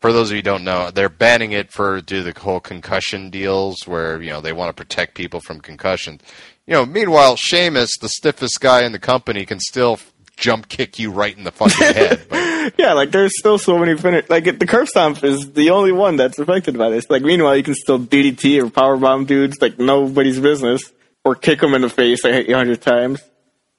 for 0.02 0.12
those 0.12 0.30
of 0.30 0.36
you 0.36 0.40
who 0.40 0.44
don't 0.44 0.64
know, 0.64 0.92
they're 0.92 1.10
banning 1.10 1.52
it 1.54 1.72
for 1.72 2.02
do 2.02 2.24
the 2.24 2.38
whole 2.38 2.60
concussion 2.60 3.30
deals, 3.30 3.88
where 3.88 4.22
you 4.22 4.30
know 4.30 4.42
they 4.42 4.54
want 4.54 4.70
to 4.70 4.74
protect 4.84 5.16
people 5.16 5.40
from 5.40 5.62
concussions. 5.62 6.22
You 6.68 6.74
know, 6.74 6.86
meanwhile, 6.86 7.36
Sheamus, 7.38 7.98
the 8.00 8.10
stiffest 8.10 8.60
guy 8.62 8.84
in 8.84 8.92
the 8.92 9.00
company, 9.00 9.46
can 9.46 9.60
still 9.60 9.98
jump 10.38 10.68
kick 10.70 11.00
you 11.00 11.12
right 11.12 11.38
in 11.38 11.44
the 11.44 11.52
fucking 11.52 11.94
head. 11.94 12.22
But, 12.30 12.74
yeah. 12.78 12.94
Like 12.94 13.10
there's 13.12 13.32
still 13.40 13.58
so 13.58 13.80
many 13.80 13.98
finish. 13.98 14.30
Like 14.30 14.44
the 14.44 14.68
curb 14.68 14.88
stomp 14.88 15.24
is 15.24 15.54
the 15.54 15.72
only 15.72 15.92
one 15.92 16.16
that's 16.16 16.38
affected 16.38 16.78
by 16.78 16.90
this. 16.92 17.10
Like 17.10 17.24
meanwhile, 17.24 17.58
you 17.58 17.64
can 17.64 17.74
still 17.74 18.00
DDT 18.00 18.62
or 18.62 18.68
powerbomb 18.68 19.26
dudes 19.26 19.60
like 19.62 19.80
nobody's 19.80 20.40
business, 20.40 20.92
or 21.26 21.34
kick 21.36 21.60
them 21.60 21.74
in 21.74 21.82
the 21.82 21.90
face 21.90 22.24
like 22.24 22.48
a 22.48 22.54
hundred 22.54 22.82
times. 22.82 23.20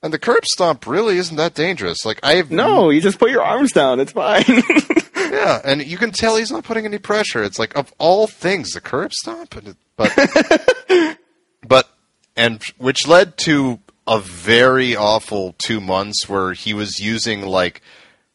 and 0.03 0.13
the 0.13 0.19
curb 0.19 0.45
stomp 0.47 0.87
really 0.87 1.17
isn't 1.19 1.37
that 1.37 1.55
dangerous. 1.55 2.05
Like 2.05 2.19
I 2.25 2.35
have 2.35 2.51
No, 2.51 2.91
you 2.91 3.01
just 3.01 3.21
put 3.21 3.31
your 3.31 3.43
arms 3.43 3.71
down. 3.71 4.01
It's 4.01 4.13
fine. 4.13 4.45
yeah, 5.17 5.61
and 5.65 5.85
you 5.87 5.97
can 5.97 6.11
tell 6.11 6.37
he's 6.37 6.51
not 6.51 6.65
putting 6.65 6.85
any 6.85 6.99
pressure. 6.99 7.45
It's 7.45 7.61
like 7.61 7.77
of 7.77 7.93
all 7.99 8.27
things, 8.27 8.73
the 8.73 8.81
curb 8.81 9.13
stomp, 9.13 9.55
but 9.97 11.17
but 11.67 11.89
and 12.37 12.61
which 12.79 13.07
led 13.07 13.37
to 13.39 13.79
a 14.07 14.19
very 14.21 14.97
awful 14.97 15.55
two 15.59 15.81
months 15.81 16.29
where 16.29 16.53
he 16.53 16.75
was 16.75 16.99
using 17.01 17.43
like 17.43 17.81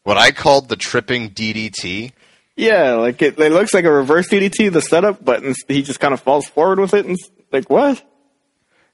what 0.02 0.16
I 0.16 0.30
called 0.30 0.68
the 0.68 0.76
tripping 0.76 1.30
DDT, 1.30 2.12
Yeah, 2.56 2.94
like 2.94 3.20
it, 3.20 3.38
it 3.38 3.52
looks 3.52 3.74
like 3.74 3.84
a 3.84 3.92
reverse 3.92 4.28
DDT, 4.28 4.72
the 4.72 4.80
setup, 4.80 5.22
but 5.24 5.42
he 5.68 5.82
just 5.82 6.00
kind 6.00 6.14
of 6.14 6.20
falls 6.20 6.46
forward 6.48 6.80
with 6.80 6.94
it, 6.94 7.04
and 7.04 7.12
s- 7.20 7.30
like 7.52 7.68
what? 7.68 8.02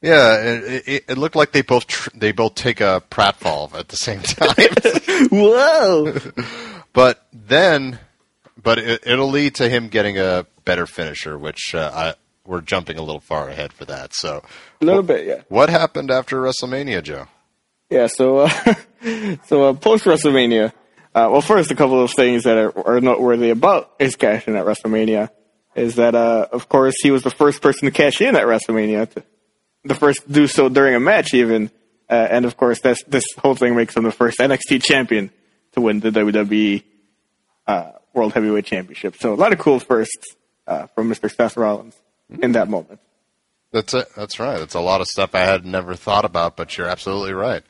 Yeah, 0.03 0.43
it, 0.43 0.83
it, 0.89 1.05
it 1.11 1.19
looked 1.19 1.37
like 1.37 1.53
they 1.53 1.63
both 1.63 1.87
tr- 1.87 2.11
they 2.15 2.33
both 2.33 2.57
take 2.57 2.81
a 2.81 3.03
pratfall 3.11 3.73
at 3.75 3.89
the 3.89 3.97
same 3.97 4.21
time. 4.23 5.29
Whoa! 5.31 6.19
but 6.93 7.27
then, 7.33 7.99
but 8.61 8.79
it, 8.79 9.07
it'll 9.07 9.31
lead 9.31 9.55
to 9.57 9.69
him 9.69 9.89
getting 9.89 10.19
a 10.19 10.47
better 10.65 10.87
finisher, 10.87 11.39
which 11.39 11.75
uh, 11.75 11.91
I, 11.95 12.15
we're 12.45 12.61
jumping 12.61 12.99
a 12.99 13.03
little 13.03 13.21
far 13.21 13.49
ahead 13.49 13.73
for 13.73 13.85
that. 13.87 14.13
So, 14.15 14.45
a 14.85 14.87
little 14.87 15.03
bit, 15.03 15.27
yeah. 15.27 15.43
what 15.49 15.71
happened 15.71 16.11
after 16.11 16.41
WrestleMania, 16.41 17.03
Joe? 17.03 17.27
Yeah, 17.91 18.07
so 18.07 18.39
uh, 18.39 18.49
so 19.47 19.69
uh, 19.69 19.73
post 19.75 20.05
WrestleMania, 20.05 20.73
uh, 21.15 21.29
well, 21.31 21.41
first 21.41 21.71
a 21.71 21.75
couple 21.75 22.03
of 22.03 22.11
things 22.11 22.45
that 22.45 22.57
are, 22.57 22.89
are 22.89 23.01
noteworthy 23.01 23.51
about 23.51 23.93
his 23.99 24.17
cash 24.17 24.49
in 24.49 24.57
at 24.57 24.65
WrestleMania 24.65 25.31
is 25.75 25.97
that, 25.97 26.15
uh, 26.15 26.47
of 26.53 26.69
course, 26.69 26.95
he 27.03 27.11
was 27.11 27.23
the 27.23 27.31
first 27.31 27.61
person 27.61 27.87
to 27.87 27.91
cash 27.91 28.21
in 28.21 28.37
at 28.37 28.45
WrestleMania, 28.45 29.11
to, 29.11 29.23
the 29.85 29.95
first 29.95 30.23
to 30.27 30.33
do 30.33 30.47
so 30.47 30.69
during 30.69 30.95
a 30.95 31.01
match, 31.01 31.35
even, 31.35 31.71
uh, 32.09 32.29
and 32.31 32.45
of 32.45 32.57
course, 32.57 32.81
that's, 32.81 33.03
this 33.05 33.25
whole 33.39 33.55
thing 33.55 33.75
makes 33.75 33.97
him 33.97 34.05
the 34.05 34.13
first 34.13 34.39
NXT 34.39 34.83
champion 34.83 35.31
to 35.73 35.81
win 35.81 36.01
the 36.01 36.11
WWE 36.11 36.83
uh, 37.67 37.91
World 38.13 38.33
Heavyweight 38.33 38.67
Championship. 38.67 39.17
So 39.17 39.35
a 39.35 39.37
lot 39.37 39.53
of 39.53 39.59
cool 39.59 39.81
firsts 39.81 40.37
uh, 40.67 40.87
from 40.95 41.11
Mr. 41.11 41.31
Seth 41.31 41.57
Rollins 41.57 41.97
in 42.41 42.53
that 42.53 42.69
moment. 42.69 43.01
That's 43.75 43.93
it. 43.93 44.09
That's 44.15 44.39
right. 44.39 44.57
That's 44.61 44.75
a 44.75 44.81
lot 44.81 45.01
of 45.01 45.09
stuff 45.09 45.35
I 45.35 45.41
had 45.41 45.67
never 45.67 45.97
thought 45.97 46.25
about, 46.25 46.57
but 46.57 46.79
you're 46.79 46.87
absolutely 46.87 47.33
right. 47.33 47.65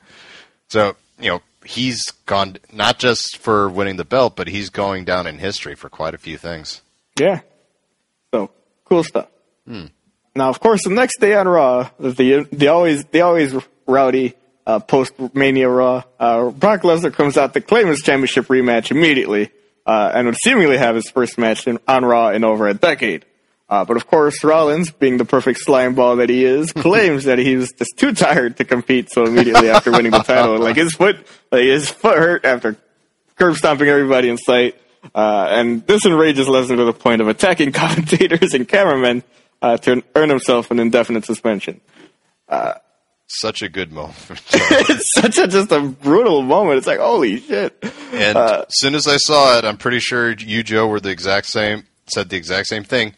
So, 0.69 0.95
you 1.19 1.29
know, 1.29 1.41
he's 1.65 2.11
gone 2.27 2.57
not 2.71 2.99
just 2.99 3.37
for 3.37 3.67
winning 3.67 3.95
the 3.95 4.05
belt, 4.05 4.35
but 4.35 4.47
he's 4.47 4.69
going 4.69 5.03
down 5.03 5.25
in 5.25 5.39
history 5.39 5.73
for 5.73 5.89
quite 5.89 6.13
a 6.13 6.19
few 6.19 6.37
things. 6.37 6.83
Yeah. 7.19 7.39
So 8.31 8.51
cool 8.83 9.03
stuff. 9.03 9.29
Now, 10.35 10.49
of 10.49 10.59
course, 10.59 10.83
the 10.83 10.91
next 10.91 11.19
day 11.19 11.33
on 11.33 11.47
Raw, 11.47 11.89
the 11.99 12.47
the 12.51 12.67
always 12.67 13.05
the 13.05 13.21
always 13.21 13.55
rowdy 13.87 14.35
uh, 14.67 14.77
post 14.81 15.13
Mania 15.33 15.69
Raw, 15.69 16.03
uh, 16.19 16.51
Brock 16.51 16.81
Lesnar 16.81 17.13
comes 17.13 17.35
out 17.35 17.55
to 17.55 17.61
claim 17.61 17.87
his 17.87 18.03
championship 18.03 18.45
rematch 18.45 18.91
immediately, 18.91 19.49
uh, 19.87 20.11
and 20.13 20.27
would 20.27 20.37
seemingly 20.43 20.77
have 20.77 20.93
his 20.93 21.09
first 21.09 21.39
match 21.39 21.65
in, 21.67 21.79
on 21.87 22.05
Raw 22.05 22.29
in 22.29 22.43
over 22.43 22.67
a 22.67 22.75
decade. 22.75 23.25
Uh, 23.67 23.83
but 23.83 23.97
of 23.97 24.05
course, 24.07 24.43
Rollins, 24.43 24.91
being 24.91 25.17
the 25.17 25.25
perfect 25.25 25.59
slime 25.59 25.95
ball 25.95 26.17
that 26.17 26.29
he 26.29 26.45
is, 26.45 26.71
claims 26.73 27.23
that 27.23 27.39
he 27.39 27.55
was 27.55 27.71
just 27.71 27.97
too 27.97 28.13
tired 28.13 28.57
to 28.57 28.63
compete 28.63 29.11
so 29.11 29.25
immediately 29.25 29.69
after 29.69 29.91
winning 29.91 30.11
the 30.11 30.19
title. 30.19 30.59
Like 30.65 30.75
his 30.75 30.93
foot, 30.93 31.17
like 31.51 31.63
his 31.63 31.89
foot 31.89 32.17
hurt 32.17 32.45
after 32.45 32.77
curb 33.35 33.55
stomping 33.55 33.87
everybody 33.87 34.29
in 34.29 34.37
sight. 34.37 34.75
Uh, 35.13 35.47
and 35.49 35.85
this 35.85 36.05
enrages 36.05 36.47
Lesnar 36.47 36.77
to 36.77 36.85
the 36.85 36.93
point 36.93 37.21
of 37.21 37.27
attacking 37.27 37.71
commentators 37.73 38.53
and 38.53 38.67
cameramen 38.67 39.23
uh, 39.61 39.77
to 39.77 40.03
earn 40.15 40.29
himself 40.29 40.71
an 40.71 40.79
indefinite 40.79 41.25
suspension. 41.25 41.81
Such 43.27 43.63
a 43.63 43.69
good 43.69 43.91
moment. 43.91 44.15
it's 44.53 45.11
such 45.11 45.39
a 45.39 45.47
just 45.47 45.71
a 45.71 45.81
brutal 45.81 46.43
moment. 46.43 46.77
It's 46.77 46.87
like 46.87 46.99
holy 46.99 47.39
shit. 47.39 47.75
and 48.13 48.37
as 48.37 48.65
soon 48.69 48.93
as 48.93 49.07
I 49.07 49.17
saw 49.17 49.57
it, 49.57 49.65
I'm 49.65 49.77
pretty 49.77 49.99
sure 49.99 50.31
you, 50.31 50.61
Joe, 50.61 50.87
were 50.87 50.99
the 50.99 51.09
exact 51.09 51.47
same, 51.47 51.85
said 52.07 52.29
the 52.29 52.37
exact 52.37 52.67
same 52.67 52.83
thing. 52.83 53.15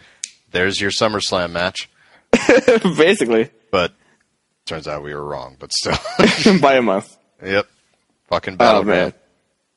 There's 0.58 0.82
your 0.82 0.90
SummerSlam 0.90 1.52
match. 1.52 1.88
Basically, 2.98 3.52
But 3.70 3.94
turns 4.66 4.88
out 4.88 5.04
we 5.04 5.14
were 5.14 5.24
wrong, 5.24 5.56
but 5.60 5.72
still. 5.72 5.96
by 6.60 6.78
a 6.78 6.82
month. 6.82 7.16
yep. 7.46 7.68
Fucking 8.30 8.58
Oh 8.60 8.82
man. 8.82 9.14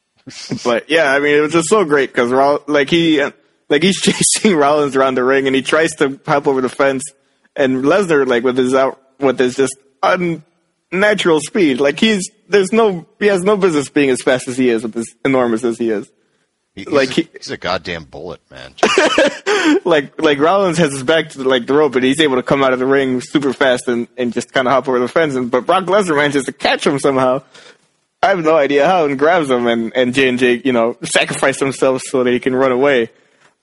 but 0.65 0.89
yeah, 0.89 1.13
I 1.13 1.19
mean, 1.19 1.37
it 1.37 1.41
was 1.41 1.53
just 1.53 1.69
so 1.69 1.85
great 1.85 2.11
because 2.15 2.33
like 2.67 2.89
he, 2.89 3.23
like 3.69 3.83
he's 3.83 4.01
chasing 4.01 4.57
Rollins 4.57 4.97
around 4.97 5.17
the 5.17 5.23
ring 5.23 5.47
and 5.47 5.55
he 5.55 5.61
tries 5.61 5.95
to 5.97 6.19
hop 6.25 6.47
over 6.47 6.63
the 6.63 6.71
fence, 6.71 7.03
and 7.55 7.85
Lesnar 7.85 8.27
like 8.27 8.43
with 8.43 8.57
his 8.57 8.75
out 8.75 8.99
with 9.19 9.39
his 9.39 9.57
just 9.57 9.77
unnatural 10.03 11.41
speed, 11.41 11.79
like 11.79 12.01
he's 12.01 12.27
there's 12.49 12.73
no 12.73 13.05
he 13.19 13.27
has 13.27 13.43
no 13.43 13.59
business 13.59 13.91
being 13.91 14.09
as 14.09 14.23
fast 14.23 14.49
as 14.49 14.57
he 14.57 14.71
is 14.71 14.83
with 14.83 14.97
as 14.97 15.07
enormous 15.27 15.63
as 15.63 15.77
he 15.77 15.91
is. 15.91 16.11
He- 16.75 16.83
he's, 16.85 16.89
Like 16.93 17.11
a, 17.11 17.13
he- 17.13 17.29
he's 17.37 17.51
a 17.51 17.57
goddamn 17.57 18.05
bullet, 18.05 18.41
man. 18.51 18.75
like 19.85 20.21
like 20.21 20.39
Rollins 20.39 20.79
has 20.79 20.93
his 20.93 21.03
back 21.03 21.31
to 21.31 21.39
the, 21.39 21.49
like 21.49 21.67
the 21.67 21.75
rope, 21.75 21.93
but 21.93 22.03
he's 22.03 22.21
able 22.21 22.37
to 22.37 22.43
come 22.43 22.63
out 22.63 22.73
of 22.73 22.79
the 22.79 22.87
ring 22.87 23.21
super 23.21 23.53
fast 23.53 23.89
and, 23.89 24.09
and 24.17 24.33
just 24.33 24.53
kind 24.53 24.67
of 24.69 24.73
hop 24.73 24.89
over 24.89 24.99
the 24.99 25.09
fence. 25.09 25.35
And 25.35 25.51
but 25.51 25.67
Brock 25.67 25.85
Lesnar 25.85 26.17
manages 26.17 26.45
to 26.47 26.53
catch 26.53 26.87
him 26.87 26.99
somehow. 26.99 27.43
I 28.23 28.29
have 28.29 28.41
no 28.45 28.55
idea 28.55 28.87
how, 28.87 29.07
and 29.07 29.19
grabs 29.19 29.51
him, 29.51 29.67
and 29.67 29.93
and 29.97 30.15
J 30.15 30.29
and 30.29 30.39
J, 30.39 30.61
you 30.65 30.73
know, 30.73 30.97
sacrifice 31.03 31.59
themselves 31.59 32.05
so 32.09 32.23
that 32.23 32.31
he 32.33 32.39
can 32.41 32.55
run 32.55 32.71
away. 32.73 33.11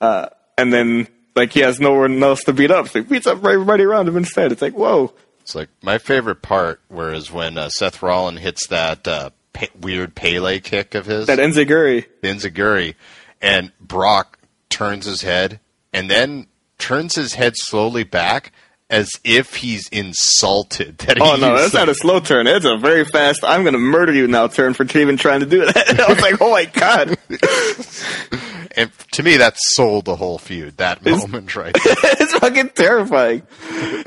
Uh, 0.00 0.28
and 0.56 0.72
then 0.72 1.06
like 1.36 1.52
he 1.52 1.60
has 1.60 1.78
no 1.80 1.94
one 1.94 2.22
else 2.22 2.42
to 2.44 2.52
beat 2.52 2.70
up, 2.70 2.88
so 2.88 3.00
he 3.02 3.08
beats 3.08 3.26
up 3.26 3.38
everybody 3.44 3.84
around 3.84 4.08
him 4.08 4.16
instead. 4.16 4.50
It's 4.52 4.60
like 4.62 4.74
whoa, 4.74 5.12
It's 5.40 5.54
like 5.54 5.68
my 5.82 5.98
favorite 5.98 6.42
part, 6.42 6.80
whereas 6.88 7.30
when 7.32 7.56
uh, 7.56 7.68
Seth 7.68 8.02
Rollins 8.02 8.40
hits 8.40 8.66
that 8.66 9.06
uh, 9.06 9.30
pe- 9.58 9.68
weird 9.80 10.14
Pele 10.14 10.60
kick 10.60 10.94
of 10.94 11.06
his, 11.06 11.26
that 11.26 11.38
Enziguri. 11.40 12.06
Enziguri, 12.22 12.94
and 13.42 13.72
Brock 13.80 14.38
turns 14.70 15.04
his 15.06 15.22
head 15.22 15.58
and 15.92 16.08
then 16.10 16.46
turns 16.78 17.16
his 17.16 17.34
head 17.34 17.56
slowly 17.56 18.04
back 18.04 18.52
as 18.90 19.10
if 19.24 19.56
he's 19.56 19.88
insulted 19.88 20.96
that 20.98 21.20
Oh 21.20 21.36
no, 21.36 21.56
that's 21.58 21.74
not 21.74 21.88
a 21.88 21.94
slow 21.94 22.20
turn. 22.20 22.46
It's 22.46 22.64
a 22.64 22.76
very 22.76 23.04
fast. 23.04 23.40
I'm 23.44 23.64
gonna 23.64 23.78
murder 23.78 24.12
you 24.14 24.28
now 24.28 24.46
turn 24.46 24.74
for 24.74 24.84
even 24.96 25.16
trying 25.16 25.40
to 25.40 25.46
do 25.46 25.64
that. 25.66 26.00
I 26.08 26.12
was 26.12 26.20
like, 26.22 26.40
oh 26.40 26.50
my 26.50 26.64
god. 26.64 27.18
And 28.76 28.92
to 29.12 29.24
me, 29.24 29.38
that 29.38 29.56
sold 29.58 30.04
the 30.04 30.14
whole 30.14 30.38
feud. 30.38 30.76
That 30.76 31.04
moment 31.04 31.56
right 31.56 31.74
there. 31.84 31.94
it's 32.02 32.32
fucking 32.34 32.68
terrifying. 32.70 33.42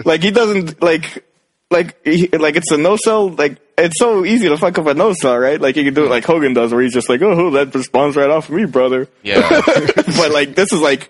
Like 0.06 0.24
he 0.24 0.32
doesn't 0.32 0.82
like 0.82 1.26
like 1.72 2.06
he, 2.06 2.28
like 2.28 2.56
it's 2.56 2.72
a 2.72 2.78
no 2.78 2.98
sell. 2.98 3.30
Like 3.30 3.58
it's 3.78 3.98
so 3.98 4.26
easy 4.26 4.50
to 4.50 4.58
fuck 4.58 4.78
up 4.78 4.86
a 4.88 4.94
no 4.94 5.14
sell, 5.14 5.38
right? 5.38 5.60
Like 5.60 5.76
you 5.76 5.84
can 5.84 5.94
do 5.94 6.06
it 6.06 6.10
like 6.10 6.26
Hogan 6.26 6.54
does, 6.54 6.74
where 6.74 6.82
he's 6.82 6.94
just 6.94 7.10
like, 7.10 7.22
oh, 7.22 7.52
that 7.52 7.74
responds 7.74 8.16
right 8.16 8.30
off 8.30 8.50
of 8.50 8.56
me, 8.56 8.66
brother. 8.66 9.08
Yeah. 9.24 9.62
but 9.66 10.32
like 10.32 10.56
this 10.56 10.72
is 10.72 10.82
like 10.82 11.10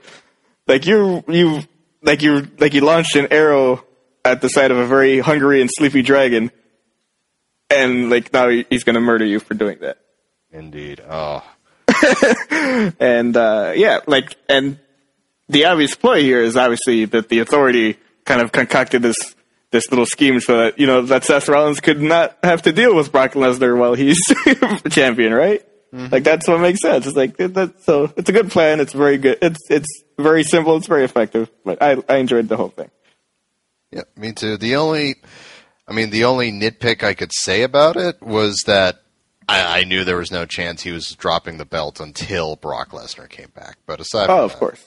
like 0.67 0.85
you 0.85 1.23
you 1.27 1.63
like 2.01 2.21
you 2.21 2.47
like 2.59 2.73
you 2.73 2.81
launched 2.81 3.15
an 3.15 3.27
arrow 3.31 3.83
at 4.23 4.41
the 4.41 4.47
side 4.49 4.71
of 4.71 4.77
a 4.77 4.85
very 4.85 5.19
hungry 5.19 5.61
and 5.61 5.69
sleepy 5.71 6.01
dragon, 6.01 6.51
and 7.69 8.09
like 8.09 8.31
now 8.31 8.47
he's 8.47 8.83
gonna 8.83 9.01
murder 9.01 9.25
you 9.25 9.39
for 9.39 9.53
doing 9.53 9.79
that. 9.81 9.97
Indeed. 10.51 11.01
Oh, 11.09 11.43
And 12.99 13.35
uh, 13.35 13.73
yeah, 13.75 13.99
like, 14.07 14.35
and 14.49 14.79
the 15.49 15.65
obvious 15.65 15.95
play 15.95 16.23
here 16.23 16.41
is 16.41 16.57
obviously 16.57 17.05
that 17.05 17.29
the 17.29 17.39
authority 17.39 17.97
kind 18.25 18.41
of 18.41 18.51
concocted 18.51 19.01
this 19.01 19.35
this 19.71 19.89
little 19.89 20.05
scheme 20.05 20.39
so 20.39 20.57
that 20.57 20.79
you 20.79 20.85
know 20.87 21.01
that 21.03 21.23
Seth 21.23 21.47
Rollins 21.49 21.79
could 21.79 22.01
not 22.01 22.37
have 22.43 22.61
to 22.63 22.71
deal 22.71 22.95
with 22.95 23.11
Brock 23.11 23.33
Lesnar 23.33 23.77
while 23.77 23.93
he's 23.93 24.19
champion, 24.91 25.33
right? 25.33 25.65
Mm-hmm. 25.93 26.11
Like 26.13 26.23
that's 26.23 26.47
what 26.47 26.59
makes 26.61 26.81
sense. 26.81 27.05
It's 27.07 27.15
like 27.17 27.37
that. 27.37 27.73
So 27.83 28.13
it's 28.15 28.29
a 28.29 28.33
good 28.33 28.49
plan. 28.51 28.79
It's 28.79 28.93
very 28.93 29.17
good. 29.17 29.37
It's 29.41 29.59
it's 29.69 30.03
very 30.17 30.43
simple. 30.43 30.77
It's 30.77 30.87
very 30.87 31.03
effective. 31.03 31.49
But 31.65 31.81
I 31.81 31.97
I 32.07 32.17
enjoyed 32.17 32.47
the 32.47 32.57
whole 32.57 32.69
thing. 32.69 32.89
yeah, 33.91 34.03
me 34.15 34.31
too. 34.33 34.55
The 34.57 34.75
only, 34.77 35.15
I 35.87 35.93
mean, 35.93 36.09
the 36.09 36.23
only 36.25 36.51
nitpick 36.51 37.03
I 37.03 37.13
could 37.13 37.31
say 37.33 37.63
about 37.63 37.97
it 37.97 38.21
was 38.21 38.63
that 38.67 39.01
I, 39.49 39.79
I 39.81 39.83
knew 39.83 40.05
there 40.05 40.15
was 40.17 40.31
no 40.31 40.45
chance 40.45 40.81
he 40.83 40.91
was 40.91 41.11
dropping 41.15 41.57
the 41.57 41.65
belt 41.65 41.99
until 41.99 42.55
Brock 42.55 42.91
Lesnar 42.91 43.27
came 43.29 43.49
back. 43.53 43.77
But 43.85 43.99
aside 43.99 44.27
from 44.27 44.35
Oh, 44.39 44.43
of 44.45 44.51
that, 44.51 44.59
course. 44.59 44.85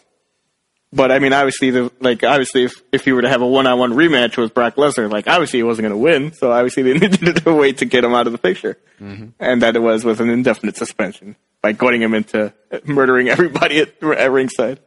But 0.94 1.10
I 1.10 1.18
mean, 1.18 1.32
obviously, 1.32 1.70
the 1.70 1.90
like 1.98 2.22
obviously, 2.22 2.64
if 2.64 2.80
if 2.92 3.06
you 3.06 3.16
were 3.16 3.22
to 3.22 3.28
have 3.28 3.42
a 3.42 3.46
one-on-one 3.46 3.94
rematch 3.94 4.36
with 4.36 4.54
Brock 4.54 4.76
Lesnar, 4.76 5.10
like 5.10 5.26
obviously 5.26 5.58
he 5.58 5.64
wasn't 5.64 5.88
going 5.88 5.92
to 5.92 5.98
win, 5.98 6.32
so 6.32 6.52
obviously 6.52 6.84
they 6.84 6.92
needed 6.98 7.44
to 7.44 7.52
wait 7.52 7.78
to 7.78 7.84
get 7.84 8.04
him 8.04 8.14
out 8.14 8.28
of 8.28 8.32
the 8.32 8.38
picture, 8.38 8.78
mm-hmm. 9.00 9.30
and 9.40 9.62
that 9.62 9.74
it 9.74 9.80
was 9.80 10.04
with 10.04 10.20
an 10.20 10.30
indefinite 10.30 10.76
suspension 10.76 11.34
by 11.62 11.72
goading 11.72 12.00
him 12.00 12.14
into 12.14 12.52
uh, 12.70 12.78
murdering 12.84 13.28
everybody 13.36 13.80
at, 13.80 14.02
at 14.02 14.30
ringside. 14.30 14.80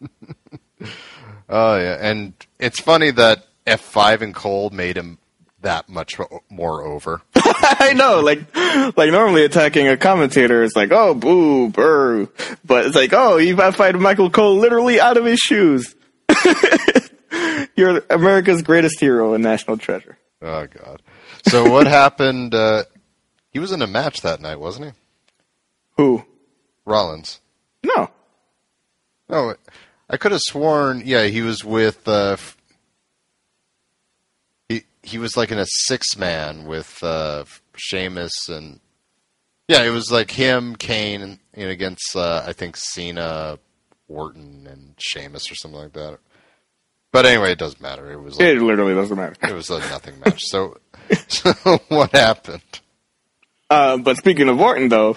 Oh 1.52 1.76
yeah, 1.76 1.96
and 2.00 2.32
it's 2.60 2.78
funny 2.78 3.10
that 3.10 3.44
F 3.66 3.80
five 3.80 4.22
and 4.22 4.32
Cole 4.32 4.70
made 4.70 4.96
him 4.96 5.18
that 5.62 5.88
much 5.88 6.18
more 6.48 6.84
over. 6.84 7.22
I 7.34 7.92
know, 7.94 8.20
like 8.20 8.54
like 8.96 9.10
normally 9.10 9.44
attacking 9.44 9.88
a 9.88 9.96
commentator 9.96 10.62
is 10.62 10.74
like, 10.74 10.92
oh 10.92 11.14
boo, 11.14 11.68
burr, 11.68 12.28
but 12.64 12.86
it's 12.86 12.96
like, 12.96 13.12
oh, 13.12 13.36
you 13.36 13.56
fight 13.56 13.94
Michael 13.96 14.30
Cole 14.30 14.56
literally 14.56 15.00
out 15.00 15.16
of 15.16 15.24
his 15.24 15.38
shoes. 15.38 15.94
You're 17.76 18.02
America's 18.10 18.62
greatest 18.62 19.00
hero 19.00 19.34
and 19.34 19.42
national 19.42 19.78
treasure. 19.78 20.18
Oh 20.42 20.66
god. 20.66 21.02
So 21.48 21.70
what 21.70 21.86
happened? 21.88 22.54
Uh, 22.54 22.84
he 23.50 23.58
was 23.58 23.72
in 23.72 23.82
a 23.82 23.86
match 23.86 24.22
that 24.22 24.40
night, 24.40 24.60
wasn't 24.60 24.86
he? 24.86 24.92
Who? 25.96 26.24
Rollins. 26.84 27.40
No. 27.84 28.10
Oh, 29.28 29.54
I 30.08 30.16
could 30.16 30.32
have 30.32 30.40
sworn. 30.42 31.02
Yeah, 31.04 31.24
he 31.26 31.42
was 31.42 31.64
with. 31.64 32.06
Uh, 32.08 32.36
he 35.02 35.18
was 35.18 35.36
like 35.36 35.50
in 35.50 35.58
a 35.58 35.66
six 35.66 36.16
man 36.16 36.64
with 36.66 37.02
uh, 37.02 37.44
Sheamus 37.76 38.48
and. 38.48 38.80
Yeah, 39.68 39.84
it 39.84 39.90
was 39.90 40.10
like 40.10 40.32
him, 40.32 40.74
Kane, 40.74 41.22
and, 41.22 41.38
and 41.54 41.70
against 41.70 42.16
uh, 42.16 42.42
I 42.44 42.52
think 42.52 42.76
Cena, 42.76 43.56
Orton 44.08 44.66
and 44.68 44.94
Sheamus 44.98 45.50
or 45.50 45.54
something 45.54 45.80
like 45.80 45.92
that. 45.92 46.18
But 47.12 47.24
anyway, 47.26 47.52
it 47.52 47.58
doesn't 47.58 47.80
matter. 47.80 48.10
It 48.10 48.20
was 48.20 48.36
like, 48.36 48.48
It 48.48 48.60
literally 48.60 48.94
doesn't 48.94 49.16
matter. 49.16 49.36
it 49.42 49.54
was 49.54 49.70
a 49.70 49.78
nothing 49.78 50.18
match. 50.20 50.42
So, 50.46 50.76
so 51.28 51.52
what 51.88 52.10
happened? 52.10 52.62
Uh, 53.68 53.98
but 53.98 54.16
speaking 54.16 54.48
of 54.48 54.60
Orton, 54.60 54.88
though, 54.88 55.16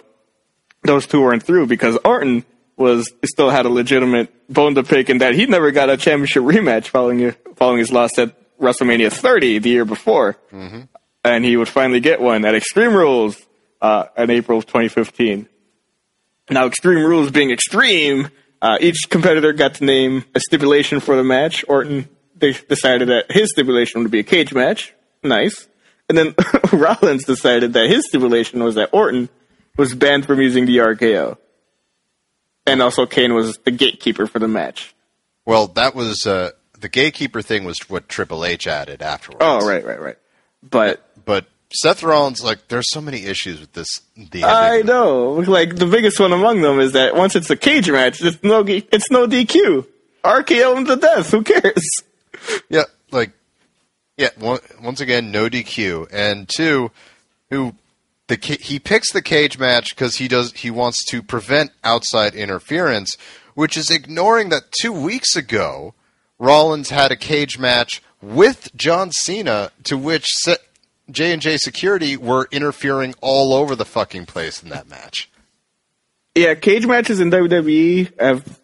those 0.84 1.08
two 1.08 1.22
weren't 1.22 1.44
through 1.44 1.66
because 1.68 1.98
Orton 2.06 2.46
was 2.78 3.12
still 3.26 3.50
had 3.50 3.66
a 3.66 3.70
legitimate 3.70 4.32
bone 4.52 4.76
to 4.76 4.84
pick 4.84 5.10
in 5.10 5.20
that 5.20 5.34
he 5.34 5.46
never 5.46 5.72
got 5.72 5.90
a 5.90 5.98
championship 5.98 6.44
rematch 6.44 6.88
following 6.88 7.34
following 7.56 7.80
his 7.80 7.92
loss 7.92 8.18
at 8.20 8.36
WrestleMania 8.64 9.11
30 9.11 9.59
the 9.59 9.70
year 9.70 9.86
before, 9.86 10.38
and 11.24 11.45
he 11.45 11.57
would 11.57 11.70
finally 11.70 11.99
get 11.99 12.20
one 12.22 12.45
at 12.45 12.55
Extreme 12.55 12.93
Rules 12.95 13.41
uh, 13.82 14.05
in 14.18 14.30
April 14.30 14.57
of 14.57 14.66
2015. 14.66 15.47
Now, 16.49 16.66
Extreme 16.66 17.05
Rules 17.05 17.32
being 17.32 17.51
extreme, 17.51 18.30
uh, 18.61 18.78
each 18.82 19.09
competitor 19.09 19.53
got 19.53 19.76
to 19.76 19.86
name 19.86 20.26
a 20.36 20.39
stipulation 20.39 20.99
for 20.99 21.16
the 21.16 21.24
match. 21.24 21.64
Orton 21.68 22.09
they 22.43 22.51
decided 22.51 23.07
that 23.07 23.32
his 23.32 23.51
stipulation 23.51 24.01
would 24.01 24.11
be 24.11 24.20
a 24.20 24.24
cage 24.24 24.53
match. 24.53 24.93
Nice. 25.24 25.68
And 26.09 26.18
then 26.18 26.36
Rollins 26.74 27.24
decided 27.24 27.74
that 27.74 27.89
his 27.89 28.05
stipulation 28.07 28.61
was 28.61 28.76
that 28.76 28.89
Orton 28.91 29.30
was 29.78 29.95
banned 29.95 30.26
from 30.26 30.41
using 30.41 30.66
the 30.66 30.78
RKO. 30.78 31.38
And 32.66 32.82
also 32.82 33.05
Kane 33.05 33.34
was 33.34 33.57
the 33.59 33.72
gatekeeper 33.72 34.28
for 34.28 34.39
the 34.39 34.47
match. 34.47 34.93
Well, 35.45 35.68
that 35.68 35.95
was 35.95 36.26
uh, 36.26 36.51
the 36.84 36.90
gatekeeper 36.90 37.42
thing 37.42 37.64
was 37.64 37.80
what 37.90 38.10
Triple 38.10 38.44
H 38.44 38.68
added 38.68 39.02
afterwards. 39.02 39.40
Oh, 39.42 39.66
right, 39.66 39.86
right, 39.86 40.02
right. 40.02 40.18
But 40.62 41.02
But 41.26 41.46
Seth 41.72 42.04
Rollins, 42.04 42.44
like, 42.44 42.68
there's 42.68 42.92
so 42.92 43.00
many 43.00 43.24
issues 43.24 43.62
with 43.62 43.72
this. 43.72 44.02
The 44.18 44.44
I 44.44 44.72
ending. 44.74 44.88
know, 44.88 45.32
like 45.48 45.78
the 45.78 45.86
biggest 45.86 46.20
one 46.20 46.34
among 46.34 46.62
them 46.62 46.82
is 46.82 46.92
that 46.92 47.16
once 47.16 47.38
it's 47.38 47.50
a 47.50 47.56
cage 47.56 47.90
match, 47.90 48.22
it's 48.22 48.44
no, 48.44 48.66
it's 48.68 49.10
no 49.10 49.26
DQ. 49.28 49.88
RKO 50.26 50.78
him 50.78 50.86
to 50.86 50.98
death. 50.98 51.32
Who 51.32 51.42
cares? 51.42 51.88
Yeah, 52.70 52.84
like, 53.12 53.32
yeah. 54.18 54.30
One, 54.38 54.60
once 54.82 55.00
again, 55.00 55.32
no 55.32 55.50
DQ, 55.50 56.10
and 56.12 56.50
two, 56.50 56.92
who 57.50 57.76
the 58.28 58.36
he 58.36 58.78
picks 58.78 59.14
the 59.14 59.22
cage 59.22 59.58
match 59.58 59.96
because 59.96 60.18
he 60.18 60.28
does 60.28 60.52
he 60.52 60.70
wants 60.70 61.06
to 61.12 61.24
prevent 61.24 61.72
outside 61.86 62.36
interference, 62.36 63.16
which 63.54 63.78
is 63.78 63.90
ignoring 63.90 64.50
that 64.50 64.74
two 64.82 64.92
weeks 64.92 65.38
ago 65.38 65.94
Rollins 66.40 66.90
had 66.90 67.12
a 67.12 67.16
cage 67.16 67.58
match 67.60 68.02
with 68.22 68.70
John 68.76 69.12
Cena, 69.12 69.72
to 69.84 69.98
which 69.98 70.26
J 71.12 71.34
and 71.34 71.42
J 71.42 71.58
Security 71.58 72.18
were 72.18 72.48
interfering 72.52 73.14
all 73.22 73.54
over 73.54 73.76
the 73.76 73.86
fucking 73.86 74.26
place 74.26 74.64
in 74.64 74.70
that 74.70 74.90
match. 74.90 75.30
Yeah, 76.36 76.56
cage 76.56 76.86
matches 76.86 77.20
in 77.20 77.30
WWE 77.30 78.20
have 78.20 78.60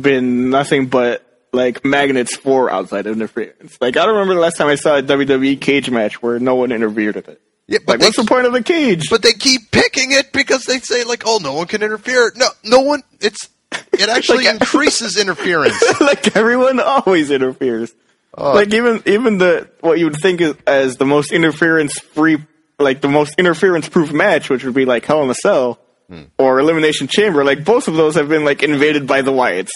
been 0.00 0.50
nothing 0.50 0.86
but 0.86 1.24
like 1.52 1.84
magnets 1.84 2.34
for 2.34 2.70
outside 2.70 3.06
interference. 3.06 3.76
Like 3.80 3.96
I 3.96 4.04
don't 4.04 4.14
remember 4.14 4.34
the 4.34 4.40
last 4.40 4.56
time 4.56 4.68
I 4.68 4.74
saw 4.74 4.96
a 4.96 5.02
WWE 5.02 5.60
cage 5.60 5.90
match 5.90 6.22
where 6.22 6.38
no 6.40 6.54
one 6.56 6.72
interfered 6.72 7.14
with 7.14 7.28
it. 7.28 7.40
Yeah, 7.68 7.78
but 7.86 8.00
Like, 8.00 8.06
what's 8.06 8.16
the 8.16 8.24
point 8.24 8.46
of 8.46 8.52
the 8.52 8.62
cage? 8.62 9.08
But 9.08 9.22
they 9.22 9.34
keep 9.34 9.70
picking 9.70 10.10
it 10.12 10.32
because 10.32 10.64
they 10.64 10.80
say 10.80 11.04
like, 11.04 11.22
"Oh, 11.24 11.38
no 11.40 11.54
one 11.54 11.68
can 11.68 11.82
interfere." 11.82 12.32
No, 12.34 12.48
no 12.64 12.80
one. 12.80 13.02
It's 13.20 13.48
it 13.92 14.08
actually 14.08 14.44
Like- 14.46 14.54
increases 14.60 15.16
interference. 15.16 15.82
like 16.00 16.36
everyone 16.36 16.80
always 16.80 17.30
interferes. 17.30 17.94
Oh. 18.36 18.54
Like 18.54 18.72
even 18.72 19.02
even 19.06 19.38
the 19.38 19.68
what 19.80 19.98
you 19.98 20.06
would 20.06 20.16
think 20.16 20.40
is, 20.40 20.54
as 20.66 20.96
the 20.96 21.04
most 21.04 21.32
interference 21.32 21.98
free, 21.98 22.38
like 22.78 23.00
the 23.00 23.08
most 23.08 23.34
interference 23.38 23.88
proof 23.88 24.12
match, 24.12 24.48
which 24.48 24.64
would 24.64 24.74
be 24.74 24.84
like 24.86 25.04
Hell 25.04 25.22
in 25.22 25.30
a 25.30 25.34
Cell 25.34 25.78
Hmm. 26.08 26.22
or 26.38 26.58
Elimination 26.58 27.06
Chamber. 27.08 27.44
Like 27.44 27.64
both 27.64 27.88
of 27.88 27.94
those 27.94 28.14
have 28.16 28.28
been 28.28 28.44
like 28.44 28.62
invaded 28.62 29.06
by 29.06 29.22
the 29.22 29.30
Wyatts. 29.32 29.70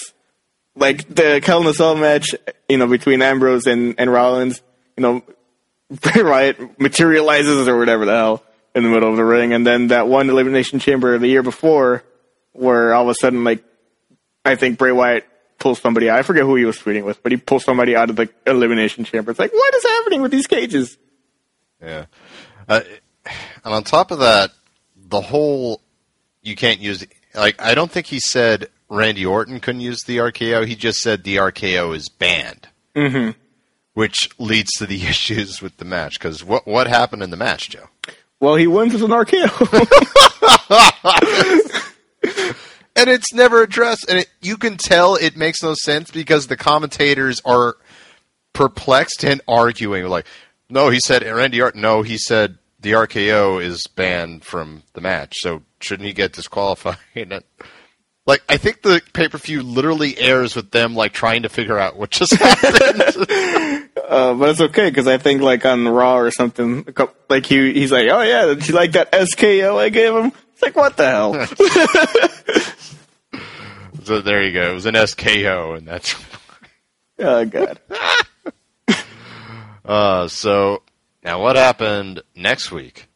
Like 0.74 1.06
the 1.14 1.40
Hell 1.44 1.62
in 1.62 1.66
a 1.68 1.74
Cell 1.74 1.94
match, 1.96 2.34
you 2.68 2.76
know, 2.78 2.86
between 2.86 3.22
Ambrose 3.22 3.66
and 3.66 3.94
and 3.98 4.10
Rollins, 4.12 4.60
you 4.96 5.02
know, 5.02 5.22
Bray 5.90 6.22
Wyatt 6.22 6.80
materializes 6.80 7.68
or 7.68 7.78
whatever 7.78 8.04
the 8.06 8.12
hell 8.12 8.42
in 8.74 8.82
the 8.82 8.88
middle 8.90 9.08
of 9.10 9.16
the 9.16 9.24
ring, 9.24 9.52
and 9.52 9.66
then 9.66 9.88
that 9.88 10.08
one 10.08 10.28
Elimination 10.28 10.78
Chamber 10.80 11.16
the 11.18 11.28
year 11.28 11.42
before, 11.42 12.02
where 12.52 12.92
all 12.92 13.04
of 13.04 13.08
a 13.08 13.14
sudden 13.14 13.44
like 13.44 13.62
I 14.46 14.54
think 14.54 14.78
Bray 14.78 14.92
Wyatt 14.92 15.26
pulls 15.58 15.80
somebody 15.80 16.08
out. 16.08 16.18
I 16.18 16.22
forget 16.22 16.44
who 16.44 16.54
he 16.54 16.64
was 16.64 16.78
feuding 16.78 17.04
with, 17.04 17.22
but 17.22 17.32
he 17.32 17.38
pulls 17.38 17.64
somebody 17.64 17.96
out 17.96 18.10
of 18.10 18.16
the 18.16 18.28
elimination 18.46 19.04
chamber. 19.04 19.30
It's 19.30 19.40
like, 19.40 19.52
what 19.52 19.74
is 19.74 19.82
happening 19.84 20.22
with 20.22 20.30
these 20.30 20.46
cages? 20.46 20.96
Yeah. 21.82 22.06
Uh, 22.68 22.80
and 23.64 23.74
on 23.74 23.84
top 23.84 24.10
of 24.10 24.20
that, 24.20 24.52
the 24.96 25.20
whole 25.20 25.80
you 26.42 26.56
can't 26.56 26.80
use 26.80 27.04
like 27.34 27.60
I 27.60 27.74
don't 27.74 27.90
think 27.90 28.06
he 28.06 28.20
said 28.20 28.68
Randy 28.88 29.26
Orton 29.26 29.60
couldn't 29.60 29.80
use 29.80 30.02
the 30.04 30.18
RKO. 30.18 30.66
He 30.66 30.76
just 30.76 30.98
said 30.98 31.24
the 31.24 31.36
RKO 31.36 31.94
is 31.94 32.08
banned. 32.08 32.68
Mm-hmm. 32.94 33.38
Which 33.94 34.30
leads 34.38 34.70
to 34.74 34.86
the 34.86 35.06
issues 35.08 35.60
with 35.60 35.76
the 35.78 35.84
match 35.84 36.18
because 36.18 36.44
what 36.44 36.66
what 36.66 36.86
happened 36.86 37.22
in 37.22 37.30
the 37.30 37.36
match, 37.36 37.70
Joe? 37.70 37.88
Well, 38.38 38.56
he 38.56 38.66
wins 38.66 38.92
with 38.92 39.02
an 39.02 39.10
RKO. 39.10 39.48
and 42.96 43.10
it's 43.10 43.32
never 43.32 43.62
addressed 43.62 44.08
and 44.08 44.20
it, 44.20 44.30
you 44.40 44.56
can 44.56 44.76
tell 44.76 45.14
it 45.14 45.36
makes 45.36 45.62
no 45.62 45.74
sense 45.74 46.10
because 46.10 46.46
the 46.46 46.56
commentators 46.56 47.40
are 47.44 47.76
perplexed 48.52 49.22
and 49.24 49.40
arguing 49.46 50.06
like 50.06 50.26
no 50.68 50.88
he 50.88 50.98
said 50.98 51.22
randy 51.22 51.60
orton 51.60 51.80
no 51.80 52.02
he 52.02 52.16
said 52.18 52.58
the 52.80 52.92
rko 52.92 53.62
is 53.62 53.86
banned 53.94 54.44
from 54.44 54.82
the 54.94 55.00
match 55.00 55.34
so 55.36 55.62
shouldn't 55.80 56.06
he 56.06 56.12
get 56.12 56.32
disqualified 56.32 56.96
like 58.26 58.42
i 58.48 58.56
think 58.56 58.82
the 58.82 59.00
pay-per-view 59.12 59.62
literally 59.62 60.18
airs 60.18 60.56
with 60.56 60.70
them 60.70 60.94
like 60.94 61.12
trying 61.12 61.42
to 61.42 61.48
figure 61.48 61.78
out 61.78 61.96
what 61.96 62.10
just 62.10 62.32
happened 62.40 63.86
uh, 64.08 64.34
but 64.34 64.50
it's 64.50 64.60
okay 64.60 64.88
because 64.88 65.06
I 65.08 65.18
think 65.18 65.42
like 65.42 65.64
on 65.64 65.88
Raw 65.88 66.18
or 66.18 66.30
something, 66.30 66.86
like 67.28 67.44
he 67.46 67.72
he's 67.72 67.90
like, 67.90 68.08
oh 68.08 68.22
yeah, 68.22 68.46
did 68.46 68.68
you 68.68 68.74
like 68.74 68.92
that 68.92 69.10
SKO 69.10 69.78
I 69.78 69.88
gave 69.88 70.14
him? 70.14 70.32
It's 70.52 70.62
like, 70.62 70.76
what 70.76 70.96
the 70.96 71.06
hell? 71.06 71.32
so 74.06 74.20
there 74.20 74.42
you 74.42 74.52
go 74.52 74.70
it 74.70 74.74
was 74.74 74.86
an 74.86 74.94
sko 74.94 75.76
and 75.76 75.86
that's 75.86 76.14
oh 77.18 77.44
god. 77.44 77.78
uh 79.84 80.28
so 80.28 80.82
now 81.24 81.40
what 81.42 81.56
happened 81.56 82.22
next 82.34 82.70
week 82.72 83.08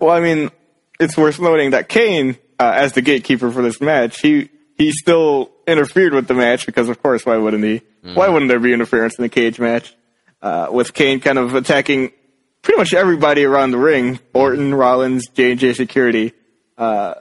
Well, 0.00 0.10
I 0.10 0.20
mean, 0.20 0.50
it's 0.98 1.16
worth 1.16 1.38
noting 1.40 1.70
that 1.70 1.88
Kane, 1.88 2.36
uh, 2.58 2.72
as 2.74 2.92
the 2.92 3.02
gatekeeper 3.02 3.50
for 3.52 3.62
this 3.62 3.80
match, 3.80 4.20
he 4.20 4.50
he 4.76 4.90
still 4.92 5.50
interfered 5.66 6.12
with 6.12 6.26
the 6.26 6.34
match 6.34 6.66
because, 6.66 6.88
of 6.88 7.00
course, 7.02 7.24
why 7.24 7.36
wouldn't 7.36 7.62
he? 7.62 7.82
Why 8.02 8.28
wouldn't 8.28 8.48
there 8.48 8.58
be 8.58 8.72
interference 8.72 9.16
in 9.16 9.22
the 9.22 9.28
cage 9.28 9.60
match? 9.60 9.94
Uh, 10.40 10.66
with 10.72 10.92
Kane 10.92 11.20
kind 11.20 11.38
of 11.38 11.54
attacking 11.54 12.10
pretty 12.62 12.78
much 12.78 12.92
everybody 12.94 13.44
around 13.44 13.70
the 13.70 13.78
ring: 13.78 14.18
Orton, 14.34 14.74
Rollins, 14.74 15.28
J 15.28 15.52
and 15.52 15.60
J 15.60 15.72
Security, 15.72 16.32
uh, 16.76 17.14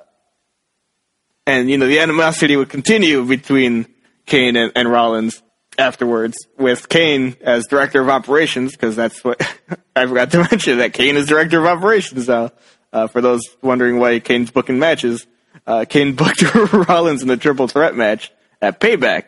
and 1.45 1.69
you 1.69 1.77
know 1.77 1.87
the 1.87 1.99
animosity 1.99 2.55
would 2.55 2.69
continue 2.69 3.25
between 3.25 3.87
Kane 4.25 4.55
and, 4.55 4.71
and 4.75 4.89
Rollins 4.89 5.41
afterwards. 5.77 6.37
With 6.57 6.89
Kane 6.89 7.35
as 7.41 7.67
director 7.67 8.01
of 8.01 8.09
operations, 8.09 8.71
because 8.71 8.95
that's 8.95 9.23
what 9.23 9.41
I 9.95 10.05
forgot 10.05 10.31
to 10.31 10.39
mention 10.51 10.77
that 10.79 10.93
Kane 10.93 11.17
is 11.17 11.27
director 11.27 11.59
of 11.59 11.65
operations 11.65 12.27
now. 12.27 12.51
Uh, 12.93 13.07
for 13.07 13.21
those 13.21 13.41
wondering 13.61 13.99
why 13.99 14.19
Kane's 14.19 14.51
booking 14.51 14.77
matches, 14.77 15.25
uh, 15.65 15.85
Kane 15.87 16.15
booked 16.15 16.43
Rollins 16.53 17.21
in 17.21 17.27
the 17.27 17.37
triple 17.37 17.67
threat 17.67 17.95
match 17.95 18.31
at 18.61 18.79
Payback 18.79 19.25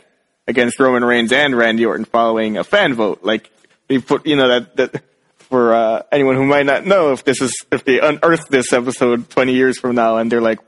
against 0.47 0.79
Roman 0.79 1.03
Reigns 1.03 1.31
and 1.31 1.55
Randy 1.55 1.85
Orton 1.85 2.05
following 2.05 2.57
a 2.57 2.63
fan 2.63 2.93
vote. 2.93 3.19
Like 3.23 3.49
he 3.87 3.99
put, 3.99 4.25
you 4.27 4.35
know 4.35 4.47
that 4.49 4.75
that 4.75 5.03
for 5.37 5.73
uh, 5.73 6.01
anyone 6.11 6.35
who 6.35 6.45
might 6.45 6.65
not 6.65 6.85
know 6.85 7.13
if 7.13 7.23
this 7.23 7.41
is 7.41 7.53
if 7.71 7.83
they 7.85 7.99
unearth 7.99 8.47
this 8.49 8.73
episode 8.73 9.29
20 9.29 9.53
years 9.53 9.77
from 9.79 9.95
now 9.95 10.17
and 10.17 10.31
they're 10.31 10.41
like 10.41 10.59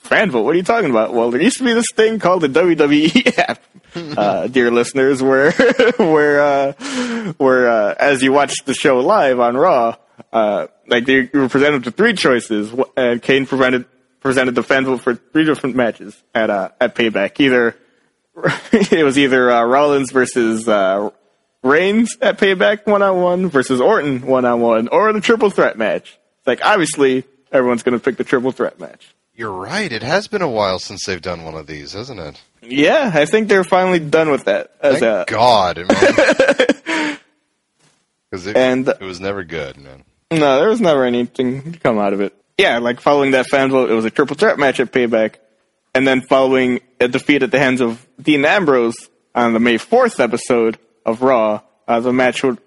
fan 0.00 0.30
vote, 0.30 0.42
what 0.42 0.54
are 0.54 0.58
you 0.58 0.64
talking 0.64 0.90
about? 0.90 1.14
Well, 1.14 1.30
there 1.30 1.40
used 1.40 1.58
to 1.58 1.64
be 1.64 1.72
this 1.72 1.90
thing 1.94 2.18
called 2.18 2.42
the 2.42 2.48
WWE 2.48 3.38
app, 3.38 3.62
uh, 3.94 4.46
dear 4.48 4.70
listeners, 4.70 5.22
where 5.22 5.52
where 5.98 6.42
uh, 6.42 6.72
where 7.38 7.68
uh, 7.68 7.94
as 7.98 8.22
you 8.22 8.32
watch 8.32 8.64
the 8.64 8.74
show 8.74 8.98
live 8.98 9.38
on 9.40 9.56
Raw, 9.56 9.96
uh, 10.32 10.66
like 10.86 11.06
you 11.08 11.28
were 11.32 11.48
presented 11.48 11.84
with 11.84 11.96
three 11.96 12.14
choices, 12.14 12.74
and 12.96 13.22
Kane 13.22 13.46
presented 13.46 13.86
presented 14.20 14.54
the 14.54 14.62
fan 14.62 14.84
vote 14.84 15.00
for 15.00 15.14
three 15.14 15.44
different 15.44 15.76
matches 15.76 16.20
at 16.34 16.50
uh, 16.50 16.70
at 16.80 16.94
Payback. 16.94 17.38
Either 17.40 17.76
it 18.72 19.04
was 19.04 19.18
either 19.18 19.50
uh, 19.50 19.64
Rollins 19.64 20.12
versus 20.12 20.68
uh, 20.68 21.10
Reigns 21.62 22.16
at 22.20 22.38
Payback 22.38 22.86
one 22.86 23.02
on 23.02 23.20
one 23.20 23.48
versus 23.48 23.80
Orton 23.80 24.26
one 24.26 24.44
on 24.44 24.60
one, 24.60 24.88
or 24.88 25.12
the 25.12 25.20
triple 25.20 25.50
threat 25.50 25.76
match. 25.76 26.18
It's 26.38 26.46
like 26.46 26.64
obviously 26.64 27.24
everyone's 27.52 27.82
going 27.82 27.98
to 27.98 28.04
pick 28.04 28.16
the 28.16 28.24
triple 28.24 28.52
threat 28.52 28.78
match. 28.80 29.14
You're 29.40 29.50
right 29.52 29.90
it 29.92 30.02
has 30.02 30.28
been 30.28 30.42
a 30.42 30.48
while 30.48 30.78
since 30.78 31.04
they've 31.06 31.22
done 31.22 31.42
one 31.44 31.54
of 31.54 31.66
these 31.66 31.94
hasn't 31.94 32.20
it 32.20 32.40
Yeah, 32.62 33.10
I 33.14 33.24
think 33.24 33.48
they're 33.48 33.64
finally 33.64 33.98
done 33.98 34.30
with 34.30 34.44
that. 34.44 34.72
As 34.82 35.00
Thank 35.00 35.30
a, 35.30 35.32
God, 35.32 35.76
because 38.30 38.46
it, 38.46 38.56
And- 38.56 38.86
it 38.88 39.00
was 39.00 39.18
never 39.20 39.42
good, 39.44 39.76
man. 39.78 40.04
no, 40.30 40.58
there 40.58 40.68
was 40.68 40.80
never 40.80 41.04
anything 41.04 41.72
to 41.72 41.78
come 41.78 41.98
out 41.98 42.12
of 42.12 42.20
it. 42.20 42.34
Yeah, 42.58 42.78
like 42.78 43.00
following 43.00 43.30
that 43.32 43.46
fan 43.46 43.70
vote, 43.70 43.90
it 43.90 43.94
was 43.94 44.04
a 44.04 44.10
triple 44.10 44.36
threat 44.36 44.58
match 44.58 44.78
at 44.80 44.92
Payback. 44.92 45.36
and 45.94 46.06
then 46.06 46.20
following 46.20 46.80
a 47.00 47.08
defeat 47.08 47.42
at 47.42 47.50
the 47.50 47.58
hands 47.58 47.80
of 47.80 48.06
Dean 48.20 48.44
Ambrose 48.44 49.08
on 49.34 49.54
the 49.54 49.60
May 49.60 49.76
4th 49.78 50.20
episode 50.20 50.78
of 51.06 51.22
Raw, 51.22 51.62
uh, 51.88 52.00
the 52.00 52.12
match 52.12 52.42
would 52.44 52.58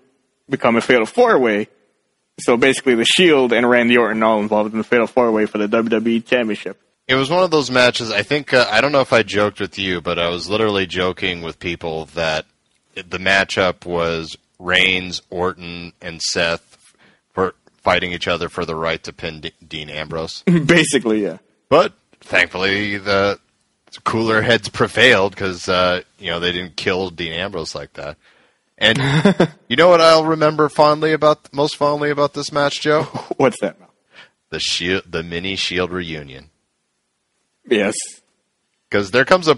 become 0.50 0.76
a 0.76 0.82
fatal 0.82 1.06
four 1.06 1.38
way. 1.38 1.68
So 2.40 2.58
basically, 2.58 2.96
the 2.96 3.06
Shield 3.06 3.54
and 3.54 3.70
Randy 3.70 3.98
Orton 3.98 4.24
all 4.24 4.40
involved 4.40 4.72
in 4.72 4.80
the 4.80 4.84
fatal 4.84 5.08
four 5.08 5.32
way 5.32 5.46
for 5.46 5.58
the 5.60 5.68
WWE 5.68 6.26
Championship. 6.26 6.80
It 7.08 7.16
was 7.16 7.30
one 7.30 7.44
of 7.44 7.52
those 7.52 7.70
matches. 7.70 8.12
I 8.12 8.24
think 8.24 8.54
uh, 8.54 8.68
I 8.72 8.82
don't 8.82 8.92
know 8.92 9.02
if 9.02 9.14
I 9.14 9.24
joked 9.24 9.60
with 9.60 9.78
you, 9.78 10.02
but 10.02 10.18
I 10.18 10.30
was 10.30 10.50
literally 10.50 10.86
joking 10.86 11.42
with 11.42 11.60
people 11.60 12.06
that 12.16 12.46
the 12.96 13.18
matchup 13.18 13.86
was 13.86 14.38
Reigns, 14.58 15.22
Orton, 15.30 15.94
and 16.02 16.22
Seth 16.22 16.96
for 17.34 17.56
fighting 17.82 18.14
each 18.14 18.28
other 18.28 18.48
for 18.50 18.66
the 18.66 18.76
right 18.76 19.04
to 19.04 19.12
pin 19.12 19.42
D- 19.42 19.52
Dean 19.68 19.90
Ambrose. 19.90 20.44
basically, 20.66 21.24
yeah. 21.24 21.38
But 21.68 21.94
thankfully, 22.22 22.98
the 22.98 23.40
cooler 24.06 24.42
heads 24.42 24.70
prevailed 24.70 25.34
because 25.34 25.68
uh, 25.68 26.02
you 26.18 26.32
know 26.32 26.40
they 26.40 26.52
didn't 26.54 26.78
kill 26.78 27.10
Dean 27.10 27.34
Ambrose 27.34 27.76
like 27.76 27.94
that. 27.94 28.18
And 28.78 28.98
you 29.68 29.76
know 29.76 29.90
what 29.90 30.02
I'll 30.02 30.26
remember 30.26 30.70
fondly 30.70 31.14
about 31.14 31.54
most 31.54 31.78
fondly 31.78 32.10
about 32.10 32.34
this 32.34 32.52
match, 32.52 32.82
Joe? 32.82 33.04
What's 33.38 33.60
that? 33.62 33.80
Now? 33.80 33.90
The 34.50 34.60
shield, 34.60 35.04
the 35.10 35.24
mini 35.24 35.56
Shield 35.56 35.91
reunion. 35.91 36.50
Yes. 37.68 37.95
Because 38.90 39.12
there 39.12 39.26
comes 39.26 39.48
a 39.48 39.58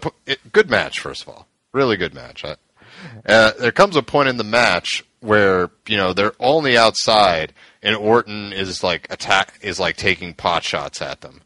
good 0.51 0.69
match. 0.69 0.99
First 0.99 1.23
of 1.23 1.29
all, 1.29 1.47
really 1.73 1.97
good 1.97 2.13
match. 2.13 2.45
I, 2.45 2.55
uh, 3.27 3.51
there 3.59 3.71
comes 3.71 3.95
a 3.95 4.03
point 4.03 4.29
in 4.29 4.37
the 4.37 4.43
match 4.43 5.03
where 5.19 5.69
you 5.87 5.97
know 5.97 6.13
they're 6.13 6.33
only 6.39 6.77
outside, 6.77 7.53
and 7.81 7.95
Orton 7.95 8.53
is 8.53 8.83
like 8.83 9.11
attack 9.11 9.59
is 9.61 9.79
like 9.79 9.97
taking 9.97 10.33
pot 10.33 10.63
shots 10.63 11.01
at 11.01 11.21
them. 11.21 11.41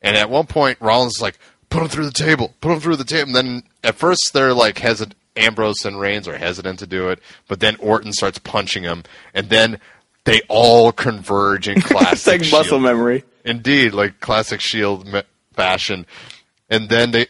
And 0.00 0.16
at 0.16 0.30
one 0.30 0.46
point, 0.46 0.80
Rollins 0.80 1.16
is 1.16 1.22
like, 1.22 1.38
"Put 1.68 1.82
him 1.82 1.88
through 1.88 2.06
the 2.06 2.12
table, 2.12 2.54
put 2.60 2.72
him 2.72 2.80
through 2.80 2.96
the 2.96 3.04
table." 3.04 3.28
And 3.28 3.36
then 3.36 3.62
at 3.84 3.96
first 3.96 4.30
they're 4.32 4.54
like 4.54 4.78
hesitant. 4.78 5.16
Ambrose 5.36 5.84
and 5.84 5.98
Reigns 6.00 6.26
are 6.28 6.36
hesitant 6.36 6.78
to 6.80 6.86
do 6.86 7.08
it, 7.10 7.20
but 7.48 7.60
then 7.60 7.76
Orton 7.76 8.12
starts 8.12 8.38
punching 8.38 8.82
him, 8.82 9.04
and 9.34 9.48
then 9.48 9.80
they 10.24 10.40
all 10.48 10.92
converge 10.92 11.68
in 11.68 11.80
classic. 11.80 12.12
it's 12.12 12.26
like 12.26 12.44
Shield. 12.44 12.60
muscle 12.62 12.80
memory. 12.80 13.24
Indeed, 13.44 13.92
like 13.92 14.20
classic 14.20 14.60
Shield 14.60 15.06
me- 15.06 15.22
fashion. 15.54 16.06
And 16.68 16.88
then 16.88 17.12
they 17.12 17.26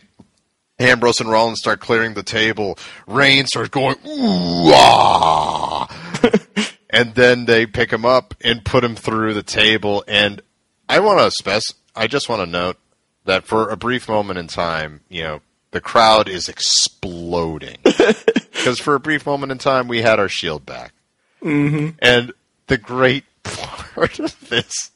Ambrose 0.79 1.21
and 1.21 1.31
Rollins 1.31 1.59
start 1.59 1.81
clearing 1.81 2.15
the 2.15 2.23
table. 2.23 2.79
Reigns 3.07 3.49
starts 3.49 3.71
going 3.71 3.97
ooh 4.07 4.71
ah, 4.75 5.87
and 6.91 7.15
then 7.15 7.45
they 7.47 7.67
pick 7.67 7.91
him 7.93 8.05
up 8.05 8.35
and 8.43 8.65
put 8.65 8.85
him 8.85 8.95
through 8.97 9.35
the 9.35 9.43
table. 9.43 10.05
And 10.07 10.41
I 10.89 11.01
want 11.01 11.19
to 11.21 11.31
spec. 11.31 11.63
I 11.95 12.07
just 12.07 12.29
want 12.29 12.41
to 12.43 12.47
note 12.47 12.77
that 13.25 13.45
for 13.45 13.69
a 13.71 13.77
brief 13.77 14.09
moment 14.09 14.39
in 14.39 14.49
time, 14.49 15.01
you 15.09 15.23
know, 15.23 15.41
the 15.77 15.81
crowd 15.83 16.27
is 16.27 16.49
exploding 16.49 17.77
because 17.85 18.79
for 18.79 18.95
a 18.95 18.99
brief 18.99 19.27
moment 19.27 19.53
in 19.53 19.59
time 19.59 19.89
we 19.89 20.01
had 20.01 20.19
our 20.19 20.27
shield 20.27 20.65
back. 20.65 20.95
Mm-hmm. 21.43 21.99
And 22.01 22.33
the 22.67 22.79
great 22.79 23.25
part 23.43 24.19
of 24.19 24.49
this, 24.49 24.91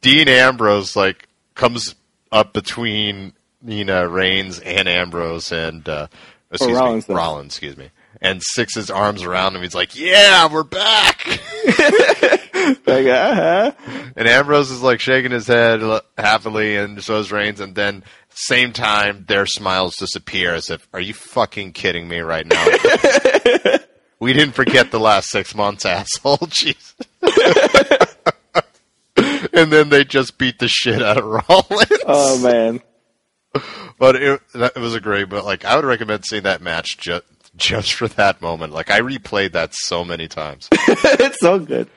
Dean 0.00 0.26
Ambrose 0.26 0.96
like 0.96 1.28
comes 1.54 1.96
up 2.32 2.54
between 2.54 3.34
Nina 3.60 4.08
Reigns 4.08 4.58
and 4.60 4.88
Ambrose 4.88 5.52
and 5.52 5.86
uh, 5.86 6.06
excuse 6.50 6.78
Rollins, 6.78 7.06
me, 7.06 7.12
though. 7.12 7.18
Rollins, 7.18 7.52
excuse 7.52 7.76
me, 7.76 7.90
and 8.22 8.42
six 8.42 8.76
his 8.76 8.90
arms 8.90 9.22
around 9.22 9.54
him. 9.54 9.60
He's 9.60 9.74
like, 9.74 9.94
"Yeah, 9.94 10.50
we're 10.50 10.62
back." 10.62 11.26
Like, 12.86 13.06
uh-huh. 13.06 13.72
And 14.16 14.28
Ambrose 14.28 14.70
is 14.70 14.82
like 14.82 15.00
shaking 15.00 15.30
his 15.30 15.46
head 15.46 15.80
happily, 16.18 16.76
and 16.76 17.02
so 17.02 17.18
is 17.18 17.32
Reigns. 17.32 17.60
And 17.60 17.74
then, 17.74 18.04
same 18.46 18.72
time, 18.72 19.24
their 19.28 19.46
smiles 19.46 19.96
disappear 19.96 20.54
as 20.54 20.70
if, 20.70 20.86
"Are 20.92 21.00
you 21.00 21.14
fucking 21.14 21.72
kidding 21.72 22.08
me 22.08 22.20
right 22.20 22.46
now?" 22.46 22.64
we 24.20 24.32
didn't 24.32 24.54
forget 24.54 24.90
the 24.90 25.00
last 25.00 25.30
six 25.30 25.54
months, 25.54 25.86
asshole. 25.86 26.38
Jeez. 26.38 26.94
and 29.52 29.72
then 29.72 29.88
they 29.88 30.04
just 30.04 30.38
beat 30.38 30.58
the 30.58 30.68
shit 30.68 31.02
out 31.02 31.18
of 31.18 31.24
Rollins. 31.24 32.02
Oh 32.06 32.38
man. 32.40 32.80
But 33.98 34.16
it, 34.16 34.40
it 34.54 34.76
was 34.76 34.94
a 34.94 35.00
great. 35.00 35.28
But 35.28 35.44
like, 35.44 35.64
I 35.64 35.76
would 35.76 35.84
recommend 35.84 36.24
seeing 36.24 36.44
that 36.44 36.62
match 36.62 36.98
just 36.98 37.24
just 37.56 37.92
for 37.92 38.08
that 38.08 38.40
moment. 38.40 38.72
Like, 38.72 38.90
I 38.90 39.00
replayed 39.00 39.52
that 39.52 39.74
so 39.74 40.04
many 40.04 40.28
times. 40.28 40.68
it's 40.72 41.40
so 41.40 41.58
good. 41.58 41.88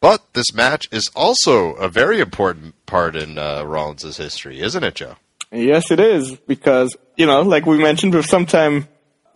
But 0.00 0.32
this 0.32 0.52
match 0.52 0.88
is 0.90 1.08
also 1.14 1.74
a 1.74 1.88
very 1.88 2.20
important 2.20 2.74
part 2.86 3.14
in 3.14 3.38
uh, 3.38 3.62
Rollins' 3.62 4.16
history, 4.16 4.60
isn't 4.60 4.82
it, 4.82 4.96
Joe? 4.96 5.16
Yes, 5.52 5.90
it 5.90 6.00
is 6.00 6.34
because 6.34 6.96
you 7.16 7.26
know, 7.26 7.42
like 7.42 7.66
we 7.66 7.78
mentioned, 7.78 8.14
with 8.14 8.26
sometime 8.26 8.88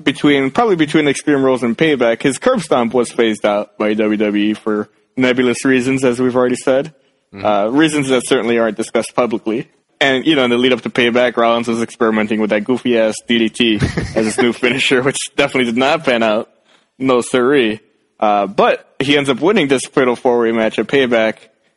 between 0.02 0.50
probably 0.50 0.76
between 0.76 1.08
Extreme 1.08 1.44
Rules 1.44 1.62
and 1.62 1.76
Payback, 1.76 2.22
his 2.22 2.38
curb 2.38 2.60
stomp 2.60 2.94
was 2.94 3.12
phased 3.12 3.44
out 3.44 3.78
by 3.78 3.94
WWE 3.94 4.56
for 4.56 4.88
nebulous 5.16 5.64
reasons, 5.64 6.04
as 6.04 6.20
we've 6.20 6.36
already 6.36 6.56
said. 6.56 6.94
Uh, 7.32 7.68
reasons 7.70 8.08
that 8.08 8.26
certainly 8.26 8.58
aren't 8.58 8.78
discussed 8.78 9.14
publicly. 9.14 9.68
And 10.00 10.26
you 10.26 10.36
know, 10.36 10.44
in 10.44 10.50
the 10.50 10.56
lead 10.56 10.72
up 10.72 10.82
to 10.82 10.90
Payback, 10.90 11.36
Rollins 11.36 11.68
was 11.68 11.82
experimenting 11.82 12.40
with 12.40 12.50
that 12.50 12.64
goofy 12.64 12.98
ass 12.98 13.16
DDT 13.28 13.82
as 14.16 14.24
his 14.26 14.38
new 14.38 14.52
finisher, 14.52 15.02
which 15.02 15.18
definitely 15.36 15.64
did 15.64 15.76
not 15.76 16.04
pan 16.04 16.22
out. 16.22 16.50
No 16.98 17.20
siree. 17.20 17.80
Uh, 18.18 18.46
but 18.46 18.94
he 19.00 19.18
ends 19.18 19.28
up 19.28 19.40
winning 19.40 19.68
this 19.68 19.84
fatal 19.84 20.16
four 20.16 20.40
way 20.40 20.52
match 20.52 20.78
at 20.78 20.86
Payback 20.86 21.36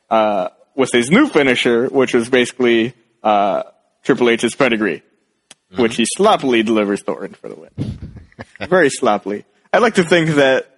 uh, 0.10 0.49
with 0.76 0.91
his 0.91 1.11
new 1.11 1.28
finisher, 1.28 1.88
which 1.88 2.14
was 2.14 2.30
basically 2.30 2.94
uh, 3.22 3.64
Triple 4.04 4.30
H's 4.30 4.56
pedigree, 4.56 5.04
which 5.76 5.96
he 5.96 6.06
sloppily 6.06 6.64
delivers 6.64 7.04
to 7.04 7.12
Orton 7.12 7.34
for 7.34 7.50
the 7.50 7.56
win. 7.56 8.20
Very 8.70 8.90
sloppily. 8.90 9.46
I'd 9.72 9.82
like 9.82 9.96
to 9.96 10.04
think 10.04 10.32
that 10.32 10.70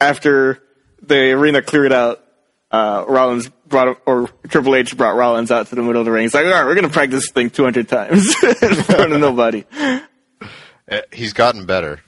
after 0.00 0.62
the 1.02 1.32
arena 1.32 1.62
cleared 1.62 1.92
out, 1.92 2.22
uh, 2.70 3.04
Rollins 3.08 3.48
brought 3.66 4.00
or 4.06 4.28
Triple 4.48 4.74
H 4.76 4.96
brought 4.96 5.16
Rollins 5.16 5.50
out 5.50 5.68
to 5.68 5.74
the 5.74 5.82
middle 5.82 6.00
of 6.00 6.04
the 6.04 6.12
ring. 6.12 6.22
He's 6.24 6.34
like, 6.34 6.44
all 6.44 6.52
right, 6.52 6.64
we're 6.64 6.74
gonna 6.74 6.88
practice 6.90 7.24
this 7.24 7.30
thing 7.30 7.50
200 7.50 7.88
times 7.88 8.34
in 8.42 8.74
front 8.74 9.12
of 9.12 9.20
nobody. 9.20 9.64
Uh, 9.72 10.00
He's 11.12 11.32
gotten 11.32 11.66
better. 11.66 12.00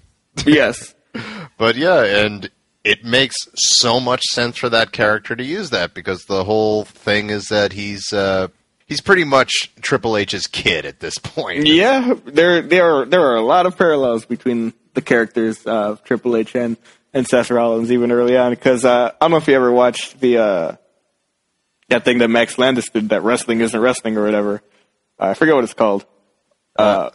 Yes. 0.47 0.95
But 1.59 1.77
yeah, 1.77 2.25
and 2.25 2.51
it 2.85 3.05
makes 3.05 3.37
so 3.55 4.01
much 4.01 4.23
sense 4.31 4.57
for 4.57 4.69
that 4.69 4.93
character 4.93 5.37
to 5.37 5.45
use 5.45 5.71
that 5.71 5.93
because 5.93 6.25
the 6.25 6.45
whole 6.45 6.85
thing 6.85 7.31
is 7.31 7.49
that 7.49 7.73
he's 7.73 8.13
uh, 8.13 8.49
he's 8.91 9.01
pretty 9.01 9.25
much 9.25 9.71
Triple 9.81 10.19
H's 10.19 10.47
kid 10.47 10.85
at 10.85 11.01
this 11.01 11.17
point. 11.17 11.67
Yeah, 11.67 12.15
there 12.27 12.61
there 12.61 12.93
are 12.93 13.07
there 13.07 13.23
are 13.23 13.37
a 13.37 13.43
lot 13.43 13.65
of 13.65 13.79
parallels 13.79 14.27
between 14.27 14.75
the 14.93 15.01
characters 15.01 15.65
of 15.65 16.05
Triple 16.05 16.37
H 16.37 16.55
and, 16.55 16.77
and 17.15 17.27
Seth 17.27 17.51
Rollins 17.51 17.91
even 17.91 18.13
early 18.13 18.37
on 18.37 18.51
because 18.51 18.85
uh, 18.85 19.13
I 19.19 19.25
don't 19.25 19.31
know 19.31 19.37
if 19.39 19.49
you 19.49 19.55
ever 19.55 19.73
watched 19.73 20.21
the 20.21 20.39
uh, 20.39 20.77
that 21.89 22.05
thing 22.05 22.19
that 22.19 22.29
Max 22.29 22.59
Landis 22.59 22.91
did 22.91 23.09
that 23.09 23.23
wrestling 23.23 23.61
isn't 23.61 23.81
wrestling 23.81 24.19
or 24.19 24.25
whatever. 24.25 24.63
Uh, 25.19 25.29
I 25.29 25.35
forget 25.35 25.55
what 25.55 25.65
it's 25.65 25.73
called. 25.73 26.05
Uh, 26.77 27.11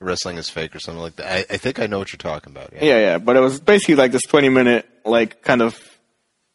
Wrestling 0.00 0.38
is 0.38 0.48
fake 0.48 0.76
or 0.76 0.78
something 0.78 1.02
like 1.02 1.16
that. 1.16 1.26
I, 1.26 1.54
I 1.54 1.56
think 1.56 1.80
I 1.80 1.86
know 1.86 1.98
what 1.98 2.12
you're 2.12 2.18
talking 2.18 2.52
about. 2.52 2.72
Yeah. 2.72 2.84
yeah, 2.84 2.98
yeah, 2.98 3.18
but 3.18 3.36
it 3.36 3.40
was 3.40 3.60
basically 3.60 3.96
like 3.96 4.12
this 4.12 4.22
twenty 4.22 4.48
minute 4.48 4.88
like 5.04 5.42
kind 5.42 5.60
of 5.60 5.76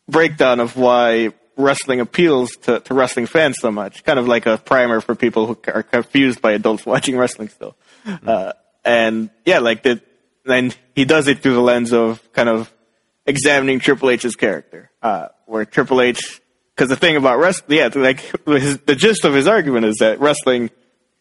breakdown 0.07 0.59
of 0.61 0.77
why 0.77 1.33
wrestling 1.55 1.99
appeals 1.99 2.55
to, 2.57 2.79
to 2.81 2.93
wrestling 2.93 3.25
fans 3.25 3.57
so 3.59 3.71
much. 3.71 4.03
Kind 4.03 4.19
of 4.19 4.27
like 4.27 4.45
a 4.45 4.57
primer 4.57 5.01
for 5.01 5.15
people 5.15 5.45
who 5.45 5.57
are 5.67 5.83
confused 5.83 6.41
by 6.41 6.53
adults 6.53 6.85
watching 6.85 7.17
wrestling 7.17 7.49
still. 7.49 7.75
Uh, 8.05 8.53
and 8.83 9.29
yeah, 9.45 9.59
like 9.59 9.83
the, 9.83 10.01
and 10.45 10.75
he 10.95 11.05
does 11.05 11.27
it 11.27 11.39
through 11.39 11.53
the 11.53 11.61
lens 11.61 11.93
of 11.93 12.21
kind 12.33 12.49
of 12.49 12.73
examining 13.25 13.79
Triple 13.79 14.09
H's 14.09 14.35
character, 14.35 14.91
uh, 15.01 15.29
where 15.45 15.65
Triple 15.65 16.01
H, 16.01 16.41
because 16.75 16.89
the 16.89 16.95
thing 16.95 17.15
about 17.15 17.39
wrestling, 17.39 17.77
yeah, 17.77 17.89
like 17.93 18.19
his, 18.45 18.79
the 18.79 18.95
gist 18.95 19.23
of 19.23 19.33
his 19.33 19.47
argument 19.47 19.85
is 19.85 19.97
that 19.99 20.19
wrestling, 20.19 20.69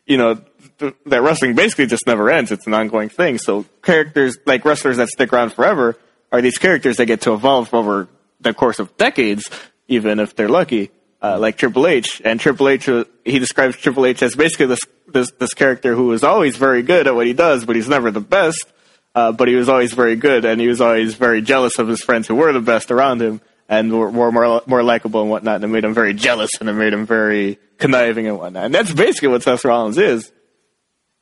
you 0.06 0.16
know, 0.16 0.40
th- 0.78 0.94
that 1.06 1.22
wrestling 1.22 1.54
basically 1.54 1.86
just 1.86 2.06
never 2.06 2.30
ends. 2.30 2.50
It's 2.50 2.66
an 2.66 2.74
ongoing 2.74 3.08
thing. 3.08 3.38
So 3.38 3.64
characters 3.82 4.36
like 4.46 4.64
wrestlers 4.64 4.96
that 4.96 5.08
stick 5.08 5.32
around 5.32 5.52
forever 5.52 5.96
are 6.32 6.40
these 6.40 6.58
characters 6.58 6.96
that 6.96 7.06
get 7.06 7.20
to 7.22 7.34
evolve 7.34 7.72
over 7.72 8.08
the 8.40 8.54
course 8.54 8.78
of 8.78 8.96
decades, 8.96 9.48
even 9.88 10.20
if 10.20 10.34
they're 10.36 10.48
lucky. 10.48 10.90
Uh, 11.22 11.38
like 11.38 11.56
Triple 11.56 11.86
H, 11.86 12.20
and 12.24 12.40
Triple 12.40 12.68
H, 12.68 12.88
uh, 12.88 13.04
he 13.24 13.38
describes 13.38 13.76
Triple 13.76 14.06
H 14.06 14.22
as 14.24 14.34
basically 14.34 14.66
this, 14.66 14.80
this 15.06 15.30
this 15.38 15.54
character 15.54 15.94
who 15.94 16.10
is 16.12 16.24
always 16.24 16.56
very 16.56 16.82
good 16.82 17.06
at 17.06 17.14
what 17.14 17.28
he 17.28 17.32
does, 17.32 17.64
but 17.64 17.76
he's 17.76 17.88
never 17.88 18.10
the 18.10 18.20
best. 18.20 18.66
Uh, 19.14 19.30
but 19.30 19.46
he 19.46 19.54
was 19.54 19.68
always 19.68 19.92
very 19.92 20.16
good, 20.16 20.44
and 20.44 20.60
he 20.60 20.66
was 20.66 20.80
always 20.80 21.14
very 21.14 21.40
jealous 21.40 21.78
of 21.78 21.86
his 21.86 22.00
friends 22.02 22.26
who 22.26 22.34
were 22.34 22.52
the 22.52 22.60
best 22.60 22.90
around 22.90 23.22
him 23.22 23.40
and 23.68 23.92
were, 23.92 24.10
were 24.10 24.32
more 24.32 24.62
more 24.66 24.82
likable 24.82 25.20
and 25.20 25.30
whatnot. 25.30 25.56
And 25.56 25.64
it 25.64 25.68
made 25.68 25.84
him 25.84 25.94
very 25.94 26.12
jealous, 26.12 26.50
and 26.60 26.68
it 26.68 26.72
made 26.72 26.92
him 26.92 27.06
very 27.06 27.58
conniving 27.78 28.26
and 28.26 28.38
whatnot. 28.38 28.64
And 28.64 28.74
that's 28.74 28.92
basically 28.92 29.28
what 29.28 29.42
Seth 29.42 29.64
Rollins 29.64 29.98
is, 29.98 30.32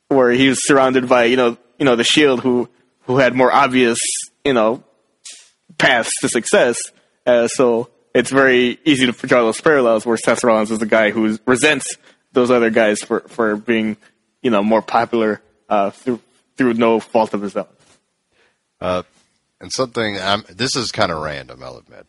where 0.08 0.30
he 0.30 0.48
was 0.48 0.66
surrounded 0.66 1.08
by 1.08 1.24
you 1.24 1.36
know 1.36 1.58
you 1.78 1.84
know 1.84 1.96
the 1.96 2.04
Shield 2.04 2.40
who 2.40 2.68
who 3.02 3.18
had 3.18 3.34
more 3.34 3.52
obvious 3.52 3.98
you 4.44 4.52
know 4.52 4.82
paths 5.78 6.12
to 6.20 6.28
success. 6.28 6.78
Uh, 7.26 7.48
so 7.48 7.90
it's 8.14 8.30
very 8.30 8.78
easy 8.84 9.10
to 9.10 9.12
draw 9.26 9.42
those 9.42 9.60
parallels 9.60 10.04
where 10.04 10.16
Seth 10.16 10.42
Rollins 10.44 10.70
is 10.70 10.78
the 10.78 10.86
guy 10.86 11.10
who 11.10 11.38
resents 11.46 11.96
those 12.32 12.50
other 12.50 12.70
guys 12.70 13.00
for, 13.00 13.20
for 13.20 13.56
being 13.56 13.96
you 14.42 14.50
know 14.50 14.62
more 14.62 14.82
popular 14.82 15.40
uh, 15.68 15.90
through 15.90 16.20
through 16.56 16.74
no 16.74 17.00
fault 17.00 17.34
of 17.34 17.42
his 17.42 17.56
own. 17.56 17.66
Uh, 18.80 19.02
and 19.60 19.72
something 19.72 20.18
um, 20.20 20.44
this 20.48 20.74
is 20.76 20.90
kind 20.90 21.12
of 21.12 21.22
random, 21.22 21.62
I'll 21.62 21.78
admit 21.78 22.06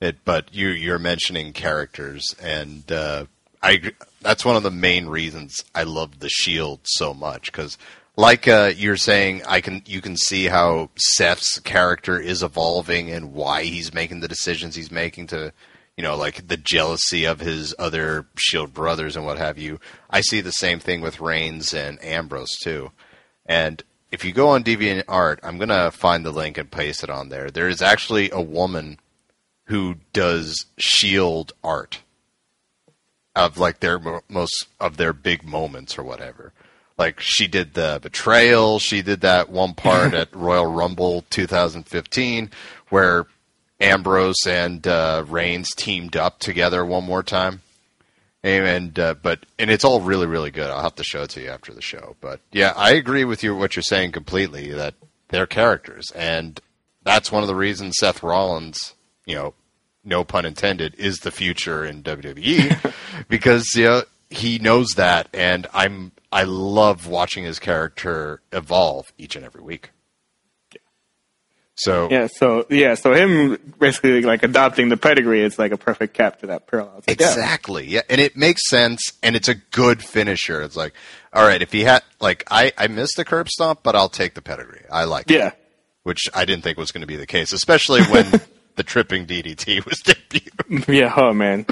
it, 0.00 0.24
but 0.24 0.54
you 0.54 0.68
you're 0.68 0.98
mentioning 0.98 1.52
characters, 1.52 2.34
and 2.40 2.90
uh, 2.90 3.26
I 3.62 3.92
that's 4.22 4.44
one 4.44 4.56
of 4.56 4.62
the 4.62 4.70
main 4.70 5.06
reasons 5.06 5.64
I 5.74 5.84
love 5.84 6.20
the 6.20 6.28
Shield 6.28 6.80
so 6.84 7.14
much 7.14 7.52
because. 7.52 7.78
Like 8.16 8.48
uh, 8.48 8.72
you're 8.74 8.96
saying, 8.96 9.42
I 9.46 9.60
can 9.60 9.82
you 9.86 10.00
can 10.00 10.16
see 10.16 10.46
how 10.46 10.90
Seth's 10.96 11.58
character 11.60 12.18
is 12.18 12.42
evolving 12.42 13.10
and 13.10 13.34
why 13.34 13.64
he's 13.64 13.92
making 13.92 14.20
the 14.20 14.28
decisions 14.28 14.74
he's 14.74 14.90
making 14.90 15.26
to 15.28 15.52
you 15.96 16.02
know, 16.02 16.16
like 16.16 16.46
the 16.46 16.58
jealousy 16.58 17.24
of 17.24 17.40
his 17.40 17.74
other 17.78 18.26
Shield 18.36 18.74
brothers 18.74 19.16
and 19.16 19.24
what 19.24 19.38
have 19.38 19.56
you. 19.58 19.80
I 20.10 20.20
see 20.20 20.40
the 20.40 20.52
same 20.52 20.78
thing 20.78 21.00
with 21.00 21.20
Reigns 21.20 21.72
and 21.72 22.02
Ambrose 22.04 22.54
too. 22.62 22.92
And 23.46 23.82
if 24.12 24.24
you 24.24 24.32
go 24.32 24.48
on 24.48 24.62
DeviantArt, 24.62 25.38
I'm 25.42 25.58
gonna 25.58 25.90
find 25.90 26.24
the 26.24 26.30
link 26.30 26.58
and 26.58 26.70
paste 26.70 27.02
it 27.02 27.10
on 27.10 27.30
there. 27.30 27.50
There 27.50 27.68
is 27.68 27.80
actually 27.80 28.30
a 28.30 28.40
woman 28.40 28.98
who 29.64 29.96
does 30.12 30.66
Shield 30.78 31.52
art 31.64 32.00
of 33.34 33.58
like 33.58 33.80
their 33.80 34.00
most 34.28 34.66
of 34.78 34.96
their 34.96 35.12
big 35.12 35.44
moments 35.44 35.98
or 35.98 36.04
whatever. 36.04 36.52
Like 36.98 37.20
she 37.20 37.46
did 37.46 37.74
the 37.74 37.98
betrayal. 38.02 38.78
She 38.78 39.02
did 39.02 39.20
that 39.20 39.50
one 39.50 39.74
part 39.74 40.14
at 40.14 40.34
Royal 40.34 40.66
Rumble 40.66 41.24
2015 41.30 42.50
where 42.88 43.26
Ambrose 43.80 44.46
and 44.46 44.86
uh, 44.86 45.24
Reigns 45.26 45.74
teamed 45.74 46.16
up 46.16 46.38
together 46.38 46.84
one 46.84 47.04
more 47.04 47.22
time. 47.22 47.62
And 48.42 48.98
uh, 48.98 49.14
but 49.20 49.44
and 49.58 49.70
it's 49.70 49.84
all 49.84 50.00
really 50.00 50.26
really 50.26 50.52
good. 50.52 50.70
I'll 50.70 50.82
have 50.82 50.94
to 50.96 51.04
show 51.04 51.22
it 51.22 51.30
to 51.30 51.42
you 51.42 51.48
after 51.48 51.74
the 51.74 51.82
show. 51.82 52.14
But 52.20 52.40
yeah, 52.52 52.72
I 52.76 52.92
agree 52.92 53.24
with 53.24 53.42
you 53.42 53.56
what 53.56 53.74
you're 53.74 53.82
saying 53.82 54.12
completely. 54.12 54.70
That 54.70 54.94
they're 55.28 55.48
characters, 55.48 56.12
and 56.14 56.60
that's 57.02 57.32
one 57.32 57.42
of 57.42 57.48
the 57.48 57.56
reasons 57.56 57.96
Seth 57.98 58.22
Rollins, 58.22 58.94
you 59.24 59.34
know, 59.34 59.54
no 60.04 60.22
pun 60.22 60.46
intended, 60.46 60.94
is 60.94 61.18
the 61.18 61.32
future 61.32 61.84
in 61.84 62.04
WWE 62.04 62.94
because 63.28 63.74
you 63.74 63.84
know 63.84 64.02
he 64.30 64.60
knows 64.60 64.90
that, 64.90 65.28
and 65.34 65.66
I'm 65.74 66.12
I 66.36 66.42
love 66.42 67.06
watching 67.06 67.44
his 67.44 67.58
character 67.58 68.42
evolve 68.52 69.10
each 69.16 69.36
and 69.36 69.44
every 69.44 69.62
week. 69.62 69.92
So 71.76 72.08
yeah, 72.10 72.26
so 72.26 72.66
yeah, 72.68 72.94
so 72.94 73.14
him 73.14 73.58
basically 73.78 74.20
like 74.20 74.42
adopting 74.42 74.90
the 74.90 74.98
pedigree, 74.98 75.40
is 75.40 75.58
like 75.58 75.72
a 75.72 75.78
perfect 75.78 76.12
cap 76.12 76.40
to 76.40 76.48
that 76.48 76.66
parallel. 76.66 76.96
Like, 76.96 77.08
exactly, 77.08 77.86
yeah. 77.86 77.96
yeah, 77.96 78.02
and 78.10 78.20
it 78.20 78.36
makes 78.36 78.68
sense, 78.68 79.12
and 79.22 79.34
it's 79.34 79.48
a 79.48 79.54
good 79.54 80.02
finisher. 80.02 80.60
It's 80.60 80.76
like, 80.76 80.92
all 81.32 81.46
right, 81.46 81.62
if 81.62 81.72
he 81.72 81.84
had 81.84 82.02
like 82.20 82.44
I 82.50 82.70
I 82.76 82.88
missed 82.88 83.16
the 83.16 83.24
curb 83.24 83.48
stomp, 83.48 83.80
but 83.82 83.96
I'll 83.96 84.10
take 84.10 84.34
the 84.34 84.42
pedigree. 84.42 84.84
I 84.92 85.04
like 85.04 85.30
yeah, 85.30 85.48
it, 85.48 85.58
which 86.02 86.28
I 86.34 86.44
didn't 86.44 86.64
think 86.64 86.76
was 86.76 86.92
going 86.92 87.00
to 87.00 87.06
be 87.06 87.16
the 87.16 87.26
case, 87.26 87.54
especially 87.54 88.02
when 88.02 88.42
the 88.76 88.82
tripping 88.82 89.26
DDT 89.26 89.86
was 89.86 90.02
debuted. 90.04 90.94
Yeah, 90.94 91.14
oh 91.16 91.32
man, 91.32 91.64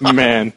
man. 0.14 0.54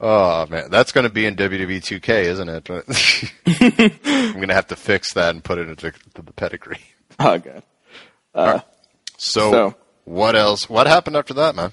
Oh 0.00 0.46
man, 0.46 0.70
that's 0.70 0.92
going 0.92 1.04
to 1.04 1.12
be 1.12 1.26
in 1.26 1.36
WWE 1.36 1.78
2K, 1.78 2.24
isn't 2.24 2.48
it? 2.48 2.70
I'm 4.06 4.32
going 4.34 4.48
to 4.48 4.54
have 4.54 4.68
to 4.68 4.76
fix 4.76 5.12
that 5.12 5.34
and 5.34 5.44
put 5.44 5.58
it 5.58 5.68
into 5.68 5.92
the 6.14 6.32
pedigree. 6.32 6.80
Oh 7.22 7.36
god. 7.36 7.62
Uh, 8.34 8.52
right. 8.54 8.62
so, 9.18 9.50
so, 9.50 9.74
what 10.04 10.34
else? 10.36 10.70
What 10.70 10.86
happened 10.86 11.16
after 11.16 11.34
that, 11.34 11.54
man? 11.54 11.70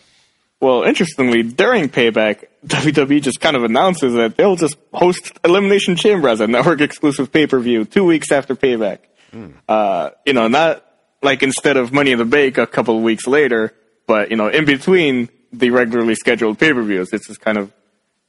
Well, 0.59 0.83
interestingly, 0.83 1.41
during 1.41 1.87
Payback, 1.87 2.45
WWE 2.67 3.21
just 3.21 3.39
kind 3.39 3.55
of 3.55 3.63
announces 3.63 4.15
that 4.15 4.35
they'll 4.35 4.57
just 4.57 4.75
host 4.93 5.31
Elimination 5.45 5.95
Chamber 5.95 6.27
as 6.27 6.41
a 6.41 6.47
network 6.47 6.81
exclusive 6.81 7.31
pay 7.31 7.47
per 7.47 7.59
view 7.59 7.85
two 7.85 8.03
weeks 8.03 8.29
after 8.29 8.55
Payback. 8.55 8.99
Mm. 9.31 9.53
Uh, 9.69 10.09
you 10.25 10.33
know, 10.33 10.49
not 10.49 10.83
like 11.21 11.43
instead 11.43 11.77
of 11.77 11.93
Money 11.93 12.11
in 12.11 12.17
the 12.17 12.25
Bank 12.25 12.57
a 12.57 12.67
couple 12.67 12.97
of 12.97 13.03
weeks 13.03 13.25
later, 13.25 13.73
but 14.05 14.31
you 14.31 14.35
know, 14.35 14.49
in 14.49 14.65
between 14.65 15.29
the 15.53 15.69
regularly 15.69 16.15
scheduled 16.15 16.59
pay 16.59 16.73
per 16.73 16.81
views, 16.81 17.13
it's 17.13 17.27
just 17.27 17.39
kind 17.39 17.57
of 17.57 17.71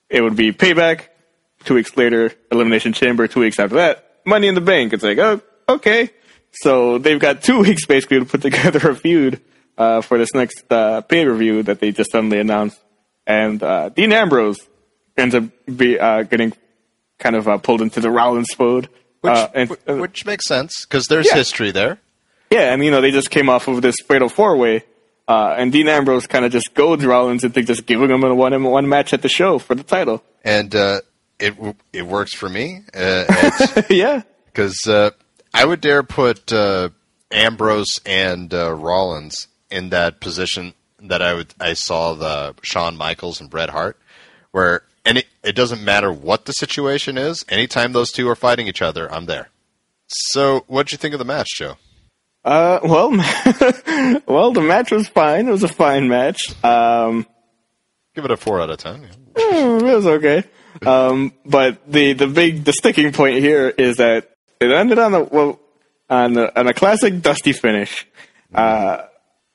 it 0.08 0.20
would 0.20 0.36
be 0.36 0.52
payback. 0.52 1.06
Two 1.64 1.74
weeks 1.74 1.96
later, 1.96 2.32
elimination 2.52 2.92
chamber. 2.92 3.26
Two 3.26 3.40
weeks 3.40 3.58
after 3.58 3.76
that, 3.76 4.20
money 4.24 4.46
in 4.46 4.54
the 4.54 4.60
bank. 4.60 4.92
It's 4.92 5.02
like, 5.02 5.18
oh, 5.18 5.40
okay. 5.68 6.10
So 6.52 6.98
they've 6.98 7.18
got 7.18 7.42
two 7.42 7.60
weeks 7.62 7.86
basically 7.86 8.20
to 8.20 8.24
put 8.24 8.42
together 8.42 8.90
a 8.90 8.94
feud 8.94 9.40
uh, 9.76 10.00
for 10.00 10.18
this 10.18 10.34
next 10.34 10.70
uh, 10.70 11.00
pay 11.02 11.24
per 11.24 11.34
view 11.34 11.62
that 11.64 11.80
they 11.80 11.92
just 11.92 12.12
suddenly 12.12 12.38
announced. 12.38 12.78
And 13.26 13.62
uh, 13.62 13.90
Dean 13.90 14.12
Ambrose 14.12 14.58
ends 15.16 15.34
up 15.34 15.44
be, 15.66 15.98
uh, 15.98 16.22
getting 16.22 16.52
kind 17.18 17.36
of 17.36 17.48
uh, 17.48 17.58
pulled 17.58 17.82
into 17.82 18.00
the 18.00 18.10
Rollins 18.10 18.52
fold, 18.54 18.88
which, 19.20 19.32
uh, 19.32 19.48
and, 19.54 20.00
which 20.00 20.24
makes 20.24 20.46
sense 20.46 20.72
because 20.84 21.06
there's 21.06 21.26
yeah. 21.26 21.34
history 21.34 21.70
there. 21.70 21.98
Yeah, 22.50 22.72
and 22.72 22.82
you 22.82 22.90
know 22.90 23.00
they 23.00 23.10
just 23.10 23.30
came 23.30 23.48
off 23.48 23.68
of 23.68 23.82
this 23.82 23.96
fatal 24.06 24.28
four 24.28 24.56
way 24.56 24.84
uh, 25.28 25.54
and 25.58 25.70
Dean 25.70 25.88
Ambrose 25.88 26.26
kind 26.26 26.44
of 26.44 26.50
just 26.50 26.74
goads 26.74 27.04
Rollins 27.04 27.44
into 27.44 27.62
just 27.62 27.84
giving 27.84 28.10
him 28.10 28.24
a 28.24 28.34
one 28.34 28.62
one 28.64 28.88
match 28.88 29.12
at 29.12 29.22
the 29.22 29.28
show 29.28 29.58
for 29.58 29.74
the 29.74 29.82
title. 29.82 30.22
And 30.42 30.74
uh, 30.74 31.02
it 31.38 31.54
it 31.92 32.06
works 32.06 32.34
for 32.34 32.48
me. 32.48 32.80
Uh, 32.94 33.24
yeah, 33.90 34.22
because 34.46 34.86
uh, 34.86 35.10
I 35.52 35.66
would 35.66 35.82
dare 35.82 36.02
put 36.02 36.50
uh, 36.52 36.88
Ambrose 37.30 38.00
and 38.06 38.52
uh, 38.54 38.72
Rollins 38.72 39.48
in 39.70 39.90
that 39.90 40.20
position 40.20 40.72
that 41.00 41.20
I 41.20 41.34
would 41.34 41.54
I 41.60 41.74
saw 41.74 42.14
the 42.14 42.54
Shawn 42.62 42.96
Michaels 42.96 43.40
and 43.40 43.50
Bret 43.50 43.68
Hart, 43.70 43.98
where 44.50 44.82
and 45.04 45.18
it, 45.18 45.26
it 45.44 45.54
doesn't 45.54 45.84
matter 45.84 46.12
what 46.12 46.46
the 46.46 46.52
situation 46.52 47.18
is. 47.18 47.44
Anytime 47.50 47.92
those 47.92 48.10
two 48.10 48.28
are 48.28 48.36
fighting 48.36 48.66
each 48.66 48.82
other, 48.82 49.12
I'm 49.12 49.26
there. 49.26 49.50
So, 50.06 50.64
what'd 50.68 50.90
you 50.90 50.96
think 50.96 51.12
of 51.12 51.18
the 51.18 51.24
match, 51.26 51.48
Joe? 51.56 51.76
Uh, 52.48 52.80
well, 52.82 53.10
well, 54.26 54.52
the 54.52 54.62
match 54.62 54.90
was 54.90 55.06
fine. 55.06 55.48
It 55.48 55.50
was 55.50 55.64
a 55.64 55.68
fine 55.68 56.08
match. 56.08 56.40
Um, 56.64 57.26
Give 58.14 58.24
it 58.24 58.30
a 58.30 58.38
four 58.38 58.58
out 58.58 58.70
of 58.70 58.78
ten. 58.78 59.06
Hmm, 59.36 59.86
it 59.86 59.94
was 59.94 60.06
okay. 60.06 60.44
Um, 60.84 61.34
but 61.44 61.92
the 61.92 62.14
the 62.14 62.26
big 62.26 62.64
the 62.64 62.72
sticking 62.72 63.12
point 63.12 63.40
here 63.40 63.68
is 63.68 63.98
that 63.98 64.30
it 64.60 64.70
ended 64.70 64.98
on 64.98 65.12
a 65.12 65.24
well 65.24 65.60
on 66.08 66.38
a, 66.38 66.50
on 66.56 66.66
a 66.68 66.72
classic 66.72 67.20
dusty 67.20 67.52
finish. 67.52 68.06
Uh, 68.54 69.04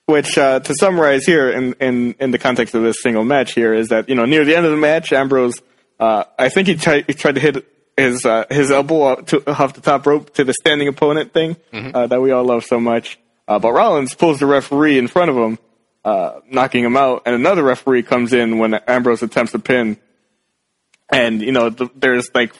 which 0.06 0.38
uh, 0.38 0.60
to 0.60 0.72
summarize 0.74 1.26
here 1.26 1.50
in, 1.50 1.72
in 1.80 2.14
in 2.20 2.30
the 2.30 2.38
context 2.38 2.76
of 2.76 2.82
this 2.84 3.02
single 3.02 3.24
match 3.24 3.54
here 3.54 3.74
is 3.74 3.88
that 3.88 4.08
you 4.08 4.14
know 4.14 4.24
near 4.24 4.44
the 4.44 4.54
end 4.54 4.66
of 4.66 4.70
the 4.70 4.78
match 4.78 5.12
Ambrose 5.12 5.60
uh, 5.98 6.24
I 6.38 6.48
think 6.48 6.68
he 6.68 6.76
tried 6.76 7.06
he 7.08 7.14
tried 7.14 7.34
to 7.34 7.40
hit 7.40 7.66
his 7.96 8.24
uh, 8.24 8.44
his 8.50 8.70
elbow 8.70 9.16
to, 9.16 9.50
off 9.50 9.74
the 9.74 9.80
top 9.80 10.06
rope 10.06 10.34
to 10.34 10.44
the 10.44 10.54
standing 10.54 10.88
opponent 10.88 11.32
thing 11.32 11.56
mm-hmm. 11.72 11.94
uh, 11.94 12.06
that 12.06 12.20
we 12.20 12.30
all 12.30 12.44
love 12.44 12.64
so 12.64 12.80
much. 12.80 13.18
Uh, 13.46 13.58
but 13.58 13.72
Rollins 13.72 14.14
pulls 14.14 14.40
the 14.40 14.46
referee 14.46 14.98
in 14.98 15.06
front 15.06 15.30
of 15.30 15.36
him, 15.36 15.58
uh, 16.04 16.40
knocking 16.50 16.84
him 16.84 16.96
out, 16.96 17.22
and 17.26 17.34
another 17.34 17.62
referee 17.62 18.02
comes 18.02 18.32
in 18.32 18.58
when 18.58 18.74
Ambrose 18.74 19.22
attempts 19.22 19.52
to 19.52 19.58
pin. 19.58 19.98
And 21.10 21.42
you 21.42 21.52
know, 21.52 21.70
th- 21.70 21.90
there's 21.94 22.30
like 22.34 22.54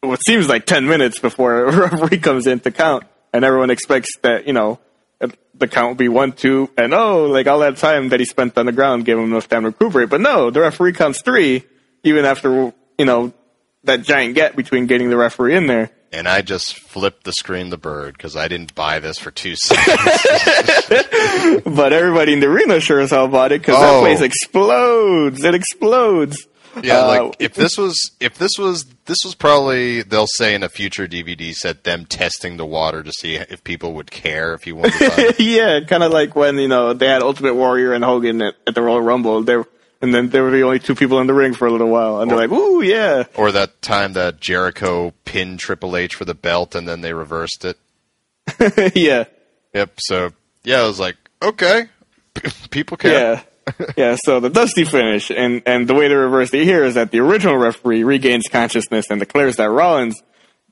what 0.00 0.20
seems 0.24 0.48
like 0.48 0.66
ten 0.66 0.86
minutes 0.86 1.18
before 1.18 1.64
a 1.66 1.88
referee 1.88 2.18
comes 2.18 2.46
in 2.46 2.60
to 2.60 2.70
count, 2.70 3.04
and 3.32 3.44
everyone 3.44 3.70
expects 3.70 4.16
that 4.22 4.46
you 4.46 4.52
know 4.52 4.78
the 5.60 5.68
count 5.68 5.88
will 5.88 5.94
be 5.94 6.08
one, 6.08 6.32
two, 6.32 6.70
and 6.76 6.92
oh, 6.92 7.26
like 7.26 7.46
all 7.46 7.60
that 7.60 7.76
time 7.76 8.08
that 8.08 8.18
he 8.18 8.26
spent 8.26 8.56
on 8.58 8.66
the 8.66 8.72
ground 8.72 9.04
gave 9.04 9.18
him 9.18 9.24
enough 9.24 9.48
time 9.48 9.62
to 9.62 9.68
recuperate. 9.68 10.08
But 10.08 10.20
no, 10.20 10.50
the 10.50 10.60
referee 10.60 10.94
counts 10.94 11.22
three, 11.22 11.64
even 12.02 12.24
after 12.24 12.72
you 12.98 13.04
know 13.04 13.32
that 13.84 14.02
giant 14.02 14.34
gap 14.34 14.56
between 14.56 14.86
getting 14.86 15.10
the 15.10 15.16
referee 15.16 15.56
in 15.56 15.66
there. 15.66 15.90
And 16.12 16.26
I 16.26 16.42
just 16.42 16.76
flipped 16.76 17.22
the 17.24 17.32
screen 17.32 17.70
the 17.70 17.78
bird 17.78 18.14
because 18.14 18.34
I 18.34 18.48
didn't 18.48 18.74
buy 18.74 18.98
this 18.98 19.18
for 19.18 19.30
two 19.30 19.54
seconds. 19.54 20.22
but 21.64 21.92
everybody 21.92 22.32
in 22.32 22.40
the 22.40 22.48
arena 22.48 22.80
sure 22.80 22.98
as 22.98 23.10
hell 23.10 23.28
bought 23.28 23.52
it 23.52 23.60
because 23.60 23.76
oh. 23.78 23.80
that 23.80 24.00
place 24.00 24.20
explodes. 24.20 25.44
It 25.44 25.54
explodes. 25.54 26.48
Yeah, 26.82 27.00
uh, 27.00 27.06
like 27.06 27.36
if 27.38 27.54
this 27.54 27.76
was 27.76 27.96
if 28.20 28.38
this 28.38 28.52
was 28.58 28.86
this 29.06 29.18
was 29.24 29.34
probably 29.34 30.02
they'll 30.02 30.28
say 30.28 30.54
in 30.54 30.62
a 30.62 30.68
future 30.68 31.06
DVD 31.06 31.52
set 31.52 31.84
them 31.84 32.06
testing 32.06 32.56
the 32.58 32.66
water 32.66 33.02
to 33.02 33.12
see 33.12 33.34
if 33.34 33.64
people 33.64 33.94
would 33.94 34.10
care 34.10 34.54
if 34.54 34.66
you 34.66 34.76
wanted. 34.76 35.34
yeah, 35.40 35.80
kind 35.80 36.02
of 36.02 36.12
like 36.12 36.36
when 36.36 36.56
you 36.58 36.68
know 36.68 36.92
they 36.92 37.06
had 37.06 37.22
Ultimate 37.22 37.54
Warrior 37.54 37.92
and 37.92 38.04
Hogan 38.04 38.40
at, 38.40 38.54
at 38.66 38.74
the 38.74 38.82
Royal 38.82 39.00
Rumble. 39.00 39.42
They 39.42 39.56
and 40.00 40.14
then 40.14 40.30
there 40.30 40.42
were 40.42 40.50
the 40.50 40.62
only 40.62 40.78
two 40.78 40.94
people 40.94 41.20
in 41.20 41.26
the 41.26 41.34
ring 41.34 41.54
for 41.54 41.66
a 41.66 41.70
little 41.70 41.88
while, 41.88 42.20
and 42.20 42.30
or, 42.30 42.36
they're 42.36 42.48
like, 42.48 42.58
"Ooh, 42.58 42.82
yeah!" 42.82 43.24
Or 43.34 43.52
that 43.52 43.82
time 43.82 44.14
that 44.14 44.40
Jericho 44.40 45.12
pinned 45.24 45.60
Triple 45.60 45.96
H 45.96 46.14
for 46.14 46.24
the 46.24 46.34
belt, 46.34 46.74
and 46.74 46.88
then 46.88 47.00
they 47.00 47.12
reversed 47.12 47.64
it. 47.64 47.78
yeah. 48.94 49.24
Yep. 49.74 49.92
So 49.98 50.32
yeah, 50.64 50.80
I 50.80 50.86
was 50.86 50.98
like, 50.98 51.16
okay, 51.42 51.88
people 52.70 52.96
care. 52.96 53.44
Yeah. 53.66 53.92
yeah. 53.96 54.16
So 54.22 54.40
the 54.40 54.50
dusty 54.50 54.84
finish, 54.84 55.30
and 55.30 55.62
and 55.66 55.86
the 55.86 55.94
way 55.94 56.08
they 56.08 56.14
reversed 56.14 56.54
it 56.54 56.64
here 56.64 56.84
is 56.84 56.94
that 56.94 57.10
the 57.10 57.20
original 57.20 57.56
referee 57.56 58.04
regains 58.04 58.44
consciousness 58.50 59.06
and 59.10 59.20
declares 59.20 59.56
that 59.56 59.70
Rollins 59.70 60.20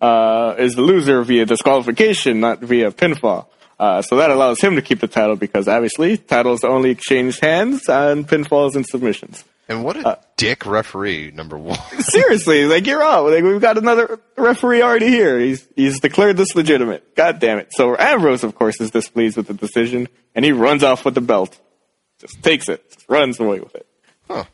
uh, 0.00 0.55
is 0.59 0.74
the 0.74 0.82
loser 0.82 1.22
via 1.22 1.44
disqualification, 1.44 2.40
not 2.40 2.60
via 2.60 2.90
pinfall. 2.90 3.46
Uh, 3.78 4.02
so 4.02 4.16
that 4.16 4.30
allows 4.30 4.60
him 4.60 4.74
to 4.74 4.82
keep 4.82 5.00
the 5.00 5.06
title 5.06 5.36
because 5.36 5.68
obviously 5.68 6.16
titles 6.16 6.64
only 6.64 6.90
exchange 6.90 7.38
hands 7.38 7.88
on 7.88 8.24
pinfalls 8.24 8.74
and 8.74 8.84
submissions. 8.84 9.44
And 9.68 9.84
what 9.84 9.96
a 9.98 10.18
dick 10.38 10.64
referee, 10.64 11.30
number 11.32 11.59
one. 11.59 11.78
Seriously, 12.00 12.64
like 12.64 12.86
you're 12.86 13.02
out. 13.02 13.30
Like 13.30 13.44
we've 13.44 13.60
got 13.60 13.76
another 13.76 14.18
referee 14.36 14.80
already 14.80 15.09
here. 15.09 15.38
He's 15.38 15.68
he's 15.76 16.00
declared 16.00 16.38
this 16.38 16.56
legitimate. 16.56 17.14
God 17.14 17.38
damn 17.38 17.59
it. 17.59 17.68
So 17.72 17.94
Ambrose, 17.98 18.44
of 18.44 18.55
course, 18.55 18.80
is 18.80 18.90
displeased 18.90 19.36
with 19.36 19.46
the 19.46 19.55
decision, 19.55 20.09
and 20.34 20.42
he 20.42 20.52
runs 20.52 20.82
off 20.82 21.05
with 21.05 21.14
the 21.14 21.20
belt. 21.20 21.60
Just 22.18 22.42
takes 22.42 22.70
it, 22.70 22.82
just 22.90 23.06
runs 23.10 23.38
away 23.38 23.60
with 23.60 23.74
it. 23.74 23.86
Huh. 24.26 24.44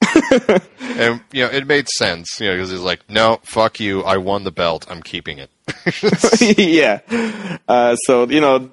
and 0.80 1.20
you 1.32 1.44
know, 1.44 1.50
it 1.50 1.66
made 1.66 1.88
sense, 1.88 2.40
you 2.40 2.46
know, 2.46 2.54
because 2.54 2.70
he's 2.70 2.80
like, 2.80 3.10
"No, 3.10 3.40
fuck 3.42 3.80
you. 3.80 4.04
I 4.04 4.18
won 4.18 4.44
the 4.44 4.52
belt. 4.52 4.86
I'm 4.88 5.02
keeping 5.02 5.38
it." 5.38 5.50
yeah. 6.40 7.00
Uh, 7.66 7.96
so 7.96 8.28
you 8.28 8.40
know, 8.40 8.70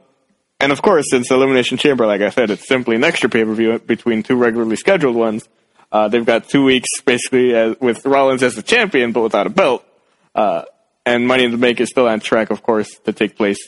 and 0.59 0.71
of 0.71 0.81
course, 0.81 1.05
since 1.09 1.31
Elimination 1.31 1.77
Chamber, 1.77 2.05
like 2.05 2.21
I 2.21 2.29
said, 2.29 2.49
it's 2.49 2.67
simply 2.67 2.95
an 2.95 3.03
extra 3.03 3.29
pay 3.29 3.43
per 3.43 3.53
view 3.53 3.79
between 3.79 4.23
two 4.23 4.35
regularly 4.35 4.75
scheduled 4.75 5.15
ones. 5.15 5.47
Uh, 5.91 6.07
they've 6.07 6.25
got 6.25 6.49
two 6.49 6.63
weeks 6.63 6.89
basically 7.05 7.55
as, 7.55 7.79
with 7.79 8.05
Rollins 8.05 8.43
as 8.43 8.55
the 8.55 8.63
champion, 8.63 9.11
but 9.11 9.21
without 9.21 9.47
a 9.47 9.49
belt. 9.49 9.85
Uh, 10.33 10.63
and 11.05 11.27
Money 11.27 11.45
in 11.45 11.51
the 11.51 11.57
Bank 11.57 11.79
is 11.79 11.89
still 11.89 12.07
on 12.07 12.19
track, 12.19 12.49
of 12.49 12.63
course, 12.63 12.89
to 13.05 13.13
take 13.13 13.37
place. 13.37 13.59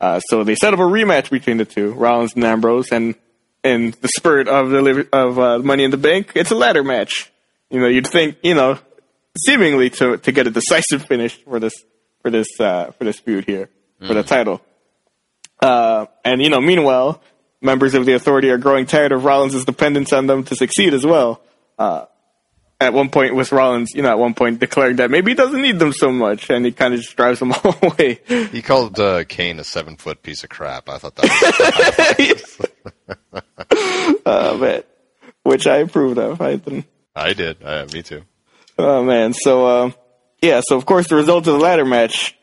Uh, 0.00 0.18
so 0.20 0.44
they 0.44 0.54
set 0.54 0.74
up 0.74 0.80
a 0.80 0.82
rematch 0.82 1.30
between 1.30 1.56
the 1.56 1.64
two, 1.64 1.92
Rollins 1.92 2.34
and 2.34 2.44
Ambrose, 2.44 2.90
and 2.90 3.14
in 3.62 3.94
the 4.00 4.08
spirit 4.08 4.48
of 4.48 4.70
the 4.70 5.08
of 5.12 5.38
uh, 5.38 5.58
Money 5.58 5.84
in 5.84 5.90
the 5.90 5.98
Bank, 5.98 6.32
it's 6.34 6.50
a 6.50 6.54
ladder 6.54 6.82
match. 6.82 7.30
You 7.68 7.80
know, 7.80 7.86
you'd 7.86 8.06
think, 8.06 8.38
you 8.42 8.54
know, 8.54 8.78
seemingly 9.38 9.90
to 9.90 10.16
to 10.18 10.32
get 10.32 10.46
a 10.46 10.50
decisive 10.50 11.04
finish 11.04 11.36
for 11.44 11.60
this 11.60 11.74
for 12.22 12.30
this 12.30 12.48
uh, 12.60 12.92
for 12.92 13.04
this 13.04 13.18
feud 13.18 13.44
here 13.44 13.68
mm. 14.00 14.06
for 14.06 14.14
the 14.14 14.22
title. 14.22 14.60
Uh, 15.60 16.06
and 16.24 16.42
you 16.42 16.48
know, 16.48 16.60
meanwhile, 16.60 17.22
members 17.60 17.94
of 17.94 18.06
the 18.06 18.14
Authority 18.14 18.50
are 18.50 18.58
growing 18.58 18.86
tired 18.86 19.12
of 19.12 19.24
Rollins' 19.24 19.64
dependence 19.64 20.12
on 20.12 20.26
them 20.26 20.44
to 20.44 20.56
succeed 20.56 20.94
as 20.94 21.04
well. 21.04 21.42
Uh, 21.78 22.06
at 22.80 22.94
one 22.94 23.10
point, 23.10 23.34
with 23.34 23.52
Rollins, 23.52 23.92
you 23.94 24.02
know, 24.02 24.08
at 24.08 24.18
one 24.18 24.32
point 24.32 24.58
declaring 24.58 24.96
that 24.96 25.10
maybe 25.10 25.32
he 25.32 25.34
doesn't 25.34 25.60
need 25.60 25.78
them 25.78 25.92
so 25.92 26.10
much, 26.10 26.48
and 26.48 26.64
he 26.64 26.72
kind 26.72 26.94
of 26.94 27.00
just 27.00 27.14
drives 27.14 27.38
them 27.38 27.52
all 27.64 27.76
away. 27.82 28.20
He 28.26 28.62
called 28.62 28.98
uh, 28.98 29.24
Kane 29.24 29.58
a 29.60 29.64
seven 29.64 29.96
foot 29.96 30.22
piece 30.22 30.42
of 30.44 30.50
crap. 30.50 30.88
I 30.88 30.98
thought 30.98 31.14
that. 31.16 32.36
was 33.32 33.42
Oh 34.26 34.56
man, 34.56 34.82
which 35.42 35.66
I 35.66 35.78
approved 35.78 36.18
of. 36.18 36.40
I 36.40 36.56
didn't. 36.56 36.86
I 37.14 37.34
did. 37.34 37.62
Uh, 37.62 37.86
me 37.92 38.02
too. 38.02 38.22
Oh 38.78 39.04
man. 39.04 39.34
So 39.34 39.66
uh, 39.66 39.90
yeah. 40.42 40.60
So 40.64 40.76
of 40.76 40.86
course, 40.86 41.08
the 41.08 41.16
result 41.16 41.46
of 41.46 41.54
the 41.54 41.60
ladder 41.60 41.84
match 41.84 42.36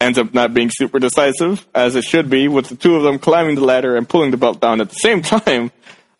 ends 0.00 0.18
up 0.18 0.34
not 0.34 0.52
being 0.52 0.70
super 0.70 0.98
decisive, 0.98 1.66
as 1.74 1.94
it 1.94 2.04
should 2.04 2.28
be, 2.28 2.48
with 2.48 2.68
the 2.68 2.76
two 2.76 2.96
of 2.96 3.02
them 3.02 3.18
climbing 3.18 3.54
the 3.54 3.64
ladder 3.64 3.96
and 3.96 4.08
pulling 4.08 4.30
the 4.30 4.36
belt 4.36 4.60
down 4.60 4.80
at 4.80 4.88
the 4.88 4.96
same 4.96 5.22
time. 5.22 5.70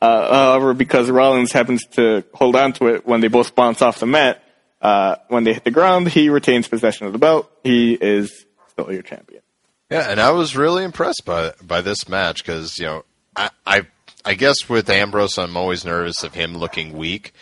Uh, 0.01 0.35
however, 0.35 0.75
because 0.75 1.09
Rollins 1.09 1.53
happens 1.53 1.85
to 1.93 2.25
hold 2.35 2.57
on 2.57 2.73
to 2.75 2.89
it 2.89 3.07
when 3.07 3.21
they 3.21 3.29
both 3.29 3.55
bounce 3.55 3.83
off 3.83 4.01
the 4.01 4.07
mat, 4.07 4.43
uh, 4.81 5.17
when 5.29 5.45
they 5.45 5.53
hit 5.53 5.63
the 5.63 5.71
ground, 5.71 6.09
he 6.09 6.29
retains 6.29 6.67
possession 6.67 7.07
of 7.07 7.13
the 7.13 7.19
belt. 7.19 7.51
He 7.63 7.95
is 7.95 8.45
still 8.69 8.93
your 8.93 9.03
champion. 9.03 9.43
Yeah, 9.91 10.11
and 10.11 10.21
I 10.21 10.31
was 10.31 10.57
really 10.57 10.85
impressed 10.85 11.25
by 11.25 11.53
by 11.63 11.83
this 11.83 12.09
match 12.09 12.43
because 12.43 12.79
you 12.79 12.87
know 12.87 13.05
I, 13.37 13.51
I 13.67 13.87
I 14.25 14.35
guess 14.35 14.69
with 14.69 14.89
Ambrose, 14.89 15.39
I'm 15.39 15.57
always 15.57 15.85
nervous 15.85 16.25
of 16.25 16.35
him 16.35 16.57
looking 16.57 16.97
weak, 16.97 17.33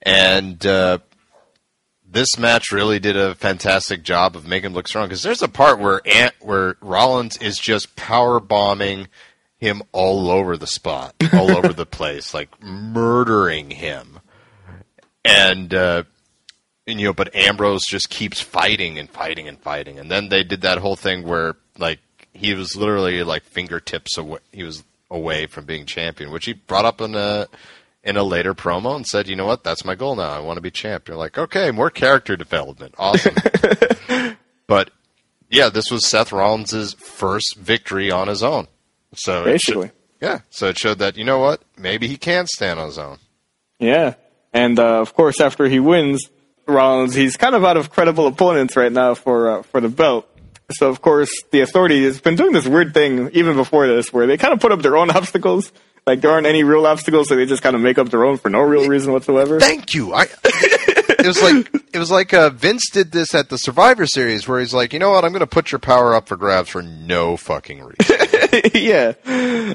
and 0.00 0.64
uh, 0.64 0.98
this 2.10 2.38
match 2.38 2.72
really 2.72 2.98
did 2.98 3.16
a 3.16 3.34
fantastic 3.34 4.02
job 4.02 4.34
of 4.36 4.46
making 4.46 4.70
him 4.70 4.74
look 4.74 4.88
strong. 4.88 5.06
Because 5.06 5.22
there's 5.22 5.42
a 5.42 5.48
part 5.48 5.78
where 5.78 6.00
Ant, 6.06 6.34
where 6.40 6.76
Rollins 6.80 7.36
is 7.36 7.58
just 7.58 7.96
power 7.96 8.40
bombing 8.40 9.08
him 9.58 9.82
all 9.92 10.30
over 10.30 10.56
the 10.56 10.66
spot, 10.66 11.14
all 11.32 11.50
over 11.56 11.72
the 11.72 11.86
place, 11.86 12.34
like 12.34 12.62
murdering 12.62 13.70
him, 13.70 14.20
and. 15.24 15.72
Uh, 15.72 16.04
and, 16.86 16.98
you 16.98 17.06
know, 17.06 17.12
but 17.12 17.32
Ambrose 17.36 17.86
just 17.86 18.10
keeps 18.10 18.40
fighting 18.40 18.98
and 18.98 19.08
fighting 19.08 19.46
and 19.46 19.60
fighting, 19.60 19.98
and 20.00 20.10
then 20.10 20.28
they 20.28 20.42
did 20.42 20.62
that 20.62 20.78
whole 20.78 20.96
thing 20.96 21.22
where 21.22 21.54
like 21.78 22.00
he 22.32 22.54
was 22.54 22.74
literally 22.74 23.22
like 23.22 23.44
fingertips 23.44 24.16
away. 24.18 24.40
He 24.50 24.64
was 24.64 24.82
away 25.10 25.46
from 25.46 25.66
being 25.66 25.86
champion, 25.86 26.30
which 26.30 26.46
he 26.46 26.52
brought 26.52 26.84
up 26.84 27.00
in 27.00 27.14
a 27.14 27.46
in 28.02 28.16
a 28.16 28.22
later 28.22 28.54
promo 28.54 28.96
and 28.96 29.06
said, 29.06 29.28
"You 29.28 29.36
know 29.36 29.46
what? 29.46 29.64
That's 29.64 29.84
my 29.84 29.94
goal 29.94 30.16
now. 30.16 30.30
I 30.30 30.40
want 30.40 30.56
to 30.56 30.62
be 30.62 30.70
champ." 30.70 31.08
You're 31.08 31.16
like, 31.16 31.38
"Okay, 31.38 31.70
more 31.70 31.90
character 31.90 32.36
development. 32.36 32.94
Awesome." 32.98 33.34
but 34.66 34.90
yeah, 35.50 35.68
this 35.68 35.90
was 35.90 36.06
Seth 36.06 36.32
Rollins' 36.32 36.94
first 36.94 37.56
victory 37.56 38.10
on 38.10 38.28
his 38.28 38.42
own. 38.42 38.68
So 39.14 39.44
basically, 39.44 39.88
showed, 39.88 39.92
yeah. 40.20 40.38
So 40.50 40.68
it 40.68 40.78
showed 40.78 40.98
that 40.98 41.16
you 41.16 41.24
know 41.24 41.38
what? 41.38 41.62
Maybe 41.76 42.08
he 42.08 42.16
can 42.16 42.46
stand 42.46 42.78
on 42.80 42.86
his 42.86 42.98
own. 42.98 43.18
Yeah, 43.78 44.14
and 44.52 44.78
uh, 44.78 45.00
of 45.00 45.14
course, 45.14 45.40
after 45.40 45.66
he 45.66 45.80
wins, 45.80 46.30
Rollins, 46.66 47.14
he's 47.14 47.36
kind 47.36 47.54
of 47.54 47.64
out 47.64 47.76
of 47.76 47.90
credible 47.90 48.26
opponents 48.26 48.76
right 48.76 48.92
now 48.92 49.14
for 49.14 49.50
uh, 49.50 49.62
for 49.62 49.80
the 49.80 49.88
belt. 49.88 50.26
So 50.72 50.88
of 50.88 51.02
course, 51.02 51.30
the 51.50 51.60
authority 51.60 52.04
has 52.04 52.20
been 52.20 52.36
doing 52.36 52.52
this 52.52 52.66
weird 52.66 52.94
thing 52.94 53.30
even 53.32 53.56
before 53.56 53.86
this, 53.88 54.12
where 54.12 54.26
they 54.26 54.36
kind 54.36 54.54
of 54.54 54.60
put 54.60 54.72
up 54.72 54.82
their 54.82 54.96
own 54.96 55.10
obstacles. 55.16 55.72
Like 56.06 56.20
there 56.20 56.30
aren't 56.30 56.46
any 56.46 56.64
real 56.64 56.86
obstacles, 56.86 57.28
so 57.28 57.36
they 57.36 57.46
just 57.46 57.62
kind 57.62 57.76
of 57.76 57.82
make 57.82 57.98
up 57.98 58.08
their 58.10 58.24
own 58.24 58.38
for 58.38 58.50
no 58.50 58.60
real 58.60 58.88
reason 58.88 59.12
whatsoever. 59.12 59.60
Thank 59.60 59.94
you. 59.94 60.14
I. 60.14 60.26
it 60.44 61.26
was 61.26 61.42
like 61.42 61.70
it 61.92 61.98
was 61.98 62.10
like 62.10 62.32
uh, 62.32 62.50
Vince 62.50 62.88
did 62.90 63.12
this 63.12 63.34
at 63.34 63.48
the 63.48 63.56
Survivor 63.56 64.06
Series, 64.06 64.48
where 64.48 64.60
he's 64.60 64.74
like, 64.74 64.92
you 64.92 64.98
know 64.98 65.10
what, 65.10 65.24
I'm 65.24 65.32
going 65.32 65.40
to 65.40 65.46
put 65.46 65.72
your 65.72 65.78
power 65.78 66.14
up 66.14 66.28
for 66.28 66.36
grabs 66.36 66.70
for 66.70 66.82
no 66.82 67.36
fucking 67.36 67.82
reason. 67.82 68.16
yeah. 68.74 69.12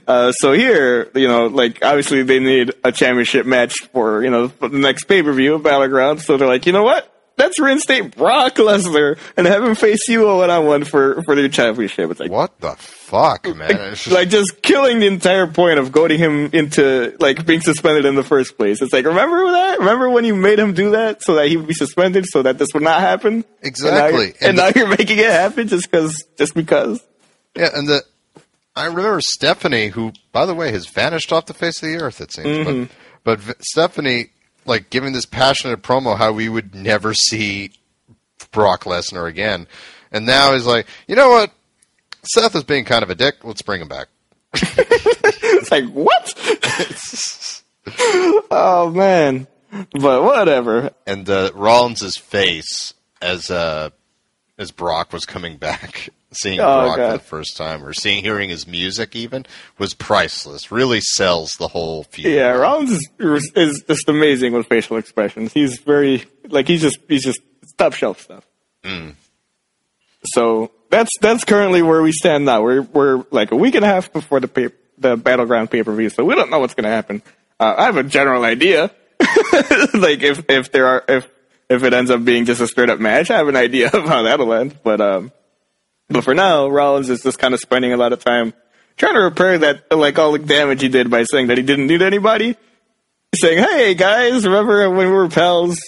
Uh, 0.08 0.32
so 0.32 0.52
here, 0.54 1.10
you 1.16 1.28
know, 1.28 1.48
like 1.48 1.84
obviously 1.84 2.24
they 2.24 2.40
need 2.40 2.74
a 2.84 2.92
championship 2.92 3.46
match 3.46 3.74
for 3.94 4.24
you 4.24 4.30
know 4.30 4.48
the 4.48 4.70
next 4.70 5.06
pay 5.06 5.22
per 5.22 5.34
view, 5.34 5.56
of 5.56 5.64
Battleground. 5.64 6.22
So 6.22 6.38
they're 6.38 6.48
like, 6.48 6.66
you 6.66 6.74
know 6.74 6.84
what? 6.84 7.12
Let's 7.38 7.60
reinstate 7.60 8.16
Brock 8.16 8.56
Lesnar 8.56 9.18
and 9.36 9.46
have 9.46 9.64
him 9.64 9.76
face 9.76 10.08
you 10.08 10.26
one 10.26 10.50
on 10.50 10.66
one 10.66 10.84
for 10.86 11.22
for 11.24 11.36
the 11.36 11.50
championship. 11.50 12.10
It's 12.12 12.20
like 12.20 12.32
what 12.32 12.60
the 12.62 12.76
fuck, 12.78 13.46
man? 13.56 13.70
Like, 13.70 13.78
just... 13.92 14.08
like 14.08 14.30
just 14.30 14.62
killing 14.62 15.00
the 15.00 15.08
entire 15.08 15.48
point 15.48 15.80
of 15.80 15.92
goading 15.92 16.18
him 16.18 16.50
into 16.54 17.16
like 17.20 17.46
being 17.46 17.62
suspended 17.62 18.06
in 18.06 18.16
the 18.16 18.24
first 18.24 18.58
place. 18.58 18.82
It's 18.82 18.94
like 18.94 19.06
remember 19.06 19.52
that? 19.52 19.80
Remember 19.80 20.10
when 20.10 20.24
you 20.24 20.36
made 20.36 20.60
him 20.60 20.74
do 20.74 20.92
that 20.92 21.24
so 21.24 21.36
that 21.36 21.48
he 21.48 21.58
would 21.58 21.68
be 21.68 21.74
suspended 21.74 22.26
so 22.26 22.42
that 22.44 22.58
this 22.58 22.70
would 22.74 22.84
not 22.84 23.02
happen? 23.02 23.44
Exactly. 23.62 24.34
And 24.40 24.56
now, 24.56 24.68
and 24.68 24.74
and 24.74 24.76
now 24.76 24.80
you're 24.80 24.98
making 24.98 25.20
it 25.20 25.26
happen 25.26 25.68
just 25.68 25.92
because 25.92 26.26
just 26.38 26.54
because. 26.54 27.04
Yeah, 27.56 27.70
and 27.74 27.88
the 27.88 28.04
I 28.76 28.86
remember 28.86 29.22
Stephanie, 29.22 29.88
who 29.88 30.12
by 30.32 30.46
the 30.46 30.54
way 30.54 30.72
has 30.72 30.88
vanished 30.88 31.32
off 31.32 31.46
the 31.46 31.54
face 31.54 31.82
of 31.82 31.90
the 31.90 31.98
earth. 31.98 32.22
It 32.22 32.32
seems, 32.32 32.48
mm-hmm. 32.48 32.94
but 33.24 33.40
but 33.46 33.64
Stephanie 33.64 34.30
like 34.66 34.90
giving 34.90 35.14
this 35.14 35.26
passionate 35.26 35.82
promo 35.82 36.18
how 36.18 36.32
we 36.32 36.50
would 36.50 36.76
never 36.76 37.14
see 37.14 37.72
Brock 38.52 38.84
Lesnar 38.84 39.28
again. 39.28 39.68
And 40.12 40.26
now 40.26 40.54
he's 40.54 40.66
like, 40.66 40.88
you 41.08 41.16
know 41.16 41.30
what? 41.30 41.52
Seth 42.24 42.56
is 42.56 42.64
being 42.64 42.86
kind 42.86 43.04
of 43.04 43.10
a 43.10 43.16
dick. 43.16 43.44
Let's 43.44 43.62
bring 43.62 43.82
him 43.82 43.88
back. 43.88 44.08
it's 44.54 45.72
like, 45.72 45.86
what? 45.86 46.34
oh, 48.52 48.90
man. 48.90 49.48
But 49.92 50.24
whatever. 50.24 50.92
And 51.06 51.30
uh, 51.30 51.52
Rollins' 51.54 52.18
face 52.18 52.94
as 53.22 53.52
uh, 53.52 53.90
as 54.58 54.72
Brock 54.72 55.12
was 55.12 55.26
coming 55.26 55.58
back 55.58 56.10
seeing 56.36 56.60
oh, 56.60 56.64
Brock 56.64 56.98
God. 56.98 57.12
for 57.12 57.18
the 57.18 57.24
first 57.24 57.58
time 57.58 57.84
or 57.84 57.94
seeing 57.94 58.24
hearing 58.24 58.50
his 58.50 58.68
music 58.68 59.16
even 59.16 59.46
was 59.78 59.94
priceless. 59.94 60.72
Really 60.72 61.02
sells 61.02 61.54
the 61.54 61.68
whole 61.68 62.04
feud. 62.04 62.34
Yeah, 62.34 62.52
Rollins 62.52 62.92
is, 62.92 63.52
is 63.56 63.84
just 63.88 64.10
amazing 64.10 64.54
with 64.54 64.68
facial 64.68 64.98
expressions. 64.98 65.54
He's 65.54 65.80
very 65.80 66.26
like 66.48 66.68
he's 66.68 66.82
just 66.82 67.00
he's 67.08 67.24
just 67.24 67.40
top 67.78 67.94
shelf 67.94 68.22
stuff. 68.22 68.46
Mm. 68.84 69.16
So 70.24 70.72
that's 70.90 71.12
that's 71.22 71.44
currently 71.44 71.82
where 71.82 72.02
we 72.02 72.12
stand 72.12 72.46
now. 72.46 72.62
We're 72.62 72.82
we're 72.82 73.26
like 73.32 73.52
a 73.52 73.56
week 73.56 73.76
and 73.76 73.86
a 73.86 73.88
half 73.88 74.12
before 74.12 74.40
the 74.40 74.48
pay, 74.48 74.70
the 74.98 75.18
battleground 75.18 75.72
pay 75.72 75.84
per 75.84 75.94
view, 75.94 76.10
so 76.10 76.24
we 76.24 76.36
don't 76.36 76.50
know 76.50 76.60
what's 76.60 76.74
going 76.74 76.86
to 76.86 76.90
happen. 76.90 77.22
Uh, 77.60 77.74
I 77.78 77.86
have 77.86 77.98
a 77.98 78.04
general 78.04 78.44
idea, 78.44 78.92
like 79.94 80.22
if 80.22 80.50
if 80.50 80.72
there 80.72 80.88
are 80.88 81.04
if 81.08 81.30
if 81.70 81.84
it 81.84 81.94
ends 81.94 82.12
up 82.12 82.24
being 82.24 82.46
just 82.46 82.62
a 82.62 82.68
straight 82.68 82.90
up 82.90 83.00
match, 83.00 83.32
I 83.32 83.38
have 83.38 83.48
an 83.48 83.56
idea 83.56 83.90
of 83.94 84.06
how 84.06 84.24
that'll 84.24 84.54
end. 84.54 84.78
But 84.84 85.02
um, 85.02 85.32
but 86.10 86.24
for 86.24 86.34
now, 86.34 86.68
Rollins 86.68 87.10
is 87.10 87.24
just 87.24 87.40
kind 87.40 87.54
of 87.54 87.60
spending 87.60 87.94
a 87.94 87.98
lot 87.98 88.14
of 88.14 88.24
time 88.24 88.54
trying 88.98 89.16
to 89.16 89.22
repair 89.22 89.58
that, 89.60 89.92
like 89.92 90.18
all 90.18 90.32
the 90.32 90.40
damage 90.40 90.82
he 90.82 90.90
did 90.90 91.10
by 91.10 91.24
saying 91.24 91.48
that 91.48 91.58
he 91.58 91.64
didn't 91.64 91.88
need 91.88 92.02
anybody. 92.02 92.56
Saying, 93.34 93.64
"Hey 93.64 93.96
guys, 93.96 94.46
remember 94.46 94.90
when 94.90 95.08
we 95.08 95.14
were 95.14 95.28
pals? 95.28 95.80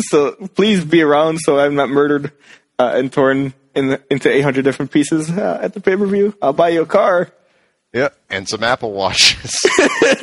So 0.00 0.32
please 0.32 0.84
be 0.84 1.02
around 1.02 1.38
so 1.38 1.58
I'm 1.58 1.74
not 1.74 1.88
murdered 1.88 2.32
uh, 2.78 2.92
and 2.94 3.12
torn 3.12 3.54
in 3.74 3.88
the, 3.88 4.02
into 4.10 4.30
800 4.30 4.62
different 4.62 4.92
pieces 4.92 5.30
uh, 5.30 5.58
at 5.62 5.74
the 5.74 5.80
pay 5.80 5.96
per 5.96 6.06
view. 6.06 6.36
I'll 6.40 6.52
buy 6.52 6.70
you 6.70 6.82
a 6.82 6.86
car." 6.86 7.32
Yeah, 7.92 8.08
and 8.28 8.48
some 8.48 8.64
Apple 8.64 8.92
Watches. 8.92 9.52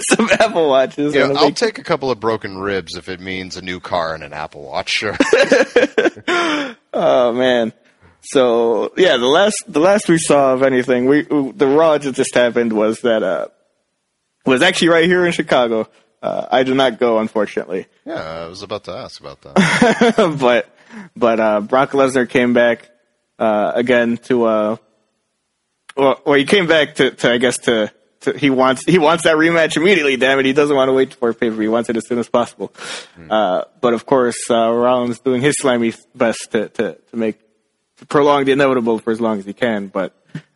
some 0.09 0.29
Apple 0.29 0.67
Watches. 0.67 1.15
Yeah, 1.15 1.31
I'll 1.33 1.53
take 1.53 1.77
a 1.77 1.83
couple 1.83 2.11
of 2.11 2.19
broken 2.19 2.57
ribs 2.57 2.97
if 2.97 3.07
it 3.07 3.21
means 3.21 3.55
a 3.55 3.61
new 3.61 3.79
car 3.79 4.13
and 4.13 4.25
an 4.25 4.33
Apple 4.33 4.63
Watch. 4.63 4.89
Sure. 4.89 5.15
oh 6.93 7.31
man. 7.33 7.71
So 8.21 8.93
yeah, 8.97 9.17
the 9.17 9.27
last 9.27 9.63
the 9.67 9.79
last 9.79 10.07
we 10.07 10.17
saw 10.17 10.53
of 10.53 10.63
anything, 10.63 11.05
we 11.05 11.23
the 11.23 11.67
Raw 11.67 11.97
that 11.97 12.15
just 12.15 12.35
happened 12.35 12.73
was 12.73 13.01
that 13.01 13.23
uh 13.23 13.47
was 14.45 14.61
actually 14.61 14.89
right 14.89 15.05
here 15.05 15.25
in 15.25 15.31
Chicago. 15.31 15.89
Uh, 16.21 16.47
I 16.51 16.63
did 16.63 16.75
not 16.75 16.99
go, 16.99 17.17
unfortunately. 17.17 17.87
Yeah, 18.05 18.43
I 18.43 18.47
was 18.47 18.61
about 18.61 18.83
to 18.83 18.91
ask 18.91 19.19
about 19.19 19.41
that. 19.41 20.37
but 20.39 20.69
but 21.15 21.39
uh, 21.39 21.61
Brock 21.61 21.91
Lesnar 21.91 22.29
came 22.29 22.53
back 22.53 22.89
uh, 23.39 23.71
again 23.73 24.17
to 24.17 24.45
uh, 24.45 24.77
well, 25.95 26.21
well, 26.25 26.35
he 26.35 26.45
came 26.45 26.67
back 26.67 26.95
to, 26.95 27.11
to 27.11 27.31
I 27.31 27.37
guess 27.37 27.57
to, 27.59 27.91
to 28.21 28.37
he 28.37 28.49
wants 28.49 28.85
he 28.85 28.99
wants 28.99 29.23
that 29.23 29.35
rematch 29.35 29.77
immediately. 29.77 30.15
Damn 30.15 30.39
it, 30.39 30.45
he 30.45 30.53
doesn't 30.53 30.75
want 30.75 30.89
to 30.89 30.93
wait 30.93 31.15
for 31.15 31.29
a 31.29 31.33
pay 31.33 31.49
per 31.49 31.55
view. 31.55 31.63
He 31.63 31.67
wants 31.69 31.89
it 31.89 31.97
as 31.97 32.07
soon 32.07 32.19
as 32.19 32.29
possible. 32.29 32.71
Uh, 33.29 33.63
but 33.81 33.93
of 33.93 34.05
course, 34.05 34.37
uh, 34.49 34.71
Rollins 34.71 35.19
doing 35.19 35.41
his 35.41 35.55
slimy 35.57 35.93
best 36.13 36.51
to 36.51 36.69
to, 36.69 36.93
to 36.93 37.17
make 37.17 37.39
prolong 38.07 38.45
the 38.45 38.51
inevitable 38.51 38.99
for 38.99 39.11
as 39.11 39.21
long 39.21 39.39
as 39.39 39.45
he 39.45 39.53
can. 39.53 39.87
But 39.87 40.15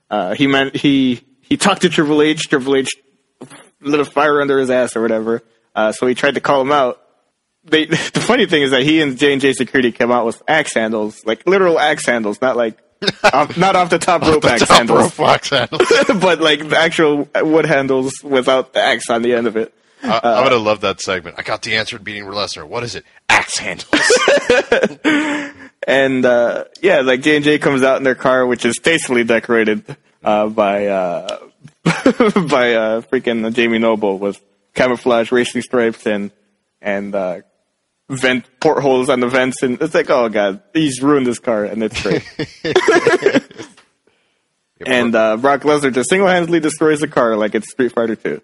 uh, 0.10 0.36
he 0.36 0.48
meant 0.48 0.76
he 0.76 1.22
he 1.42 1.58
talked 1.58 1.82
to 1.82 1.90
Triple 1.90 2.22
H. 2.22 2.50
Triple 2.50 2.76
H 2.76 2.96
lit 3.82 4.00
a 4.00 4.06
fire 4.06 4.42
under 4.42 4.60
his 4.60 4.70
ass 4.70 4.96
or 4.96 5.02
whatever. 5.02 5.44
Uh, 5.76 5.92
so 5.92 6.08
he 6.08 6.16
tried 6.16 6.36
to 6.36 6.42
call 6.42 6.62
him 6.62 6.72
out. 6.72 7.02
They, 7.64 7.86
the 7.86 7.98
funny 7.98 8.46
thing 8.46 8.64
is 8.64 8.72
that 8.72 8.84
he 8.84 9.02
and 9.02 9.18
J 9.18 9.34
and 9.34 9.42
J 9.42 9.54
Security 9.54 9.92
came 9.92 10.12
out 10.12 10.26
with 10.26 10.42
axe 10.48 10.74
handles, 10.74 11.26
like 11.26 11.48
literal 11.48 11.80
axe 11.80 12.06
handles, 12.06 12.42
not 12.42 12.58
like 12.58 12.78
off, 13.24 13.58
not 13.58 13.76
off 13.76 13.90
the 13.90 14.00
top 14.00 14.22
rope 14.22 14.46
axe 14.46 14.62
Top 14.62 14.78
handles, 14.78 15.18
rope 15.20 15.46
handles. 15.46 15.82
but 16.22 16.40
like 16.40 16.62
actual 16.72 17.28
wood 17.36 17.66
handles 17.66 18.24
without 18.24 18.74
the 18.74 18.82
axe 18.82 19.10
on 19.10 19.22
the 19.22 19.34
end 19.34 19.48
of 19.48 19.58
it. 19.58 19.74
I, 20.10 20.19
I 20.23 20.44
would 20.44 20.52
have 20.52 20.61
loved 20.61 20.82
that 20.84 21.02
segment. 21.02 21.36
I 21.38 21.44
got 21.44 21.61
the 21.61 21.76
answer 21.76 21.98
to 21.98 22.03
beating 22.03 22.26
Lesnar. 22.26 22.68
What 22.68 22.84
is 22.84 22.95
it? 22.95 23.06
Axe 23.30 23.57
handles. 23.57 24.11
And 25.88 26.26
uh, 26.26 26.65
yeah, 26.82 27.02
like 27.02 27.22
J 27.22 27.36
and 27.36 27.45
J 27.45 27.60
comes 27.60 27.84
out 27.84 27.98
in 27.98 28.03
their 28.03 28.15
car, 28.15 28.45
which 28.45 28.65
is 28.65 28.77
tastefully 28.77 29.23
decorated 29.23 29.84
uh, 30.23 30.48
by 30.48 30.88
uh, 30.88 31.40
by 31.84 32.73
uh, 32.73 33.02
freaking 33.02 33.53
Jamie 33.53 33.77
Noble 33.77 34.18
with 34.18 34.41
camouflage 34.73 35.32
racing 35.32 35.61
stripes 35.61 36.07
and 36.07 36.32
and 36.82 37.14
uh, 37.14 37.41
vent 38.10 38.45
portholes 38.60 39.10
on 39.10 39.19
the 39.19 39.27
vents, 39.27 39.61
and 39.61 39.80
it's 39.80 39.94
like, 39.94 40.10
oh 40.10 40.27
god, 40.30 40.64
he's 40.73 41.03
ruined 41.03 41.27
this 41.27 41.40
car, 41.40 41.65
and 41.65 41.84
it's 41.84 42.02
great. 42.02 42.23
and 44.88 45.14
uh, 45.15 45.38
Brock 45.38 45.61
Lesnar 45.61 45.94
just 45.94 46.10
single 46.10 46.27
handedly 46.27 46.60
destroys 46.60 46.99
the 46.99 47.07
car 47.07 47.38
like 47.38 47.53
it's 47.53 47.69
Street 47.69 47.91
Fighter 47.91 48.15
Two. 48.15 48.41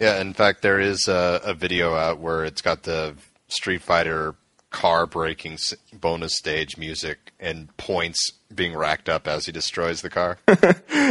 Yeah, 0.00 0.20
in 0.20 0.32
fact, 0.32 0.62
there 0.62 0.80
is 0.80 1.06
a, 1.08 1.40
a 1.44 1.54
video 1.54 1.94
out 1.94 2.18
where 2.18 2.44
it's 2.44 2.62
got 2.62 2.84
the 2.84 3.16
Street 3.48 3.82
Fighter 3.82 4.34
car 4.70 5.04
breaking 5.04 5.58
bonus 5.92 6.36
stage 6.36 6.78
music 6.78 7.32
and 7.38 7.76
points 7.76 8.32
being 8.54 8.74
racked 8.74 9.08
up 9.08 9.26
as 9.28 9.46
he 9.46 9.52
destroys 9.52 10.00
the 10.00 10.10
car. 10.10 10.38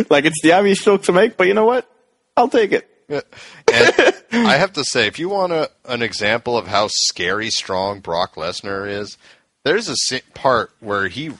Like 0.10 0.26
it's 0.26 0.42
the 0.42 0.54
obvious 0.54 0.84
joke 0.84 1.04
to 1.04 1.12
make, 1.12 1.36
but 1.36 1.48
you 1.48 1.54
know 1.54 1.66
what? 1.66 1.90
I'll 2.38 2.48
take 2.50 2.72
it. 2.72 2.90
Yeah. 3.10 3.22
And 3.72 4.48
I 4.48 4.58
have 4.58 4.74
to 4.74 4.84
say, 4.84 5.08
if 5.08 5.20
you 5.20 5.30
want 5.30 5.52
a, 5.52 5.70
an 5.86 6.02
example 6.02 6.58
of 6.58 6.68
how 6.68 6.88
scary 6.90 7.50
strong 7.50 8.00
Brock 8.00 8.36
Lesnar 8.36 8.88
is, 8.88 9.18
there's 9.64 9.90
a 9.90 10.22
part 10.34 10.72
where 10.80 11.08
he, 11.08 11.32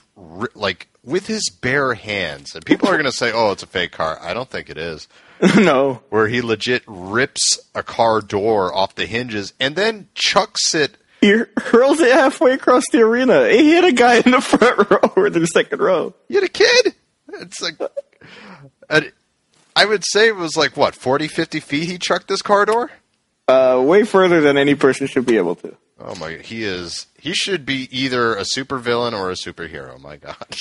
like, 0.56 0.88
with 1.04 1.28
his 1.28 1.50
bare 1.50 1.94
hands, 1.94 2.54
and 2.54 2.66
people 2.66 2.90
are 2.90 2.94
going 2.94 3.06
to 3.06 3.12
say, 3.12 3.32
oh, 3.32 3.52
it's 3.52 3.64
a 3.64 3.68
fake 3.68 3.92
car. 3.92 4.20
I 4.22 4.34
don't 4.34 4.50
think 4.50 4.70
it 4.70 4.78
is. 4.78 5.08
no, 5.58 6.02
Where 6.10 6.28
he 6.28 6.42
legit 6.42 6.84
rips 6.88 7.60
a 7.74 7.84
car 7.84 8.22
door 8.22 8.74
off 8.74 8.96
the 8.96 9.06
hinges 9.06 9.54
and 9.60 9.76
then 9.76 10.08
chucks 10.14 10.74
it. 10.76 10.98
he 11.22 11.44
hurls 11.58 12.00
it 12.00 12.12
halfway 12.12 12.52
across 12.54 12.84
the 12.92 13.02
arena. 13.02 13.48
He 13.50 13.72
hit 13.72 13.84
a 13.86 13.92
guy 13.92 14.16
in 14.26 14.32
the 14.32 14.42
front 14.42 14.90
row 14.92 15.12
or 15.16 15.30
the 15.30 15.46
second 15.48 15.80
row. 15.80 16.14
You 16.28 16.42
hit 16.42 16.50
a 16.50 16.52
kid? 16.52 16.94
It's 17.42 17.62
like. 17.62 17.76
and 18.90 19.12
I 19.76 19.86
would 19.86 20.04
say 20.06 20.28
it 20.28 20.36
was 20.36 20.58
like, 20.58 20.76
what, 20.76 20.96
40, 20.96 21.28
50 21.28 21.60
feet 21.62 21.88
he 21.90 21.98
chucked 21.98 22.28
this 22.28 22.42
car 22.42 22.66
door? 22.66 22.92
Uh, 23.48 23.82
way 23.84 24.04
further 24.04 24.42
than 24.42 24.58
any 24.58 24.76
person 24.76 25.08
should 25.08 25.26
be 25.26 25.38
able 25.38 25.56
to. 25.56 25.76
Oh 26.02 26.16
my! 26.16 26.34
He 26.34 26.64
is. 26.64 27.08
He 27.20 27.34
should 27.34 27.66
be 27.66 27.88
either 27.92 28.34
a 28.36 28.44
supervillain 28.44 29.14
or 29.14 29.30
a 29.32 29.34
superhero. 29.34 30.00
My 30.00 30.18
God. 30.18 30.36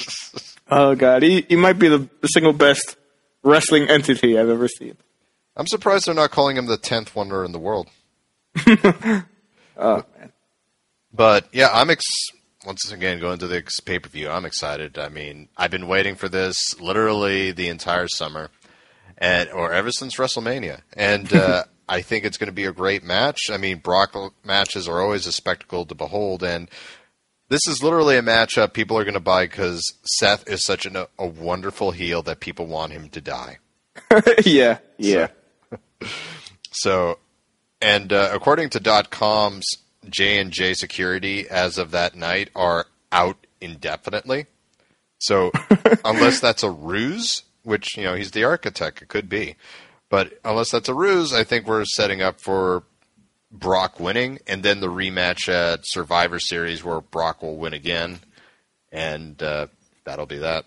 Oh 0.70 0.94
god, 0.94 1.22
he 1.22 1.46
he 1.48 1.56
might 1.56 1.78
be 1.78 1.88
the, 1.88 2.06
the 2.20 2.28
single 2.28 2.52
best 2.52 2.96
wrestling 3.42 3.88
entity 3.88 4.38
I've 4.38 4.48
ever 4.48 4.68
seen. 4.68 4.96
I'm 5.56 5.66
surprised 5.66 6.06
they're 6.06 6.14
not 6.14 6.30
calling 6.30 6.56
him 6.56 6.66
the 6.66 6.76
tenth 6.76 7.14
wonder 7.16 7.44
in 7.44 7.52
the 7.52 7.58
world. 7.58 7.88
Oh 9.80 10.02
man, 10.18 10.32
But 11.12 11.48
yeah, 11.52 11.68
I'm 11.72 11.88
ex. 11.90 12.02
Once 12.66 12.90
again, 12.90 13.20
going 13.20 13.38
to 13.38 13.46
the 13.46 13.62
pay 13.84 14.00
per 14.00 14.08
view, 14.08 14.28
I'm 14.28 14.44
excited. 14.44 14.98
I 14.98 15.08
mean, 15.08 15.48
I've 15.56 15.70
been 15.70 15.86
waiting 15.86 16.16
for 16.16 16.28
this 16.28 16.56
literally 16.80 17.52
the 17.52 17.68
entire 17.68 18.08
summer, 18.08 18.50
and 19.16 19.48
or 19.50 19.72
ever 19.72 19.92
since 19.92 20.16
WrestleMania, 20.16 20.80
and 20.94 21.32
uh, 21.32 21.62
I 21.88 22.02
think 22.02 22.24
it's 22.24 22.38
going 22.38 22.48
to 22.48 22.52
be 22.52 22.64
a 22.64 22.72
great 22.72 23.04
match. 23.04 23.38
I 23.50 23.56
mean, 23.56 23.78
Brock 23.78 24.16
matches 24.44 24.88
are 24.88 25.00
always 25.00 25.26
a 25.28 25.32
spectacle 25.32 25.86
to 25.86 25.94
behold, 25.94 26.42
and 26.42 26.68
this 27.48 27.66
is 27.66 27.82
literally 27.82 28.16
a 28.16 28.22
matchup 28.22 28.72
people 28.72 28.98
are 28.98 29.04
going 29.04 29.14
to 29.14 29.20
buy 29.20 29.46
because 29.46 29.82
Seth 30.04 30.48
is 30.48 30.64
such 30.64 30.86
an, 30.86 30.96
a 31.18 31.26
wonderful 31.26 31.90
heel 31.92 32.22
that 32.22 32.40
people 32.40 32.66
want 32.66 32.92
him 32.92 33.08
to 33.10 33.20
die. 33.20 33.58
yeah, 34.44 34.78
yeah. 34.96 35.28
So, 36.70 37.18
and 37.80 38.12
uh, 38.12 38.30
according 38.32 38.70
to 38.70 39.06
.com's 39.10 39.66
J 40.08 40.38
and 40.38 40.52
J 40.52 40.74
Security, 40.74 41.48
as 41.48 41.78
of 41.78 41.90
that 41.90 42.14
night, 42.14 42.50
are 42.54 42.86
out 43.10 43.46
indefinitely. 43.60 44.46
So, 45.18 45.50
unless 46.04 46.40
that's 46.40 46.62
a 46.62 46.70
ruse, 46.70 47.42
which 47.64 47.96
you 47.96 48.04
know 48.04 48.14
he's 48.14 48.30
the 48.30 48.44
architect, 48.44 49.02
it 49.02 49.08
could 49.08 49.28
be, 49.28 49.56
but 50.08 50.38
unless 50.44 50.70
that's 50.70 50.88
a 50.88 50.94
ruse, 50.94 51.32
I 51.32 51.44
think 51.44 51.66
we're 51.66 51.84
setting 51.84 52.22
up 52.22 52.40
for 52.40 52.84
Brock 53.50 53.98
winning, 53.98 54.38
and 54.46 54.62
then 54.62 54.80
the 54.80 54.88
rematch 54.88 55.48
at 55.48 55.80
Survivor 55.84 56.38
Series 56.38 56.84
where 56.84 57.00
Brock 57.00 57.42
will 57.42 57.56
win 57.56 57.72
again, 57.72 58.20
and 58.92 59.42
uh, 59.42 59.68
that'll 60.04 60.26
be 60.26 60.38
that. 60.38 60.64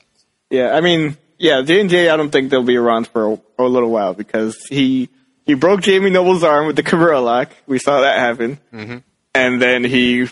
Yeah, 0.50 0.72
I 0.72 0.82
mean, 0.82 1.18
yeah, 1.38 1.62
J 1.62 1.82
and 1.82 1.90
J. 1.90 2.10
I 2.10 2.18
don't 2.18 2.32
think 2.32 2.50
they'll 2.50 2.64
be 2.64 2.78
around 2.78 3.08
for 3.08 3.34
a, 3.34 3.38
for 3.56 3.66
a 3.66 3.70
little 3.70 3.90
while 3.90 4.14
because 4.14 4.58
he 4.70 5.10
he 5.46 5.54
broke 5.54 5.82
Jamie 5.82 6.10
Noble's 6.10 6.44
arm 6.44 6.68
with 6.68 6.76
the 6.76 6.84
Cabra 6.84 7.20
lock. 7.20 7.52
We 7.68 7.80
saw 7.80 8.02
that 8.02 8.20
happen, 8.20 8.60
mm-hmm. 8.74 8.98
and 9.34 9.62
then 9.62 9.84
he 9.84 10.28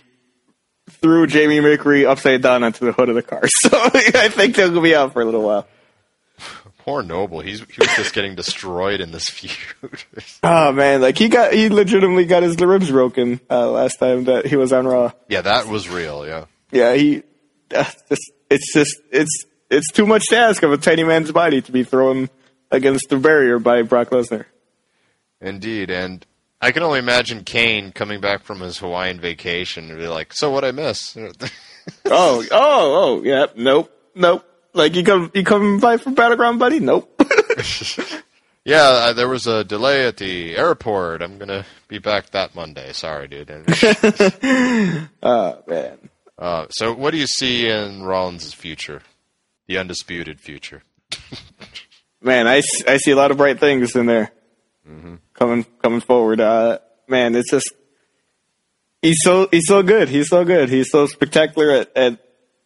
threw 0.89 1.27
Jamie 1.27 1.61
Mercury 1.61 2.05
upside 2.05 2.41
down 2.41 2.63
onto 2.63 2.85
the 2.85 2.91
hood 2.91 3.09
of 3.09 3.15
the 3.15 3.23
car. 3.23 3.43
So 3.61 3.69
I 3.73 4.29
think 4.29 4.55
they'll 4.55 4.81
be 4.81 4.95
out 4.95 5.13
for 5.13 5.21
a 5.21 5.25
little 5.25 5.43
while. 5.43 5.67
Poor 6.89 7.03
Noble, 7.03 7.41
he's 7.41 7.59
he 7.59 7.75
was 7.77 7.95
just 7.95 8.15
getting 8.15 8.33
destroyed 8.33 8.99
in 8.99 9.11
this 9.11 9.29
feud. 9.29 9.53
Oh 10.41 10.71
man, 10.71 11.01
like 11.01 11.19
he 11.19 11.29
got 11.29 11.53
he 11.53 11.69
legitimately 11.69 12.25
got 12.25 12.41
his 12.41 12.55
ribs 12.59 12.89
broken 12.89 13.39
uh, 13.47 13.69
last 13.69 13.97
time 13.97 14.23
that 14.23 14.47
he 14.47 14.55
was 14.55 14.73
on 14.73 14.87
Raw. 14.87 15.11
yeah, 15.27 15.41
that 15.41 15.67
was 15.67 15.87
real. 15.87 16.25
Yeah. 16.25 16.45
Yeah, 16.71 16.95
he. 16.95 17.21
Uh, 17.71 17.83
just, 18.09 18.31
it's 18.49 18.73
just 18.73 18.95
it's 19.11 19.45
it's 19.69 19.91
too 19.91 20.07
much 20.07 20.23
to 20.29 20.37
ask 20.37 20.63
of 20.63 20.71
a 20.71 20.77
tiny 20.77 21.03
man's 21.03 21.31
body 21.31 21.61
to 21.61 21.71
be 21.71 21.83
thrown 21.83 22.27
against 22.71 23.09
the 23.09 23.17
barrier 23.17 23.59
by 23.59 23.83
Brock 23.83 24.09
Lesnar. 24.09 24.45
Indeed, 25.39 25.91
and 25.91 26.25
I 26.59 26.71
can 26.71 26.81
only 26.81 26.97
imagine 26.97 27.43
Kane 27.43 27.91
coming 27.91 28.19
back 28.19 28.41
from 28.41 28.61
his 28.61 28.79
Hawaiian 28.79 29.19
vacation 29.19 29.91
and 29.91 29.99
be 29.99 30.07
like, 30.07 30.33
"So 30.33 30.49
what 30.49 30.65
I 30.65 30.71
miss?" 30.71 31.15
Oh, 32.05 32.43
oh, 32.49 32.49
oh, 32.51 33.23
yeah, 33.23 33.45
nope, 33.55 33.91
nope. 34.15 34.43
Like 34.79 34.95
you 34.95 35.03
come 35.03 35.29
you 35.33 35.43
come 35.43 35.79
by 35.79 35.97
for 35.97 36.11
battleground, 36.11 36.57
buddy? 36.57 36.79
Nope. 36.79 37.21
yeah, 38.63 38.81
uh, 38.81 39.13
there 39.13 39.27
was 39.27 39.45
a 39.45 39.63
delay 39.65 40.07
at 40.07 40.15
the 40.15 40.55
airport. 40.55 41.21
I'm 41.21 41.37
gonna 41.37 41.65
be 41.89 41.99
back 41.99 42.29
that 42.31 42.55
Monday. 42.55 42.93
Sorry, 42.93 43.27
dude. 43.27 43.49
oh 45.21 45.63
man. 45.67 45.97
uh, 46.37 46.67
so, 46.69 46.93
what 46.93 47.11
do 47.11 47.17
you 47.17 47.27
see 47.27 47.67
in 47.67 48.03
Rollins' 48.03 48.53
future, 48.53 49.01
the 49.67 49.77
undisputed 49.77 50.39
future? 50.39 50.81
Man, 52.21 52.47
I, 52.47 52.61
I 52.85 52.97
see 52.97 53.11
a 53.11 53.15
lot 53.15 53.31
of 53.31 53.37
bright 53.37 53.61
things 53.61 53.95
in 53.95 54.05
there 54.05 54.31
coming 55.33 55.65
coming 55.81 56.01
forward. 56.01 56.41
Uh, 56.41 56.79
man, 57.07 57.35
it's 57.35 57.51
just 57.51 57.71
he's 59.01 59.19
so 59.23 59.47
he's 59.51 59.67
so 59.67 59.83
good. 59.83 60.09
He's 60.09 60.29
so 60.29 60.43
good. 60.43 60.69
He's 60.69 60.91
so 60.91 61.05
spectacular 61.05 61.71
at 61.71 61.97
at, 61.97 62.19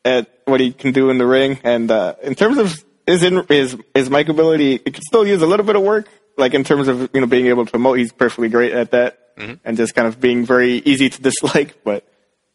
at 0.05 0.27
what 0.45 0.59
he 0.59 0.71
can 0.71 0.91
do 0.91 1.09
in 1.09 1.17
the 1.17 1.25
ring. 1.25 1.59
And 1.63 1.89
uh, 1.89 2.15
in 2.21 2.35
terms 2.35 2.57
of 2.57 2.83
his 3.07 3.23
in, 3.23 3.45
his 3.47 3.77
his 3.93 4.09
mic 4.09 4.29
ability, 4.29 4.75
it 4.75 4.93
could 4.93 5.03
still 5.03 5.25
use 5.25 5.41
a 5.41 5.47
little 5.47 5.65
bit 5.65 5.75
of 5.75 5.81
work. 5.83 6.07
Like 6.37 6.53
in 6.53 6.63
terms 6.63 6.87
of 6.87 7.09
you 7.13 7.21
know 7.21 7.27
being 7.27 7.47
able 7.47 7.65
to 7.65 7.71
promote, 7.71 7.99
he's 7.99 8.11
perfectly 8.11 8.49
great 8.49 8.73
at 8.73 8.91
that, 8.91 9.19
and 9.63 9.77
just 9.77 9.93
kind 9.95 10.07
of 10.07 10.19
being 10.19 10.45
very 10.45 10.73
easy 10.73 11.09
to 11.09 11.21
dislike. 11.29 11.83
But 11.83 12.07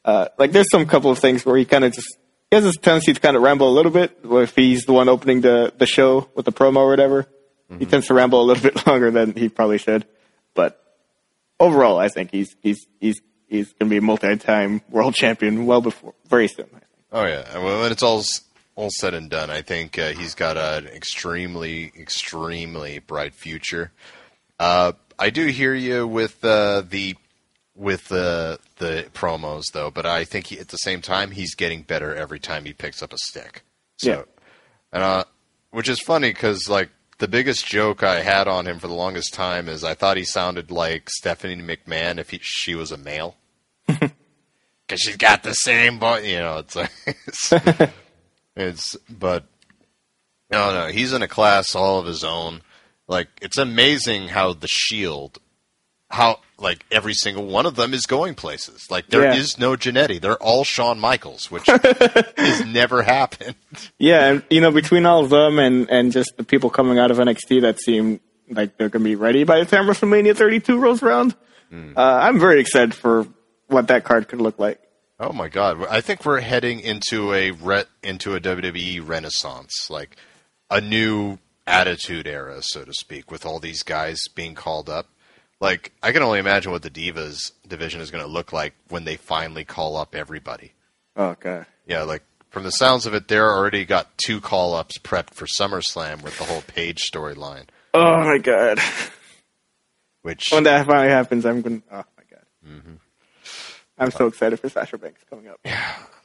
uh, 0.04 0.28
like 0.38 0.52
there's 0.52 0.70
some 0.70 0.86
couple 0.86 1.10
of 1.10 1.18
things 1.18 1.44
where 1.46 1.56
he 1.56 1.64
kind 1.64 1.84
of 1.84 1.92
just 1.92 2.08
he 2.50 2.56
has 2.56 2.64
this 2.64 2.76
tendency 2.76 3.12
to 3.12 3.20
kind 3.20 3.36
of 3.36 3.42
ramble 3.42 3.68
a 3.68 3.74
little 3.74 3.92
bit. 3.92 4.18
If 4.24 4.56
he's 4.56 4.84
the 4.84 4.92
one 4.92 5.08
opening 5.08 5.42
the 5.42 5.72
the 5.76 5.86
show 5.86 6.28
with 6.34 6.44
the 6.44 6.52
promo 6.52 6.78
or 6.78 6.88
whatever, 6.88 7.26
he 7.78 7.86
tends 7.86 8.06
to 8.08 8.14
ramble 8.14 8.40
a 8.40 8.46
little 8.46 8.62
bit 8.70 8.86
longer 8.86 9.10
than 9.10 9.34
he 9.34 9.48
probably 9.48 9.78
should. 9.78 10.06
But 10.54 10.82
overall, 11.60 11.98
I 11.98 12.08
think 12.08 12.30
he's 12.32 12.56
he's 12.62 12.86
he's 13.00 13.20
he's 13.48 13.72
going 13.74 13.88
to 13.88 13.90
be 13.90 13.98
a 13.98 14.02
multi-time 14.02 14.82
world 14.88 15.14
champion 15.14 15.66
well 15.66 15.80
before 15.80 16.14
very 16.28 16.48
soon. 16.48 16.68
Oh 17.12 17.24
yeah, 17.24 17.44
and 17.54 17.64
when 17.64 17.90
it's 17.92 18.02
all 18.02 18.22
all 18.74 18.90
said 18.90 19.14
and 19.14 19.28
done, 19.30 19.50
I 19.50 19.62
think 19.62 19.98
uh, 19.98 20.10
he's 20.10 20.34
got 20.34 20.56
an 20.56 20.86
extremely, 20.86 21.92
extremely 21.98 22.98
bright 23.00 23.34
future. 23.34 23.90
Uh, 24.60 24.92
I 25.18 25.30
do 25.30 25.46
hear 25.46 25.74
you 25.74 26.06
with 26.06 26.44
uh, 26.44 26.82
the 26.88 27.16
with 27.74 28.08
the 28.08 28.58
the 28.76 29.06
promos 29.14 29.64
though, 29.72 29.90
but 29.90 30.04
I 30.06 30.24
think 30.24 30.48
he, 30.48 30.58
at 30.58 30.68
the 30.68 30.76
same 30.76 31.00
time 31.00 31.30
he's 31.32 31.54
getting 31.54 31.82
better 31.82 32.14
every 32.14 32.38
time 32.38 32.64
he 32.64 32.72
picks 32.72 33.02
up 33.02 33.12
a 33.12 33.18
stick. 33.18 33.62
So, 33.98 34.10
Yeah. 34.10 34.22
and 34.92 35.02
uh, 35.02 35.24
which 35.70 35.88
is 35.88 36.00
funny 36.00 36.30
because 36.30 36.68
like 36.68 36.90
the 37.18 37.26
biggest 37.28 37.66
joke 37.66 38.02
I 38.04 38.20
had 38.20 38.46
on 38.46 38.66
him 38.66 38.78
for 38.78 38.86
the 38.86 38.94
longest 38.94 39.34
time 39.34 39.68
is 39.68 39.82
I 39.82 39.94
thought 39.94 40.16
he 40.16 40.24
sounded 40.24 40.70
like 40.70 41.10
Stephanie 41.10 41.56
McMahon 41.62 42.18
if 42.18 42.30
he, 42.30 42.38
she 42.42 42.74
was 42.76 42.92
a 42.92 42.96
male. 42.96 43.36
Because 44.88 45.00
she's 45.02 45.16
got 45.18 45.42
the 45.42 45.52
same 45.52 45.98
but 45.98 46.24
you 46.24 46.38
know. 46.38 46.58
It's 46.58 46.74
like 46.74 46.90
it's, 47.06 47.52
it's 48.56 48.96
but 49.10 49.44
no, 50.50 50.72
no, 50.72 50.86
he's 50.88 51.12
in 51.12 51.22
a 51.22 51.28
class 51.28 51.74
all 51.74 51.98
of 51.98 52.06
his 52.06 52.24
own. 52.24 52.62
Like 53.06 53.28
it's 53.42 53.58
amazing 53.58 54.28
how 54.28 54.52
the 54.54 54.66
Shield, 54.68 55.38
how 56.10 56.40
like 56.58 56.84
every 56.90 57.12
single 57.14 57.46
one 57.46 57.66
of 57.66 57.76
them 57.76 57.92
is 57.94 58.06
going 58.06 58.34
places. 58.34 58.86
Like 58.90 59.08
there 59.08 59.30
is 59.30 59.56
Yeah. 59.58 59.66
no 59.66 59.76
Jannetty; 59.76 60.20
they're 60.20 60.36
all 60.42 60.64
Shawn 60.64 60.98
Michaels, 60.98 61.50
which 61.50 61.66
has 61.66 62.64
never 62.66 63.02
happened. 63.02 63.54
Yeah, 63.98 64.26
and 64.26 64.42
you 64.50 64.60
know, 64.62 64.70
between 64.70 65.04
all 65.06 65.22
of 65.22 65.30
them 65.30 65.58
and 65.58 65.88
and 65.90 66.12
just 66.12 66.36
the 66.38 66.44
people 66.44 66.70
coming 66.70 66.98
out 66.98 67.10
of 67.10 67.18
NXT 67.18 67.60
that 67.62 67.78
seem 67.80 68.20
like 68.50 68.76
they're 68.78 68.88
going 68.88 69.02
to 69.04 69.08
be 69.10 69.16
ready 69.16 69.44
by 69.44 69.58
the 69.58 69.66
time 69.66 69.86
WrestleMania 69.86 70.34
32 70.34 70.78
rolls 70.78 71.02
around, 71.02 71.34
uh, 71.70 72.00
I'm 72.00 72.40
very 72.40 72.60
excited 72.60 72.94
for 72.94 73.26
what 73.68 73.88
that 73.88 74.04
card 74.04 74.28
could 74.28 74.40
look 74.40 74.58
like. 74.58 74.80
Oh 75.20 75.32
my 75.32 75.48
God! 75.48 75.84
I 75.90 76.00
think 76.00 76.24
we're 76.24 76.40
heading 76.40 76.80
into 76.80 77.32
a 77.32 77.50
re- 77.52 77.84
into 78.02 78.34
a 78.34 78.40
WWE 78.40 79.06
renaissance, 79.06 79.88
like 79.90 80.16
a 80.70 80.80
new 80.80 81.38
attitude 81.66 82.26
era, 82.26 82.58
so 82.62 82.84
to 82.84 82.92
speak, 82.94 83.30
with 83.30 83.44
all 83.44 83.58
these 83.58 83.82
guys 83.82 84.20
being 84.34 84.54
called 84.54 84.88
up. 84.88 85.06
Like 85.60 85.90
I 86.02 86.12
can 86.12 86.22
only 86.22 86.38
imagine 86.38 86.70
what 86.70 86.82
the 86.82 86.90
Divas 86.90 87.50
division 87.66 88.00
is 88.00 88.10
going 88.12 88.22
to 88.24 88.30
look 88.30 88.52
like 88.52 88.74
when 88.90 89.04
they 89.04 89.16
finally 89.16 89.64
call 89.64 89.96
up 89.96 90.14
everybody. 90.14 90.72
Okay. 91.16 91.64
Yeah, 91.84 92.02
like 92.04 92.22
from 92.50 92.62
the 92.62 92.70
sounds 92.70 93.04
of 93.06 93.12
it, 93.14 93.26
they're 93.26 93.50
already 93.50 93.84
got 93.84 94.16
two 94.24 94.40
call 94.40 94.72
ups 94.74 94.98
prepped 94.98 95.34
for 95.34 95.46
SummerSlam 95.46 96.22
with 96.22 96.38
the 96.38 96.44
whole 96.44 96.62
Paige 96.62 97.02
storyline, 97.12 97.64
Oh 97.92 98.22
my 98.24 98.38
god. 98.38 98.78
which 100.22 100.50
When 100.52 100.62
that 100.64 100.86
finally 100.86 101.08
happens, 101.08 101.44
I'm 101.44 101.60
going. 101.62 101.80
to 101.80 101.86
Oh 101.90 102.04
my 102.16 102.22
god. 102.30 102.44
Mm-hmm. 102.66 102.94
I'm 103.98 104.10
so 104.10 104.26
excited 104.26 104.60
for 104.60 104.68
Sasha 104.68 104.98
Banks 104.98 105.20
coming 105.28 105.48
up. 105.48 105.60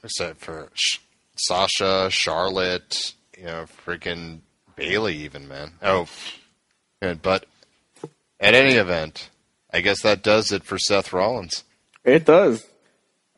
except 0.04 0.40
for 0.40 0.70
Sh- 0.74 1.00
Sasha, 1.36 2.10
Charlotte, 2.12 3.14
you 3.38 3.46
know, 3.46 3.66
freaking 3.86 4.40
Bayley, 4.76 5.16
even 5.18 5.48
man. 5.48 5.74
Oh, 5.82 6.08
good. 7.02 7.22
But 7.22 7.46
at 8.40 8.54
any 8.54 8.74
event, 8.76 9.30
I 9.72 9.82
guess 9.82 10.02
that 10.04 10.22
does 10.24 10.52
it 10.52 10.64
for 10.64 10.78
Seth 10.78 11.14
Rollins. 11.14 11.64
It 12.04 12.26
does. 12.26 12.66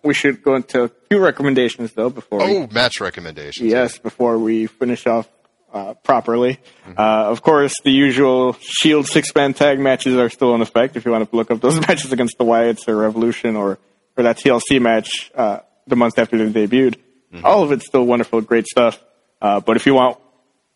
We 0.04 0.14
should 0.14 0.44
go 0.44 0.56
into 0.56 0.84
a 0.84 0.88
few 1.10 1.20
recommendations 1.20 1.94
though 1.94 2.10
before. 2.10 2.40
we 2.46 2.58
Oh, 2.58 2.68
match 2.72 3.00
recommendations. 3.02 3.68
Yes, 3.70 3.98
before 3.98 4.38
we 4.38 4.68
finish 4.68 5.08
off 5.08 5.28
uh, 5.74 5.94
properly. 5.96 6.60
Uh, 6.88 7.02
of 7.02 7.42
course, 7.42 7.74
the 7.84 7.92
usual 7.92 8.54
Shield 8.62 9.08
six 9.08 9.34
man 9.34 9.54
tag 9.54 9.80
matches 9.80 10.16
are 10.16 10.30
still 10.30 10.54
in 10.56 10.62
effect. 10.62 10.96
If 10.96 11.06
you 11.06 11.12
want 11.12 11.30
to 11.30 11.36
look 11.36 11.50
up 11.52 11.60
those 11.60 11.80
matches 11.88 12.12
against 12.12 12.38
the 12.38 12.44
Wyatts 12.46 12.88
or 12.88 12.96
Revolution 12.98 13.56
or 13.56 13.80
or 14.18 14.24
that 14.24 14.38
TLC 14.38 14.82
match 14.82 15.32
uh, 15.36 15.60
the 15.88 15.96
month 15.96 16.18
after 16.18 16.38
they 16.50 16.68
debuted, 16.68 16.96
all 17.44 17.64
of 17.64 17.72
it's 17.72 17.86
still 17.86 18.06
wonderful, 18.06 18.42
great 18.42 18.66
stuff. 18.66 19.04
Uh, 19.42 19.60
but 19.60 19.76
if 19.76 19.86
you 19.86 19.94
want 19.94 20.18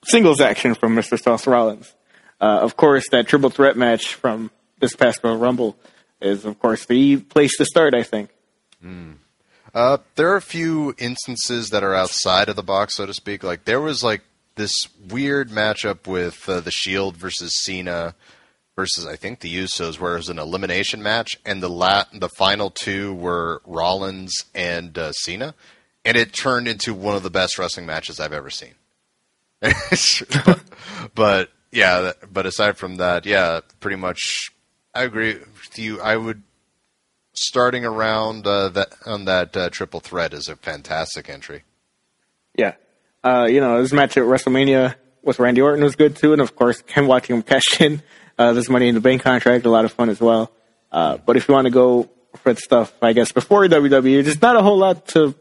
singles 0.06 0.41
action 0.41 0.76
from 0.76 0.95
Mr. 0.95 1.20
Seth 1.20 1.48
Rollins, 1.48 1.94
uh, 2.41 2.60
of 2.61 2.76
course, 2.78 3.10
that 3.11 3.28
triple 3.28 3.49
threat 3.49 3.78
match 3.78 4.16
from 4.16 4.52
this 4.80 4.95
past 4.95 5.22
Royal 5.24 5.38
Rumble 5.38 5.78
is, 6.22 6.45
of 6.45 6.60
course, 6.60 6.86
the 6.86 7.18
place 7.18 7.57
to 7.57 7.66
start. 7.66 7.94
I 7.94 8.03
think. 8.03 8.30
Uh, 9.74 9.98
there 10.16 10.32
are 10.32 10.38
a 10.38 10.41
few 10.41 10.95
instances 10.98 11.70
that 11.70 11.84
are 11.84 11.94
outside 11.94 12.49
of 12.49 12.56
the 12.56 12.64
box, 12.64 12.95
so 12.95 13.06
to 13.06 13.14
speak. 13.14 13.44
Like 13.44 13.66
there 13.66 13.82
was 13.82 14.03
like 14.03 14.22
this 14.56 14.74
weird 15.10 15.49
matchup 15.49 16.07
with 16.07 16.48
uh, 16.49 16.60
the 16.60 16.72
Shield 16.72 17.16
versus 17.16 17.53
Cena 17.64 18.16
versus 18.80 19.06
I 19.06 19.18
think 19.18 19.41
the 19.41 19.53
Usos, 19.53 19.99
where 19.99 20.14
it 20.14 20.19
was 20.19 20.30
an 20.30 20.39
elimination 20.39 21.03
match, 21.03 21.31
and 21.45 21.61
the 21.61 21.69
la- 21.69 22.06
the 22.14 22.30
final 22.30 22.69
two 22.69 23.14
were 23.14 23.61
Rollins 23.65 24.34
and 24.56 24.97
uh, 24.97 25.11
Cena, 25.11 25.53
and 26.06 26.15
it 26.15 26.31
turned 26.31 26.65
into 26.65 26.93
one 26.93 27.14
of 27.14 27.22
the 27.22 27.30
best 27.30 27.60
wrestling 27.60 27.85
matches 27.85 28.22
I've 28.22 28.31
ever 28.31 28.49
seen. 28.49 28.76
but, 29.60 30.61
but 31.14 31.49
yeah, 31.73 32.14
but 32.31 32.45
aside 32.45 32.77
from 32.77 32.95
that, 32.95 33.26
yeah, 33.26 33.60
pretty 33.81 33.97
much, 33.97 34.49
I 34.95 35.03
agree 35.03 35.34
with 35.34 35.77
you. 35.77 35.99
I 35.99 36.15
would 36.15 36.41
starting 37.34 37.84
around 37.84 38.47
uh, 38.47 38.69
that 38.69 38.93
on 39.06 39.26
that 39.26 39.57
uh, 39.57 39.69
triple 39.69 39.99
threat 39.99 40.34
is 40.34 40.47
a 40.47 40.56
fantastic 40.56 41.27
entry. 41.27 41.64
Yeah. 42.56 42.76
Uh, 43.26 43.45
you 43.51 43.60
know, 43.60 43.81
his 43.81 43.91
match 43.91 44.15
at 44.15 44.23
WrestleMania 44.23 44.95
with 45.22 45.38
Randy 45.38 45.60
Orton 45.60 45.84
was 45.84 45.97
good 45.97 46.15
too, 46.15 46.31
and 46.31 46.41
of 46.41 46.56
course, 46.56 46.81
him 46.88 47.07
watching 47.07 47.35
him 47.35 47.41
cash 47.41 47.81
in 47.81 48.01
uh, 48.40 48.53
this 48.53 48.70
Money 48.70 48.88
in 48.88 48.95
the 48.95 49.02
Bank 49.02 49.22
contract, 49.22 49.66
a 49.66 49.70
lot 49.70 49.86
of 49.86 49.91
fun 49.91 50.10
as 50.10 50.20
well. 50.20 50.52
Uh, 50.91 51.18
but 51.18 51.38
if 51.38 51.48
you 51.48 51.53
want 51.53 51.66
to 51.66 51.72
go 51.72 52.10
for 52.38 52.56
stuff, 52.56 52.91
I 53.02 53.14
guess 53.14 53.32
before 53.32 53.66
WWE, 53.66 54.24
there's 54.24 54.41
not 54.41 54.56
a 54.56 54.61
whole 54.64 54.78
lot 54.78 55.07
to 55.10 55.36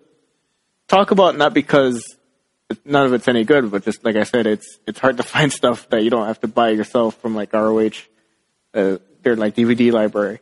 talk 0.89 1.13
about. 1.13 1.37
Not 1.37 1.55
because 1.55 2.05
none 2.85 3.07
of 3.07 3.13
it's 3.13 3.29
any 3.29 3.45
good, 3.45 3.71
but 3.71 3.85
just 3.85 4.05
like 4.05 4.17
I 4.17 4.25
said, 4.25 4.47
it's 4.47 4.79
it's 4.87 4.99
hard 4.99 5.17
to 5.19 5.23
find 5.35 5.53
stuff 5.53 5.89
that 5.91 6.03
you 6.03 6.11
don't 6.11 6.27
have 6.27 6.41
to 6.41 6.49
buy 6.49 6.71
yourself 6.71 7.17
from 7.23 7.35
like 7.35 7.53
ROH, 7.53 7.91
uh, 8.75 8.99
their 9.23 9.37
like 9.37 9.55
DVD 9.55 9.93
library. 9.93 10.41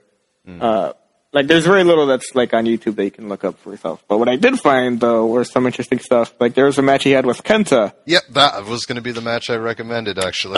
Uh, 0.48 0.92
like 1.32 1.48
there's 1.48 1.66
very 1.66 1.84
little 1.84 2.06
that's 2.06 2.34
like 2.34 2.54
on 2.54 2.64
YouTube 2.64 2.94
that 2.96 3.04
you 3.04 3.10
can 3.10 3.28
look 3.28 3.44
up 3.44 3.58
for 3.58 3.70
yourself. 3.70 4.02
But 4.08 4.18
what 4.18 4.28
I 4.28 4.36
did 4.36 4.58
find 4.58 4.98
though 4.98 5.26
were 5.26 5.44
some 5.44 5.66
interesting 5.66 5.98
stuff. 5.98 6.32
Like 6.40 6.54
there 6.54 6.64
was 6.64 6.78
a 6.78 6.82
match 6.82 7.02
he 7.04 7.10
had 7.10 7.26
with 7.26 7.42
Kenta, 7.42 7.92
Yep, 8.06 8.22
that 8.30 8.64
was 8.64 8.86
going 8.86 8.96
to 8.96 9.02
be 9.02 9.12
the 9.12 9.20
match 9.20 9.50
I 9.50 9.56
recommended 9.56 10.18
actually. 10.18 10.56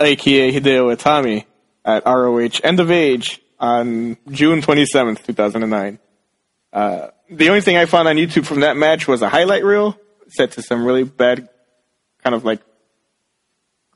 Aka 0.00 0.52
Hideo 0.52 0.94
Itami, 0.94 1.44
at 1.86 2.04
ROH 2.04 2.60
End 2.64 2.80
of 2.80 2.90
Age 2.90 3.40
on 3.58 4.16
June 4.30 4.60
27th, 4.60 5.24
2009. 5.24 5.98
Uh, 6.72 7.08
the 7.30 7.48
only 7.48 7.60
thing 7.60 7.76
I 7.76 7.86
found 7.86 8.08
on 8.08 8.16
YouTube 8.16 8.44
from 8.44 8.60
that 8.60 8.76
match 8.76 9.08
was 9.08 9.22
a 9.22 9.28
highlight 9.28 9.64
reel 9.64 9.98
set 10.28 10.52
to 10.52 10.62
some 10.62 10.84
really 10.84 11.04
bad, 11.04 11.48
kind 12.22 12.34
of 12.34 12.44
like 12.44 12.60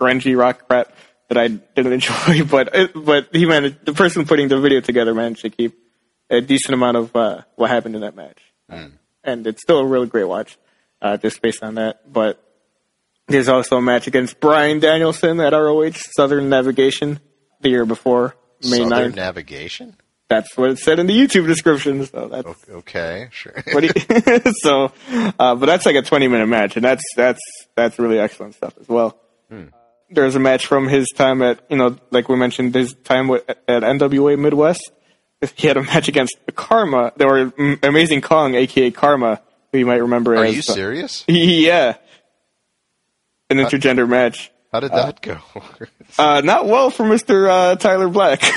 grungy 0.01 0.39
rock 0.39 0.66
crap 0.68 0.93
that 1.28 1.36
I 1.36 1.48
didn't 1.48 1.93
enjoy. 2.01 2.44
But 2.44 2.74
it, 2.74 2.93
but 2.94 3.28
he 3.32 3.44
managed, 3.44 3.85
the 3.85 3.93
person 3.93 4.24
putting 4.24 4.48
the 4.48 4.60
video 4.60 4.81
together 4.81 5.12
managed 5.12 5.43
to 5.43 5.51
keep 5.51 5.77
a 6.31 6.40
decent 6.40 6.74
amount 6.74 6.97
of 6.97 7.14
uh, 7.14 7.43
what 7.56 7.70
happened 7.70 7.97
in 7.97 8.02
that 8.02 8.14
match, 8.14 8.39
and 9.24 9.47
it's 9.47 9.60
still 9.60 9.78
a 9.78 9.86
really 9.86 10.06
great 10.06 10.24
watch, 10.24 10.56
uh, 11.02 11.16
just 11.16 11.43
based 11.43 11.62
on 11.62 11.74
that. 11.74 12.10
But 12.10 12.43
there's 13.31 13.48
also 13.48 13.78
a 13.78 13.82
match 13.82 14.07
against 14.07 14.40
Bryan 14.40 14.81
Danielson 14.81 15.40
at 15.40 15.52
ROH 15.52 15.93
Southern 16.16 16.48
Navigation 16.48 17.20
the 17.61 17.70
year 17.70 17.85
before 17.85 18.36
May 18.62 18.78
Southern 18.78 19.12
9th. 19.12 19.16
Navigation. 19.16 19.97
That's 20.28 20.57
what 20.57 20.70
it 20.70 20.78
said 20.78 21.01
in 21.01 21.07
the 21.07 21.12
YouTube 21.12 21.47
description. 21.47 22.07
So 22.07 22.28
that's 22.28 22.69
Okay, 22.69 23.28
sure. 23.32 23.52
he, 23.66 23.89
so, 24.62 24.93
uh, 25.39 25.55
but 25.57 25.66
that's 25.66 25.86
like 25.86 25.97
a 25.97 26.02
20 26.02 26.28
minute 26.28 26.47
match, 26.47 26.77
and 26.77 26.85
that's 26.85 27.02
that's 27.16 27.40
that's 27.74 27.98
really 27.98 28.19
excellent 28.19 28.55
stuff 28.55 28.74
as 28.81 28.89
well. 28.89 29.19
There's 30.12 30.35
a 30.35 30.40
match 30.40 30.66
from 30.66 30.89
his 30.89 31.09
time 31.15 31.40
at 31.43 31.61
you 31.69 31.77
know, 31.77 31.97
like 32.11 32.28
we 32.28 32.36
mentioned, 32.36 32.74
his 32.74 32.94
time 33.05 33.28
with, 33.28 33.48
at 33.48 33.82
NWA 33.82 34.39
Midwest. 34.39 34.90
He 35.57 35.66
had 35.69 35.77
a 35.77 35.82
match 35.82 36.07
against 36.07 36.36
Karma. 36.55 37.12
There 37.16 37.27
were 37.27 37.47
mm, 37.47 37.85
Amazing 37.85 38.20
Kong, 38.20 38.55
aka 38.55 38.90
Karma, 38.90 39.40
who 39.73 39.78
you 39.78 39.86
might 39.86 40.02
remember 40.02 40.36
Are 40.36 40.44
as 40.44 40.55
you 40.55 40.62
serious? 40.62 41.24
yeah, 41.28 41.97
an 43.51 43.59
intergender 43.59 44.09
match. 44.09 44.51
How 44.72 44.81
did 44.81 44.93
that 44.93 45.20
go? 45.20 45.39
Uh, 46.18 46.40
not 46.44 46.66
well 46.66 46.90
for 46.90 47.05
Mr. 47.05 47.48
Uh, 47.48 47.77
Tyler 47.77 48.09
Black. 48.09 48.40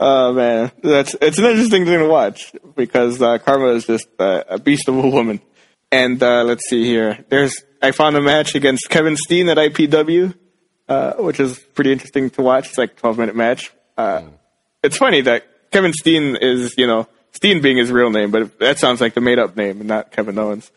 oh 0.00 0.32
man, 0.32 0.70
that's 0.82 1.16
it's 1.20 1.38
an 1.38 1.44
interesting 1.46 1.84
thing 1.84 1.98
to 1.98 2.08
watch 2.08 2.52
because 2.76 3.20
uh, 3.20 3.38
Karma 3.38 3.68
is 3.72 3.86
just 3.86 4.06
uh, 4.18 4.44
a 4.48 4.58
beast 4.58 4.88
of 4.88 4.96
a 4.96 5.08
woman. 5.08 5.40
And 5.90 6.22
uh, 6.22 6.44
let's 6.44 6.68
see 6.68 6.84
here. 6.84 7.24
There's 7.28 7.60
I 7.82 7.90
found 7.90 8.16
a 8.16 8.20
match 8.20 8.54
against 8.54 8.88
Kevin 8.88 9.16
Steen 9.16 9.48
at 9.48 9.56
IPW, 9.56 10.34
uh, 10.88 11.14
which 11.14 11.40
is 11.40 11.58
pretty 11.74 11.90
interesting 11.92 12.30
to 12.30 12.42
watch. 12.42 12.68
It's 12.68 12.78
like 12.78 12.92
a 12.92 12.94
12 12.94 13.18
minute 13.18 13.36
match. 13.36 13.72
Uh, 13.98 14.22
It's 14.84 14.96
funny 14.96 15.22
that 15.22 15.70
Kevin 15.72 15.92
Steen 15.92 16.36
is 16.40 16.74
you 16.78 16.86
know 16.86 17.08
Steen 17.32 17.60
being 17.62 17.78
his 17.78 17.90
real 17.90 18.10
name, 18.10 18.30
but 18.30 18.58
that 18.60 18.78
sounds 18.78 19.00
like 19.00 19.14
the 19.14 19.20
made 19.20 19.38
up 19.40 19.56
name 19.56 19.80
and 19.80 19.88
not 19.88 20.12
Kevin 20.12 20.38
Owens. 20.38 20.70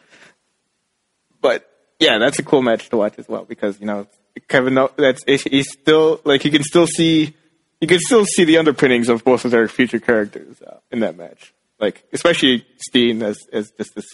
But 1.44 1.70
yeah, 1.99 2.18
that's 2.18 2.40
a 2.40 2.44
cool 2.44 2.64
match 2.64 2.90
to 2.90 2.98
watch 2.98 3.20
as 3.20 3.28
well 3.28 3.45
because 3.45 3.80
you 3.80 3.86
know 3.86 4.07
Kevin. 4.48 4.74
That's 4.98 5.24
he's 5.26 5.72
still 5.72 6.22
like 6.24 6.44
you 6.45 6.49
can 6.49 6.64
still 6.64 6.88
see 6.88 7.36
you 7.80 7.88
can 7.88 7.99
still 7.99 8.26
see 8.26 8.45
the 8.45 8.57
underpinnings 8.57 9.10
of 9.10 9.24
both 9.24 9.45
of 9.45 9.52
their 9.52 9.68
future 9.68 9.99
characters 9.99 10.61
uh, 10.64 10.78
in 10.90 11.02
that 11.02 11.18
match. 11.18 11.53
Like 11.80 12.03
especially 12.14 12.65
Steen 12.78 13.22
as 13.22 13.38
as 13.52 13.72
just 13.72 13.94
this 13.94 14.06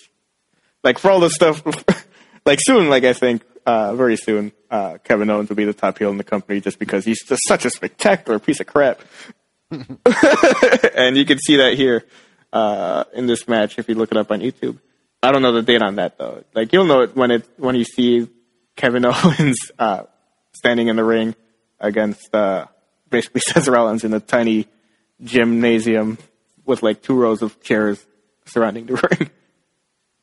like 0.84 0.98
for 0.98 1.12
all 1.12 1.22
the 1.22 1.30
stuff. 1.30 1.64
like 2.46 2.60
soon, 2.62 2.90
like 2.90 3.04
I 3.04 3.14
think 3.14 3.44
uh, 3.66 3.96
very 3.96 4.18
soon 4.18 4.52
uh, 4.72 4.98
Kevin 5.04 5.30
Owens 5.30 5.50
will 5.50 5.56
be 5.56 5.66
the 5.66 5.74
top 5.74 6.00
heel 6.00 6.10
in 6.10 6.18
the 6.18 6.24
company 6.24 6.60
just 6.60 6.80
because 6.80 7.06
he's 7.06 7.24
just 7.24 7.42
such 7.48 7.64
a 7.64 7.70
spectacular 7.70 8.40
piece 8.40 8.60
of 8.60 8.68
crap. 8.68 9.02
and 9.72 11.16
you 11.16 11.26
can 11.26 11.38
see 11.38 11.58
that 11.58 11.74
here 11.76 12.04
uh, 12.52 13.04
in 13.14 13.28
this 13.28 13.48
match 13.48 13.78
if 13.78 13.88
you 13.88 13.94
look 13.94 14.12
it 14.12 14.18
up 14.18 14.32
on 14.32 14.40
YouTube. 14.40 14.80
I 15.22 15.32
don't 15.32 15.42
know 15.42 15.52
the 15.52 15.62
date 15.62 15.82
on 15.82 15.96
that 15.96 16.18
though. 16.18 16.44
Like 16.54 16.72
you'll 16.74 16.86
know 16.86 17.02
it 17.02 17.16
when 17.16 17.32
it 17.32 17.48
when 17.58 17.76
you 17.76 17.84
see 17.84 18.28
Kevin 18.76 19.06
Owens 19.06 19.58
uh, 19.78 20.04
standing 20.54 20.88
in 20.88 20.96
the 20.96 21.04
ring 21.04 21.36
against 21.80 22.34
uh, 22.34 22.66
basically 23.10 23.42
Seth 23.46 23.68
Rollins 23.68 24.04
in 24.04 24.14
a 24.14 24.20
tiny 24.20 24.68
gymnasium 25.22 26.18
with 26.66 26.84
like 26.84 27.02
two 27.02 27.16
rows 27.16 27.42
of 27.42 27.62
chairs 27.62 28.06
surrounding 28.46 28.86
the 28.86 28.94
ring. 29.20 29.30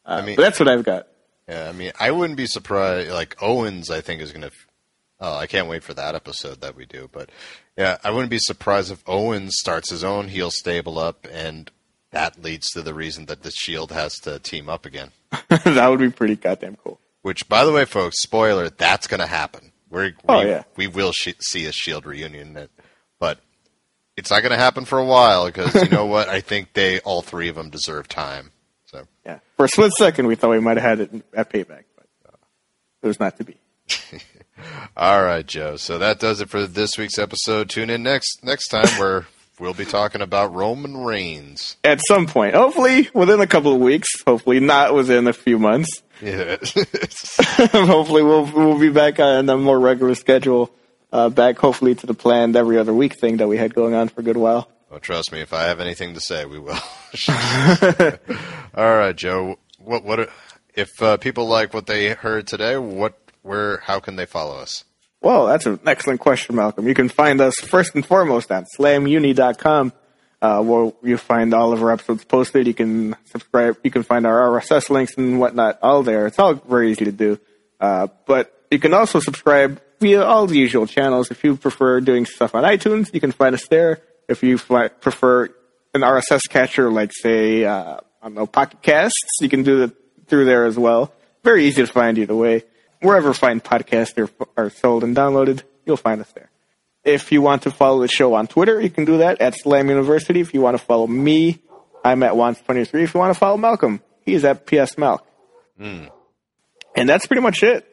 Uh, 0.05 0.09
I 0.09 0.23
mean- 0.23 0.37
but 0.37 0.43
that's 0.43 0.59
what 0.61 0.69
I've 0.69 0.85
got. 0.85 1.07
Yeah, 1.49 1.69
I 1.69 1.73
mean, 1.73 1.93
I 2.01 2.11
wouldn't 2.11 2.37
be 2.37 2.47
surprised. 2.47 3.09
Like 3.13 3.41
Owens, 3.41 3.89
I 3.89 4.01
think 4.01 4.21
is 4.21 4.33
going 4.33 4.43
to. 4.43 4.51
Oh, 5.21 5.37
I 5.37 5.47
can't 5.47 5.69
wait 5.69 5.83
for 5.85 5.95
that 5.95 6.15
episode 6.17 6.61
that 6.63 6.75
we 6.75 6.87
do. 6.87 7.09
But 7.13 7.31
yeah, 7.79 7.99
I 8.03 8.11
wouldn't 8.11 8.31
be 8.31 8.39
surprised 8.41 8.91
if 8.91 9.01
Owens 9.07 9.55
starts 9.61 9.91
his 9.91 10.03
own 10.03 10.27
heel 10.27 10.51
stable 10.51 10.99
up, 10.99 11.25
and 11.31 11.71
that 12.17 12.43
leads 12.43 12.71
to 12.71 12.81
the 12.81 12.95
reason 12.95 13.27
that 13.27 13.43
the 13.43 13.51
Shield 13.51 13.93
has 13.93 14.15
to 14.21 14.39
team 14.39 14.71
up 14.71 14.87
again. 14.87 15.11
that 15.49 15.87
would 15.89 15.99
be 16.01 16.09
pretty 16.11 16.35
goddamn 16.37 16.77
cool. 16.83 16.99
Which, 17.21 17.47
by 17.47 17.65
the 17.65 17.73
way, 17.73 17.85
folks, 17.85 18.23
spoiler, 18.23 18.71
that's 18.71 19.07
going 19.07 19.21
to 19.21 19.27
happen. 19.27 19.73
We're, 19.91 20.05
we, 20.07 20.15
Oh, 20.29 20.41
yeah. 20.41 20.63
we 20.77 20.87
will 20.87 21.13
sh- 21.13 21.35
see 21.41 21.67
a 21.67 21.73
Shield 21.73 22.07
reunion, 22.07 22.69
but 23.19 23.41
it's 24.17 24.31
not 24.31 24.41
going 24.41 24.53
to 24.53 24.59
happen 24.59 24.87
for 24.87 24.99
a 24.99 25.05
while 25.05 25.45
because 25.47 25.75
you 25.75 25.89
know 25.91 26.07
what? 26.07 26.29
I 26.29 26.41
think 26.41 26.73
they 26.73 27.01
all 27.01 27.21
three 27.21 27.49
of 27.49 27.57
them 27.57 27.69
deserve 27.69 28.09
time. 28.09 28.51
So 28.87 29.07
Yeah. 29.27 29.41
For 29.59 29.67
a 29.67 29.69
split 29.69 29.93
second, 29.93 30.27
we 30.27 30.37
thought 30.37 30.51
we 30.51 30.61
might 30.61 30.79
have 30.79 30.99
had 30.99 31.01
it 31.01 31.25
at 31.35 31.51
payback, 31.53 31.85
but 31.97 32.07
uh, 32.27 32.37
it 33.03 33.07
was 33.09 33.21
not 33.21 33.37
to 33.39 33.45
be. 33.45 33.57
All 34.97 35.23
right, 35.23 35.47
Joe. 35.47 35.77
So 35.77 35.99
that 35.99 36.19
does 36.19 36.41
it 36.41 36.49
for 36.49 36.67
this 36.67 36.97
week's 36.97 37.19
episode. 37.19 37.69
Tune 37.69 37.91
in 37.91 38.03
next 38.03 38.43
next 38.43 38.69
time 38.69 38.89
where 38.99 39.27
we'll 39.59 39.75
be 39.75 39.85
talking 39.85 40.21
about 40.21 40.55
Roman 40.55 40.97
Reigns. 40.97 41.77
At 41.85 42.01
some 42.07 42.27
point, 42.27 42.55
hopefully 42.55 43.09
within 43.15 43.41
a 43.41 43.47
couple 43.47 43.73
of 43.75 43.81
weeks, 43.81 44.09
hopefully 44.27 44.61
not 44.61 44.95
within 44.95 45.27
a 45.27 45.33
few 45.33 45.59
months. 45.59 46.03
Yeah. 46.21 46.57
hopefully 47.73 48.23
we'll 48.23 48.47
we'll 48.47 48.79
be 48.79 48.91
back 48.91 49.21
on 49.21 49.49
a 49.49 49.57
more 49.57 49.79
regular 49.79 50.15
schedule. 50.15 50.71
Uh, 51.13 51.29
back 51.29 51.59
hopefully 51.59 51.95
to 51.95 52.07
the 52.07 52.15
planned 52.15 52.57
every 52.57 52.79
other 52.79 52.93
week 52.93 53.19
thing 53.19 53.37
that 53.39 53.47
we 53.49 53.57
had 53.57 53.75
going 53.75 53.95
on 53.95 54.09
for 54.09 54.21
a 54.21 54.25
good 54.25 54.37
while. 54.37 54.69
well, 54.91 54.99
trust 55.01 55.31
me, 55.33 55.41
if 55.41 55.53
I 55.53 55.65
have 55.65 55.79
anything 55.81 56.15
to 56.15 56.21
say, 56.21 56.45
we 56.45 56.59
will. 56.59 56.73
All 58.75 58.97
right, 58.97 59.15
Joe. 59.15 59.59
What 59.79 60.05
what 60.05 60.31
if 60.75 61.01
uh, 61.03 61.17
people 61.19 61.47
like 61.47 61.73
what 61.73 61.87
they 61.87 62.11
heard 62.11 62.47
today? 62.47 62.77
What 62.77 63.19
where 63.43 63.79
how 63.79 64.01
can 64.01 64.17
they 64.17 64.27
follow 64.27 64.59
us? 64.59 64.85
Well, 65.27 65.47
that's 65.47 65.67
an 65.67 65.81
excellent 65.85 66.21
question, 66.21 66.55
Malcolm. 66.55 66.87
You 66.87 66.95
can 66.95 67.09
find 67.09 67.41
us 67.41 67.57
first 67.57 67.97
and 67.97 68.07
foremost 68.07 68.53
at 68.53 68.67
slamuni.com, 68.79 69.93
uh, 70.41 70.63
where 70.63 70.93
you 71.03 71.17
find 71.17 71.53
all 71.53 71.73
of 71.73 71.83
our 71.83 71.91
episodes 71.91 72.25
posted. 72.25 72.69
You 72.69 72.75
can 72.75 73.17
subscribe. 73.25 73.77
You 73.83 73.91
can 73.91 74.05
find 74.05 74.25
our 74.25 74.61
RSS 74.61 74.89
links 74.89 75.17
and 75.17 75.41
whatnot 75.41 75.81
all 75.83 76.05
there. 76.05 76.29
It's 76.29 76.39
all 76.39 76.55
very 76.55 76.93
easy 76.93 77.07
to 77.07 77.11
do. 77.11 77.41
Uh, 77.81 78.07
but 78.27 78.67
you 78.71 78.79
can 78.79 78.95
also 78.95 79.19
subscribe 79.19 79.83
via 79.99 80.23
all 80.23 80.47
the 80.47 80.59
usual 80.59 80.87
channels. 80.87 81.33
If 81.33 81.43
you 81.43 81.57
prefer 81.57 82.01
doing 82.01 82.25
stuff 82.25 82.55
on 82.55 82.63
iTunes, 82.63 83.13
you 83.13 83.19
can 83.19 83.33
find 83.33 83.53
us 83.53 83.67
there. 83.67 84.03
If 84.29 84.45
you 84.45 84.59
prefer 84.59 85.47
an 85.93 86.03
RSS 86.03 86.43
catcher, 86.49 86.89
like 86.89 87.11
say, 87.13 87.65
uh, 87.65 87.97
I 88.23 88.27
don't 88.27 88.35
know, 88.35 88.47
Pocket 88.47 88.81
Casts, 88.81 89.41
you 89.41 89.49
can 89.49 89.65
do 89.65 89.83
it 89.83 89.91
through 90.29 90.45
there 90.45 90.67
as 90.67 90.79
well. 90.79 91.13
Very 91.43 91.65
easy 91.65 91.85
to 91.85 91.93
find 91.93 92.17
either 92.17 92.37
way. 92.37 92.63
Wherever 93.01 93.33
fine 93.35 93.61
podcasts 93.61 94.17
are, 94.19 94.31
are 94.57 94.71
sold 94.71 95.05
and 95.05 95.17
downloaded, 95.17 95.63
you'll 95.85 95.97
find 95.97 96.21
us 96.21 96.31
there. 96.33 96.51
If 97.05 97.31
you 97.31 97.41
want 97.41 97.63
to 97.63 97.71
follow 97.71 98.01
the 98.01 98.09
show 98.09 98.35
on 98.35 98.47
Twitter, 98.47 98.81
you 98.81 98.91
can 98.91 99.05
do 99.05 99.19
that 99.19 99.41
at 99.41 99.55
Slam 99.55 99.89
University. 99.89 100.41
If 100.41 100.55
you 100.55 100.61
want 100.61 100.77
to 100.77 100.83
follow 100.85 101.07
me, 101.07 101.61
I'm 102.05 102.23
at 102.23 102.33
Wants23. 102.33 103.03
If 103.03 103.15
you 103.15 103.21
want 103.21 103.33
to 103.33 103.39
follow 103.39 103.57
Malcolm, 103.57 104.03
he's 104.25 104.45
at 104.45 104.67
PS 104.67 104.97
Malk. 104.97 105.21
And 105.79 107.09
that's 107.09 107.27
pretty 107.27 107.43
much 107.43 107.63
it. 107.63 107.87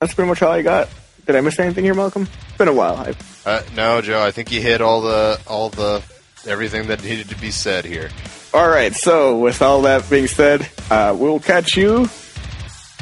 That's 0.00 0.14
pretty 0.14 0.28
much 0.28 0.42
all 0.42 0.50
I 0.52 0.62
got. 0.62 0.88
Did 1.26 1.36
I 1.36 1.40
miss 1.42 1.58
anything 1.58 1.84
here, 1.84 1.94
Malcolm? 1.94 2.22
It's 2.48 2.56
been 2.56 2.68
a 2.68 2.72
while. 2.72 3.14
Uh, 3.44 3.62
no, 3.76 4.00
Joe. 4.00 4.22
I 4.22 4.30
think 4.30 4.50
you 4.50 4.62
hit 4.62 4.80
all 4.80 5.02
the 5.02 5.38
all 5.46 5.68
the 5.68 6.02
everything 6.46 6.86
that 6.88 7.04
needed 7.04 7.28
to 7.28 7.36
be 7.38 7.50
said 7.50 7.84
here. 7.84 8.08
all 8.54 8.68
right. 8.68 8.94
So, 8.94 9.38
with 9.38 9.60
all 9.60 9.82
that 9.82 10.08
being 10.08 10.26
said, 10.26 10.66
uh, 10.90 11.14
we'll 11.18 11.40
catch 11.40 11.76
you 11.76 12.08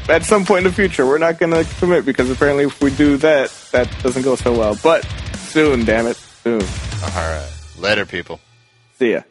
at 0.09 0.25
some 0.25 0.45
point 0.45 0.67
in 0.67 0.71
the 0.71 0.73
future. 0.73 1.07
We're 1.07 1.19
not 1.19 1.39
going 1.39 1.53
to 1.53 1.65
commit 1.79 2.05
because 2.05 2.31
apparently, 2.31 2.65
if 2.65 2.81
we 2.81 2.91
do 2.95 3.17
that, 3.19 3.51
that 3.73 3.91
doesn't 4.03 4.23
go 4.23 4.37
so 4.37 4.57
well. 4.57 4.79
But 4.83 5.05
soon, 5.37 5.85
damn 5.85 6.07
it, 6.07 6.17
soon. 6.17 6.63
All 6.63 7.09
right, 7.09 7.53
later, 7.79 8.07
people. 8.07 8.41
See 8.99 9.13
ya. 9.13 9.23